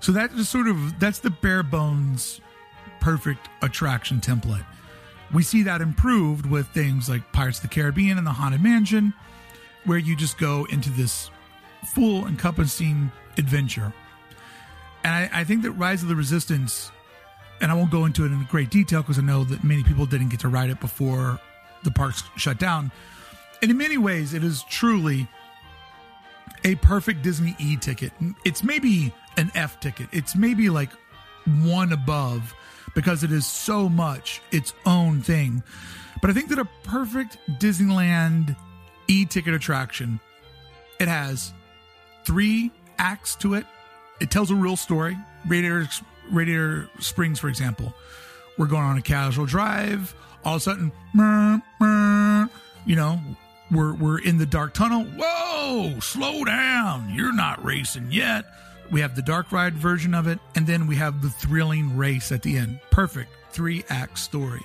So 0.00 0.12
that 0.12 0.32
is 0.32 0.48
sort 0.48 0.68
of 0.68 0.98
that's 0.98 1.20
the 1.20 1.30
bare 1.30 1.62
bones 1.62 2.40
perfect 3.00 3.48
attraction 3.62 4.20
template. 4.20 4.64
We 5.32 5.42
see 5.42 5.62
that 5.64 5.80
improved 5.80 6.46
with 6.46 6.68
things 6.68 7.08
like 7.08 7.32
Pirates 7.32 7.58
of 7.58 7.62
the 7.62 7.74
Caribbean 7.74 8.18
and 8.18 8.26
the 8.26 8.32
Haunted 8.32 8.62
Mansion, 8.62 9.12
where 9.84 9.98
you 9.98 10.14
just 10.14 10.38
go 10.38 10.66
into 10.70 10.90
this 10.90 11.30
full 11.94 12.26
encompassing 12.26 13.10
adventure. 13.38 13.92
And 15.04 15.14
I, 15.14 15.40
I 15.40 15.44
think 15.44 15.62
that 15.62 15.72
Rise 15.72 16.02
of 16.02 16.08
the 16.08 16.16
Resistance, 16.16 16.92
and 17.60 17.72
I 17.72 17.74
won't 17.74 17.90
go 17.90 18.04
into 18.04 18.24
it 18.24 18.30
in 18.30 18.46
great 18.50 18.70
detail 18.70 19.02
because 19.02 19.18
I 19.18 19.22
know 19.22 19.42
that 19.44 19.64
many 19.64 19.82
people 19.82 20.06
didn't 20.06 20.28
get 20.28 20.40
to 20.40 20.48
ride 20.48 20.70
it 20.70 20.80
before 20.80 21.40
the 21.82 21.90
parks 21.90 22.22
shut 22.36 22.58
down. 22.58 22.92
And 23.62 23.70
in 23.70 23.76
many 23.76 23.98
ways, 23.98 24.34
it 24.34 24.44
is 24.44 24.64
truly 24.64 25.28
a 26.64 26.74
perfect 26.76 27.22
Disney 27.22 27.56
E 27.58 27.76
ticket. 27.76 28.12
It's 28.44 28.62
maybe 28.62 29.12
an 29.36 29.50
F 29.54 29.80
ticket. 29.80 30.08
It's 30.12 30.36
maybe 30.36 30.68
like 30.70 30.90
one 31.62 31.92
above 31.92 32.54
because 32.94 33.24
it 33.24 33.32
is 33.32 33.46
so 33.46 33.88
much 33.88 34.40
its 34.50 34.74
own 34.86 35.22
thing. 35.22 35.62
But 36.20 36.30
I 36.30 36.34
think 36.34 36.48
that 36.48 36.58
a 36.58 36.68
perfect 36.84 37.38
Disneyland 37.58 38.56
E 39.08 39.24
ticket 39.24 39.54
attraction, 39.54 40.20
it 41.00 41.08
has 41.08 41.52
three 42.24 42.70
acts 42.98 43.34
to 43.36 43.54
it. 43.54 43.66
It 44.20 44.30
tells 44.30 44.50
a 44.50 44.54
real 44.54 44.76
story. 44.76 45.16
Radiator, 45.46 45.88
Radiator 46.30 46.88
Springs, 47.00 47.40
for 47.40 47.48
example, 47.48 47.92
we're 48.56 48.66
going 48.66 48.84
on 48.84 48.96
a 48.96 49.02
casual 49.02 49.46
drive. 49.46 50.14
All 50.44 50.56
of 50.56 50.60
a 50.60 50.64
sudden, 50.64 50.92
you 52.86 52.96
know, 52.96 53.20
we're 53.72 53.94
we're 53.94 54.18
in 54.20 54.38
the 54.38 54.46
dark 54.46 54.74
tunnel. 54.74 55.04
Whoa, 55.04 55.98
slow 56.00 56.44
down. 56.44 57.12
You're 57.14 57.34
not 57.34 57.64
racing 57.64 58.08
yet. 58.10 58.44
We 58.90 59.00
have 59.00 59.16
the 59.16 59.22
dark 59.22 59.50
ride 59.50 59.74
version 59.74 60.14
of 60.14 60.26
it, 60.26 60.38
and 60.54 60.66
then 60.66 60.86
we 60.86 60.96
have 60.96 61.22
the 61.22 61.30
thrilling 61.30 61.96
race 61.96 62.30
at 62.30 62.42
the 62.42 62.58
end. 62.58 62.78
Perfect 62.90 63.30
three 63.50 63.84
act 63.88 64.18
story. 64.18 64.62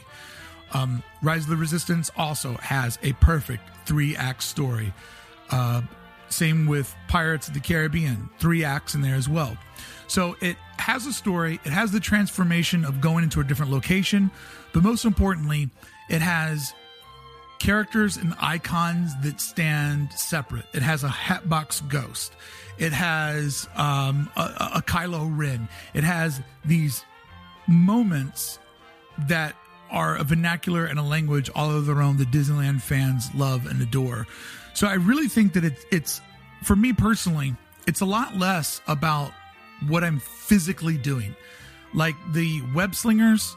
Um, 0.74 1.02
Rise 1.22 1.44
of 1.44 1.50
the 1.50 1.56
Resistance 1.56 2.12
also 2.18 2.56
has 2.56 3.00
a 3.04 3.14
perfect 3.14 3.64
three 3.86 4.16
act 4.16 4.44
story. 4.44 4.94
Uh, 5.50 5.82
same 6.30 6.68
with 6.68 6.94
Pirates 7.08 7.48
of 7.48 7.54
the 7.54 7.62
Caribbean, 7.62 8.30
three 8.38 8.66
acts 8.66 8.96
in 8.96 9.02
there 9.02 9.16
as 9.16 9.30
well. 9.30 9.58
So 10.08 10.36
it 10.42 10.58
has 10.78 11.06
a 11.06 11.14
story, 11.14 11.60
it 11.64 11.72
has 11.72 11.92
the 11.92 12.00
transformation 12.00 12.84
of 12.84 13.00
going 13.00 13.24
into 13.24 13.40
a 13.40 13.44
different 13.44 13.72
location, 13.72 14.30
but 14.74 14.84
most 14.84 15.06
importantly, 15.06 15.70
it 16.10 16.22
has 16.22 16.74
characters 17.60 18.18
and 18.18 18.34
icons 18.40 19.12
that 19.24 19.42
stand 19.42 20.12
separate. 20.14 20.66
It 20.74 20.82
has 20.82 21.04
a 21.04 21.10
Hatbox 21.10 21.82
Ghost. 21.82 22.34
It 22.78 22.94
has 22.94 23.68
um, 23.76 24.30
a, 24.36 24.72
a 24.76 24.82
Kylo 24.82 25.30
Ren. 25.36 25.68
It 25.94 26.04
has 26.04 26.42
these 26.66 27.04
moments 27.68 28.60
that 29.28 29.56
are 29.90 30.18
a 30.18 30.24
vernacular 30.24 30.86
and 30.86 31.00
a 31.00 31.04
language 31.04 31.50
all 31.56 31.72
of 31.72 31.86
their 31.86 32.02
own 32.02 32.18
that 32.18 32.32
Disneyland 32.32 32.82
fans 32.82 33.34
love 33.34 33.66
and 33.66 33.82
adore. 33.82 34.28
So 34.74 34.88
I 34.88 34.96
really 34.96 35.28
think 35.28 35.54
that 35.54 35.64
it's 35.64 35.86
it's 35.92 36.22
for 36.64 36.76
me 36.76 36.94
personally, 36.94 37.56
it's 37.88 38.02
a 38.02 38.06
lot 38.06 38.36
less 38.36 38.82
about 38.88 39.32
what 39.88 40.04
I'm 40.04 40.20
physically 40.20 40.98
doing. 40.98 41.36
Like 41.94 42.16
the 42.34 42.62
web 42.76 42.96
slingers, 42.96 43.56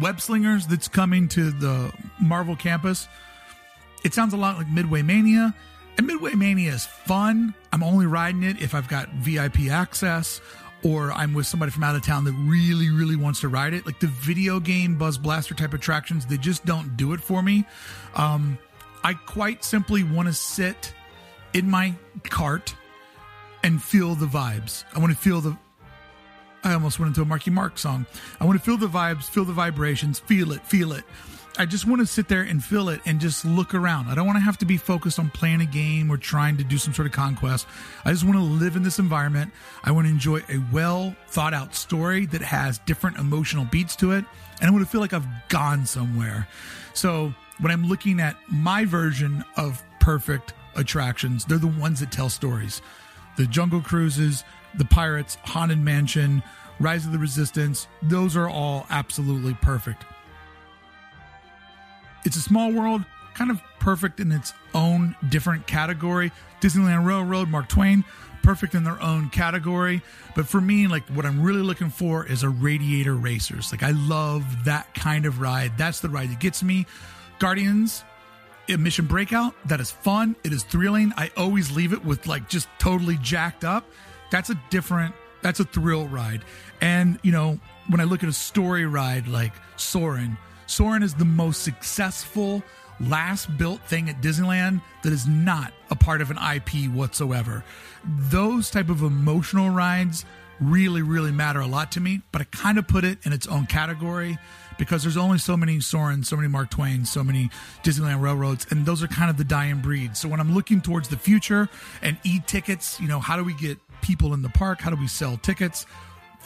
web 0.00 0.20
slingers 0.20 0.66
that's 0.66 0.88
coming 0.88 1.28
to 1.28 1.50
the 1.50 1.92
Marvel 2.20 2.56
campus. 2.56 3.08
It 4.04 4.14
sounds 4.14 4.34
a 4.34 4.36
lot 4.36 4.56
like 4.56 4.68
Midway 4.68 5.02
Mania. 5.02 5.54
And 5.98 6.06
Midway 6.06 6.34
Mania 6.34 6.72
is 6.72 6.86
fun. 6.86 7.54
I'm 7.72 7.82
only 7.82 8.06
riding 8.06 8.42
it 8.42 8.62
if 8.62 8.74
I've 8.74 8.88
got 8.88 9.10
VIP 9.10 9.70
access 9.70 10.40
or 10.82 11.12
I'm 11.12 11.32
with 11.32 11.46
somebody 11.46 11.70
from 11.70 11.84
out 11.84 11.94
of 11.94 12.02
town 12.02 12.24
that 12.24 12.32
really, 12.32 12.90
really 12.90 13.16
wants 13.16 13.40
to 13.40 13.48
ride 13.48 13.74
it. 13.74 13.86
Like 13.86 14.00
the 14.00 14.08
video 14.08 14.58
game 14.58 14.96
Buzz 14.96 15.18
Blaster 15.18 15.54
type 15.54 15.74
attractions, 15.74 16.26
they 16.26 16.38
just 16.38 16.64
don't 16.64 16.96
do 16.96 17.12
it 17.12 17.20
for 17.20 17.42
me. 17.42 17.64
Um, 18.14 18.58
I 19.04 19.14
quite 19.14 19.64
simply 19.64 20.02
want 20.02 20.28
to 20.28 20.34
sit 20.34 20.92
in 21.54 21.68
my 21.68 21.94
cart 22.24 22.74
and 23.62 23.82
feel 23.82 24.14
the 24.14 24.26
vibes. 24.26 24.84
I 24.94 24.98
want 24.98 25.12
to 25.12 25.18
feel 25.18 25.40
the. 25.40 25.56
I 26.64 26.74
almost 26.74 27.00
went 27.00 27.08
into 27.08 27.22
a 27.22 27.24
Marky 27.24 27.50
Mark 27.50 27.76
song. 27.76 28.06
I 28.40 28.44
want 28.44 28.58
to 28.58 28.64
feel 28.64 28.76
the 28.76 28.88
vibes, 28.88 29.24
feel 29.24 29.44
the 29.44 29.52
vibrations, 29.52 30.20
feel 30.20 30.52
it, 30.52 30.64
feel 30.64 30.92
it. 30.92 31.04
I 31.58 31.66
just 31.66 31.86
want 31.86 32.00
to 32.00 32.06
sit 32.06 32.28
there 32.28 32.42
and 32.42 32.64
feel 32.64 32.88
it 32.88 33.00
and 33.04 33.20
just 33.20 33.44
look 33.44 33.74
around. 33.74 34.08
I 34.08 34.14
don't 34.14 34.26
want 34.26 34.36
to 34.36 34.42
have 34.42 34.56
to 34.58 34.64
be 34.64 34.78
focused 34.78 35.18
on 35.18 35.28
playing 35.28 35.60
a 35.60 35.66
game 35.66 36.10
or 36.10 36.16
trying 36.16 36.56
to 36.56 36.64
do 36.64 36.78
some 36.78 36.94
sort 36.94 37.06
of 37.06 37.12
conquest. 37.12 37.66
I 38.06 38.10
just 38.10 38.24
want 38.24 38.36
to 38.36 38.42
live 38.42 38.74
in 38.74 38.82
this 38.82 38.98
environment. 38.98 39.52
I 39.84 39.90
want 39.90 40.06
to 40.06 40.10
enjoy 40.10 40.38
a 40.48 40.62
well 40.72 41.14
thought 41.28 41.52
out 41.52 41.74
story 41.74 42.24
that 42.26 42.40
has 42.40 42.78
different 42.80 43.18
emotional 43.18 43.66
beats 43.66 43.94
to 43.96 44.12
it. 44.12 44.24
And 44.60 44.68
I 44.68 44.70
want 44.70 44.82
to 44.82 44.90
feel 44.90 45.02
like 45.02 45.12
I've 45.12 45.26
gone 45.48 45.84
somewhere. 45.84 46.48
So 46.94 47.34
when 47.60 47.70
I'm 47.70 47.86
looking 47.86 48.18
at 48.18 48.36
my 48.48 48.86
version 48.86 49.44
of 49.56 49.82
perfect 50.00 50.54
attractions, 50.74 51.44
they're 51.44 51.58
the 51.58 51.66
ones 51.66 52.00
that 52.00 52.10
tell 52.10 52.30
stories. 52.30 52.80
The 53.36 53.46
Jungle 53.46 53.82
Cruises, 53.82 54.42
the 54.74 54.84
Pirates, 54.86 55.36
Haunted 55.44 55.78
Mansion, 55.78 56.42
Rise 56.80 57.04
of 57.04 57.12
the 57.12 57.18
Resistance, 57.18 57.88
those 58.02 58.36
are 58.36 58.48
all 58.48 58.86
absolutely 58.88 59.54
perfect. 59.54 60.04
It's 62.24 62.36
a 62.36 62.40
small 62.40 62.72
world, 62.72 63.04
kind 63.34 63.50
of 63.50 63.60
perfect 63.78 64.20
in 64.20 64.30
its 64.30 64.52
own 64.74 65.16
different 65.28 65.66
category. 65.66 66.30
Disneyland 66.60 67.04
Railroad, 67.04 67.48
Mark 67.48 67.68
Twain, 67.68 68.04
perfect 68.42 68.74
in 68.74 68.84
their 68.84 69.00
own 69.02 69.28
category. 69.30 70.02
But 70.36 70.46
for 70.46 70.60
me, 70.60 70.86
like 70.86 71.06
what 71.08 71.26
I'm 71.26 71.42
really 71.42 71.62
looking 71.62 71.90
for 71.90 72.24
is 72.24 72.42
a 72.42 72.48
Radiator 72.48 73.14
Racers. 73.14 73.72
Like 73.72 73.82
I 73.82 73.90
love 73.90 74.64
that 74.64 74.94
kind 74.94 75.26
of 75.26 75.40
ride. 75.40 75.76
That's 75.76 76.00
the 76.00 76.08
ride 76.08 76.30
that 76.30 76.40
gets 76.40 76.62
me. 76.62 76.86
Guardians, 77.38 78.04
Mission 78.68 79.06
Breakout, 79.06 79.54
that 79.68 79.80
is 79.80 79.90
fun. 79.90 80.36
It 80.44 80.52
is 80.52 80.62
thrilling. 80.62 81.12
I 81.16 81.30
always 81.36 81.74
leave 81.74 81.92
it 81.92 82.04
with 82.04 82.26
like 82.26 82.48
just 82.48 82.68
totally 82.78 83.18
jacked 83.20 83.64
up. 83.64 83.84
That's 84.30 84.50
a 84.50 84.60
different, 84.70 85.14
that's 85.42 85.60
a 85.60 85.64
thrill 85.64 86.06
ride. 86.06 86.44
And, 86.80 87.18
you 87.22 87.32
know, 87.32 87.58
when 87.88 88.00
I 88.00 88.04
look 88.04 88.22
at 88.22 88.28
a 88.28 88.32
story 88.32 88.86
ride 88.86 89.26
like 89.26 89.52
Soarin', 89.76 90.38
Soarin' 90.72 91.02
is 91.02 91.12
the 91.12 91.26
most 91.26 91.64
successful 91.64 92.62
last 92.98 93.54
built 93.58 93.82
thing 93.82 94.08
at 94.08 94.22
Disneyland 94.22 94.80
that 95.02 95.12
is 95.12 95.26
not 95.26 95.70
a 95.90 95.94
part 95.94 96.22
of 96.22 96.30
an 96.30 96.38
IP 96.38 96.90
whatsoever. 96.90 97.62
Those 98.06 98.70
type 98.70 98.88
of 98.88 99.02
emotional 99.02 99.68
rides 99.68 100.24
really, 100.60 101.02
really 101.02 101.30
matter 101.30 101.60
a 101.60 101.66
lot 101.66 101.92
to 101.92 102.00
me, 102.00 102.22
but 102.32 102.40
I 102.40 102.44
kind 102.44 102.78
of 102.78 102.88
put 102.88 103.04
it 103.04 103.18
in 103.26 103.34
its 103.34 103.46
own 103.46 103.66
category 103.66 104.38
because 104.78 105.02
there's 105.02 105.18
only 105.18 105.36
so 105.36 105.58
many 105.58 105.78
Soarin', 105.78 106.24
so 106.24 106.36
many 106.36 106.48
Mark 106.48 106.70
Twain, 106.70 107.04
so 107.04 107.22
many 107.22 107.50
Disneyland 107.82 108.22
Railroads, 108.22 108.66
and 108.70 108.86
those 108.86 109.02
are 109.02 109.08
kind 109.08 109.28
of 109.28 109.36
the 109.36 109.44
dying 109.44 109.80
breed. 109.80 110.16
So 110.16 110.26
when 110.26 110.40
I'm 110.40 110.54
looking 110.54 110.80
towards 110.80 111.08
the 111.08 111.18
future 111.18 111.68
and 112.00 112.16
e-tickets, 112.24 112.98
you 112.98 113.08
know, 113.08 113.20
how 113.20 113.36
do 113.36 113.44
we 113.44 113.52
get 113.52 113.76
people 114.00 114.32
in 114.32 114.40
the 114.40 114.48
park? 114.48 114.80
How 114.80 114.88
do 114.88 114.96
we 114.96 115.06
sell 115.06 115.36
tickets? 115.36 115.84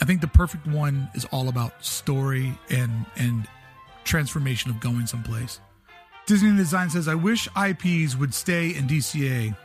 I 0.00 0.04
think 0.04 0.20
the 0.20 0.26
perfect 0.26 0.66
one 0.66 1.08
is 1.14 1.24
all 1.26 1.48
about 1.48 1.84
story 1.84 2.58
and 2.70 3.06
and 3.16 3.46
transformation 4.06 4.70
of 4.70 4.80
going 4.80 5.06
someplace. 5.06 5.60
Disney 6.26 6.56
Design 6.56 6.90
says, 6.90 7.06
I 7.08 7.14
wish 7.14 7.48
IPs 7.56 8.16
would 8.16 8.34
stay 8.34 8.74
in 8.74 8.86
DCA. 8.86 9.56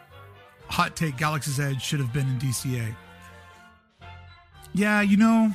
Hot 0.67 0.95
take 0.95 1.17
Galaxy's 1.17 1.59
Edge 1.59 1.81
should 1.81 1.99
have 1.99 2.13
been 2.13 2.27
in 2.27 2.39
DCA. 2.39 2.95
Yeah, 4.73 5.01
you 5.01 5.17
know, 5.17 5.51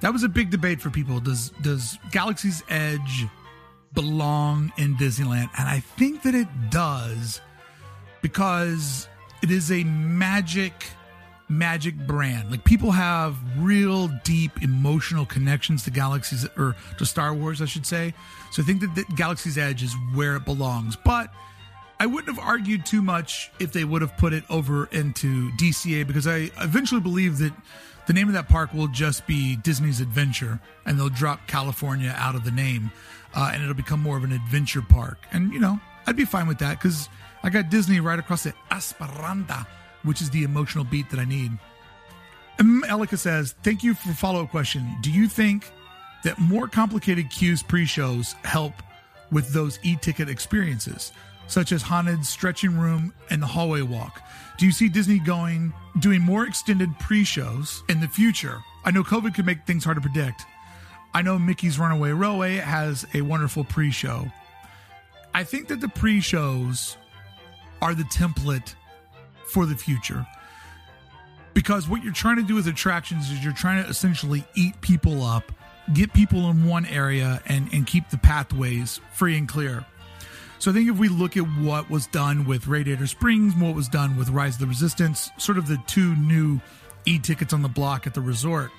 that 0.00 0.12
was 0.12 0.22
a 0.22 0.28
big 0.28 0.50
debate 0.50 0.80
for 0.80 0.90
people. 0.90 1.20
Does 1.20 1.50
does 1.62 1.98
Galaxy's 2.10 2.62
Edge 2.68 3.26
belong 3.92 4.72
in 4.76 4.96
Disneyland? 4.96 5.50
And 5.58 5.68
I 5.68 5.80
think 5.80 6.22
that 6.22 6.34
it 6.34 6.48
does 6.70 7.40
because 8.22 9.08
it 9.42 9.50
is 9.50 9.70
a 9.70 9.84
magic 9.84 10.72
magic 11.50 11.96
brand. 12.06 12.50
Like 12.50 12.64
people 12.64 12.92
have 12.92 13.36
real 13.58 14.08
deep 14.24 14.62
emotional 14.62 15.26
connections 15.26 15.82
to 15.84 15.90
Galaxy's 15.90 16.46
or 16.56 16.76
to 16.98 17.04
Star 17.04 17.34
Wars, 17.34 17.60
I 17.60 17.66
should 17.66 17.84
say. 17.84 18.14
So 18.52 18.62
I 18.62 18.64
think 18.64 18.80
that, 18.80 18.94
that 18.94 19.16
Galaxy's 19.16 19.58
Edge 19.58 19.82
is 19.82 19.94
where 20.14 20.36
it 20.36 20.44
belongs. 20.44 20.96
But 20.96 21.32
I 21.98 22.06
wouldn't 22.06 22.34
have 22.34 22.44
argued 22.44 22.86
too 22.86 23.02
much 23.02 23.50
if 23.58 23.72
they 23.72 23.84
would 23.84 24.00
have 24.00 24.16
put 24.16 24.32
it 24.32 24.44
over 24.48 24.86
into 24.86 25.50
DCA 25.52 26.06
because 26.06 26.26
I 26.26 26.50
eventually 26.60 27.00
believe 27.00 27.38
that 27.38 27.52
the 28.06 28.12
name 28.12 28.28
of 28.28 28.34
that 28.34 28.48
park 28.48 28.72
will 28.72 28.88
just 28.88 29.26
be 29.26 29.56
Disney's 29.56 30.00
Adventure 30.00 30.60
and 30.86 30.98
they'll 30.98 31.10
drop 31.10 31.46
California 31.46 32.14
out 32.16 32.34
of 32.34 32.44
the 32.44 32.50
name 32.50 32.90
uh, 33.34 33.50
and 33.52 33.62
it'll 33.62 33.74
become 33.74 34.00
more 34.00 34.16
of 34.16 34.24
an 34.24 34.32
adventure 34.32 34.82
park. 34.82 35.18
And, 35.32 35.52
you 35.52 35.60
know, 35.60 35.78
I'd 36.06 36.16
be 36.16 36.24
fine 36.24 36.48
with 36.48 36.58
that 36.58 36.78
because 36.78 37.08
I 37.42 37.50
got 37.50 37.70
Disney 37.70 38.00
right 38.00 38.18
across 38.18 38.44
the 38.44 38.54
Esplanade 38.70 39.66
which 40.02 40.20
is 40.20 40.30
the 40.30 40.44
emotional 40.44 40.84
beat 40.84 41.10
that 41.10 41.20
I 41.20 41.24
need. 41.24 41.52
M. 42.58 42.82
Elika 42.86 43.18
says, 43.18 43.54
Thank 43.62 43.82
you 43.82 43.94
for 43.94 44.12
follow 44.12 44.42
up 44.44 44.50
question. 44.50 44.86
Do 45.00 45.10
you 45.10 45.28
think 45.28 45.70
that 46.24 46.38
more 46.38 46.68
complicated 46.68 47.30
cues 47.30 47.62
pre 47.62 47.86
shows 47.86 48.34
help 48.44 48.74
with 49.32 49.52
those 49.52 49.78
e 49.82 49.96
ticket 49.96 50.28
experiences, 50.28 51.12
such 51.46 51.72
as 51.72 51.82
Haunted 51.82 52.24
Stretching 52.24 52.78
Room 52.78 53.14
and 53.30 53.42
the 53.42 53.46
Hallway 53.46 53.82
Walk? 53.82 54.20
Do 54.58 54.66
you 54.66 54.72
see 54.72 54.88
Disney 54.88 55.18
going, 55.18 55.72
doing 56.00 56.20
more 56.20 56.46
extended 56.46 56.90
pre 56.98 57.24
shows 57.24 57.82
in 57.88 58.00
the 58.00 58.08
future? 58.08 58.58
I 58.84 58.90
know 58.90 59.02
COVID 59.02 59.34
could 59.34 59.46
make 59.46 59.66
things 59.66 59.84
hard 59.84 59.96
to 59.96 60.00
predict. 60.02 60.44
I 61.12 61.22
know 61.22 61.38
Mickey's 61.38 61.78
Runaway 61.78 62.12
Railway 62.12 62.56
has 62.56 63.06
a 63.14 63.22
wonderful 63.22 63.64
pre 63.64 63.90
show. 63.90 64.30
I 65.34 65.44
think 65.44 65.68
that 65.68 65.80
the 65.80 65.88
pre 65.88 66.20
shows 66.20 66.96
are 67.80 67.94
the 67.94 68.04
template 68.04 68.74
for 69.50 69.66
the 69.66 69.76
future. 69.76 70.26
Because 71.52 71.88
what 71.88 72.02
you're 72.02 72.12
trying 72.12 72.36
to 72.36 72.42
do 72.42 72.54
with 72.54 72.66
attractions 72.68 73.30
is 73.30 73.42
you're 73.42 73.52
trying 73.52 73.82
to 73.82 73.90
essentially 73.90 74.44
eat 74.54 74.80
people 74.80 75.22
up, 75.22 75.52
get 75.92 76.12
people 76.12 76.48
in 76.50 76.66
one 76.66 76.86
area, 76.86 77.42
and, 77.46 77.68
and 77.72 77.86
keep 77.86 78.08
the 78.10 78.18
pathways 78.18 79.00
free 79.12 79.36
and 79.36 79.48
clear. 79.48 79.84
So 80.60 80.70
I 80.70 80.74
think 80.74 80.90
if 80.90 80.98
we 80.98 81.08
look 81.08 81.36
at 81.36 81.42
what 81.42 81.90
was 81.90 82.06
done 82.06 82.44
with 82.46 82.66
Radiator 82.66 83.06
Springs, 83.06 83.54
what 83.56 83.74
was 83.74 83.88
done 83.88 84.16
with 84.16 84.28
Rise 84.28 84.54
of 84.54 84.60
the 84.60 84.66
Resistance, 84.66 85.30
sort 85.38 85.58
of 85.58 85.66
the 85.66 85.78
two 85.86 86.14
new 86.16 86.60
e 87.06 87.18
tickets 87.18 87.52
on 87.52 87.62
the 87.62 87.68
block 87.68 88.06
at 88.06 88.14
the 88.14 88.20
resort, 88.20 88.70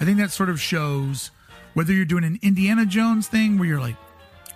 I 0.00 0.04
think 0.04 0.18
that 0.18 0.30
sort 0.30 0.48
of 0.48 0.60
shows 0.60 1.30
whether 1.74 1.92
you're 1.92 2.06
doing 2.06 2.24
an 2.24 2.38
Indiana 2.42 2.86
Jones 2.86 3.28
thing 3.28 3.58
where 3.58 3.68
you're 3.68 3.80
like 3.80 3.96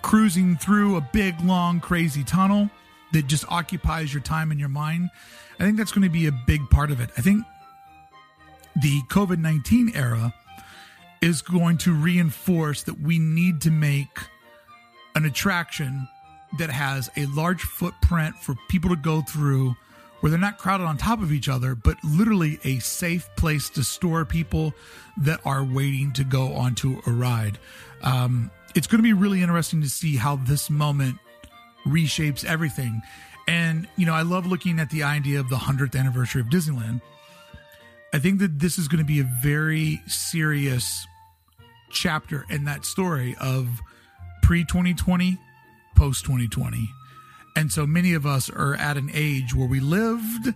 cruising 0.01 0.57
through 0.57 0.95
a 0.95 1.01
big, 1.13 1.39
long, 1.41 1.79
crazy 1.79 2.23
tunnel 2.23 2.69
that 3.13 3.27
just 3.27 3.45
occupies 3.49 4.13
your 4.13 4.23
time 4.23 4.49
and 4.51 4.59
your 4.59 4.69
mind. 4.69 5.09
I 5.61 5.63
think 5.63 5.77
that's 5.77 5.91
going 5.91 6.01
to 6.01 6.09
be 6.09 6.25
a 6.25 6.31
big 6.31 6.67
part 6.71 6.89
of 6.89 6.99
it. 6.99 7.11
I 7.19 7.21
think 7.21 7.45
the 8.81 8.99
COVID 9.03 9.37
19 9.37 9.91
era 9.93 10.33
is 11.21 11.43
going 11.43 11.77
to 11.77 11.93
reinforce 11.93 12.81
that 12.83 12.99
we 12.99 13.19
need 13.19 13.61
to 13.61 13.69
make 13.69 14.17
an 15.13 15.23
attraction 15.23 16.07
that 16.57 16.71
has 16.71 17.11
a 17.15 17.27
large 17.27 17.61
footprint 17.61 18.35
for 18.37 18.55
people 18.69 18.89
to 18.89 18.95
go 18.95 19.21
through 19.21 19.75
where 20.21 20.31
they're 20.31 20.39
not 20.39 20.57
crowded 20.57 20.85
on 20.85 20.97
top 20.97 21.21
of 21.21 21.31
each 21.31 21.47
other, 21.47 21.75
but 21.75 21.95
literally 22.03 22.59
a 22.63 22.79
safe 22.79 23.29
place 23.35 23.69
to 23.69 23.83
store 23.83 24.25
people 24.25 24.73
that 25.17 25.39
are 25.45 25.63
waiting 25.63 26.11
to 26.13 26.23
go 26.23 26.53
onto 26.53 26.99
a 27.05 27.11
ride. 27.11 27.59
Um, 28.01 28.49
it's 28.73 28.87
going 28.87 28.97
to 28.97 29.03
be 29.03 29.13
really 29.13 29.43
interesting 29.43 29.83
to 29.83 29.89
see 29.89 30.15
how 30.15 30.37
this 30.37 30.71
moment 30.71 31.19
reshapes 31.85 32.43
everything. 32.43 33.03
And, 33.47 33.87
you 33.97 34.05
know, 34.05 34.13
I 34.13 34.21
love 34.21 34.45
looking 34.45 34.79
at 34.79 34.89
the 34.89 35.03
idea 35.03 35.39
of 35.39 35.49
the 35.49 35.57
100th 35.57 35.97
anniversary 35.97 36.41
of 36.41 36.47
Disneyland. 36.47 37.01
I 38.13 38.19
think 38.19 38.39
that 38.39 38.59
this 38.59 38.77
is 38.77 38.87
going 38.87 38.99
to 38.99 39.05
be 39.05 39.19
a 39.19 39.29
very 39.41 40.01
serious 40.07 41.07
chapter 41.89 42.45
in 42.49 42.65
that 42.65 42.85
story 42.85 43.35
of 43.39 43.67
pre 44.41 44.65
2020, 44.65 45.37
post 45.95 46.25
2020. 46.25 46.89
And 47.55 47.71
so 47.71 47.85
many 47.85 48.13
of 48.13 48.25
us 48.25 48.49
are 48.49 48.75
at 48.75 48.97
an 48.97 49.09
age 49.13 49.53
where 49.53 49.67
we 49.67 49.79
lived 49.79 50.53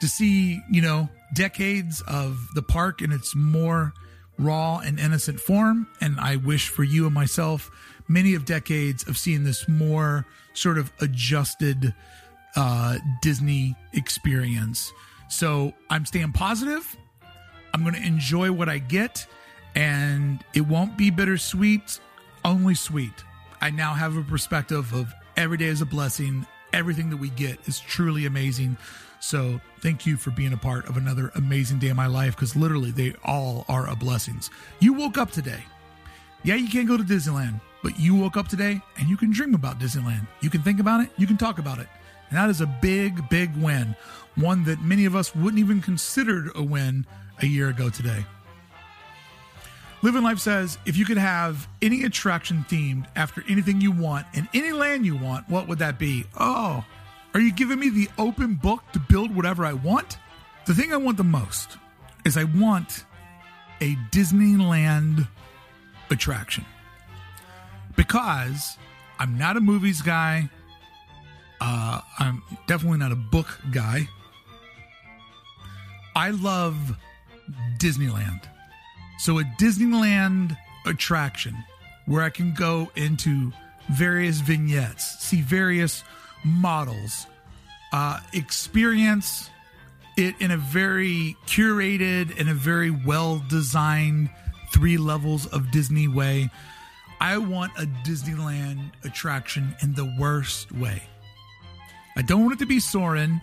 to 0.00 0.08
see, 0.08 0.60
you 0.70 0.80
know, 0.80 1.08
decades 1.34 2.02
of 2.02 2.38
the 2.54 2.62
park 2.62 3.02
in 3.02 3.12
its 3.12 3.34
more 3.34 3.92
raw 4.38 4.78
and 4.78 4.98
innocent 4.98 5.40
form. 5.40 5.86
And 6.00 6.18
I 6.18 6.36
wish 6.36 6.68
for 6.68 6.84
you 6.84 7.06
and 7.06 7.14
myself 7.14 7.70
many 8.08 8.34
of 8.34 8.44
decades 8.44 9.06
of 9.06 9.18
seeing 9.18 9.44
this 9.44 9.68
more 9.68 10.24
sort 10.54 10.78
of 10.78 10.90
adjusted 11.00 11.94
uh, 12.58 12.98
Disney 13.22 13.76
experience. 13.92 14.92
So 15.28 15.72
I'm 15.88 16.04
staying 16.04 16.32
positive. 16.32 16.96
I'm 17.72 17.82
going 17.82 17.94
to 17.94 18.04
enjoy 18.04 18.50
what 18.50 18.68
I 18.68 18.78
get, 18.78 19.26
and 19.76 20.44
it 20.54 20.62
won't 20.62 20.98
be 20.98 21.10
bittersweet, 21.10 22.00
only 22.44 22.74
sweet. 22.74 23.12
I 23.60 23.70
now 23.70 23.94
have 23.94 24.16
a 24.16 24.22
perspective 24.22 24.92
of 24.92 25.14
every 25.36 25.56
day 25.56 25.66
is 25.66 25.82
a 25.82 25.86
blessing. 25.86 26.46
Everything 26.72 27.10
that 27.10 27.16
we 27.16 27.30
get 27.30 27.58
is 27.68 27.78
truly 27.78 28.26
amazing. 28.26 28.76
So 29.20 29.60
thank 29.80 30.04
you 30.04 30.16
for 30.16 30.30
being 30.30 30.52
a 30.52 30.56
part 30.56 30.88
of 30.88 30.96
another 30.96 31.30
amazing 31.36 31.78
day 31.78 31.88
of 31.88 31.96
my 31.96 32.06
life 32.06 32.34
because 32.34 32.56
literally 32.56 32.90
they 32.90 33.14
all 33.24 33.64
are 33.68 33.88
a 33.88 33.94
blessings. 33.94 34.50
You 34.80 34.94
woke 34.94 35.16
up 35.16 35.30
today. 35.30 35.62
Yeah, 36.42 36.56
you 36.56 36.68
can't 36.68 36.88
go 36.88 36.96
to 36.96 37.02
Disneyland, 37.02 37.60
but 37.82 37.98
you 37.98 38.14
woke 38.14 38.36
up 38.36 38.48
today 38.48 38.80
and 38.96 39.08
you 39.08 39.16
can 39.16 39.30
dream 39.30 39.54
about 39.54 39.78
Disneyland. 39.78 40.26
You 40.40 40.50
can 40.50 40.62
think 40.62 40.80
about 40.80 41.02
it, 41.02 41.10
you 41.16 41.26
can 41.26 41.36
talk 41.36 41.58
about 41.58 41.78
it. 41.78 41.88
And 42.28 42.38
that 42.38 42.50
is 42.50 42.60
a 42.60 42.66
big, 42.66 43.28
big 43.28 43.54
win. 43.56 43.96
One 44.34 44.64
that 44.64 44.82
many 44.82 45.04
of 45.04 45.16
us 45.16 45.34
wouldn't 45.34 45.58
even 45.58 45.80
consider 45.80 46.50
a 46.54 46.62
win 46.62 47.06
a 47.40 47.46
year 47.46 47.68
ago 47.68 47.88
today. 47.88 48.24
Living 50.02 50.22
Life 50.22 50.38
says 50.38 50.78
if 50.86 50.96
you 50.96 51.04
could 51.04 51.18
have 51.18 51.68
any 51.82 52.04
attraction 52.04 52.64
themed 52.68 53.06
after 53.16 53.42
anything 53.48 53.80
you 53.80 53.90
want 53.90 54.26
in 54.34 54.48
any 54.54 54.72
land 54.72 55.04
you 55.04 55.16
want, 55.16 55.48
what 55.48 55.66
would 55.66 55.80
that 55.80 55.98
be? 55.98 56.24
Oh, 56.38 56.84
are 57.34 57.40
you 57.40 57.52
giving 57.52 57.80
me 57.80 57.88
the 57.88 58.08
open 58.16 58.54
book 58.54 58.82
to 58.92 59.00
build 59.00 59.34
whatever 59.34 59.64
I 59.64 59.72
want? 59.72 60.18
The 60.66 60.74
thing 60.74 60.92
I 60.92 60.96
want 60.96 61.16
the 61.16 61.24
most 61.24 61.78
is 62.24 62.36
I 62.36 62.44
want 62.44 63.04
a 63.80 63.94
Disneyland 64.10 65.26
attraction 66.10 66.64
because 67.96 68.78
I'm 69.18 69.36
not 69.36 69.56
a 69.56 69.60
movies 69.60 70.00
guy. 70.02 70.48
Uh, 71.60 72.00
I'm 72.18 72.42
definitely 72.66 72.98
not 72.98 73.12
a 73.12 73.16
book 73.16 73.58
guy. 73.70 74.08
I 76.14 76.30
love 76.30 76.96
Disneyland. 77.78 78.42
So, 79.18 79.38
a 79.38 79.44
Disneyland 79.58 80.56
attraction 80.86 81.56
where 82.06 82.22
I 82.22 82.30
can 82.30 82.54
go 82.54 82.90
into 82.96 83.52
various 83.90 84.40
vignettes, 84.40 85.18
see 85.20 85.42
various 85.42 86.04
models, 86.44 87.26
uh, 87.92 88.20
experience 88.32 89.50
it 90.16 90.34
in 90.40 90.50
a 90.50 90.56
very 90.56 91.36
curated 91.46 92.38
and 92.38 92.48
a 92.48 92.54
very 92.54 92.90
well 92.90 93.42
designed 93.48 94.30
three 94.72 94.98
levels 94.98 95.46
of 95.46 95.70
Disney 95.70 96.08
way. 96.08 96.50
I 97.20 97.38
want 97.38 97.72
a 97.78 97.86
Disneyland 98.04 98.90
attraction 99.04 99.74
in 99.82 99.94
the 99.94 100.12
worst 100.18 100.72
way. 100.72 101.02
I 102.18 102.22
don't 102.22 102.42
want 102.42 102.54
it 102.54 102.58
to 102.58 102.66
be 102.66 102.80
Soarin'. 102.80 103.40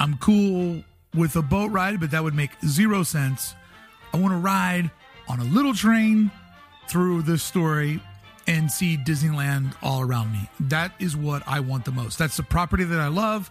I'm 0.00 0.16
cool 0.16 0.82
with 1.14 1.36
a 1.36 1.42
boat 1.42 1.70
ride, 1.70 2.00
but 2.00 2.10
that 2.12 2.24
would 2.24 2.34
make 2.34 2.50
zero 2.64 3.02
sense. 3.02 3.54
I 4.14 4.16
want 4.16 4.32
to 4.32 4.38
ride 4.38 4.90
on 5.28 5.40
a 5.40 5.44
little 5.44 5.74
train 5.74 6.30
through 6.88 7.22
this 7.22 7.42
story 7.42 8.00
and 8.46 8.72
see 8.72 8.96
Disneyland 8.96 9.74
all 9.82 10.00
around 10.00 10.32
me. 10.32 10.48
That 10.58 10.92
is 10.98 11.18
what 11.18 11.42
I 11.46 11.60
want 11.60 11.84
the 11.84 11.92
most. 11.92 12.18
That's 12.18 12.38
the 12.38 12.42
property 12.42 12.84
that 12.84 12.98
I 12.98 13.08
love. 13.08 13.50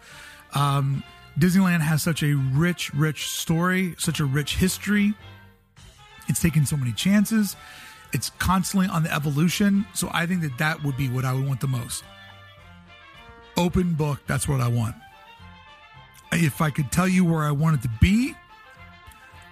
Um, 0.54 1.04
Disneyland 1.38 1.82
has 1.82 2.02
such 2.02 2.24
a 2.24 2.34
rich, 2.34 2.92
rich 2.96 3.30
story, 3.30 3.94
such 4.00 4.20
a 4.20 4.26
rich 4.26 4.56
history. 4.56 5.14
It's 6.28 6.42
taken 6.42 6.66
so 6.66 6.78
many 6.78 6.94
chances. 6.94 7.56
It's 8.12 8.32
constantly 8.40 8.88
on 8.88 9.04
the 9.04 9.14
evolution. 9.14 9.86
So 9.94 10.10
I 10.12 10.26
think 10.26 10.42
that 10.42 10.58
that 10.58 10.84
would 10.84 10.98
be 10.98 11.10
what 11.10 11.26
I 11.26 11.34
would 11.34 11.46
want 11.46 11.62
the 11.62 11.68
most. 11.68 12.04
Open 13.58 13.94
book, 13.94 14.22
that's 14.28 14.48
what 14.48 14.62
I 14.62 14.68
want. 14.68 14.96
If 16.32 16.62
I 16.62 16.70
could 16.70 16.92
tell 16.92 17.08
you 17.08 17.24
where 17.24 17.44
I 17.44 17.52
want 17.52 17.80
it 17.80 17.82
to 17.84 17.92
be, 18.02 18.36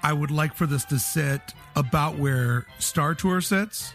I 0.02 0.12
would 0.12 0.32
like 0.32 0.54
for 0.56 0.66
this 0.66 0.84
to 0.86 1.00
sit 1.00 1.54
about 1.76 2.18
where 2.18 2.66
Star 2.80 3.16
Tour 3.16 3.40
sits. 3.40 3.94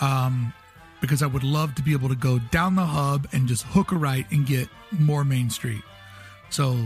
Um, 0.00 0.52
because 1.00 1.22
I 1.22 1.26
would 1.26 1.44
love 1.44 1.74
to 1.76 1.82
be 1.82 1.92
able 1.92 2.08
to 2.08 2.14
go 2.14 2.38
down 2.38 2.74
the 2.74 2.84
hub 2.84 3.28
and 3.32 3.46
just 3.46 3.64
hook 3.64 3.92
a 3.92 3.96
right 3.96 4.26
and 4.30 4.46
get 4.46 4.68
more 4.90 5.24
Main 5.24 5.50
Street. 5.50 5.82
So 6.50 6.76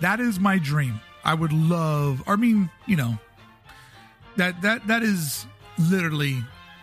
that 0.00 0.20
is 0.20 0.40
my 0.40 0.58
dream. 0.58 1.00
I 1.24 1.34
would 1.34 1.52
love, 1.52 2.22
I 2.26 2.36
mean, 2.36 2.70
you 2.86 2.96
know, 2.96 3.18
that 4.36 4.62
that 4.62 4.86
that 4.86 5.02
is 5.02 5.46
literally 5.90 6.38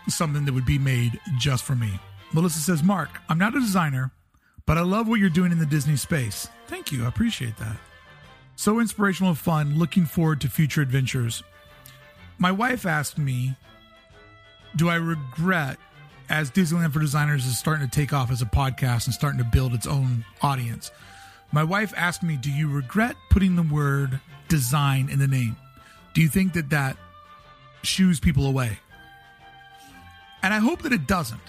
something 0.08 0.46
that 0.46 0.54
would 0.54 0.66
be 0.66 0.78
made 0.78 1.20
just 1.38 1.64
for 1.64 1.76
me. 1.76 2.00
Melissa 2.34 2.60
says, 2.60 2.84
Mark, 2.84 3.10
I'm 3.30 3.38
not 3.38 3.56
a 3.56 3.60
designer, 3.60 4.12
but 4.68 4.78
I 4.78 4.82
love 4.82 5.08
what 5.08 5.20
you're 5.20 5.30
doing 5.30 5.52
in 5.52 5.58
the 5.58 5.66
Disney 5.66 5.96
space. 5.96 6.48
Thank 6.68 6.92
you. 6.92 7.06
I 7.06 7.08
appreciate 7.08 7.58
that. 7.58 7.78
So 8.58 8.80
inspirational 8.80 9.30
and 9.30 9.38
fun. 9.40 9.80
Looking 9.80 10.06
forward 10.06 10.42
to 10.42 10.50
future 10.50 10.82
adventures. 10.82 11.42
My 12.38 12.52
wife 12.52 12.86
asked 12.86 13.18
me, 13.18 13.56
Do 14.76 14.90
I 14.90 14.96
regret 14.96 15.78
as 16.30 16.52
Disneyland 16.52 16.92
for 16.92 17.00
Designers 17.00 17.46
is 17.46 17.58
starting 17.58 17.88
to 17.88 17.92
take 17.92 18.14
off 18.14 18.30
as 18.30 18.42
a 18.42 18.46
podcast 18.46 19.06
and 19.06 19.14
starting 19.14 19.40
to 19.40 19.46
build 19.46 19.74
its 19.74 19.88
own 19.88 20.26
audience? 20.42 20.92
My 21.52 21.64
wife 21.64 21.94
asked 21.96 22.22
me, 22.22 22.36
Do 22.36 22.52
you 22.52 22.70
regret 22.70 23.16
putting 23.30 23.56
the 23.56 23.64
word 23.64 24.20
design 24.50 25.10
in 25.10 25.20
the 25.20 25.28
name? 25.28 25.56
Do 26.14 26.22
you 26.22 26.28
think 26.28 26.54
that 26.54 26.72
that 26.72 26.98
shoos 27.84 28.20
people 28.20 28.46
away? 28.46 28.80
And 30.44 30.54
I 30.54 30.60
hope 30.60 30.82
that 30.82 30.92
it 30.92 31.08
doesn't. 31.08 31.40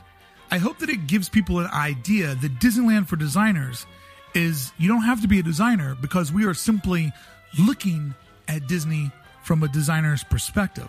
I 0.50 0.58
hope 0.58 0.78
that 0.78 0.88
it 0.88 1.06
gives 1.06 1.28
people 1.28 1.58
an 1.58 1.66
idea 1.66 2.34
that 2.34 2.58
Disneyland 2.58 3.06
for 3.06 3.16
Designers 3.16 3.86
is 4.34 4.72
you 4.78 4.88
don't 4.88 5.02
have 5.02 5.20
to 5.22 5.28
be 5.28 5.38
a 5.38 5.42
designer 5.42 5.94
because 6.00 6.32
we 6.32 6.46
are 6.46 6.54
simply 6.54 7.12
looking 7.58 8.14
at 8.46 8.66
Disney 8.66 9.10
from 9.42 9.62
a 9.62 9.68
designer's 9.68 10.24
perspective. 10.24 10.88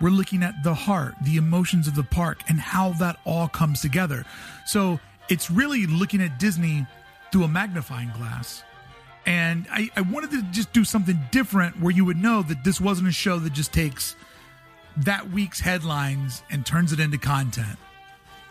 We're 0.00 0.10
looking 0.10 0.42
at 0.42 0.62
the 0.64 0.74
heart, 0.74 1.14
the 1.22 1.36
emotions 1.36 1.86
of 1.86 1.94
the 1.94 2.02
park, 2.02 2.38
and 2.48 2.58
how 2.58 2.92
that 2.94 3.18
all 3.24 3.48
comes 3.48 3.80
together. 3.80 4.24
So 4.66 4.98
it's 5.28 5.50
really 5.50 5.86
looking 5.86 6.20
at 6.20 6.38
Disney 6.38 6.84
through 7.30 7.44
a 7.44 7.48
magnifying 7.48 8.10
glass. 8.16 8.64
And 9.24 9.66
I, 9.70 9.90
I 9.96 10.00
wanted 10.02 10.30
to 10.32 10.42
just 10.50 10.72
do 10.72 10.84
something 10.84 11.18
different 11.30 11.80
where 11.80 11.92
you 11.92 12.04
would 12.04 12.16
know 12.16 12.42
that 12.42 12.64
this 12.64 12.80
wasn't 12.80 13.08
a 13.08 13.12
show 13.12 13.38
that 13.38 13.52
just 13.52 13.72
takes 13.72 14.16
that 14.98 15.30
week's 15.30 15.60
headlines 15.60 16.42
and 16.50 16.64
turns 16.66 16.92
it 16.92 17.00
into 17.00 17.18
content 17.18 17.78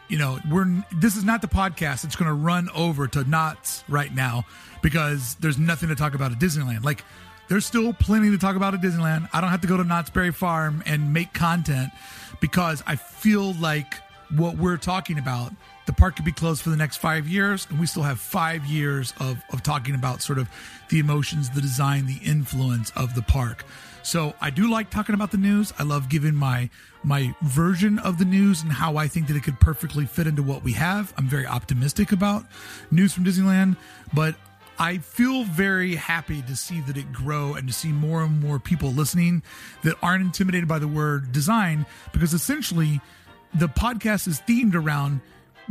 you 0.07 0.17
know, 0.17 0.39
we're 0.49 0.83
this 0.91 1.15
is 1.15 1.23
not 1.23 1.41
the 1.41 1.47
podcast 1.47 2.03
that's 2.03 2.15
going 2.15 2.29
to 2.29 2.33
run 2.33 2.69
over 2.75 3.07
to 3.07 3.23
Knott's 3.23 3.83
right 3.87 4.13
now 4.13 4.45
because 4.81 5.35
there's 5.35 5.57
nothing 5.57 5.89
to 5.89 5.95
talk 5.95 6.13
about 6.13 6.31
at 6.31 6.39
Disneyland. 6.39 6.83
Like, 6.83 7.03
there's 7.47 7.65
still 7.65 7.93
plenty 7.93 8.31
to 8.31 8.37
talk 8.37 8.55
about 8.55 8.73
at 8.73 8.81
Disneyland. 8.81 9.29
I 9.33 9.41
don't 9.41 9.49
have 9.49 9.61
to 9.61 9.67
go 9.67 9.77
to 9.77 9.83
Knott's 9.83 10.09
Berry 10.09 10.31
Farm 10.31 10.83
and 10.85 11.13
make 11.13 11.33
content 11.33 11.91
because 12.39 12.83
I 12.85 12.95
feel 12.95 13.53
like 13.55 13.95
what 14.35 14.57
we're 14.57 14.77
talking 14.77 15.17
about, 15.17 15.51
the 15.85 15.93
park 15.93 16.15
could 16.15 16.25
be 16.25 16.31
closed 16.31 16.61
for 16.61 16.69
the 16.69 16.77
next 16.77 16.97
five 16.97 17.27
years, 17.27 17.67
and 17.69 17.79
we 17.79 17.85
still 17.85 18.03
have 18.03 18.19
five 18.19 18.65
years 18.65 19.13
of, 19.19 19.41
of 19.51 19.63
talking 19.63 19.95
about 19.95 20.21
sort 20.21 20.39
of 20.39 20.49
the 20.89 20.99
emotions, 20.99 21.49
the 21.49 21.61
design, 21.61 22.05
the 22.05 22.19
influence 22.23 22.91
of 22.95 23.15
the 23.15 23.21
park. 23.21 23.63
So 24.03 24.35
I 24.39 24.51
do 24.51 24.69
like 24.69 24.91
talking 24.91 25.15
about 25.15 25.31
the 25.31 25.37
news. 25.37 25.73
I 25.79 25.83
love 25.83 26.09
giving 26.09 26.35
my 26.35 26.69
my 27.03 27.35
version 27.41 27.99
of 27.99 28.17
the 28.17 28.25
news 28.25 28.63
and 28.63 28.71
how 28.71 28.97
I 28.97 29.07
think 29.07 29.27
that 29.27 29.35
it 29.35 29.43
could 29.43 29.59
perfectly 29.59 30.05
fit 30.05 30.25
into 30.25 30.41
what 30.41 30.63
we 30.63 30.73
have. 30.73 31.13
I'm 31.17 31.27
very 31.27 31.45
optimistic 31.45 32.11
about 32.11 32.45
news 32.89 33.13
from 33.13 33.25
Disneyland, 33.25 33.77
but 34.13 34.35
I 34.77 34.97
feel 34.97 35.43
very 35.43 35.95
happy 35.95 36.41
to 36.43 36.55
see 36.55 36.81
that 36.81 36.97
it 36.97 37.11
grow 37.13 37.53
and 37.53 37.67
to 37.67 37.73
see 37.73 37.89
more 37.89 38.23
and 38.23 38.41
more 38.41 38.59
people 38.59 38.89
listening 38.89 39.43
that 39.83 39.95
aren't 40.01 40.23
intimidated 40.23 40.67
by 40.67 40.79
the 40.79 40.87
word 40.87 41.31
design 41.31 41.85
because 42.11 42.33
essentially 42.33 42.99
the 43.53 43.67
podcast 43.67 44.27
is 44.27 44.41
themed 44.41 44.75
around 44.75 45.21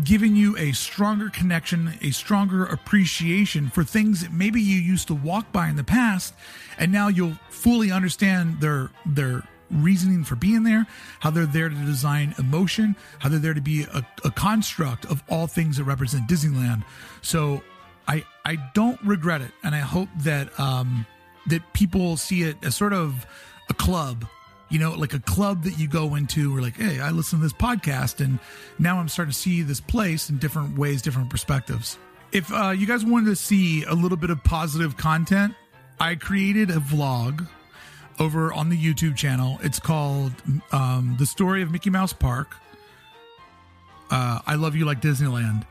giving 0.03 0.35
you 0.35 0.57
a 0.57 0.73
stronger 0.73 1.31
connection, 1.31 1.99
a 2.03 2.11
stronger 2.11 2.65
appreciation 2.65 3.71
for 3.71 3.85
things 3.85 4.23
that 4.23 4.33
maybe 4.33 4.61
you 4.61 4.79
used 4.79 5.07
to 5.09 5.15
walk 5.15 5.53
by 5.53 5.69
in 5.69 5.77
the 5.77 5.85
past 5.85 6.35
and 6.79 6.91
now 6.91 7.09
you'll 7.09 7.39
fully 7.51 7.91
understand 7.93 8.61
their 8.61 8.91
their 9.07 9.43
reasoning 9.71 10.25
for 10.25 10.37
being 10.37 10.62
there, 10.62 10.87
how 11.21 11.31
they're 11.31 11.47
there 11.47 11.69
to 11.69 11.75
design 11.75 12.35
emotion, 12.39 12.95
how 13.19 13.29
they're 13.29 13.39
there 13.39 13.55
to 13.55 13.61
be 13.61 13.83
a, 13.83 14.07
a 14.25 14.31
construct 14.31 15.05
of 15.07 15.23
all 15.29 15.47
things 15.47 15.79
that 15.79 15.85
represent 15.85 16.29
Disneyland. 16.29 16.85
So 17.23 17.62
I 18.07 18.25
I 18.45 18.57
don't 18.75 19.01
regret 19.03 19.41
it, 19.41 19.53
and 19.62 19.75
I 19.75 19.81
hope 19.81 20.09
that 20.19 20.59
um, 20.59 21.07
that 21.47 21.73
people 21.73 22.16
see 22.16 22.43
it 22.43 22.57
as 22.62 22.77
sort 22.77 22.93
of 22.93 23.27
a 23.69 23.75
club. 23.75 24.27
You 24.70 24.78
know, 24.78 24.93
like 24.93 25.15
a 25.15 25.20
club 25.20 25.65
that 25.65 25.78
you 25.78 25.86
go 25.86 26.15
into, 26.15 26.57
or 26.57 26.61
like, 26.61 26.77
hey, 26.77 26.99
I 27.01 27.11
listen 27.11 27.39
to 27.39 27.43
this 27.43 27.53
podcast, 27.53 28.24
and 28.24 28.39
now 28.78 28.99
I'm 28.99 29.09
starting 29.09 29.32
to 29.32 29.39
see 29.39 29.62
this 29.62 29.81
place 29.81 30.31
in 30.31 30.39
different 30.39 30.77
ways, 30.77 31.03
different 31.03 31.31
perspectives. 31.31 31.99
If 32.32 32.53
uh, 32.53 32.70
you 32.70 32.86
guys 32.86 33.05
wanted 33.05 33.27
to 33.27 33.36
see 33.36 33.85
a 33.85 33.95
little 33.95 34.16
bit 34.16 34.31
of 34.31 34.43
positive 34.43 34.97
content, 34.97 35.55
I 36.01 36.16
created 36.16 36.70
a 36.70 36.81
vlog 36.81 37.47
over 38.19 38.53
on 38.53 38.69
the 38.70 38.77
YouTube 38.77 39.16
channel. 39.16 39.59
It's 39.62 39.78
called 39.78 40.32
um, 40.73 41.16
The 41.19 41.27
Story 41.27 41.62
of 41.62 41.70
Mickey 41.70 41.91
Mouse 41.91 42.12
Park. 42.12 42.57
Uh, 44.11 44.41
I 44.47 44.55
Love 44.57 44.74
You 44.74 44.85
Like 44.85 45.01
Disneyland. 45.01 45.65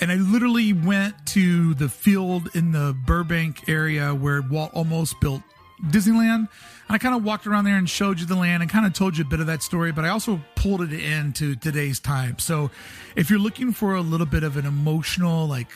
And 0.00 0.12
I 0.12 0.16
literally 0.16 0.72
went 0.72 1.14
to 1.28 1.74
the 1.74 1.88
field 1.88 2.50
in 2.54 2.72
the 2.72 2.96
Burbank 3.06 3.68
area 3.68 4.14
where 4.14 4.42
Walt 4.42 4.72
almost 4.74 5.20
built 5.20 5.42
Disneyland. 5.82 6.48
And 6.88 6.94
I 6.94 6.98
kind 6.98 7.14
of 7.14 7.24
walked 7.24 7.46
around 7.46 7.64
there 7.64 7.76
and 7.76 7.88
showed 7.88 8.20
you 8.20 8.26
the 8.26 8.36
land 8.36 8.62
and 8.62 8.70
kind 8.70 8.86
of 8.86 8.92
told 8.92 9.16
you 9.16 9.24
a 9.24 9.26
bit 9.26 9.40
of 9.40 9.46
that 9.46 9.62
story, 9.62 9.92
but 9.92 10.04
I 10.04 10.08
also 10.08 10.40
pulled 10.54 10.82
it 10.82 10.92
into 10.92 11.56
today's 11.56 11.98
time. 11.98 12.38
So 12.38 12.70
if 13.16 13.30
you're 13.30 13.38
looking 13.38 13.72
for 13.72 13.94
a 13.94 14.00
little 14.00 14.26
bit 14.26 14.42
of 14.42 14.56
an 14.56 14.66
emotional, 14.66 15.46
like 15.46 15.68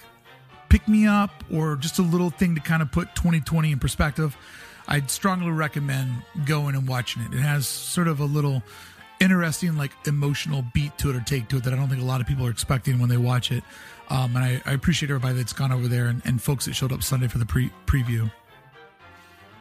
pick 0.69 0.87
me 0.87 1.07
up 1.07 1.31
or 1.53 1.77
just 1.77 1.99
a 1.99 2.03
little 2.03 2.31
thing 2.31 2.55
to 2.55 2.61
kind 2.61 2.83
of 2.83 2.93
put 2.93 3.15
2020 3.15 3.73
in 3.73 3.79
perspective, 3.79 4.37
I'd 4.89 5.11
strongly 5.11 5.51
recommend 5.51 6.11
going 6.45 6.75
and 6.75 6.89
watching 6.89 7.23
it. 7.23 7.35
It 7.35 7.41
has 7.41 7.67
sort 7.67 8.09
of 8.09 8.21
a 8.21 8.25
little 8.25 8.63
interesting, 9.21 9.77
like 9.77 9.93
emotional 10.07 10.65
beat 10.73 10.97
to 10.99 11.11
it 11.11 11.17
or 11.17 11.21
take 11.21 11.49
to 11.49 11.59
it 11.59 11.65
that 11.65 11.73
I 11.73 11.77
don't 11.77 11.89
think 11.89 12.01
a 12.01 12.05
lot 12.05 12.21
of 12.21 12.27
people 12.27 12.47
are 12.47 12.51
expecting 12.51 12.99
when 12.99 13.09
they 13.09 13.17
watch 13.17 13.53
it. 13.53 13.63
Um, 14.09 14.35
and 14.35 14.45
I, 14.45 14.63
I, 14.67 14.73
appreciate 14.73 15.09
everybody 15.09 15.35
that's 15.35 15.53
gone 15.53 15.71
over 15.71 15.87
there 15.87 16.07
and, 16.07 16.21
and 16.25 16.43
folks 16.43 16.65
that 16.65 16.75
showed 16.75 16.91
up 16.91 17.01
Sunday 17.05 17.29
for 17.29 17.39
the 17.39 17.47
pre- 17.47 17.71
preview. 17.87 18.29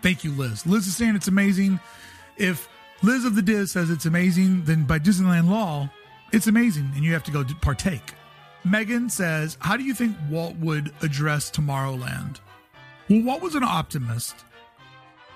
Thank 0.02 0.24
you, 0.24 0.32
Liz. 0.32 0.66
Liz 0.66 0.88
is 0.88 0.96
saying 0.96 1.16
it's 1.16 1.28
amazing. 1.28 1.80
If 2.38 2.70
Liz 3.02 3.26
of 3.26 3.36
the 3.36 3.42
Diz 3.42 3.72
says 3.72 3.90
it's 3.90 4.06
amazing, 4.06 4.64
then 4.64 4.84
by 4.84 5.00
Disneyland 5.00 5.50
law, 5.50 5.90
it's 6.32 6.48
amazing 6.48 6.92
and 6.96 7.04
you 7.04 7.14
have 7.14 7.24
to 7.24 7.32
go 7.32 7.44
partake. 7.62 8.14
Megan 8.64 9.10
says, 9.10 9.58
How 9.62 9.78
do 9.78 9.84
you 9.84 9.94
think 9.94 10.16
Walt 10.30 10.56
would 10.58 10.92
address 11.02 11.50
Tomorrowland? 11.50 12.40
Well, 13.10 13.24
Walt 13.24 13.42
was 13.42 13.56
an 13.56 13.64
optimist 13.64 14.36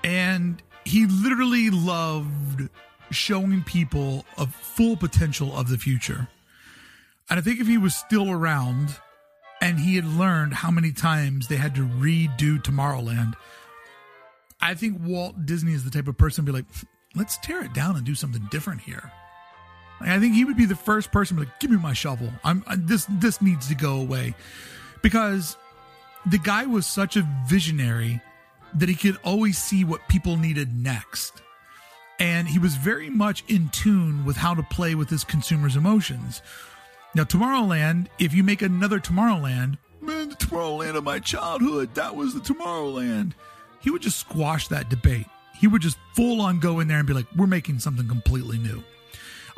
and 0.02 0.62
he 0.84 1.06
literally 1.06 1.70
loved 1.70 2.68
showing 3.10 3.62
people 3.62 4.24
a 4.38 4.46
full 4.46 4.96
potential 4.96 5.56
of 5.56 5.68
the 5.68 5.78
future. 5.78 6.28
And 7.30 7.38
I 7.38 7.42
think 7.42 7.60
if 7.60 7.66
he 7.66 7.78
was 7.78 7.94
still 7.94 8.30
around 8.30 8.96
and 9.62 9.80
he 9.80 9.96
had 9.96 10.04
learned 10.04 10.52
how 10.52 10.70
many 10.70 10.92
times 10.92 11.48
they 11.48 11.56
had 11.56 11.74
to 11.76 11.82
redo 11.82 12.62
Tomorrowland, 12.62 13.34
I 14.64 14.72
think 14.72 14.98
Walt 15.04 15.44
Disney 15.44 15.74
is 15.74 15.84
the 15.84 15.90
type 15.90 16.08
of 16.08 16.16
person 16.16 16.46
to 16.46 16.50
be 16.50 16.56
like, 16.56 16.64
let's 17.14 17.36
tear 17.36 17.62
it 17.62 17.74
down 17.74 17.96
and 17.96 18.04
do 18.04 18.14
something 18.14 18.48
different 18.50 18.80
here. 18.80 19.12
I 20.00 20.18
think 20.18 20.34
he 20.34 20.46
would 20.46 20.56
be 20.56 20.64
the 20.64 20.74
first 20.74 21.12
person 21.12 21.36
to 21.36 21.42
be 21.42 21.46
like, 21.46 21.60
give 21.60 21.70
me 21.70 21.76
my 21.76 21.92
shovel. 21.92 22.30
I'm 22.42 22.64
this 22.78 23.06
this 23.10 23.42
needs 23.42 23.68
to 23.68 23.74
go 23.74 24.00
away. 24.00 24.34
Because 25.02 25.58
the 26.24 26.38
guy 26.38 26.64
was 26.64 26.86
such 26.86 27.16
a 27.16 27.28
visionary 27.46 28.22
that 28.76 28.88
he 28.88 28.94
could 28.94 29.18
always 29.22 29.58
see 29.58 29.84
what 29.84 30.08
people 30.08 30.38
needed 30.38 30.74
next. 30.74 31.42
And 32.18 32.48
he 32.48 32.58
was 32.58 32.74
very 32.74 33.10
much 33.10 33.44
in 33.48 33.68
tune 33.68 34.24
with 34.24 34.36
how 34.36 34.54
to 34.54 34.62
play 34.62 34.94
with 34.94 35.10
his 35.10 35.24
consumers' 35.24 35.76
emotions. 35.76 36.40
Now, 37.14 37.24
Tomorrowland, 37.24 38.06
if 38.18 38.32
you 38.32 38.42
make 38.42 38.62
another 38.62 38.98
Tomorrowland, 38.98 39.76
man, 40.00 40.30
the 40.30 40.36
Tomorrowland 40.36 40.96
of 40.96 41.04
my 41.04 41.18
childhood, 41.18 41.94
that 41.96 42.16
was 42.16 42.32
the 42.32 42.40
Tomorrowland. 42.40 43.32
He 43.84 43.90
would 43.90 44.00
just 44.00 44.18
squash 44.18 44.68
that 44.68 44.88
debate. 44.88 45.26
He 45.60 45.68
would 45.68 45.82
just 45.82 45.98
full 46.14 46.40
on 46.40 46.58
go 46.58 46.80
in 46.80 46.88
there 46.88 46.96
and 46.96 47.06
be 47.06 47.12
like, 47.12 47.26
we're 47.36 47.46
making 47.46 47.80
something 47.80 48.08
completely 48.08 48.56
new. 48.56 48.82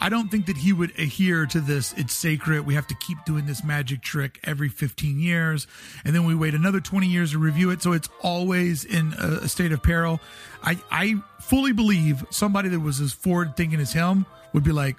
I 0.01 0.09
don't 0.09 0.29
think 0.29 0.47
that 0.47 0.57
he 0.57 0.73
would 0.73 0.91
adhere 0.99 1.47
to 1.47 1.61
this. 1.61 1.95
It's 1.97 2.13
sacred. 2.13 2.67
We 2.67 2.75
have 2.75 2.89
to 2.89 2.95
keep 2.97 3.25
doing 3.25 3.47
this 3.47 3.63
magic 3.63 4.03
trick 4.03 4.41
every 4.43 4.69
15 4.69 5.21
years. 5.21 5.69
And 6.05 6.13
then 6.13 6.27
we 6.27 6.35
wait 6.35 6.55
another 6.55 6.81
20 6.81 7.07
years 7.07 7.33
to 7.33 7.39
review 7.39 7.71
it. 7.71 7.83
So 7.83 7.93
it's 7.93 8.09
always 8.21 8.85
in 8.85 9.13
a, 9.15 9.49
state 9.49 9.71
of 9.71 9.81
peril. 9.81 10.21
I, 10.61 10.77
I 10.91 11.23
fully 11.41 11.73
believe 11.73 12.27
somebody 12.31 12.69
that 12.71 12.81
was 12.81 13.01
as 13.01 13.13
forward 13.13 13.57
thinking 13.57 13.79
as 13.79 13.93
him 13.93 14.27
would 14.53 14.65
be 14.65 14.73
like, 14.73 14.97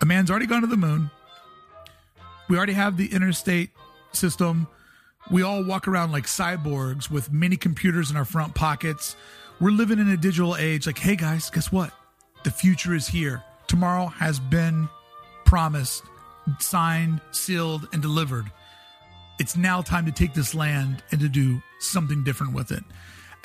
a 0.00 0.06
man's 0.06 0.30
already 0.30 0.46
gone 0.46 0.60
to 0.60 0.68
the 0.68 0.76
moon. 0.76 1.10
We 2.48 2.56
already 2.56 2.74
have 2.74 2.96
the 2.96 3.12
interstate 3.12 3.70
system. 4.12 4.68
We 5.30 5.42
all 5.42 5.64
walk 5.64 5.88
around 5.88 6.12
like 6.12 6.26
cyborgs 6.26 7.10
with 7.10 7.32
mini 7.32 7.56
computers 7.56 8.10
in 8.10 8.16
our 8.16 8.24
front 8.24 8.54
pockets. 8.54 9.16
We're 9.60 9.70
living 9.70 9.98
in 9.98 10.08
a 10.08 10.16
digital 10.16 10.56
age. 10.56 10.86
Like, 10.86 10.98
hey 10.98 11.16
guys, 11.16 11.50
guess 11.50 11.72
what? 11.72 11.92
The 12.44 12.50
future 12.50 12.94
is 12.94 13.08
here. 13.08 13.42
Tomorrow 13.66 14.06
has 14.06 14.38
been 14.38 14.88
promised, 15.44 16.04
signed, 16.60 17.20
sealed, 17.32 17.88
and 17.92 18.00
delivered. 18.00 18.50
It's 19.40 19.56
now 19.56 19.82
time 19.82 20.06
to 20.06 20.12
take 20.12 20.32
this 20.32 20.54
land 20.54 21.02
and 21.10 21.20
to 21.20 21.28
do 21.28 21.60
something 21.80 22.22
different 22.22 22.54
with 22.54 22.70
it. 22.70 22.84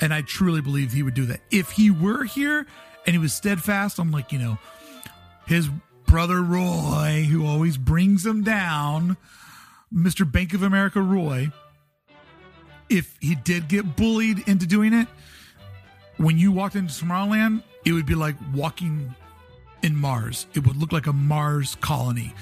And 0.00 0.14
I 0.14 0.22
truly 0.22 0.60
believe 0.60 0.92
he 0.92 1.02
would 1.02 1.14
do 1.14 1.26
that. 1.26 1.40
If 1.50 1.70
he 1.70 1.90
were 1.90 2.24
here 2.24 2.66
and 3.06 3.14
he 3.14 3.18
was 3.18 3.32
steadfast, 3.32 3.98
I'm 3.98 4.10
like, 4.10 4.32
you 4.32 4.38
know, 4.38 4.58
his 5.46 5.68
brother 6.06 6.42
Roy, 6.42 7.26
who 7.28 7.46
always 7.46 7.76
brings 7.76 8.24
him 8.24 8.42
down, 8.42 9.16
Mr. 9.92 10.30
Bank 10.30 10.54
of 10.54 10.62
America 10.62 11.00
Roy, 11.00 11.50
if 12.92 13.16
he 13.20 13.34
did 13.34 13.68
get 13.68 13.96
bullied 13.96 14.46
into 14.46 14.66
doing 14.66 14.92
it, 14.92 15.08
when 16.18 16.38
you 16.38 16.52
walked 16.52 16.76
into 16.76 16.92
Tomorrowland, 16.92 17.62
it 17.84 17.92
would 17.92 18.06
be 18.06 18.14
like 18.14 18.36
walking 18.54 19.14
in 19.82 19.96
Mars. 19.96 20.46
It 20.54 20.66
would 20.66 20.76
look 20.76 20.92
like 20.92 21.06
a 21.06 21.12
Mars 21.12 21.74
colony. 21.76 22.34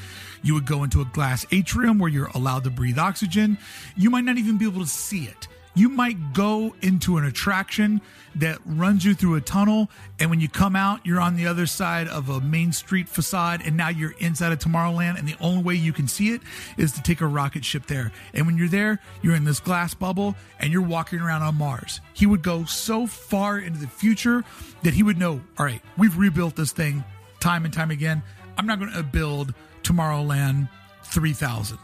You 0.42 0.54
would 0.54 0.66
go 0.66 0.82
into 0.82 1.00
a 1.00 1.04
glass 1.06 1.46
atrium 1.52 1.98
where 1.98 2.10
you're 2.10 2.30
allowed 2.34 2.64
to 2.64 2.70
breathe 2.70 2.98
oxygen. 2.98 3.58
You 3.96 4.10
might 4.10 4.24
not 4.24 4.38
even 4.38 4.58
be 4.58 4.66
able 4.66 4.80
to 4.80 4.88
see 4.88 5.24
it. 5.24 5.48
You 5.74 5.88
might 5.88 6.32
go 6.32 6.74
into 6.82 7.16
an 7.16 7.24
attraction 7.24 8.00
that 8.34 8.58
runs 8.64 9.04
you 9.04 9.14
through 9.14 9.36
a 9.36 9.40
tunnel, 9.40 9.88
and 10.18 10.30
when 10.30 10.40
you 10.40 10.48
come 10.48 10.74
out, 10.74 11.04
you're 11.04 11.20
on 11.20 11.36
the 11.36 11.46
other 11.46 11.66
side 11.66 12.08
of 12.08 12.28
a 12.28 12.40
main 12.40 12.72
street 12.72 13.08
facade, 13.08 13.62
and 13.64 13.76
now 13.76 13.88
you're 13.88 14.14
inside 14.18 14.52
of 14.52 14.58
Tomorrowland. 14.58 15.18
And 15.18 15.26
the 15.26 15.36
only 15.40 15.62
way 15.62 15.74
you 15.74 15.92
can 15.92 16.08
see 16.08 16.30
it 16.30 16.40
is 16.76 16.92
to 16.92 17.02
take 17.02 17.20
a 17.20 17.26
rocket 17.26 17.64
ship 17.64 17.86
there. 17.86 18.12
And 18.34 18.46
when 18.46 18.56
you're 18.56 18.68
there, 18.68 19.00
you're 19.22 19.34
in 19.34 19.44
this 19.44 19.60
glass 19.60 19.94
bubble 19.94 20.34
and 20.58 20.72
you're 20.72 20.82
walking 20.82 21.20
around 21.20 21.42
on 21.42 21.56
Mars. 21.56 22.00
He 22.14 22.26
would 22.26 22.42
go 22.42 22.64
so 22.64 23.06
far 23.06 23.58
into 23.58 23.78
the 23.78 23.86
future 23.86 24.44
that 24.82 24.94
he 24.94 25.02
would 25.02 25.18
know, 25.18 25.40
all 25.58 25.66
right, 25.66 25.82
we've 25.96 26.16
rebuilt 26.16 26.56
this 26.56 26.72
thing 26.72 27.04
time 27.40 27.64
and 27.64 27.72
time 27.72 27.90
again. 27.90 28.22
I'm 28.58 28.66
not 28.66 28.78
going 28.78 28.92
to 28.92 29.02
build 29.02 29.54
Tomorrowland 29.82 30.68
3000. 31.04 31.78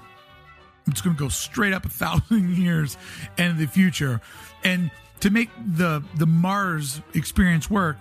I'm 0.87 0.93
going 1.03 1.17
to 1.17 1.21
go 1.21 1.29
straight 1.29 1.73
up 1.73 1.85
a 1.85 1.89
thousand 1.89 2.57
years 2.57 2.97
into 3.39 3.55
the 3.55 3.67
future. 3.67 4.21
And 4.65 4.91
to 5.21 5.31
make 5.31 5.51
the 5.59 6.03
the 6.17 6.27
Mars 6.27 7.01
experience 7.15 7.71
work, 7.71 7.97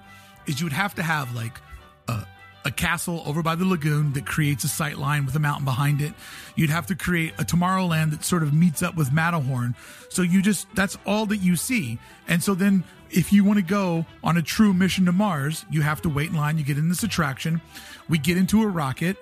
is 0.47 0.59
you 0.59 0.65
would 0.65 0.73
have 0.73 0.95
to 0.95 1.03
have 1.03 1.33
like 1.35 1.59
a, 2.07 2.25
a 2.65 2.71
castle 2.71 3.23
over 3.25 3.41
by 3.41 3.55
the 3.55 3.65
lagoon 3.65 4.13
that 4.13 4.25
creates 4.25 4.63
a 4.63 4.67
sight 4.67 4.97
line 4.97 5.25
with 5.25 5.35
a 5.35 5.39
mountain 5.39 5.65
behind 5.65 6.01
it. 6.01 6.13
You'd 6.55 6.69
have 6.69 6.87
to 6.87 6.95
create 6.95 7.33
a 7.37 7.43
Tomorrowland 7.43 8.11
that 8.11 8.23
sort 8.23 8.43
of 8.43 8.53
meets 8.53 8.83
up 8.83 8.95
with 8.95 9.11
Matterhorn. 9.11 9.75
So 10.09 10.21
you 10.21 10.41
just 10.41 10.67
that's 10.75 10.97
all 11.05 11.25
that 11.27 11.37
you 11.37 11.55
see. 11.55 11.99
And 12.27 12.43
so 12.43 12.53
then 12.53 12.83
if 13.09 13.31
you 13.31 13.43
want 13.43 13.57
to 13.57 13.65
go 13.65 14.05
on 14.23 14.37
a 14.37 14.41
true 14.41 14.73
mission 14.73 15.05
to 15.05 15.11
Mars, 15.11 15.65
you 15.69 15.81
have 15.81 16.01
to 16.03 16.09
wait 16.09 16.29
in 16.29 16.35
line. 16.35 16.57
You 16.57 16.65
get 16.65 16.77
in 16.77 16.89
this 16.89 17.03
attraction. 17.03 17.61
We 18.09 18.17
get 18.17 18.37
into 18.37 18.61
a 18.61 18.67
rocket 18.67 19.17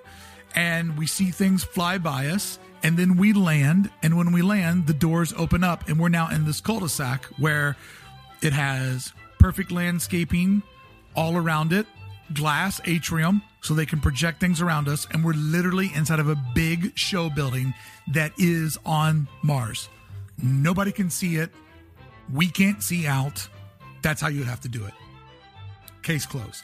and 0.54 0.96
we 0.98 1.06
see 1.06 1.30
things 1.30 1.64
fly 1.64 1.98
by 1.98 2.26
us. 2.26 2.58
And 2.84 2.98
then 2.98 3.16
we 3.16 3.32
land. 3.32 3.90
And 4.02 4.16
when 4.16 4.30
we 4.30 4.42
land, 4.42 4.86
the 4.86 4.92
doors 4.92 5.32
open 5.36 5.64
up. 5.64 5.88
And 5.88 5.98
we're 5.98 6.10
now 6.10 6.28
in 6.28 6.44
this 6.44 6.60
cul 6.60 6.80
de 6.80 6.88
sac 6.88 7.24
where 7.38 7.76
it 8.42 8.52
has 8.52 9.12
perfect 9.38 9.72
landscaping 9.72 10.62
all 11.16 11.36
around 11.36 11.72
it, 11.72 11.86
glass 12.34 12.80
atrium, 12.84 13.42
so 13.62 13.72
they 13.72 13.86
can 13.86 14.00
project 14.00 14.38
things 14.38 14.60
around 14.60 14.86
us. 14.86 15.08
And 15.10 15.24
we're 15.24 15.32
literally 15.32 15.90
inside 15.94 16.20
of 16.20 16.28
a 16.28 16.36
big 16.54 16.96
show 16.96 17.30
building 17.30 17.72
that 18.12 18.32
is 18.36 18.78
on 18.84 19.28
Mars. 19.42 19.88
Nobody 20.40 20.92
can 20.92 21.08
see 21.08 21.36
it. 21.36 21.50
We 22.32 22.48
can't 22.48 22.82
see 22.82 23.06
out 23.06 23.48
that's 24.02 24.20
how 24.20 24.28
you 24.28 24.40
would 24.40 24.48
have 24.48 24.60
to 24.60 24.68
do 24.68 24.84
it. 24.84 24.92
Case 26.02 26.26
closed. 26.26 26.62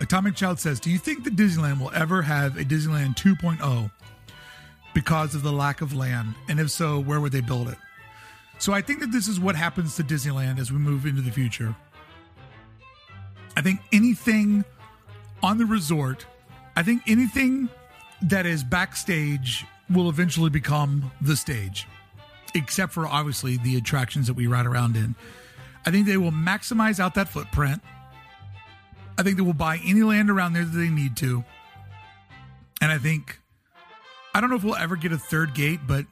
Atomic 0.00 0.34
Child 0.34 0.60
says, 0.60 0.78
Do 0.78 0.90
you 0.90 0.98
think 0.98 1.24
that 1.24 1.34
Disneyland 1.34 1.80
will 1.80 1.90
ever 1.92 2.20
have 2.20 2.58
a 2.58 2.64
Disneyland 2.64 3.16
2.0 3.16 3.90
because 4.94 5.34
of 5.34 5.42
the 5.42 5.52
lack 5.52 5.80
of 5.80 5.94
land? 5.94 6.34
And 6.48 6.58
if 6.60 6.70
so, 6.70 7.00
where 7.00 7.20
would 7.20 7.32
they 7.32 7.40
build 7.40 7.68
it? 7.68 7.78
So 8.58 8.72
I 8.72 8.80
think 8.80 9.00
that 9.00 9.12
this 9.12 9.28
is 9.28 9.38
what 9.38 9.54
happens 9.54 9.96
to 9.96 10.02
Disneyland 10.02 10.58
as 10.58 10.72
we 10.72 10.78
move 10.78 11.06
into 11.06 11.22
the 11.22 11.30
future. 11.30 11.74
I 13.56 13.62
think 13.62 13.80
anything 13.92 14.64
on 15.42 15.58
the 15.58 15.66
resort, 15.66 16.26
I 16.76 16.82
think 16.82 17.02
anything 17.06 17.68
that 18.22 18.46
is 18.46 18.64
backstage 18.64 19.64
will 19.90 20.08
eventually 20.08 20.50
become 20.50 21.10
the 21.20 21.36
stage, 21.36 21.86
except 22.54 22.92
for 22.92 23.06
obviously 23.06 23.56
the 23.58 23.76
attractions 23.76 24.26
that 24.26 24.34
we 24.34 24.46
ride 24.46 24.66
around 24.66 24.96
in. 24.96 25.14
I 25.86 25.90
think 25.90 26.06
they 26.06 26.16
will 26.16 26.32
maximize 26.32 27.00
out 27.00 27.14
that 27.14 27.28
footprint. 27.28 27.80
I 29.16 29.22
think 29.22 29.36
they 29.36 29.42
will 29.42 29.52
buy 29.52 29.80
any 29.84 30.02
land 30.02 30.30
around 30.30 30.52
there 30.52 30.64
that 30.64 30.76
they 30.76 30.88
need 30.88 31.16
to. 31.18 31.44
And 32.80 32.92
I 32.92 32.98
think, 32.98 33.40
I 34.38 34.40
don't 34.40 34.50
know 34.50 34.56
if 34.56 34.62
we'll 34.62 34.76
ever 34.76 34.94
get 34.94 35.10
a 35.10 35.18
third 35.18 35.52
gate, 35.52 35.80
but 35.84 36.06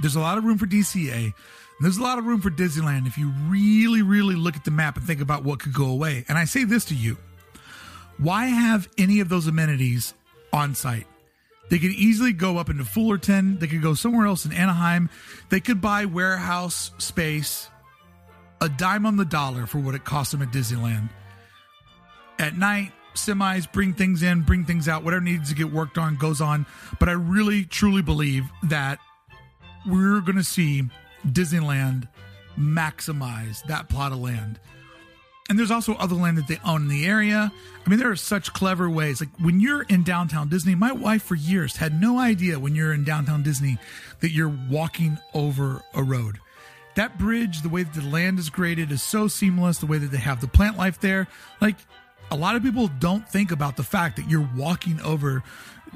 there's 0.00 0.16
a 0.16 0.20
lot 0.20 0.36
of 0.36 0.44
room 0.44 0.58
for 0.58 0.66
DCA. 0.66 1.32
There's 1.80 1.96
a 1.96 2.02
lot 2.02 2.18
of 2.18 2.26
room 2.26 2.42
for 2.42 2.50
Disneyland 2.50 3.06
if 3.06 3.16
you 3.16 3.32
really, 3.48 4.02
really 4.02 4.34
look 4.34 4.54
at 4.54 4.66
the 4.66 4.70
map 4.70 4.98
and 4.98 5.06
think 5.06 5.22
about 5.22 5.42
what 5.42 5.60
could 5.60 5.72
go 5.72 5.86
away. 5.86 6.26
And 6.28 6.36
I 6.36 6.44
say 6.44 6.64
this 6.64 6.84
to 6.84 6.94
you 6.94 7.16
why 8.18 8.48
have 8.48 8.86
any 8.98 9.20
of 9.20 9.30
those 9.30 9.46
amenities 9.46 10.12
on 10.52 10.74
site? 10.74 11.06
They 11.70 11.78
could 11.78 11.92
easily 11.92 12.34
go 12.34 12.58
up 12.58 12.68
into 12.68 12.84
Fullerton. 12.84 13.58
They 13.58 13.66
could 13.66 13.80
go 13.80 13.94
somewhere 13.94 14.26
else 14.26 14.44
in 14.44 14.52
Anaheim. 14.52 15.08
They 15.48 15.60
could 15.60 15.80
buy 15.80 16.04
warehouse 16.04 16.90
space 16.98 17.70
a 18.60 18.68
dime 18.68 19.06
on 19.06 19.16
the 19.16 19.24
dollar 19.24 19.64
for 19.64 19.78
what 19.78 19.94
it 19.94 20.04
costs 20.04 20.32
them 20.32 20.42
at 20.42 20.50
Disneyland. 20.50 21.08
At 22.38 22.58
night, 22.58 22.92
semis 23.14 23.70
bring 23.70 23.92
things 23.92 24.22
in, 24.22 24.42
bring 24.42 24.64
things 24.64 24.88
out, 24.88 25.04
whatever 25.04 25.20
needs 25.20 25.48
to 25.50 25.54
get 25.54 25.72
worked 25.72 25.98
on 25.98 26.16
goes 26.16 26.40
on. 26.40 26.66
But 26.98 27.08
I 27.08 27.12
really, 27.12 27.64
truly 27.64 28.02
believe 28.02 28.44
that 28.64 28.98
we're 29.86 30.20
going 30.20 30.36
to 30.36 30.44
see 30.44 30.84
Disneyland 31.26 32.08
maximize 32.58 33.64
that 33.64 33.88
plot 33.88 34.12
of 34.12 34.18
land. 34.18 34.60
And 35.48 35.58
there's 35.58 35.72
also 35.72 35.94
other 35.94 36.14
land 36.14 36.38
that 36.38 36.46
they 36.46 36.60
own 36.64 36.82
in 36.82 36.88
the 36.88 37.06
area. 37.06 37.52
I 37.84 37.90
mean, 37.90 37.98
there 37.98 38.10
are 38.10 38.16
such 38.16 38.52
clever 38.52 38.88
ways. 38.88 39.20
Like 39.20 39.30
when 39.40 39.58
you're 39.58 39.82
in 39.82 40.04
downtown 40.04 40.48
Disney, 40.48 40.76
my 40.76 40.92
wife 40.92 41.24
for 41.24 41.34
years 41.34 41.76
had 41.76 42.00
no 42.00 42.20
idea 42.20 42.60
when 42.60 42.76
you're 42.76 42.92
in 42.92 43.02
downtown 43.02 43.42
Disney 43.42 43.76
that 44.20 44.30
you're 44.30 44.56
walking 44.70 45.18
over 45.34 45.82
a 45.92 46.04
road. 46.04 46.38
That 46.94 47.18
bridge, 47.18 47.62
the 47.62 47.68
way 47.68 47.82
that 47.82 47.94
the 47.94 48.08
land 48.08 48.38
is 48.38 48.48
graded, 48.48 48.92
is 48.92 49.02
so 49.02 49.26
seamless. 49.26 49.78
The 49.78 49.86
way 49.86 49.98
that 49.98 50.12
they 50.12 50.18
have 50.18 50.40
the 50.40 50.46
plant 50.46 50.78
life 50.78 51.00
there. 51.00 51.26
Like 51.60 51.76
a 52.30 52.36
lot 52.36 52.56
of 52.56 52.62
people 52.62 52.88
don't 52.98 53.28
think 53.28 53.50
about 53.50 53.76
the 53.76 53.82
fact 53.82 54.16
that 54.16 54.28
you're 54.28 54.48
walking 54.56 55.00
over 55.00 55.42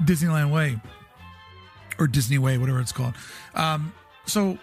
Disneyland 0.03 0.51
Way 0.51 0.79
or 1.97 2.07
Disney 2.07 2.37
Way, 2.37 2.57
whatever 2.57 2.79
it's 2.79 2.91
called. 2.91 3.13
Um, 3.53 3.93
so 4.25 4.57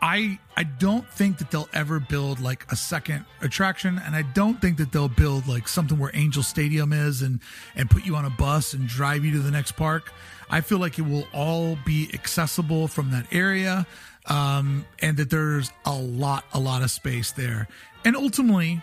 I 0.00 0.38
I 0.56 0.64
don't 0.64 1.08
think 1.08 1.38
that 1.38 1.50
they'll 1.50 1.68
ever 1.72 1.98
build 1.98 2.40
like 2.40 2.70
a 2.70 2.76
second 2.76 3.24
attraction, 3.40 4.00
and 4.04 4.14
I 4.14 4.22
don't 4.22 4.60
think 4.60 4.78
that 4.78 4.92
they'll 4.92 5.08
build 5.08 5.48
like 5.48 5.66
something 5.66 5.98
where 5.98 6.10
Angel 6.14 6.42
Stadium 6.42 6.92
is 6.92 7.22
and 7.22 7.40
and 7.74 7.90
put 7.90 8.04
you 8.04 8.14
on 8.16 8.24
a 8.24 8.30
bus 8.30 8.74
and 8.74 8.86
drive 8.86 9.24
you 9.24 9.32
to 9.32 9.38
the 9.38 9.50
next 9.50 9.72
park. 9.72 10.12
I 10.50 10.60
feel 10.60 10.78
like 10.78 10.98
it 10.98 11.02
will 11.02 11.26
all 11.34 11.76
be 11.84 12.10
accessible 12.14 12.88
from 12.88 13.10
that 13.10 13.26
area, 13.32 13.86
um, 14.26 14.86
and 15.00 15.16
that 15.16 15.30
there's 15.30 15.72
a 15.84 15.94
lot 15.94 16.44
a 16.52 16.60
lot 16.60 16.82
of 16.82 16.90
space 16.90 17.32
there, 17.32 17.68
and 18.04 18.16
ultimately. 18.16 18.82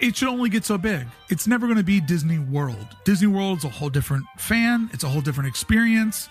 It 0.00 0.16
should 0.16 0.28
only 0.28 0.48
get 0.48 0.64
so 0.64 0.78
big. 0.78 1.06
It's 1.28 1.46
never 1.46 1.66
going 1.66 1.78
to 1.78 1.84
be 1.84 2.00
Disney 2.00 2.38
World. 2.38 2.96
Disney 3.04 3.28
World's 3.28 3.64
a 3.64 3.68
whole 3.68 3.90
different 3.90 4.24
fan. 4.38 4.88
It's 4.92 5.04
a 5.04 5.08
whole 5.08 5.20
different 5.20 5.48
experience. 5.48 6.28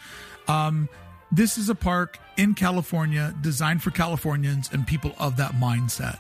Um, 0.47 0.89
this 1.31 1.57
is 1.57 1.69
a 1.69 1.75
park 1.75 2.19
in 2.37 2.53
California 2.53 3.33
designed 3.41 3.83
for 3.83 3.91
Californians 3.91 4.69
and 4.71 4.85
people 4.85 5.15
of 5.19 5.37
that 5.37 5.53
mindset. 5.53 6.19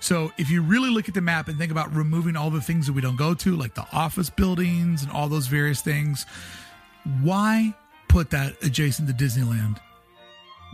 So 0.00 0.32
if 0.36 0.50
you 0.50 0.62
really 0.62 0.90
look 0.90 1.08
at 1.08 1.14
the 1.14 1.20
map 1.20 1.46
and 1.46 1.56
think 1.56 1.70
about 1.70 1.94
removing 1.94 2.36
all 2.36 2.50
the 2.50 2.60
things 2.60 2.86
that 2.86 2.92
we 2.92 3.00
don't 3.00 3.16
go 3.16 3.34
to, 3.34 3.56
like 3.56 3.74
the 3.74 3.86
office 3.92 4.30
buildings 4.30 5.04
and 5.04 5.12
all 5.12 5.28
those 5.28 5.46
various 5.46 5.80
things, 5.80 6.26
why 7.20 7.74
put 8.08 8.30
that 8.30 8.60
adjacent 8.64 9.08
to 9.08 9.14
Disneyland? 9.14 9.78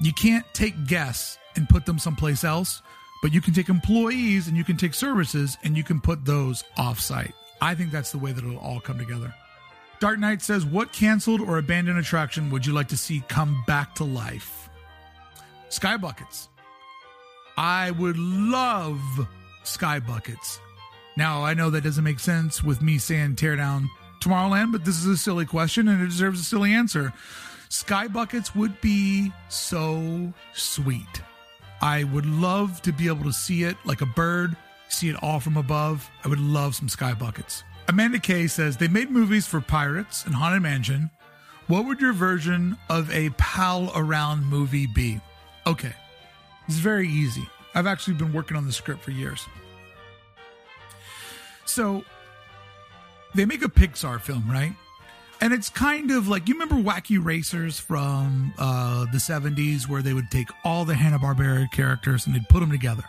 You 0.01 0.12
can't 0.14 0.47
take 0.55 0.86
guests 0.86 1.39
and 1.56 1.68
put 1.68 1.85
them 1.85 1.98
someplace 1.98 2.44
else, 2.44 2.82
but 3.23 3.32
you 3.32 3.40
can 3.40 3.55
take 3.55 3.69
employees 3.69 4.49
and 4.49 4.57
you 4.57 4.65
can 4.65 4.77
take 4.77 4.95
services 4.95 5.59
and 5.65 5.77
you 5.77 5.85
can 5.85 6.01
put 6.01 6.24
those 6.24 6.65
offsite. 6.77 7.32
I 7.61 7.74
think 7.74 7.90
that's 7.90 8.12
the 8.12 8.19
way 8.19 8.32
that 8.32 8.45
it'll 8.45 8.59
all 8.59 8.81
come 8.81 8.99
together. 8.99 9.35
Dark 10.01 10.19
Knight 10.19 10.43
says, 10.43 10.65
What 10.65 10.93
canceled 10.93 11.40
or 11.40 11.59
abandoned 11.59 11.99
attraction 11.99 12.51
would 12.51 12.65
you 12.65 12.73
like 12.73 12.89
to 12.89 12.97
see 12.97 13.23
come 13.28 13.65
back 13.66 13.97
to 13.97 14.05
life? 14.05 14.69
Sky 15.69 15.97
Buckets. 15.97 16.49
I 17.57 17.90
would 17.93 18.16
love 18.16 19.01
Sky 19.65 19.99
Buckets. 19.99 20.61
Now, 21.16 21.43
I 21.43 21.55
know 21.55 21.70
that 21.70 21.82
doesn't 21.82 22.05
make 22.05 22.20
sense 22.20 22.62
with 22.62 22.81
me 22.81 22.99
saying 22.99 23.36
tear 23.36 23.57
down 23.57 23.90
Tomorrowland, 24.20 24.70
but 24.70 24.85
this 24.85 24.99
is 24.99 25.07
a 25.07 25.16
silly 25.16 25.47
question 25.47 25.89
and 25.89 26.01
it 26.01 26.07
deserves 26.07 26.40
a 26.40 26.45
silly 26.45 26.73
answer. 26.73 27.12
Sky 27.69 28.07
Buckets 28.07 28.55
would 28.55 28.81
be 28.81 29.32
so 29.49 30.32
sweet. 30.55 31.23
I 31.80 32.05
would 32.05 32.26
love 32.26 32.82
to 32.82 32.92
be 32.92 33.06
able 33.06 33.24
to 33.24 33.32
see 33.32 33.62
it 33.62 33.76
like 33.84 34.00
a 34.00 34.06
bird, 34.06 34.56
see 34.88 35.09
it 35.09 35.16
all 35.22 35.40
from 35.40 35.56
above. 35.56 36.10
I 36.24 36.28
would 36.28 36.40
love 36.40 36.74
some 36.74 36.88
Sky 36.88 37.14
Buckets. 37.14 37.62
Amanda 37.88 38.18
Kay 38.18 38.46
says 38.48 38.76
they 38.76 38.88
made 38.88 39.10
movies 39.10 39.46
for 39.46 39.60
Pirates 39.60 40.24
and 40.26 40.34
Haunted 40.34 40.62
Mansion. 40.62 41.10
What 41.68 41.86
would 41.86 42.00
your 42.00 42.12
version 42.12 42.76
of 42.88 43.10
a 43.12 43.30
pal 43.30 43.92
around 43.94 44.44
movie 44.44 44.86
be? 44.86 45.20
Okay, 45.66 45.92
it's 46.66 46.78
very 46.78 47.09
easy. 47.09 47.46
I've 47.74 47.86
actually 47.86 48.14
been 48.14 48.32
working 48.32 48.56
on 48.56 48.66
the 48.66 48.72
script 48.72 49.02
for 49.02 49.10
years. 49.10 49.46
So 51.66 52.02
they 53.34 53.44
make 53.44 53.62
a 53.62 53.68
Pixar 53.68 54.20
film, 54.20 54.50
right? 54.50 54.72
And 55.40 55.52
it's 55.52 55.69
kind 55.69 56.10
of 56.10 56.27
like 56.27 56.48
you 56.48 56.55
remember 56.59 56.77
Wacky 56.77 57.23
Racers 57.23 57.78
from 57.78 58.52
uh, 58.59 59.05
the 59.12 59.19
70s 59.19 59.89
where 59.89 60.02
they 60.02 60.12
would 60.12 60.31
take 60.31 60.48
all 60.65 60.85
the 60.85 60.94
Hanna-Barbera 60.94 61.70
characters 61.70 62.27
and 62.27 62.35
they'd 62.35 62.48
put 62.48 62.60
them 62.60 62.70
together. 62.70 63.05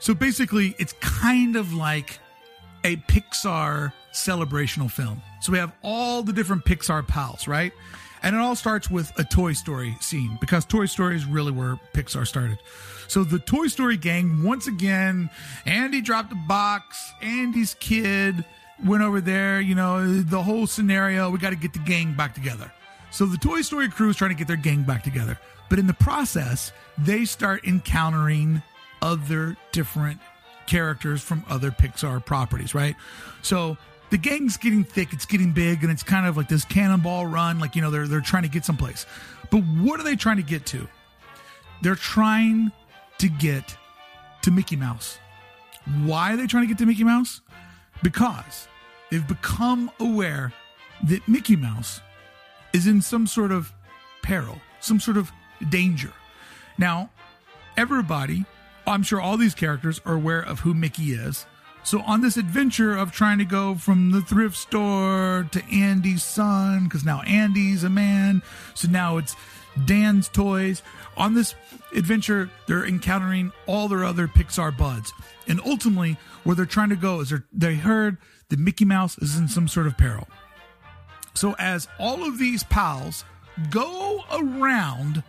So 0.00 0.12
basically, 0.12 0.74
it's 0.78 0.92
kind 0.94 1.56
of 1.56 1.72
like 1.72 2.18
a 2.82 2.96
Pixar 2.96 3.92
celebrational 4.12 4.90
film. 4.90 5.22
So 5.40 5.52
we 5.52 5.58
have 5.58 5.72
all 5.82 6.22
the 6.22 6.32
different 6.32 6.64
Pixar 6.64 7.06
pals, 7.06 7.46
right? 7.46 7.72
And 8.22 8.34
it 8.34 8.38
all 8.38 8.56
starts 8.56 8.90
with 8.90 9.12
a 9.18 9.24
Toy 9.24 9.52
Story 9.52 9.96
scene 10.00 10.36
because 10.40 10.64
Toy 10.64 10.86
Story 10.86 11.14
is 11.14 11.26
really 11.26 11.52
where 11.52 11.78
Pixar 11.92 12.26
started. 12.26 12.58
So 13.06 13.22
the 13.22 13.38
Toy 13.38 13.66
Story 13.68 13.96
gang, 13.96 14.42
once 14.42 14.66
again, 14.66 15.30
Andy 15.66 16.00
dropped 16.00 16.32
a 16.32 16.38
box, 16.48 17.12
Andy's 17.22 17.74
kid 17.74 18.44
went 18.82 19.02
over 19.02 19.20
there, 19.20 19.60
you 19.60 19.74
know, 19.74 20.22
the 20.22 20.42
whole 20.42 20.66
scenario, 20.66 21.30
we 21.30 21.38
got 21.38 21.50
to 21.50 21.56
get 21.56 21.72
the 21.72 21.78
gang 21.80 22.14
back 22.14 22.34
together. 22.34 22.72
So 23.10 23.26
the 23.26 23.38
Toy 23.38 23.62
Story 23.62 23.88
crew 23.88 24.08
is 24.08 24.16
trying 24.16 24.30
to 24.30 24.36
get 24.36 24.48
their 24.48 24.56
gang 24.56 24.82
back 24.82 25.04
together. 25.04 25.38
But 25.70 25.78
in 25.78 25.86
the 25.86 25.94
process, 25.94 26.72
they 26.98 27.24
start 27.24 27.64
encountering 27.64 28.62
other 29.02 29.56
different 29.72 30.20
characters 30.66 31.22
from 31.22 31.44
other 31.48 31.70
Pixar 31.70 32.24
properties, 32.24 32.74
right? 32.74 32.96
So 33.42 33.76
the 34.10 34.18
gang's 34.18 34.56
getting 34.56 34.84
thick, 34.84 35.12
it's 35.12 35.26
getting 35.26 35.52
big, 35.52 35.82
and 35.82 35.92
it's 35.92 36.02
kind 36.02 36.26
of 36.26 36.36
like 36.36 36.48
this 36.48 36.64
cannonball 36.64 37.26
run, 37.26 37.58
like 37.58 37.76
you 37.76 37.82
know, 37.82 37.90
they're 37.90 38.06
they're 38.06 38.20
trying 38.20 38.44
to 38.44 38.48
get 38.48 38.64
someplace. 38.64 39.06
But 39.50 39.62
what 39.62 40.00
are 40.00 40.04
they 40.04 40.16
trying 40.16 40.36
to 40.36 40.42
get 40.42 40.66
to? 40.66 40.88
They're 41.82 41.94
trying 41.94 42.72
to 43.18 43.28
get 43.28 43.76
to 44.42 44.50
Mickey 44.50 44.76
Mouse. 44.76 45.18
Why 46.04 46.32
are 46.32 46.36
they 46.36 46.46
trying 46.46 46.64
to 46.64 46.68
get 46.68 46.78
to 46.78 46.86
Mickey 46.86 47.04
Mouse? 47.04 47.40
Because 48.04 48.68
they've 49.10 49.26
become 49.26 49.90
aware 49.98 50.52
that 51.08 51.26
Mickey 51.26 51.56
Mouse 51.56 52.00
is 52.72 52.86
in 52.86 53.02
some 53.02 53.26
sort 53.26 53.50
of 53.50 53.72
peril, 54.22 54.60
some 54.78 55.00
sort 55.00 55.16
of 55.16 55.32
danger. 55.68 56.12
Now, 56.78 57.10
everybody 57.76 58.44
I'm 58.86 59.02
sure 59.02 59.20
all 59.20 59.36
these 59.36 59.54
characters 59.54 60.00
are 60.04 60.14
aware 60.14 60.42
of 60.42 60.60
who 60.60 60.74
Mickey 60.74 61.12
is. 61.12 61.46
So 61.84 62.00
on 62.02 62.20
this 62.20 62.36
adventure 62.36 62.96
of 62.96 63.12
trying 63.12 63.38
to 63.38 63.44
go 63.44 63.74
from 63.74 64.10
the 64.10 64.22
thrift 64.22 64.56
store 64.56 65.48
to 65.52 65.64
Andy's 65.72 66.22
son, 66.22 66.84
because 66.84 67.04
now 67.04 67.22
Andy's 67.22 67.84
a 67.84 67.90
man, 67.90 68.42
so 68.74 68.88
now 68.88 69.18
it's 69.18 69.36
Dan's 69.84 70.28
toys. 70.28 70.82
On 71.16 71.34
this 71.34 71.54
adventure, 71.94 72.50
they're 72.66 72.86
encountering 72.86 73.52
all 73.66 73.88
their 73.88 74.04
other 74.04 74.28
Pixar 74.28 74.76
buds, 74.76 75.12
and 75.46 75.60
ultimately, 75.64 76.16
where 76.42 76.56
they're 76.56 76.66
trying 76.66 76.90
to 76.90 76.96
go 76.96 77.20
is 77.20 77.32
they 77.52 77.74
heard 77.74 78.18
that 78.48 78.58
Mickey 78.58 78.84
Mouse 78.84 79.18
is 79.18 79.36
in 79.36 79.48
some 79.48 79.68
sort 79.68 79.86
of 79.86 79.96
peril. 79.96 80.28
So 81.34 81.54
as 81.58 81.88
all 81.98 82.26
of 82.26 82.38
these 82.38 82.62
pals 82.64 83.24
go 83.70 84.24
around, 84.32 85.22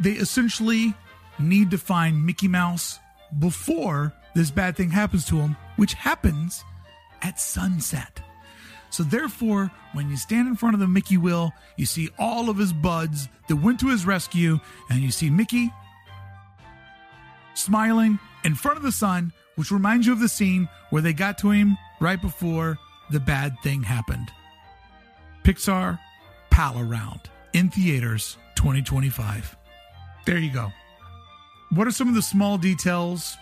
they 0.00 0.12
essentially 0.12 0.94
need 1.38 1.70
to 1.70 1.78
find 1.78 2.24
Mickey 2.24 2.48
Mouse 2.48 2.98
before 3.38 4.12
this 4.34 4.50
bad 4.50 4.76
thing 4.76 4.90
happens 4.90 5.24
to 5.26 5.36
him, 5.36 5.56
which 5.76 5.94
happens 5.94 6.64
at 7.22 7.40
sunset. 7.40 8.23
So, 8.94 9.02
therefore, 9.02 9.72
when 9.92 10.08
you 10.08 10.16
stand 10.16 10.46
in 10.46 10.54
front 10.54 10.74
of 10.74 10.80
the 10.80 10.86
Mickey 10.86 11.16
wheel, 11.16 11.52
you 11.76 11.84
see 11.84 12.10
all 12.16 12.48
of 12.48 12.56
his 12.56 12.72
buds 12.72 13.28
that 13.48 13.56
went 13.56 13.80
to 13.80 13.88
his 13.88 14.06
rescue, 14.06 14.60
and 14.88 15.00
you 15.00 15.10
see 15.10 15.30
Mickey 15.30 15.72
smiling 17.54 18.20
in 18.44 18.54
front 18.54 18.76
of 18.76 18.84
the 18.84 18.92
sun, 18.92 19.32
which 19.56 19.72
reminds 19.72 20.06
you 20.06 20.12
of 20.12 20.20
the 20.20 20.28
scene 20.28 20.68
where 20.90 21.02
they 21.02 21.12
got 21.12 21.38
to 21.38 21.50
him 21.50 21.76
right 22.00 22.22
before 22.22 22.78
the 23.10 23.18
bad 23.18 23.56
thing 23.64 23.82
happened. 23.82 24.30
Pixar 25.42 25.98
Pal 26.50 26.78
Around 26.78 27.22
in 27.52 27.70
theaters 27.70 28.36
2025. 28.54 29.56
There 30.24 30.38
you 30.38 30.52
go. 30.52 30.70
What 31.70 31.88
are 31.88 31.90
some 31.90 32.06
of 32.06 32.14
the 32.14 32.22
small 32.22 32.58
details 32.58 33.36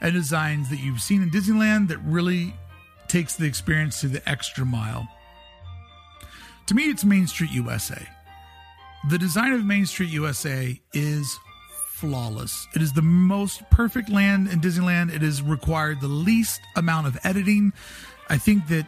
and 0.00 0.12
designs 0.12 0.68
that 0.70 0.80
you've 0.80 1.00
seen 1.00 1.22
in 1.22 1.30
Disneyland 1.30 1.86
that 1.90 1.98
really 1.98 2.54
takes 3.08 3.36
the 3.36 3.46
experience 3.46 4.00
to 4.00 4.08
the 4.08 4.26
extra 4.28 4.64
mile? 4.64 5.08
To 6.66 6.74
me, 6.74 6.84
it's 6.84 7.04
Main 7.04 7.26
Street 7.26 7.50
USA. 7.52 8.06
The 9.08 9.18
design 9.18 9.52
of 9.52 9.64
Main 9.64 9.86
Street 9.86 10.10
USA 10.10 10.80
is 10.92 11.38
flawless. 11.88 12.66
It 12.74 12.82
is 12.82 12.92
the 12.92 13.02
most 13.02 13.62
perfect 13.70 14.10
land 14.10 14.48
in 14.48 14.60
Disneyland. 14.60 15.14
It 15.14 15.22
has 15.22 15.42
required 15.42 16.00
the 16.00 16.08
least 16.08 16.60
amount 16.74 17.06
of 17.06 17.18
editing. 17.24 17.72
I 18.28 18.36
think 18.36 18.66
that 18.68 18.86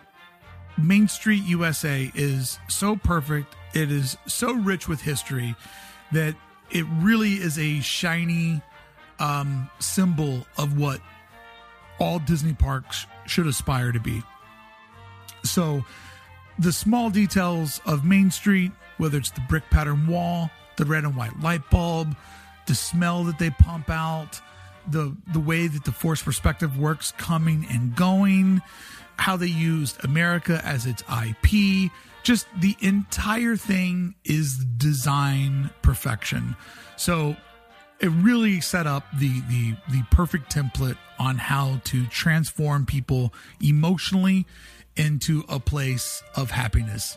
Main 0.77 1.09
Street 1.09 1.43
USA 1.45 2.11
is 2.15 2.59
so 2.69 2.97
perfect. 2.97 3.55
It 3.75 3.91
is 3.91 4.17
so 4.27 4.53
rich 4.53 4.89
with 4.89 5.01
history 5.01 5.55
that 6.13 6.35
it 6.71 6.85
really 6.99 7.35
is 7.35 7.59
a 7.59 7.81
shiny 7.81 8.61
um, 9.19 9.71
symbol 9.79 10.47
of 10.57 10.79
what 10.79 11.01
all 11.99 12.19
Disney 12.19 12.55
parks 12.55 13.07
should 13.29 13.47
aspire 13.47 13.93
to 13.93 14.01
be. 14.01 14.23
So, 15.45 15.85
the 16.59 16.73
small 16.73 17.11
details 17.11 17.81
of 17.87 18.05
Main 18.05 18.31
Street, 18.31 18.73
whether 18.97 19.19
it's 19.19 19.31
the 19.31 19.41
brick 19.43 19.69
pattern 19.71 20.07
wall, 20.07 20.51
the 20.77 20.85
red 20.85 21.05
and 21.05 21.17
white 21.17 21.39
light 21.41 21.69
bulb, 21.71 22.17
the 22.67 22.75
smell 22.75 23.25
that 23.25 23.39
they 23.39 23.51
pump 23.51 23.91
out, 23.91 24.41
the 24.89 25.17
the 25.33 25.41
way 25.41 25.67
that 25.67 25.85
the 25.85 25.93
force 25.93 26.23
perspective 26.23 26.79
works 26.79 27.13
coming 27.13 27.67
and 27.71 27.95
going, 27.95 28.61
how 29.17 29.37
they 29.37 29.47
used 29.47 30.03
America 30.05 30.61
as 30.65 30.87
its 30.87 31.03
IP, 31.03 31.91
just 32.23 32.47
the 32.59 32.77
entire 32.81 33.57
thing 33.57 34.15
is 34.25 34.59
design 34.77 35.71
perfection. 35.83 36.57
So 36.97 37.37
it 38.01 38.09
really 38.09 38.61
set 38.61 38.87
up 38.87 39.05
the 39.19 39.41
the 39.49 39.75
the 39.91 40.03
perfect 40.11 40.53
template 40.55 40.97
on 41.19 41.37
how 41.37 41.81
to 41.85 42.07
transform 42.07 42.87
people 42.87 43.33
emotionally 43.61 44.47
into 44.97 45.45
a 45.49 45.59
place 45.59 46.23
of 46.37 46.51
happiness. 46.51 47.17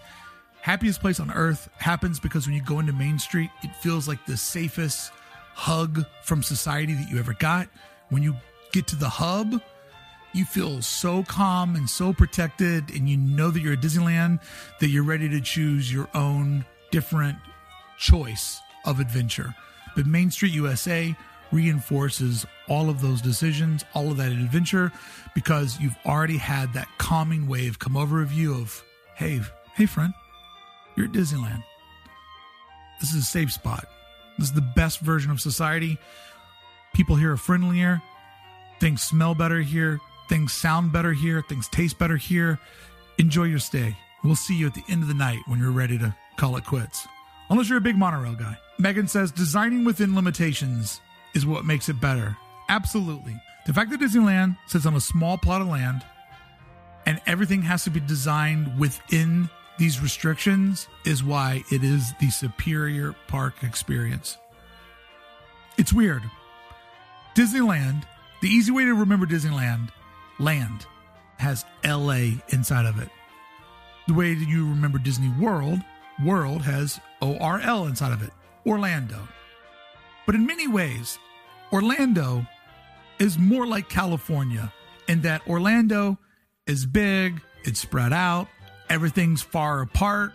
Happiest 0.61 1.01
place 1.01 1.19
on 1.19 1.31
earth 1.31 1.69
happens 1.77 2.19
because 2.19 2.45
when 2.45 2.55
you 2.55 2.61
go 2.61 2.79
into 2.79 2.93
Main 2.93 3.17
Street, 3.19 3.49
it 3.63 3.75
feels 3.77 4.07
like 4.07 4.25
the 4.25 4.37
safest 4.37 5.11
hug 5.53 6.05
from 6.23 6.43
society 6.43 6.93
that 6.93 7.09
you 7.09 7.19
ever 7.19 7.33
got. 7.33 7.67
When 8.09 8.21
you 8.21 8.35
get 8.71 8.87
to 8.87 8.95
the 8.95 9.09
hub, 9.09 9.61
you 10.33 10.45
feel 10.45 10.81
so 10.81 11.23
calm 11.23 11.75
and 11.75 11.89
so 11.89 12.13
protected, 12.13 12.89
and 12.91 13.09
you 13.09 13.17
know 13.17 13.49
that 13.49 13.59
you're 13.59 13.73
at 13.73 13.81
Disneyland, 13.81 14.39
that 14.79 14.87
you're 14.89 15.03
ready 15.03 15.27
to 15.29 15.41
choose 15.41 15.91
your 15.91 16.07
own 16.13 16.65
different 16.91 17.37
choice 17.97 18.59
of 18.85 18.99
adventure. 18.99 19.55
But 19.95 20.05
Main 20.05 20.31
Street 20.31 20.53
USA 20.53 21.15
reinforces 21.51 22.45
all 22.68 22.89
of 22.89 23.01
those 23.01 23.22
decisions, 23.22 23.84
all 23.93 24.09
of 24.09 24.18
that 24.18 24.31
adventure, 24.31 24.91
because 25.35 25.80
you've 25.80 25.97
already 26.05 26.38
had 26.38 26.73
that 26.73 26.88
calming 26.97 27.47
wave 27.47 27.80
come 27.80 27.97
over 27.97 28.22
of 28.22 28.31
you 28.31 28.53
of, 28.53 28.84
hey, 29.15 29.41
hey, 29.76 29.85
friend, 29.85 30.13
you're 30.95 31.07
at 31.07 31.11
Disneyland. 31.11 31.63
This 32.99 33.13
is 33.13 33.23
a 33.23 33.26
safe 33.26 33.51
spot. 33.51 33.85
This 34.38 34.49
is 34.49 34.53
the 34.53 34.61
best 34.61 34.99
version 34.99 35.31
of 35.31 35.41
society. 35.41 35.97
People 36.93 37.15
here 37.15 37.34
are 37.34 37.38
friendlier. 37.38 38.01
Things 38.80 39.01
smell 39.01 39.35
better 39.35 39.61
here. 39.61 39.99
Things 40.30 40.53
sound 40.53 40.93
better 40.93 41.11
here. 41.11 41.43
Things 41.47 41.68
taste 41.69 41.99
better 41.99 42.18
here. 42.18 42.59
Enjoy 43.18 43.43
your 43.43 43.59
stay. 43.59 43.97
We'll 44.23 44.35
see 44.35 44.55
you 44.55 44.68
at 44.68 44.73
the 44.73 44.84
end 44.88 45.01
of 45.01 45.07
the 45.07 45.13
night 45.13 45.39
when 45.47 45.59
you're 45.59 45.72
ready 45.72 45.97
to 45.97 46.15
call 46.38 46.55
it 46.57 46.65
quits. 46.65 47.07
Unless 47.49 47.69
you're 47.69 47.80
a 47.80 47.81
big 47.81 47.97
monorail 47.97 48.35
guy. 48.35 48.57
Megan 48.81 49.07
says 49.07 49.31
designing 49.31 49.83
within 49.83 50.15
limitations 50.15 51.01
is 51.35 51.45
what 51.45 51.65
makes 51.65 51.87
it 51.87 52.01
better. 52.01 52.35
Absolutely. 52.67 53.39
The 53.67 53.73
fact 53.73 53.91
that 53.91 53.99
Disneyland 53.99 54.57
sits 54.65 54.87
on 54.87 54.95
a 54.95 54.99
small 54.99 55.37
plot 55.37 55.61
of 55.61 55.67
land 55.67 56.03
and 57.05 57.21
everything 57.27 57.61
has 57.61 57.83
to 57.83 57.91
be 57.91 57.99
designed 57.99 58.79
within 58.79 59.49
these 59.77 60.01
restrictions 60.01 60.87
is 61.05 61.23
why 61.23 61.63
it 61.71 61.83
is 61.83 62.11
the 62.19 62.31
superior 62.31 63.13
park 63.27 63.61
experience. 63.61 64.39
It's 65.77 65.93
weird. 65.93 66.23
Disneyland, 67.35 68.03
the 68.41 68.49
easy 68.49 68.71
way 68.71 68.85
to 68.85 68.95
remember 68.95 69.27
Disneyland, 69.27 69.89
land, 70.39 70.87
has 71.37 71.65
LA 71.85 72.39
inside 72.49 72.87
of 72.87 72.99
it. 72.99 73.09
The 74.07 74.15
way 74.15 74.33
that 74.33 74.47
you 74.47 74.67
remember 74.67 74.97
Disney 74.97 75.31
World, 75.39 75.79
World 76.25 76.63
has 76.63 76.99
ORL 77.21 77.85
inside 77.85 78.11
of 78.11 78.23
it, 78.23 78.31
Orlando. 78.65 79.27
But 80.25 80.35
in 80.35 80.45
many 80.45 80.67
ways, 80.67 81.17
Orlando 81.71 82.45
is 83.19 83.38
more 83.38 83.65
like 83.65 83.89
California 83.89 84.71
in 85.07 85.21
that 85.21 85.45
Orlando 85.47 86.17
is 86.67 86.85
big, 86.85 87.41
it's 87.63 87.79
spread 87.79 88.13
out, 88.13 88.47
everything's 88.89 89.41
far 89.41 89.81
apart. 89.81 90.33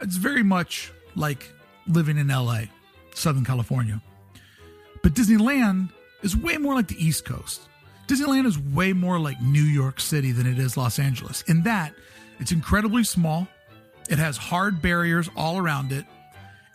It's 0.00 0.16
very 0.16 0.42
much 0.42 0.92
like 1.14 1.50
living 1.86 2.18
in 2.18 2.28
LA, 2.28 2.62
Southern 3.14 3.44
California. 3.44 4.02
But 5.02 5.14
Disneyland 5.14 5.90
is 6.22 6.36
way 6.36 6.58
more 6.58 6.74
like 6.74 6.88
the 6.88 7.04
East 7.04 7.24
Coast. 7.24 7.62
Disneyland 8.06 8.46
is 8.46 8.58
way 8.58 8.92
more 8.92 9.18
like 9.18 9.40
New 9.40 9.62
York 9.62 10.00
City 10.00 10.32
than 10.32 10.46
it 10.46 10.58
is 10.58 10.76
Los 10.76 10.98
Angeles. 10.98 11.42
In 11.42 11.62
that, 11.62 11.94
it's 12.38 12.52
incredibly 12.52 13.04
small, 13.04 13.48
it 14.10 14.18
has 14.18 14.36
hard 14.36 14.82
barriers 14.82 15.30
all 15.36 15.58
around 15.58 15.92
it, 15.92 16.04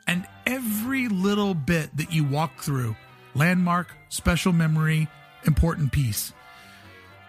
and 0.07 0.25
every 0.47 1.09
little 1.09 1.53
bit 1.53 1.95
that 1.97 2.11
you 2.11 2.23
walk 2.23 2.61
through 2.61 2.95
landmark, 3.35 3.89
special 4.09 4.53
memory, 4.53 5.07
important 5.45 5.91
piece. 5.91 6.33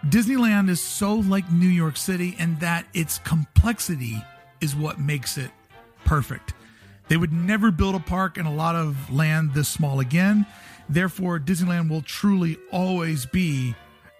Disneyland 0.06 0.70
is 0.70 0.80
so 0.80 1.16
like 1.16 1.50
New 1.50 1.68
York 1.68 1.96
City, 1.96 2.36
and 2.38 2.58
that 2.60 2.86
its 2.94 3.18
complexity 3.18 4.24
is 4.60 4.74
what 4.74 4.98
makes 4.98 5.36
it 5.36 5.50
perfect. 6.04 6.54
They 7.08 7.16
would 7.16 7.32
never 7.32 7.70
build 7.70 7.96
a 7.96 8.00
park 8.00 8.38
in 8.38 8.46
a 8.46 8.54
lot 8.54 8.76
of 8.76 9.12
land 9.12 9.52
this 9.52 9.68
small 9.68 10.00
again. 10.00 10.46
Therefore, 10.88 11.38
Disneyland 11.40 11.90
will 11.90 12.02
truly 12.02 12.56
always 12.70 13.26
be 13.26 13.74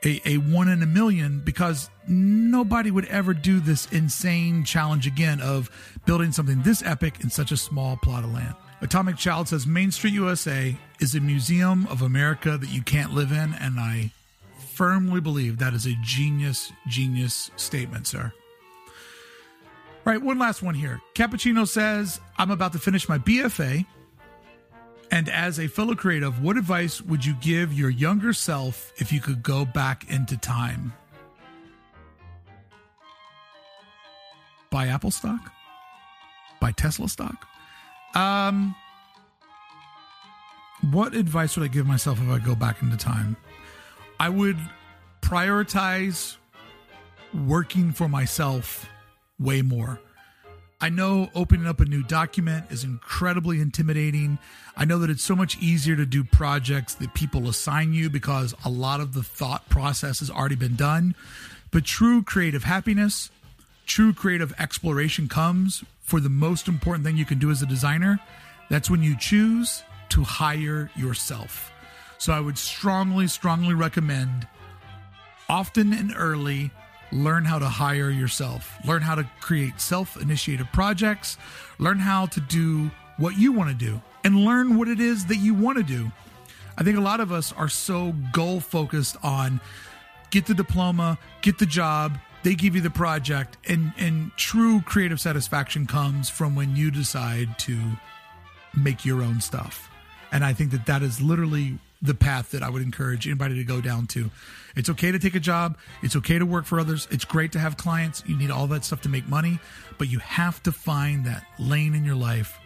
a, 0.04 0.20
a 0.28 0.36
one 0.38 0.68
in 0.68 0.82
a 0.82 0.86
million 0.86 1.40
because 1.44 1.88
nobody 2.08 2.90
would 2.90 3.06
ever 3.06 3.32
do 3.32 3.60
this 3.60 3.86
insane 3.92 4.64
challenge 4.64 5.06
again 5.06 5.40
of 5.40 5.70
building 6.04 6.32
something 6.32 6.62
this 6.62 6.82
epic 6.82 7.20
in 7.20 7.30
such 7.30 7.52
a 7.52 7.56
small 7.56 7.96
plot 7.96 8.24
of 8.24 8.32
land. 8.32 8.54
Atomic 8.80 9.16
Child 9.16 9.48
says 9.48 9.66
Main 9.66 9.90
Street 9.90 10.14
USA 10.14 10.76
is 11.00 11.14
a 11.14 11.20
museum 11.20 11.86
of 11.88 12.00
America 12.02 12.56
that 12.56 12.70
you 12.70 12.82
can't 12.82 13.12
live 13.12 13.32
in, 13.32 13.54
and 13.54 13.80
I 13.80 14.12
firmly 14.74 15.20
believe 15.20 15.58
that 15.58 15.74
is 15.74 15.86
a 15.86 15.96
genius, 16.02 16.72
genius 16.86 17.50
statement, 17.56 18.06
sir. 18.06 18.32
All 20.06 20.12
right, 20.12 20.22
one 20.22 20.38
last 20.38 20.62
one 20.62 20.76
here. 20.76 21.00
Cappuccino 21.14 21.66
says, 21.66 22.20
I'm 22.38 22.52
about 22.52 22.72
to 22.72 22.78
finish 22.78 23.08
my 23.08 23.18
BFA. 23.18 23.84
And 25.10 25.28
as 25.28 25.58
a 25.58 25.66
fellow 25.66 25.94
creative, 25.94 26.40
what 26.42 26.56
advice 26.56 27.02
would 27.02 27.24
you 27.24 27.34
give 27.40 27.72
your 27.72 27.90
younger 27.90 28.32
self 28.32 28.92
if 28.98 29.12
you 29.12 29.20
could 29.20 29.42
go 29.42 29.64
back 29.64 30.08
into 30.08 30.36
time? 30.36 30.92
Buy 34.70 34.86
Apple 34.86 35.10
stock? 35.10 35.50
Buy 36.60 36.72
Tesla 36.72 37.08
stock? 37.08 37.47
Um, 38.18 38.74
what 40.90 41.14
advice 41.14 41.56
would 41.56 41.64
I 41.64 41.72
give 41.72 41.86
myself 41.86 42.20
if 42.20 42.28
I 42.28 42.40
go 42.40 42.56
back 42.56 42.82
into 42.82 42.96
time? 42.96 43.36
I 44.18 44.28
would 44.28 44.58
prioritize 45.22 46.36
working 47.46 47.92
for 47.92 48.08
myself 48.08 48.88
way 49.38 49.62
more. 49.62 50.00
I 50.80 50.88
know 50.88 51.30
opening 51.32 51.68
up 51.68 51.80
a 51.80 51.84
new 51.84 52.02
document 52.02 52.66
is 52.70 52.82
incredibly 52.82 53.60
intimidating. 53.60 54.38
I 54.76 54.84
know 54.84 54.98
that 54.98 55.10
it's 55.10 55.22
so 55.22 55.36
much 55.36 55.56
easier 55.58 55.94
to 55.94 56.06
do 56.06 56.24
projects 56.24 56.94
that 56.96 57.14
people 57.14 57.48
assign 57.48 57.92
you 57.92 58.10
because 58.10 58.52
a 58.64 58.68
lot 58.68 59.00
of 59.00 59.14
the 59.14 59.22
thought 59.22 59.68
process 59.68 60.18
has 60.18 60.30
already 60.30 60.56
been 60.56 60.74
done. 60.74 61.14
But 61.70 61.84
true 61.84 62.24
creative 62.24 62.64
happiness, 62.64 63.30
true 63.86 64.12
creative 64.12 64.52
exploration 64.58 65.28
comes 65.28 65.84
for 66.08 66.20
the 66.20 66.30
most 66.30 66.68
important 66.68 67.04
thing 67.04 67.18
you 67.18 67.26
can 67.26 67.38
do 67.38 67.50
as 67.50 67.60
a 67.60 67.66
designer. 67.66 68.18
That's 68.70 68.88
when 68.88 69.02
you 69.02 69.14
choose 69.14 69.84
to 70.08 70.22
hire 70.24 70.90
yourself. 70.96 71.70
So 72.16 72.32
I 72.32 72.40
would 72.40 72.56
strongly, 72.56 73.28
strongly 73.28 73.74
recommend 73.74 74.48
often 75.50 75.92
and 75.92 76.14
early 76.16 76.70
learn 77.12 77.44
how 77.44 77.58
to 77.58 77.68
hire 77.68 78.10
yourself, 78.10 78.74
learn 78.86 79.02
how 79.02 79.16
to 79.16 79.28
create 79.40 79.80
self 79.82 80.16
initiated 80.20 80.72
projects, 80.72 81.36
learn 81.78 81.98
how 81.98 82.24
to 82.26 82.40
do 82.40 82.90
what 83.18 83.38
you 83.38 83.52
want 83.52 83.68
to 83.68 83.76
do, 83.76 84.00
and 84.24 84.46
learn 84.46 84.78
what 84.78 84.88
it 84.88 85.00
is 85.00 85.26
that 85.26 85.36
you 85.36 85.52
want 85.52 85.76
to 85.76 85.84
do. 85.84 86.10
I 86.78 86.84
think 86.84 86.96
a 86.96 87.02
lot 87.02 87.20
of 87.20 87.32
us 87.32 87.52
are 87.52 87.68
so 87.68 88.14
goal 88.32 88.60
focused 88.60 89.18
on 89.22 89.60
get 90.30 90.46
the 90.46 90.54
diploma, 90.54 91.18
get 91.42 91.58
the 91.58 91.66
job, 91.66 92.18
they 92.48 92.54
give 92.54 92.74
you 92.74 92.80
the 92.80 92.88
project, 92.88 93.58
and, 93.68 93.92
and 93.98 94.32
true 94.38 94.80
creative 94.80 95.20
satisfaction 95.20 95.86
comes 95.86 96.30
from 96.30 96.54
when 96.54 96.74
you 96.74 96.90
decide 96.90 97.58
to 97.58 97.78
make 98.74 99.04
your 99.04 99.20
own 99.20 99.38
stuff. 99.38 99.90
And 100.32 100.42
I 100.42 100.54
think 100.54 100.70
that 100.70 100.86
that 100.86 101.02
is 101.02 101.20
literally 101.20 101.78
the 102.00 102.14
path 102.14 102.52
that 102.52 102.62
I 102.62 102.70
would 102.70 102.80
encourage 102.80 103.26
anybody 103.26 103.56
to 103.56 103.64
go 103.64 103.82
down 103.82 104.06
to. 104.06 104.30
It's 104.76 104.88
okay 104.88 105.12
to 105.12 105.18
take 105.18 105.34
a 105.34 105.40
job. 105.40 105.76
It's 106.02 106.16
okay 106.16 106.38
to 106.38 106.46
work 106.46 106.64
for 106.64 106.80
others. 106.80 107.06
It's 107.10 107.26
great 107.26 107.52
to 107.52 107.58
have 107.58 107.76
clients. 107.76 108.22
You 108.26 108.38
need 108.38 108.50
all 108.50 108.66
that 108.68 108.82
stuff 108.82 109.02
to 109.02 109.10
make 109.10 109.28
money, 109.28 109.58
but 109.98 110.08
you 110.08 110.18
have 110.20 110.62
to 110.62 110.72
find 110.72 111.26
that 111.26 111.44
lane 111.58 111.94
in 111.94 112.02
your 112.02 112.16
life 112.16 112.58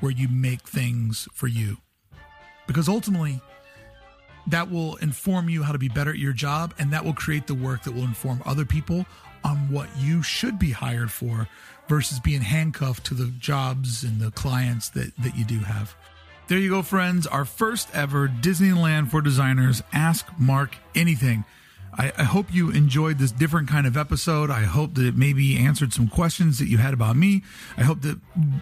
where 0.00 0.10
you 0.10 0.28
make 0.28 0.62
things 0.62 1.28
for 1.34 1.48
you. 1.48 1.76
because 2.66 2.88
ultimately 2.88 3.42
that 4.48 4.70
will 4.70 4.96
inform 4.96 5.48
you 5.48 5.62
how 5.62 5.72
to 5.72 5.78
be 5.78 5.88
better 5.88 6.10
at 6.10 6.18
your 6.18 6.32
job 6.32 6.74
and 6.78 6.92
that 6.92 7.04
will 7.04 7.14
create 7.14 7.46
the 7.46 7.54
work 7.54 7.82
that 7.84 7.94
will 7.94 8.04
inform 8.04 8.42
other 8.44 8.64
people 8.64 9.06
on 9.44 9.70
what 9.70 9.88
you 9.98 10.22
should 10.22 10.58
be 10.58 10.70
hired 10.70 11.10
for 11.10 11.48
versus 11.88 12.20
being 12.20 12.40
handcuffed 12.42 13.04
to 13.06 13.14
the 13.14 13.32
jobs 13.38 14.04
and 14.04 14.20
the 14.20 14.30
clients 14.32 14.90
that, 14.90 15.16
that 15.18 15.36
you 15.36 15.44
do 15.44 15.58
have. 15.60 15.94
There 16.48 16.58
you 16.58 16.70
go, 16.70 16.82
friends. 16.82 17.26
Our 17.26 17.44
first 17.44 17.94
ever 17.94 18.28
Disneyland 18.28 19.10
for 19.10 19.20
Designers 19.20 19.82
Ask 19.92 20.26
Mark 20.38 20.76
Anything. 20.94 21.44
I, 21.94 22.12
I, 22.18 22.24
hope 22.24 22.52
you 22.52 22.70
enjoyed 22.70 23.18
this 23.18 23.32
different 23.32 23.68
kind 23.68 23.86
of 23.86 23.96
episode. 23.96 24.50
I 24.50 24.62
hope 24.62 24.94
that 24.94 25.06
it 25.06 25.16
maybe 25.16 25.56
answered 25.56 25.92
some 25.92 26.08
questions 26.08 26.58
that 26.58 26.66
you 26.66 26.78
had 26.78 26.94
about 26.94 27.16
me. 27.16 27.42
I 27.76 27.82
hope 27.82 28.02
that 28.02 28.18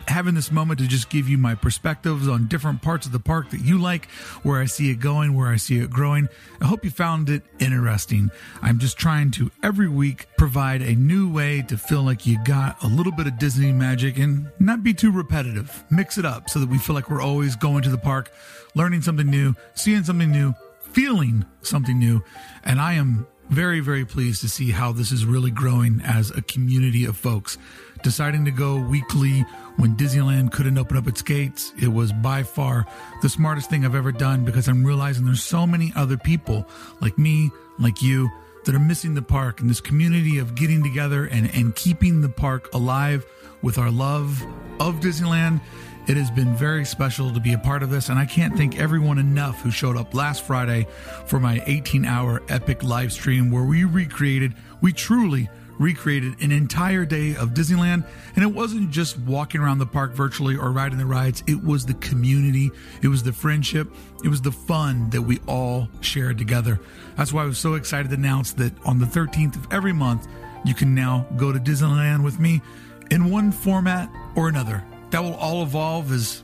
having 0.09 0.35
this 0.35 0.51
moment 0.51 0.81
to 0.81 0.87
just 0.87 1.11
give 1.11 1.29
you 1.29 1.37
my 1.37 1.55
perspectives 1.55 2.29
on 2.29 2.47
different 2.47 2.83
parts 2.83 3.07
of 3.07 3.13
the 3.13 3.21
park 3.21 3.51
that 3.51 3.61
you 3.61 3.79
like, 3.79 4.11
where 4.43 4.61
I 4.61 4.67
see 4.67 4.91
it 4.91 5.01
going, 5.01 5.35
where 5.35 5.49
I 5.49 5.57
see 5.57 5.79
it 5.79 5.91
growing. 5.91 6.29
I 6.61 6.67
hope 6.67 6.85
you 6.85 6.91
found 6.91 7.29
it 7.29 7.43
interesting. 7.59 8.31
I'm 8.63 8.79
just 8.79 8.97
trying 8.97 9.31
to 9.33 9.51
every 9.63 9.89
week 9.89 10.27
provide 10.39 10.83
a 10.83 10.95
new 10.95 11.31
way 11.31 11.63
to 11.63 11.77
feel 11.77 12.03
like 12.03 12.27
you 12.27 12.43
got 12.45 12.83
a 12.83 12.87
little 12.87 13.13
bit 13.13 13.27
of 13.27 13.39
Disney 13.39 13.73
magic 13.73 14.19
and 14.19 14.51
not 14.59 14.83
be 14.83 14.95
too 14.95 15.11
repetitive. 15.11 15.85
Mix 15.91 16.19
it 16.19 16.25
up 16.25 16.49
so 16.49 16.59
that 16.59 16.69
we 16.69 16.79
feel 16.79 16.95
like 16.95 17.11
we're 17.11 17.23
always 17.23 17.57
going 17.57 17.83
to 17.83 17.91
the 17.91 17.99
park, 17.99 18.33
learning 18.75 19.03
something 19.03 19.27
new, 19.27 19.55
seeing 19.75 20.05
something 20.05 20.31
new, 20.31 20.55
feeling 20.97 21.45
something 21.61 21.99
new. 21.99 22.25
And 22.65 22.81
I 22.81 22.95
am 22.95 23.27
very, 23.51 23.81
very 23.81 24.07
pleased 24.07 24.41
to 24.41 24.49
see 24.49 24.71
how 24.71 24.93
this 24.93 25.13
is 25.13 25.27
really 25.27 25.51
growing 25.51 26.01
as 26.03 26.31
a 26.31 26.41
community 26.41 27.05
of 27.05 27.19
folks. 27.19 27.59
Deciding 28.03 28.47
to 28.47 28.51
go 28.51 28.81
weekly 28.81 29.43
when 29.77 29.95
Disneyland 29.95 30.53
couldn't 30.53 30.79
open 30.79 30.97
up 30.97 31.07
its 31.07 31.21
gates, 31.21 31.75
it 31.79 31.89
was 31.89 32.15
by 32.15 32.43
far 32.43 32.87
the 33.21 33.29
smartest 33.29 33.69
thing 33.69 33.85
I've 33.85 33.95
ever 33.95 34.11
done 34.11 34.47
because 34.47 34.69
I'm 34.69 34.87
realizing 34.87 35.27
there's 35.27 35.43
so 35.43 35.67
many 35.67 35.93
other 35.95 36.17
people 36.17 36.67
like 37.03 37.19
me, 37.19 37.51
like 37.79 38.01
you, 38.01 38.31
that 38.65 38.75
are 38.75 38.81
missing 38.81 39.13
the 39.13 39.21
park 39.21 39.61
and 39.61 39.69
this 39.69 39.83
community 39.83 40.39
of 40.39 40.55
getting 40.55 40.83
together 40.83 41.27
and, 41.27 41.55
and 41.55 41.77
keeping 41.77 42.23
the 42.23 42.31
park 42.31 42.73
alive 42.73 43.27
with 43.61 43.77
our 43.77 43.91
love 43.91 44.43
of 44.81 45.01
Disneyland 45.01 45.61
it 46.07 46.17
has 46.17 46.31
been 46.31 46.55
very 46.55 46.85
special 46.85 47.33
to 47.33 47.41
be 47.41 47.53
a 47.53 47.59
part 47.59 47.83
of 47.83 47.91
this, 47.91 48.09
and 48.09 48.19
I 48.19 48.27
can't 48.27 48.57
thank 48.57 48.79
everyone 48.79 49.19
enough 49.19 49.61
who 49.61 49.71
showed 49.73 49.97
up 49.97 50.15
last 50.15 50.45
Friday 50.45 50.87
for 51.27 51.41
my 51.41 51.63
18 51.67 52.05
hour 52.05 52.43
epic 52.49 52.85
live 52.85 53.13
stream 53.13 53.51
where 53.51 53.65
we 53.65 53.85
recreated, 53.85 54.55
we 54.81 54.93
truly 54.93 55.49
recreated 55.79 56.41
an 56.41 56.53
entire 56.53 57.05
day 57.05 57.35
of 57.35 57.51
Disneyland. 57.51 58.07
And 58.35 58.45
it 58.45 58.55
wasn't 58.55 58.91
just 58.91 59.19
walking 59.19 59.61
around 59.61 59.79
the 59.79 59.87
park 59.87 60.13
virtually 60.13 60.57
or 60.57 60.71
riding 60.71 60.99
the 60.99 61.07
rides, 61.07 61.43
it 61.47 61.63
was 61.63 61.85
the 61.85 61.95
community, 61.95 62.71
it 63.03 63.09
was 63.09 63.23
the 63.23 63.33
friendship, 63.33 63.93
it 64.25 64.29
was 64.29 64.41
the 64.41 64.53
fun 64.53 65.11
that 65.11 65.23
we 65.23 65.41
all 65.47 65.89
shared 66.01 66.39
together. 66.39 66.81
That's 67.17 67.33
why 67.33 67.43
I 67.43 67.47
was 67.47 67.59
so 67.59 67.75
excited 67.75 68.09
to 68.11 68.15
announce 68.15 68.53
that 68.55 68.73
on 68.85 68.99
the 68.99 69.07
13th 69.07 69.57
of 69.57 69.73
every 69.73 69.93
month, 69.93 70.29
you 70.65 70.75
can 70.75 70.95
now 70.95 71.27
go 71.37 71.53
to 71.53 71.59
Disneyland 71.59 72.25
with 72.25 72.39
me 72.39 72.63
in 73.11 73.31
one 73.31 73.53
format 73.53 74.11
or 74.35 74.49
another 74.49 74.85
that 75.11 75.23
will 75.23 75.35
all 75.35 75.63
evolve 75.63 76.13
as 76.13 76.43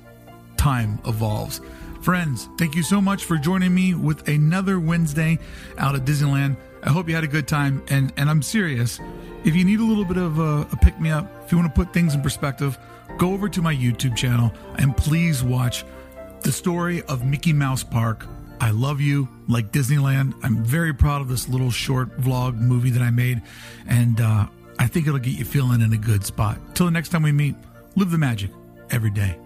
time 0.57 1.01
evolves. 1.07 1.61
Friends, 2.03 2.49
thank 2.59 2.75
you 2.75 2.83
so 2.83 3.01
much 3.01 3.25
for 3.25 3.37
joining 3.37 3.75
me 3.75 3.95
with 3.95 4.27
another 4.29 4.81
Wednesday 4.81 5.39
out 5.79 5.95
at 5.95 6.05
Disneyland. 6.05 6.57
I 6.83 6.91
hope 6.91 7.09
you 7.09 7.15
had 7.15 7.23
a 7.23 7.29
good 7.29 7.47
time, 7.47 7.83
and 7.89 8.13
and 8.17 8.29
I'm 8.29 8.43
serious. 8.43 8.99
If 9.45 9.55
you 9.55 9.65
need 9.65 9.81
a 9.81 9.85
little 9.85 10.05
bit 10.05 10.17
of 10.17 10.39
a, 10.39 10.67
a 10.73 10.77
pick 10.83 11.01
me 11.01 11.11
up, 11.11 11.31
if 11.45 11.53
you 11.53 11.59
want 11.59 11.73
to 11.73 11.85
put 11.85 11.93
things 11.93 12.15
in 12.15 12.23
perspective, 12.23 12.79
go 13.19 13.33
over 13.33 13.49
to 13.49 13.63
my 13.63 13.75
YouTube 13.75 14.17
channel 14.17 14.53
and 14.79 14.97
please 14.97 15.43
watch 15.43 15.85
the 16.43 16.53
story 16.53 17.03
of 17.03 17.25
Mickey 17.25 17.53
Mouse 17.53 17.85
Park. 17.85 18.27
I 18.61 18.71
love 18.71 19.01
you 19.01 19.29
like 19.49 19.73
Disneyland. 19.73 20.35
I'm 20.43 20.65
very 20.65 20.93
proud 20.95 21.21
of 21.21 21.29
this 21.29 21.49
little 21.49 21.71
short 21.71 22.17
vlog 22.21 22.59
movie 22.59 22.91
that 22.91 23.03
I 23.03 23.11
made, 23.11 23.43
and 23.87 24.21
uh, 24.21 24.47
I 24.79 24.87
think 24.87 25.07
it'll 25.07 25.19
get 25.19 25.35
you 25.35 25.45
feeling 25.45 25.81
in 25.81 25.93
a 25.93 25.99
good 25.99 26.25
spot. 26.25 26.59
Till 26.75 26.87
the 26.87 26.93
next 26.93 27.11
time 27.11 27.23
we 27.23 27.33
meet, 27.33 27.55
live 27.97 28.11
the 28.11 28.19
magic 28.19 28.51
every 28.91 29.11
day. 29.11 29.39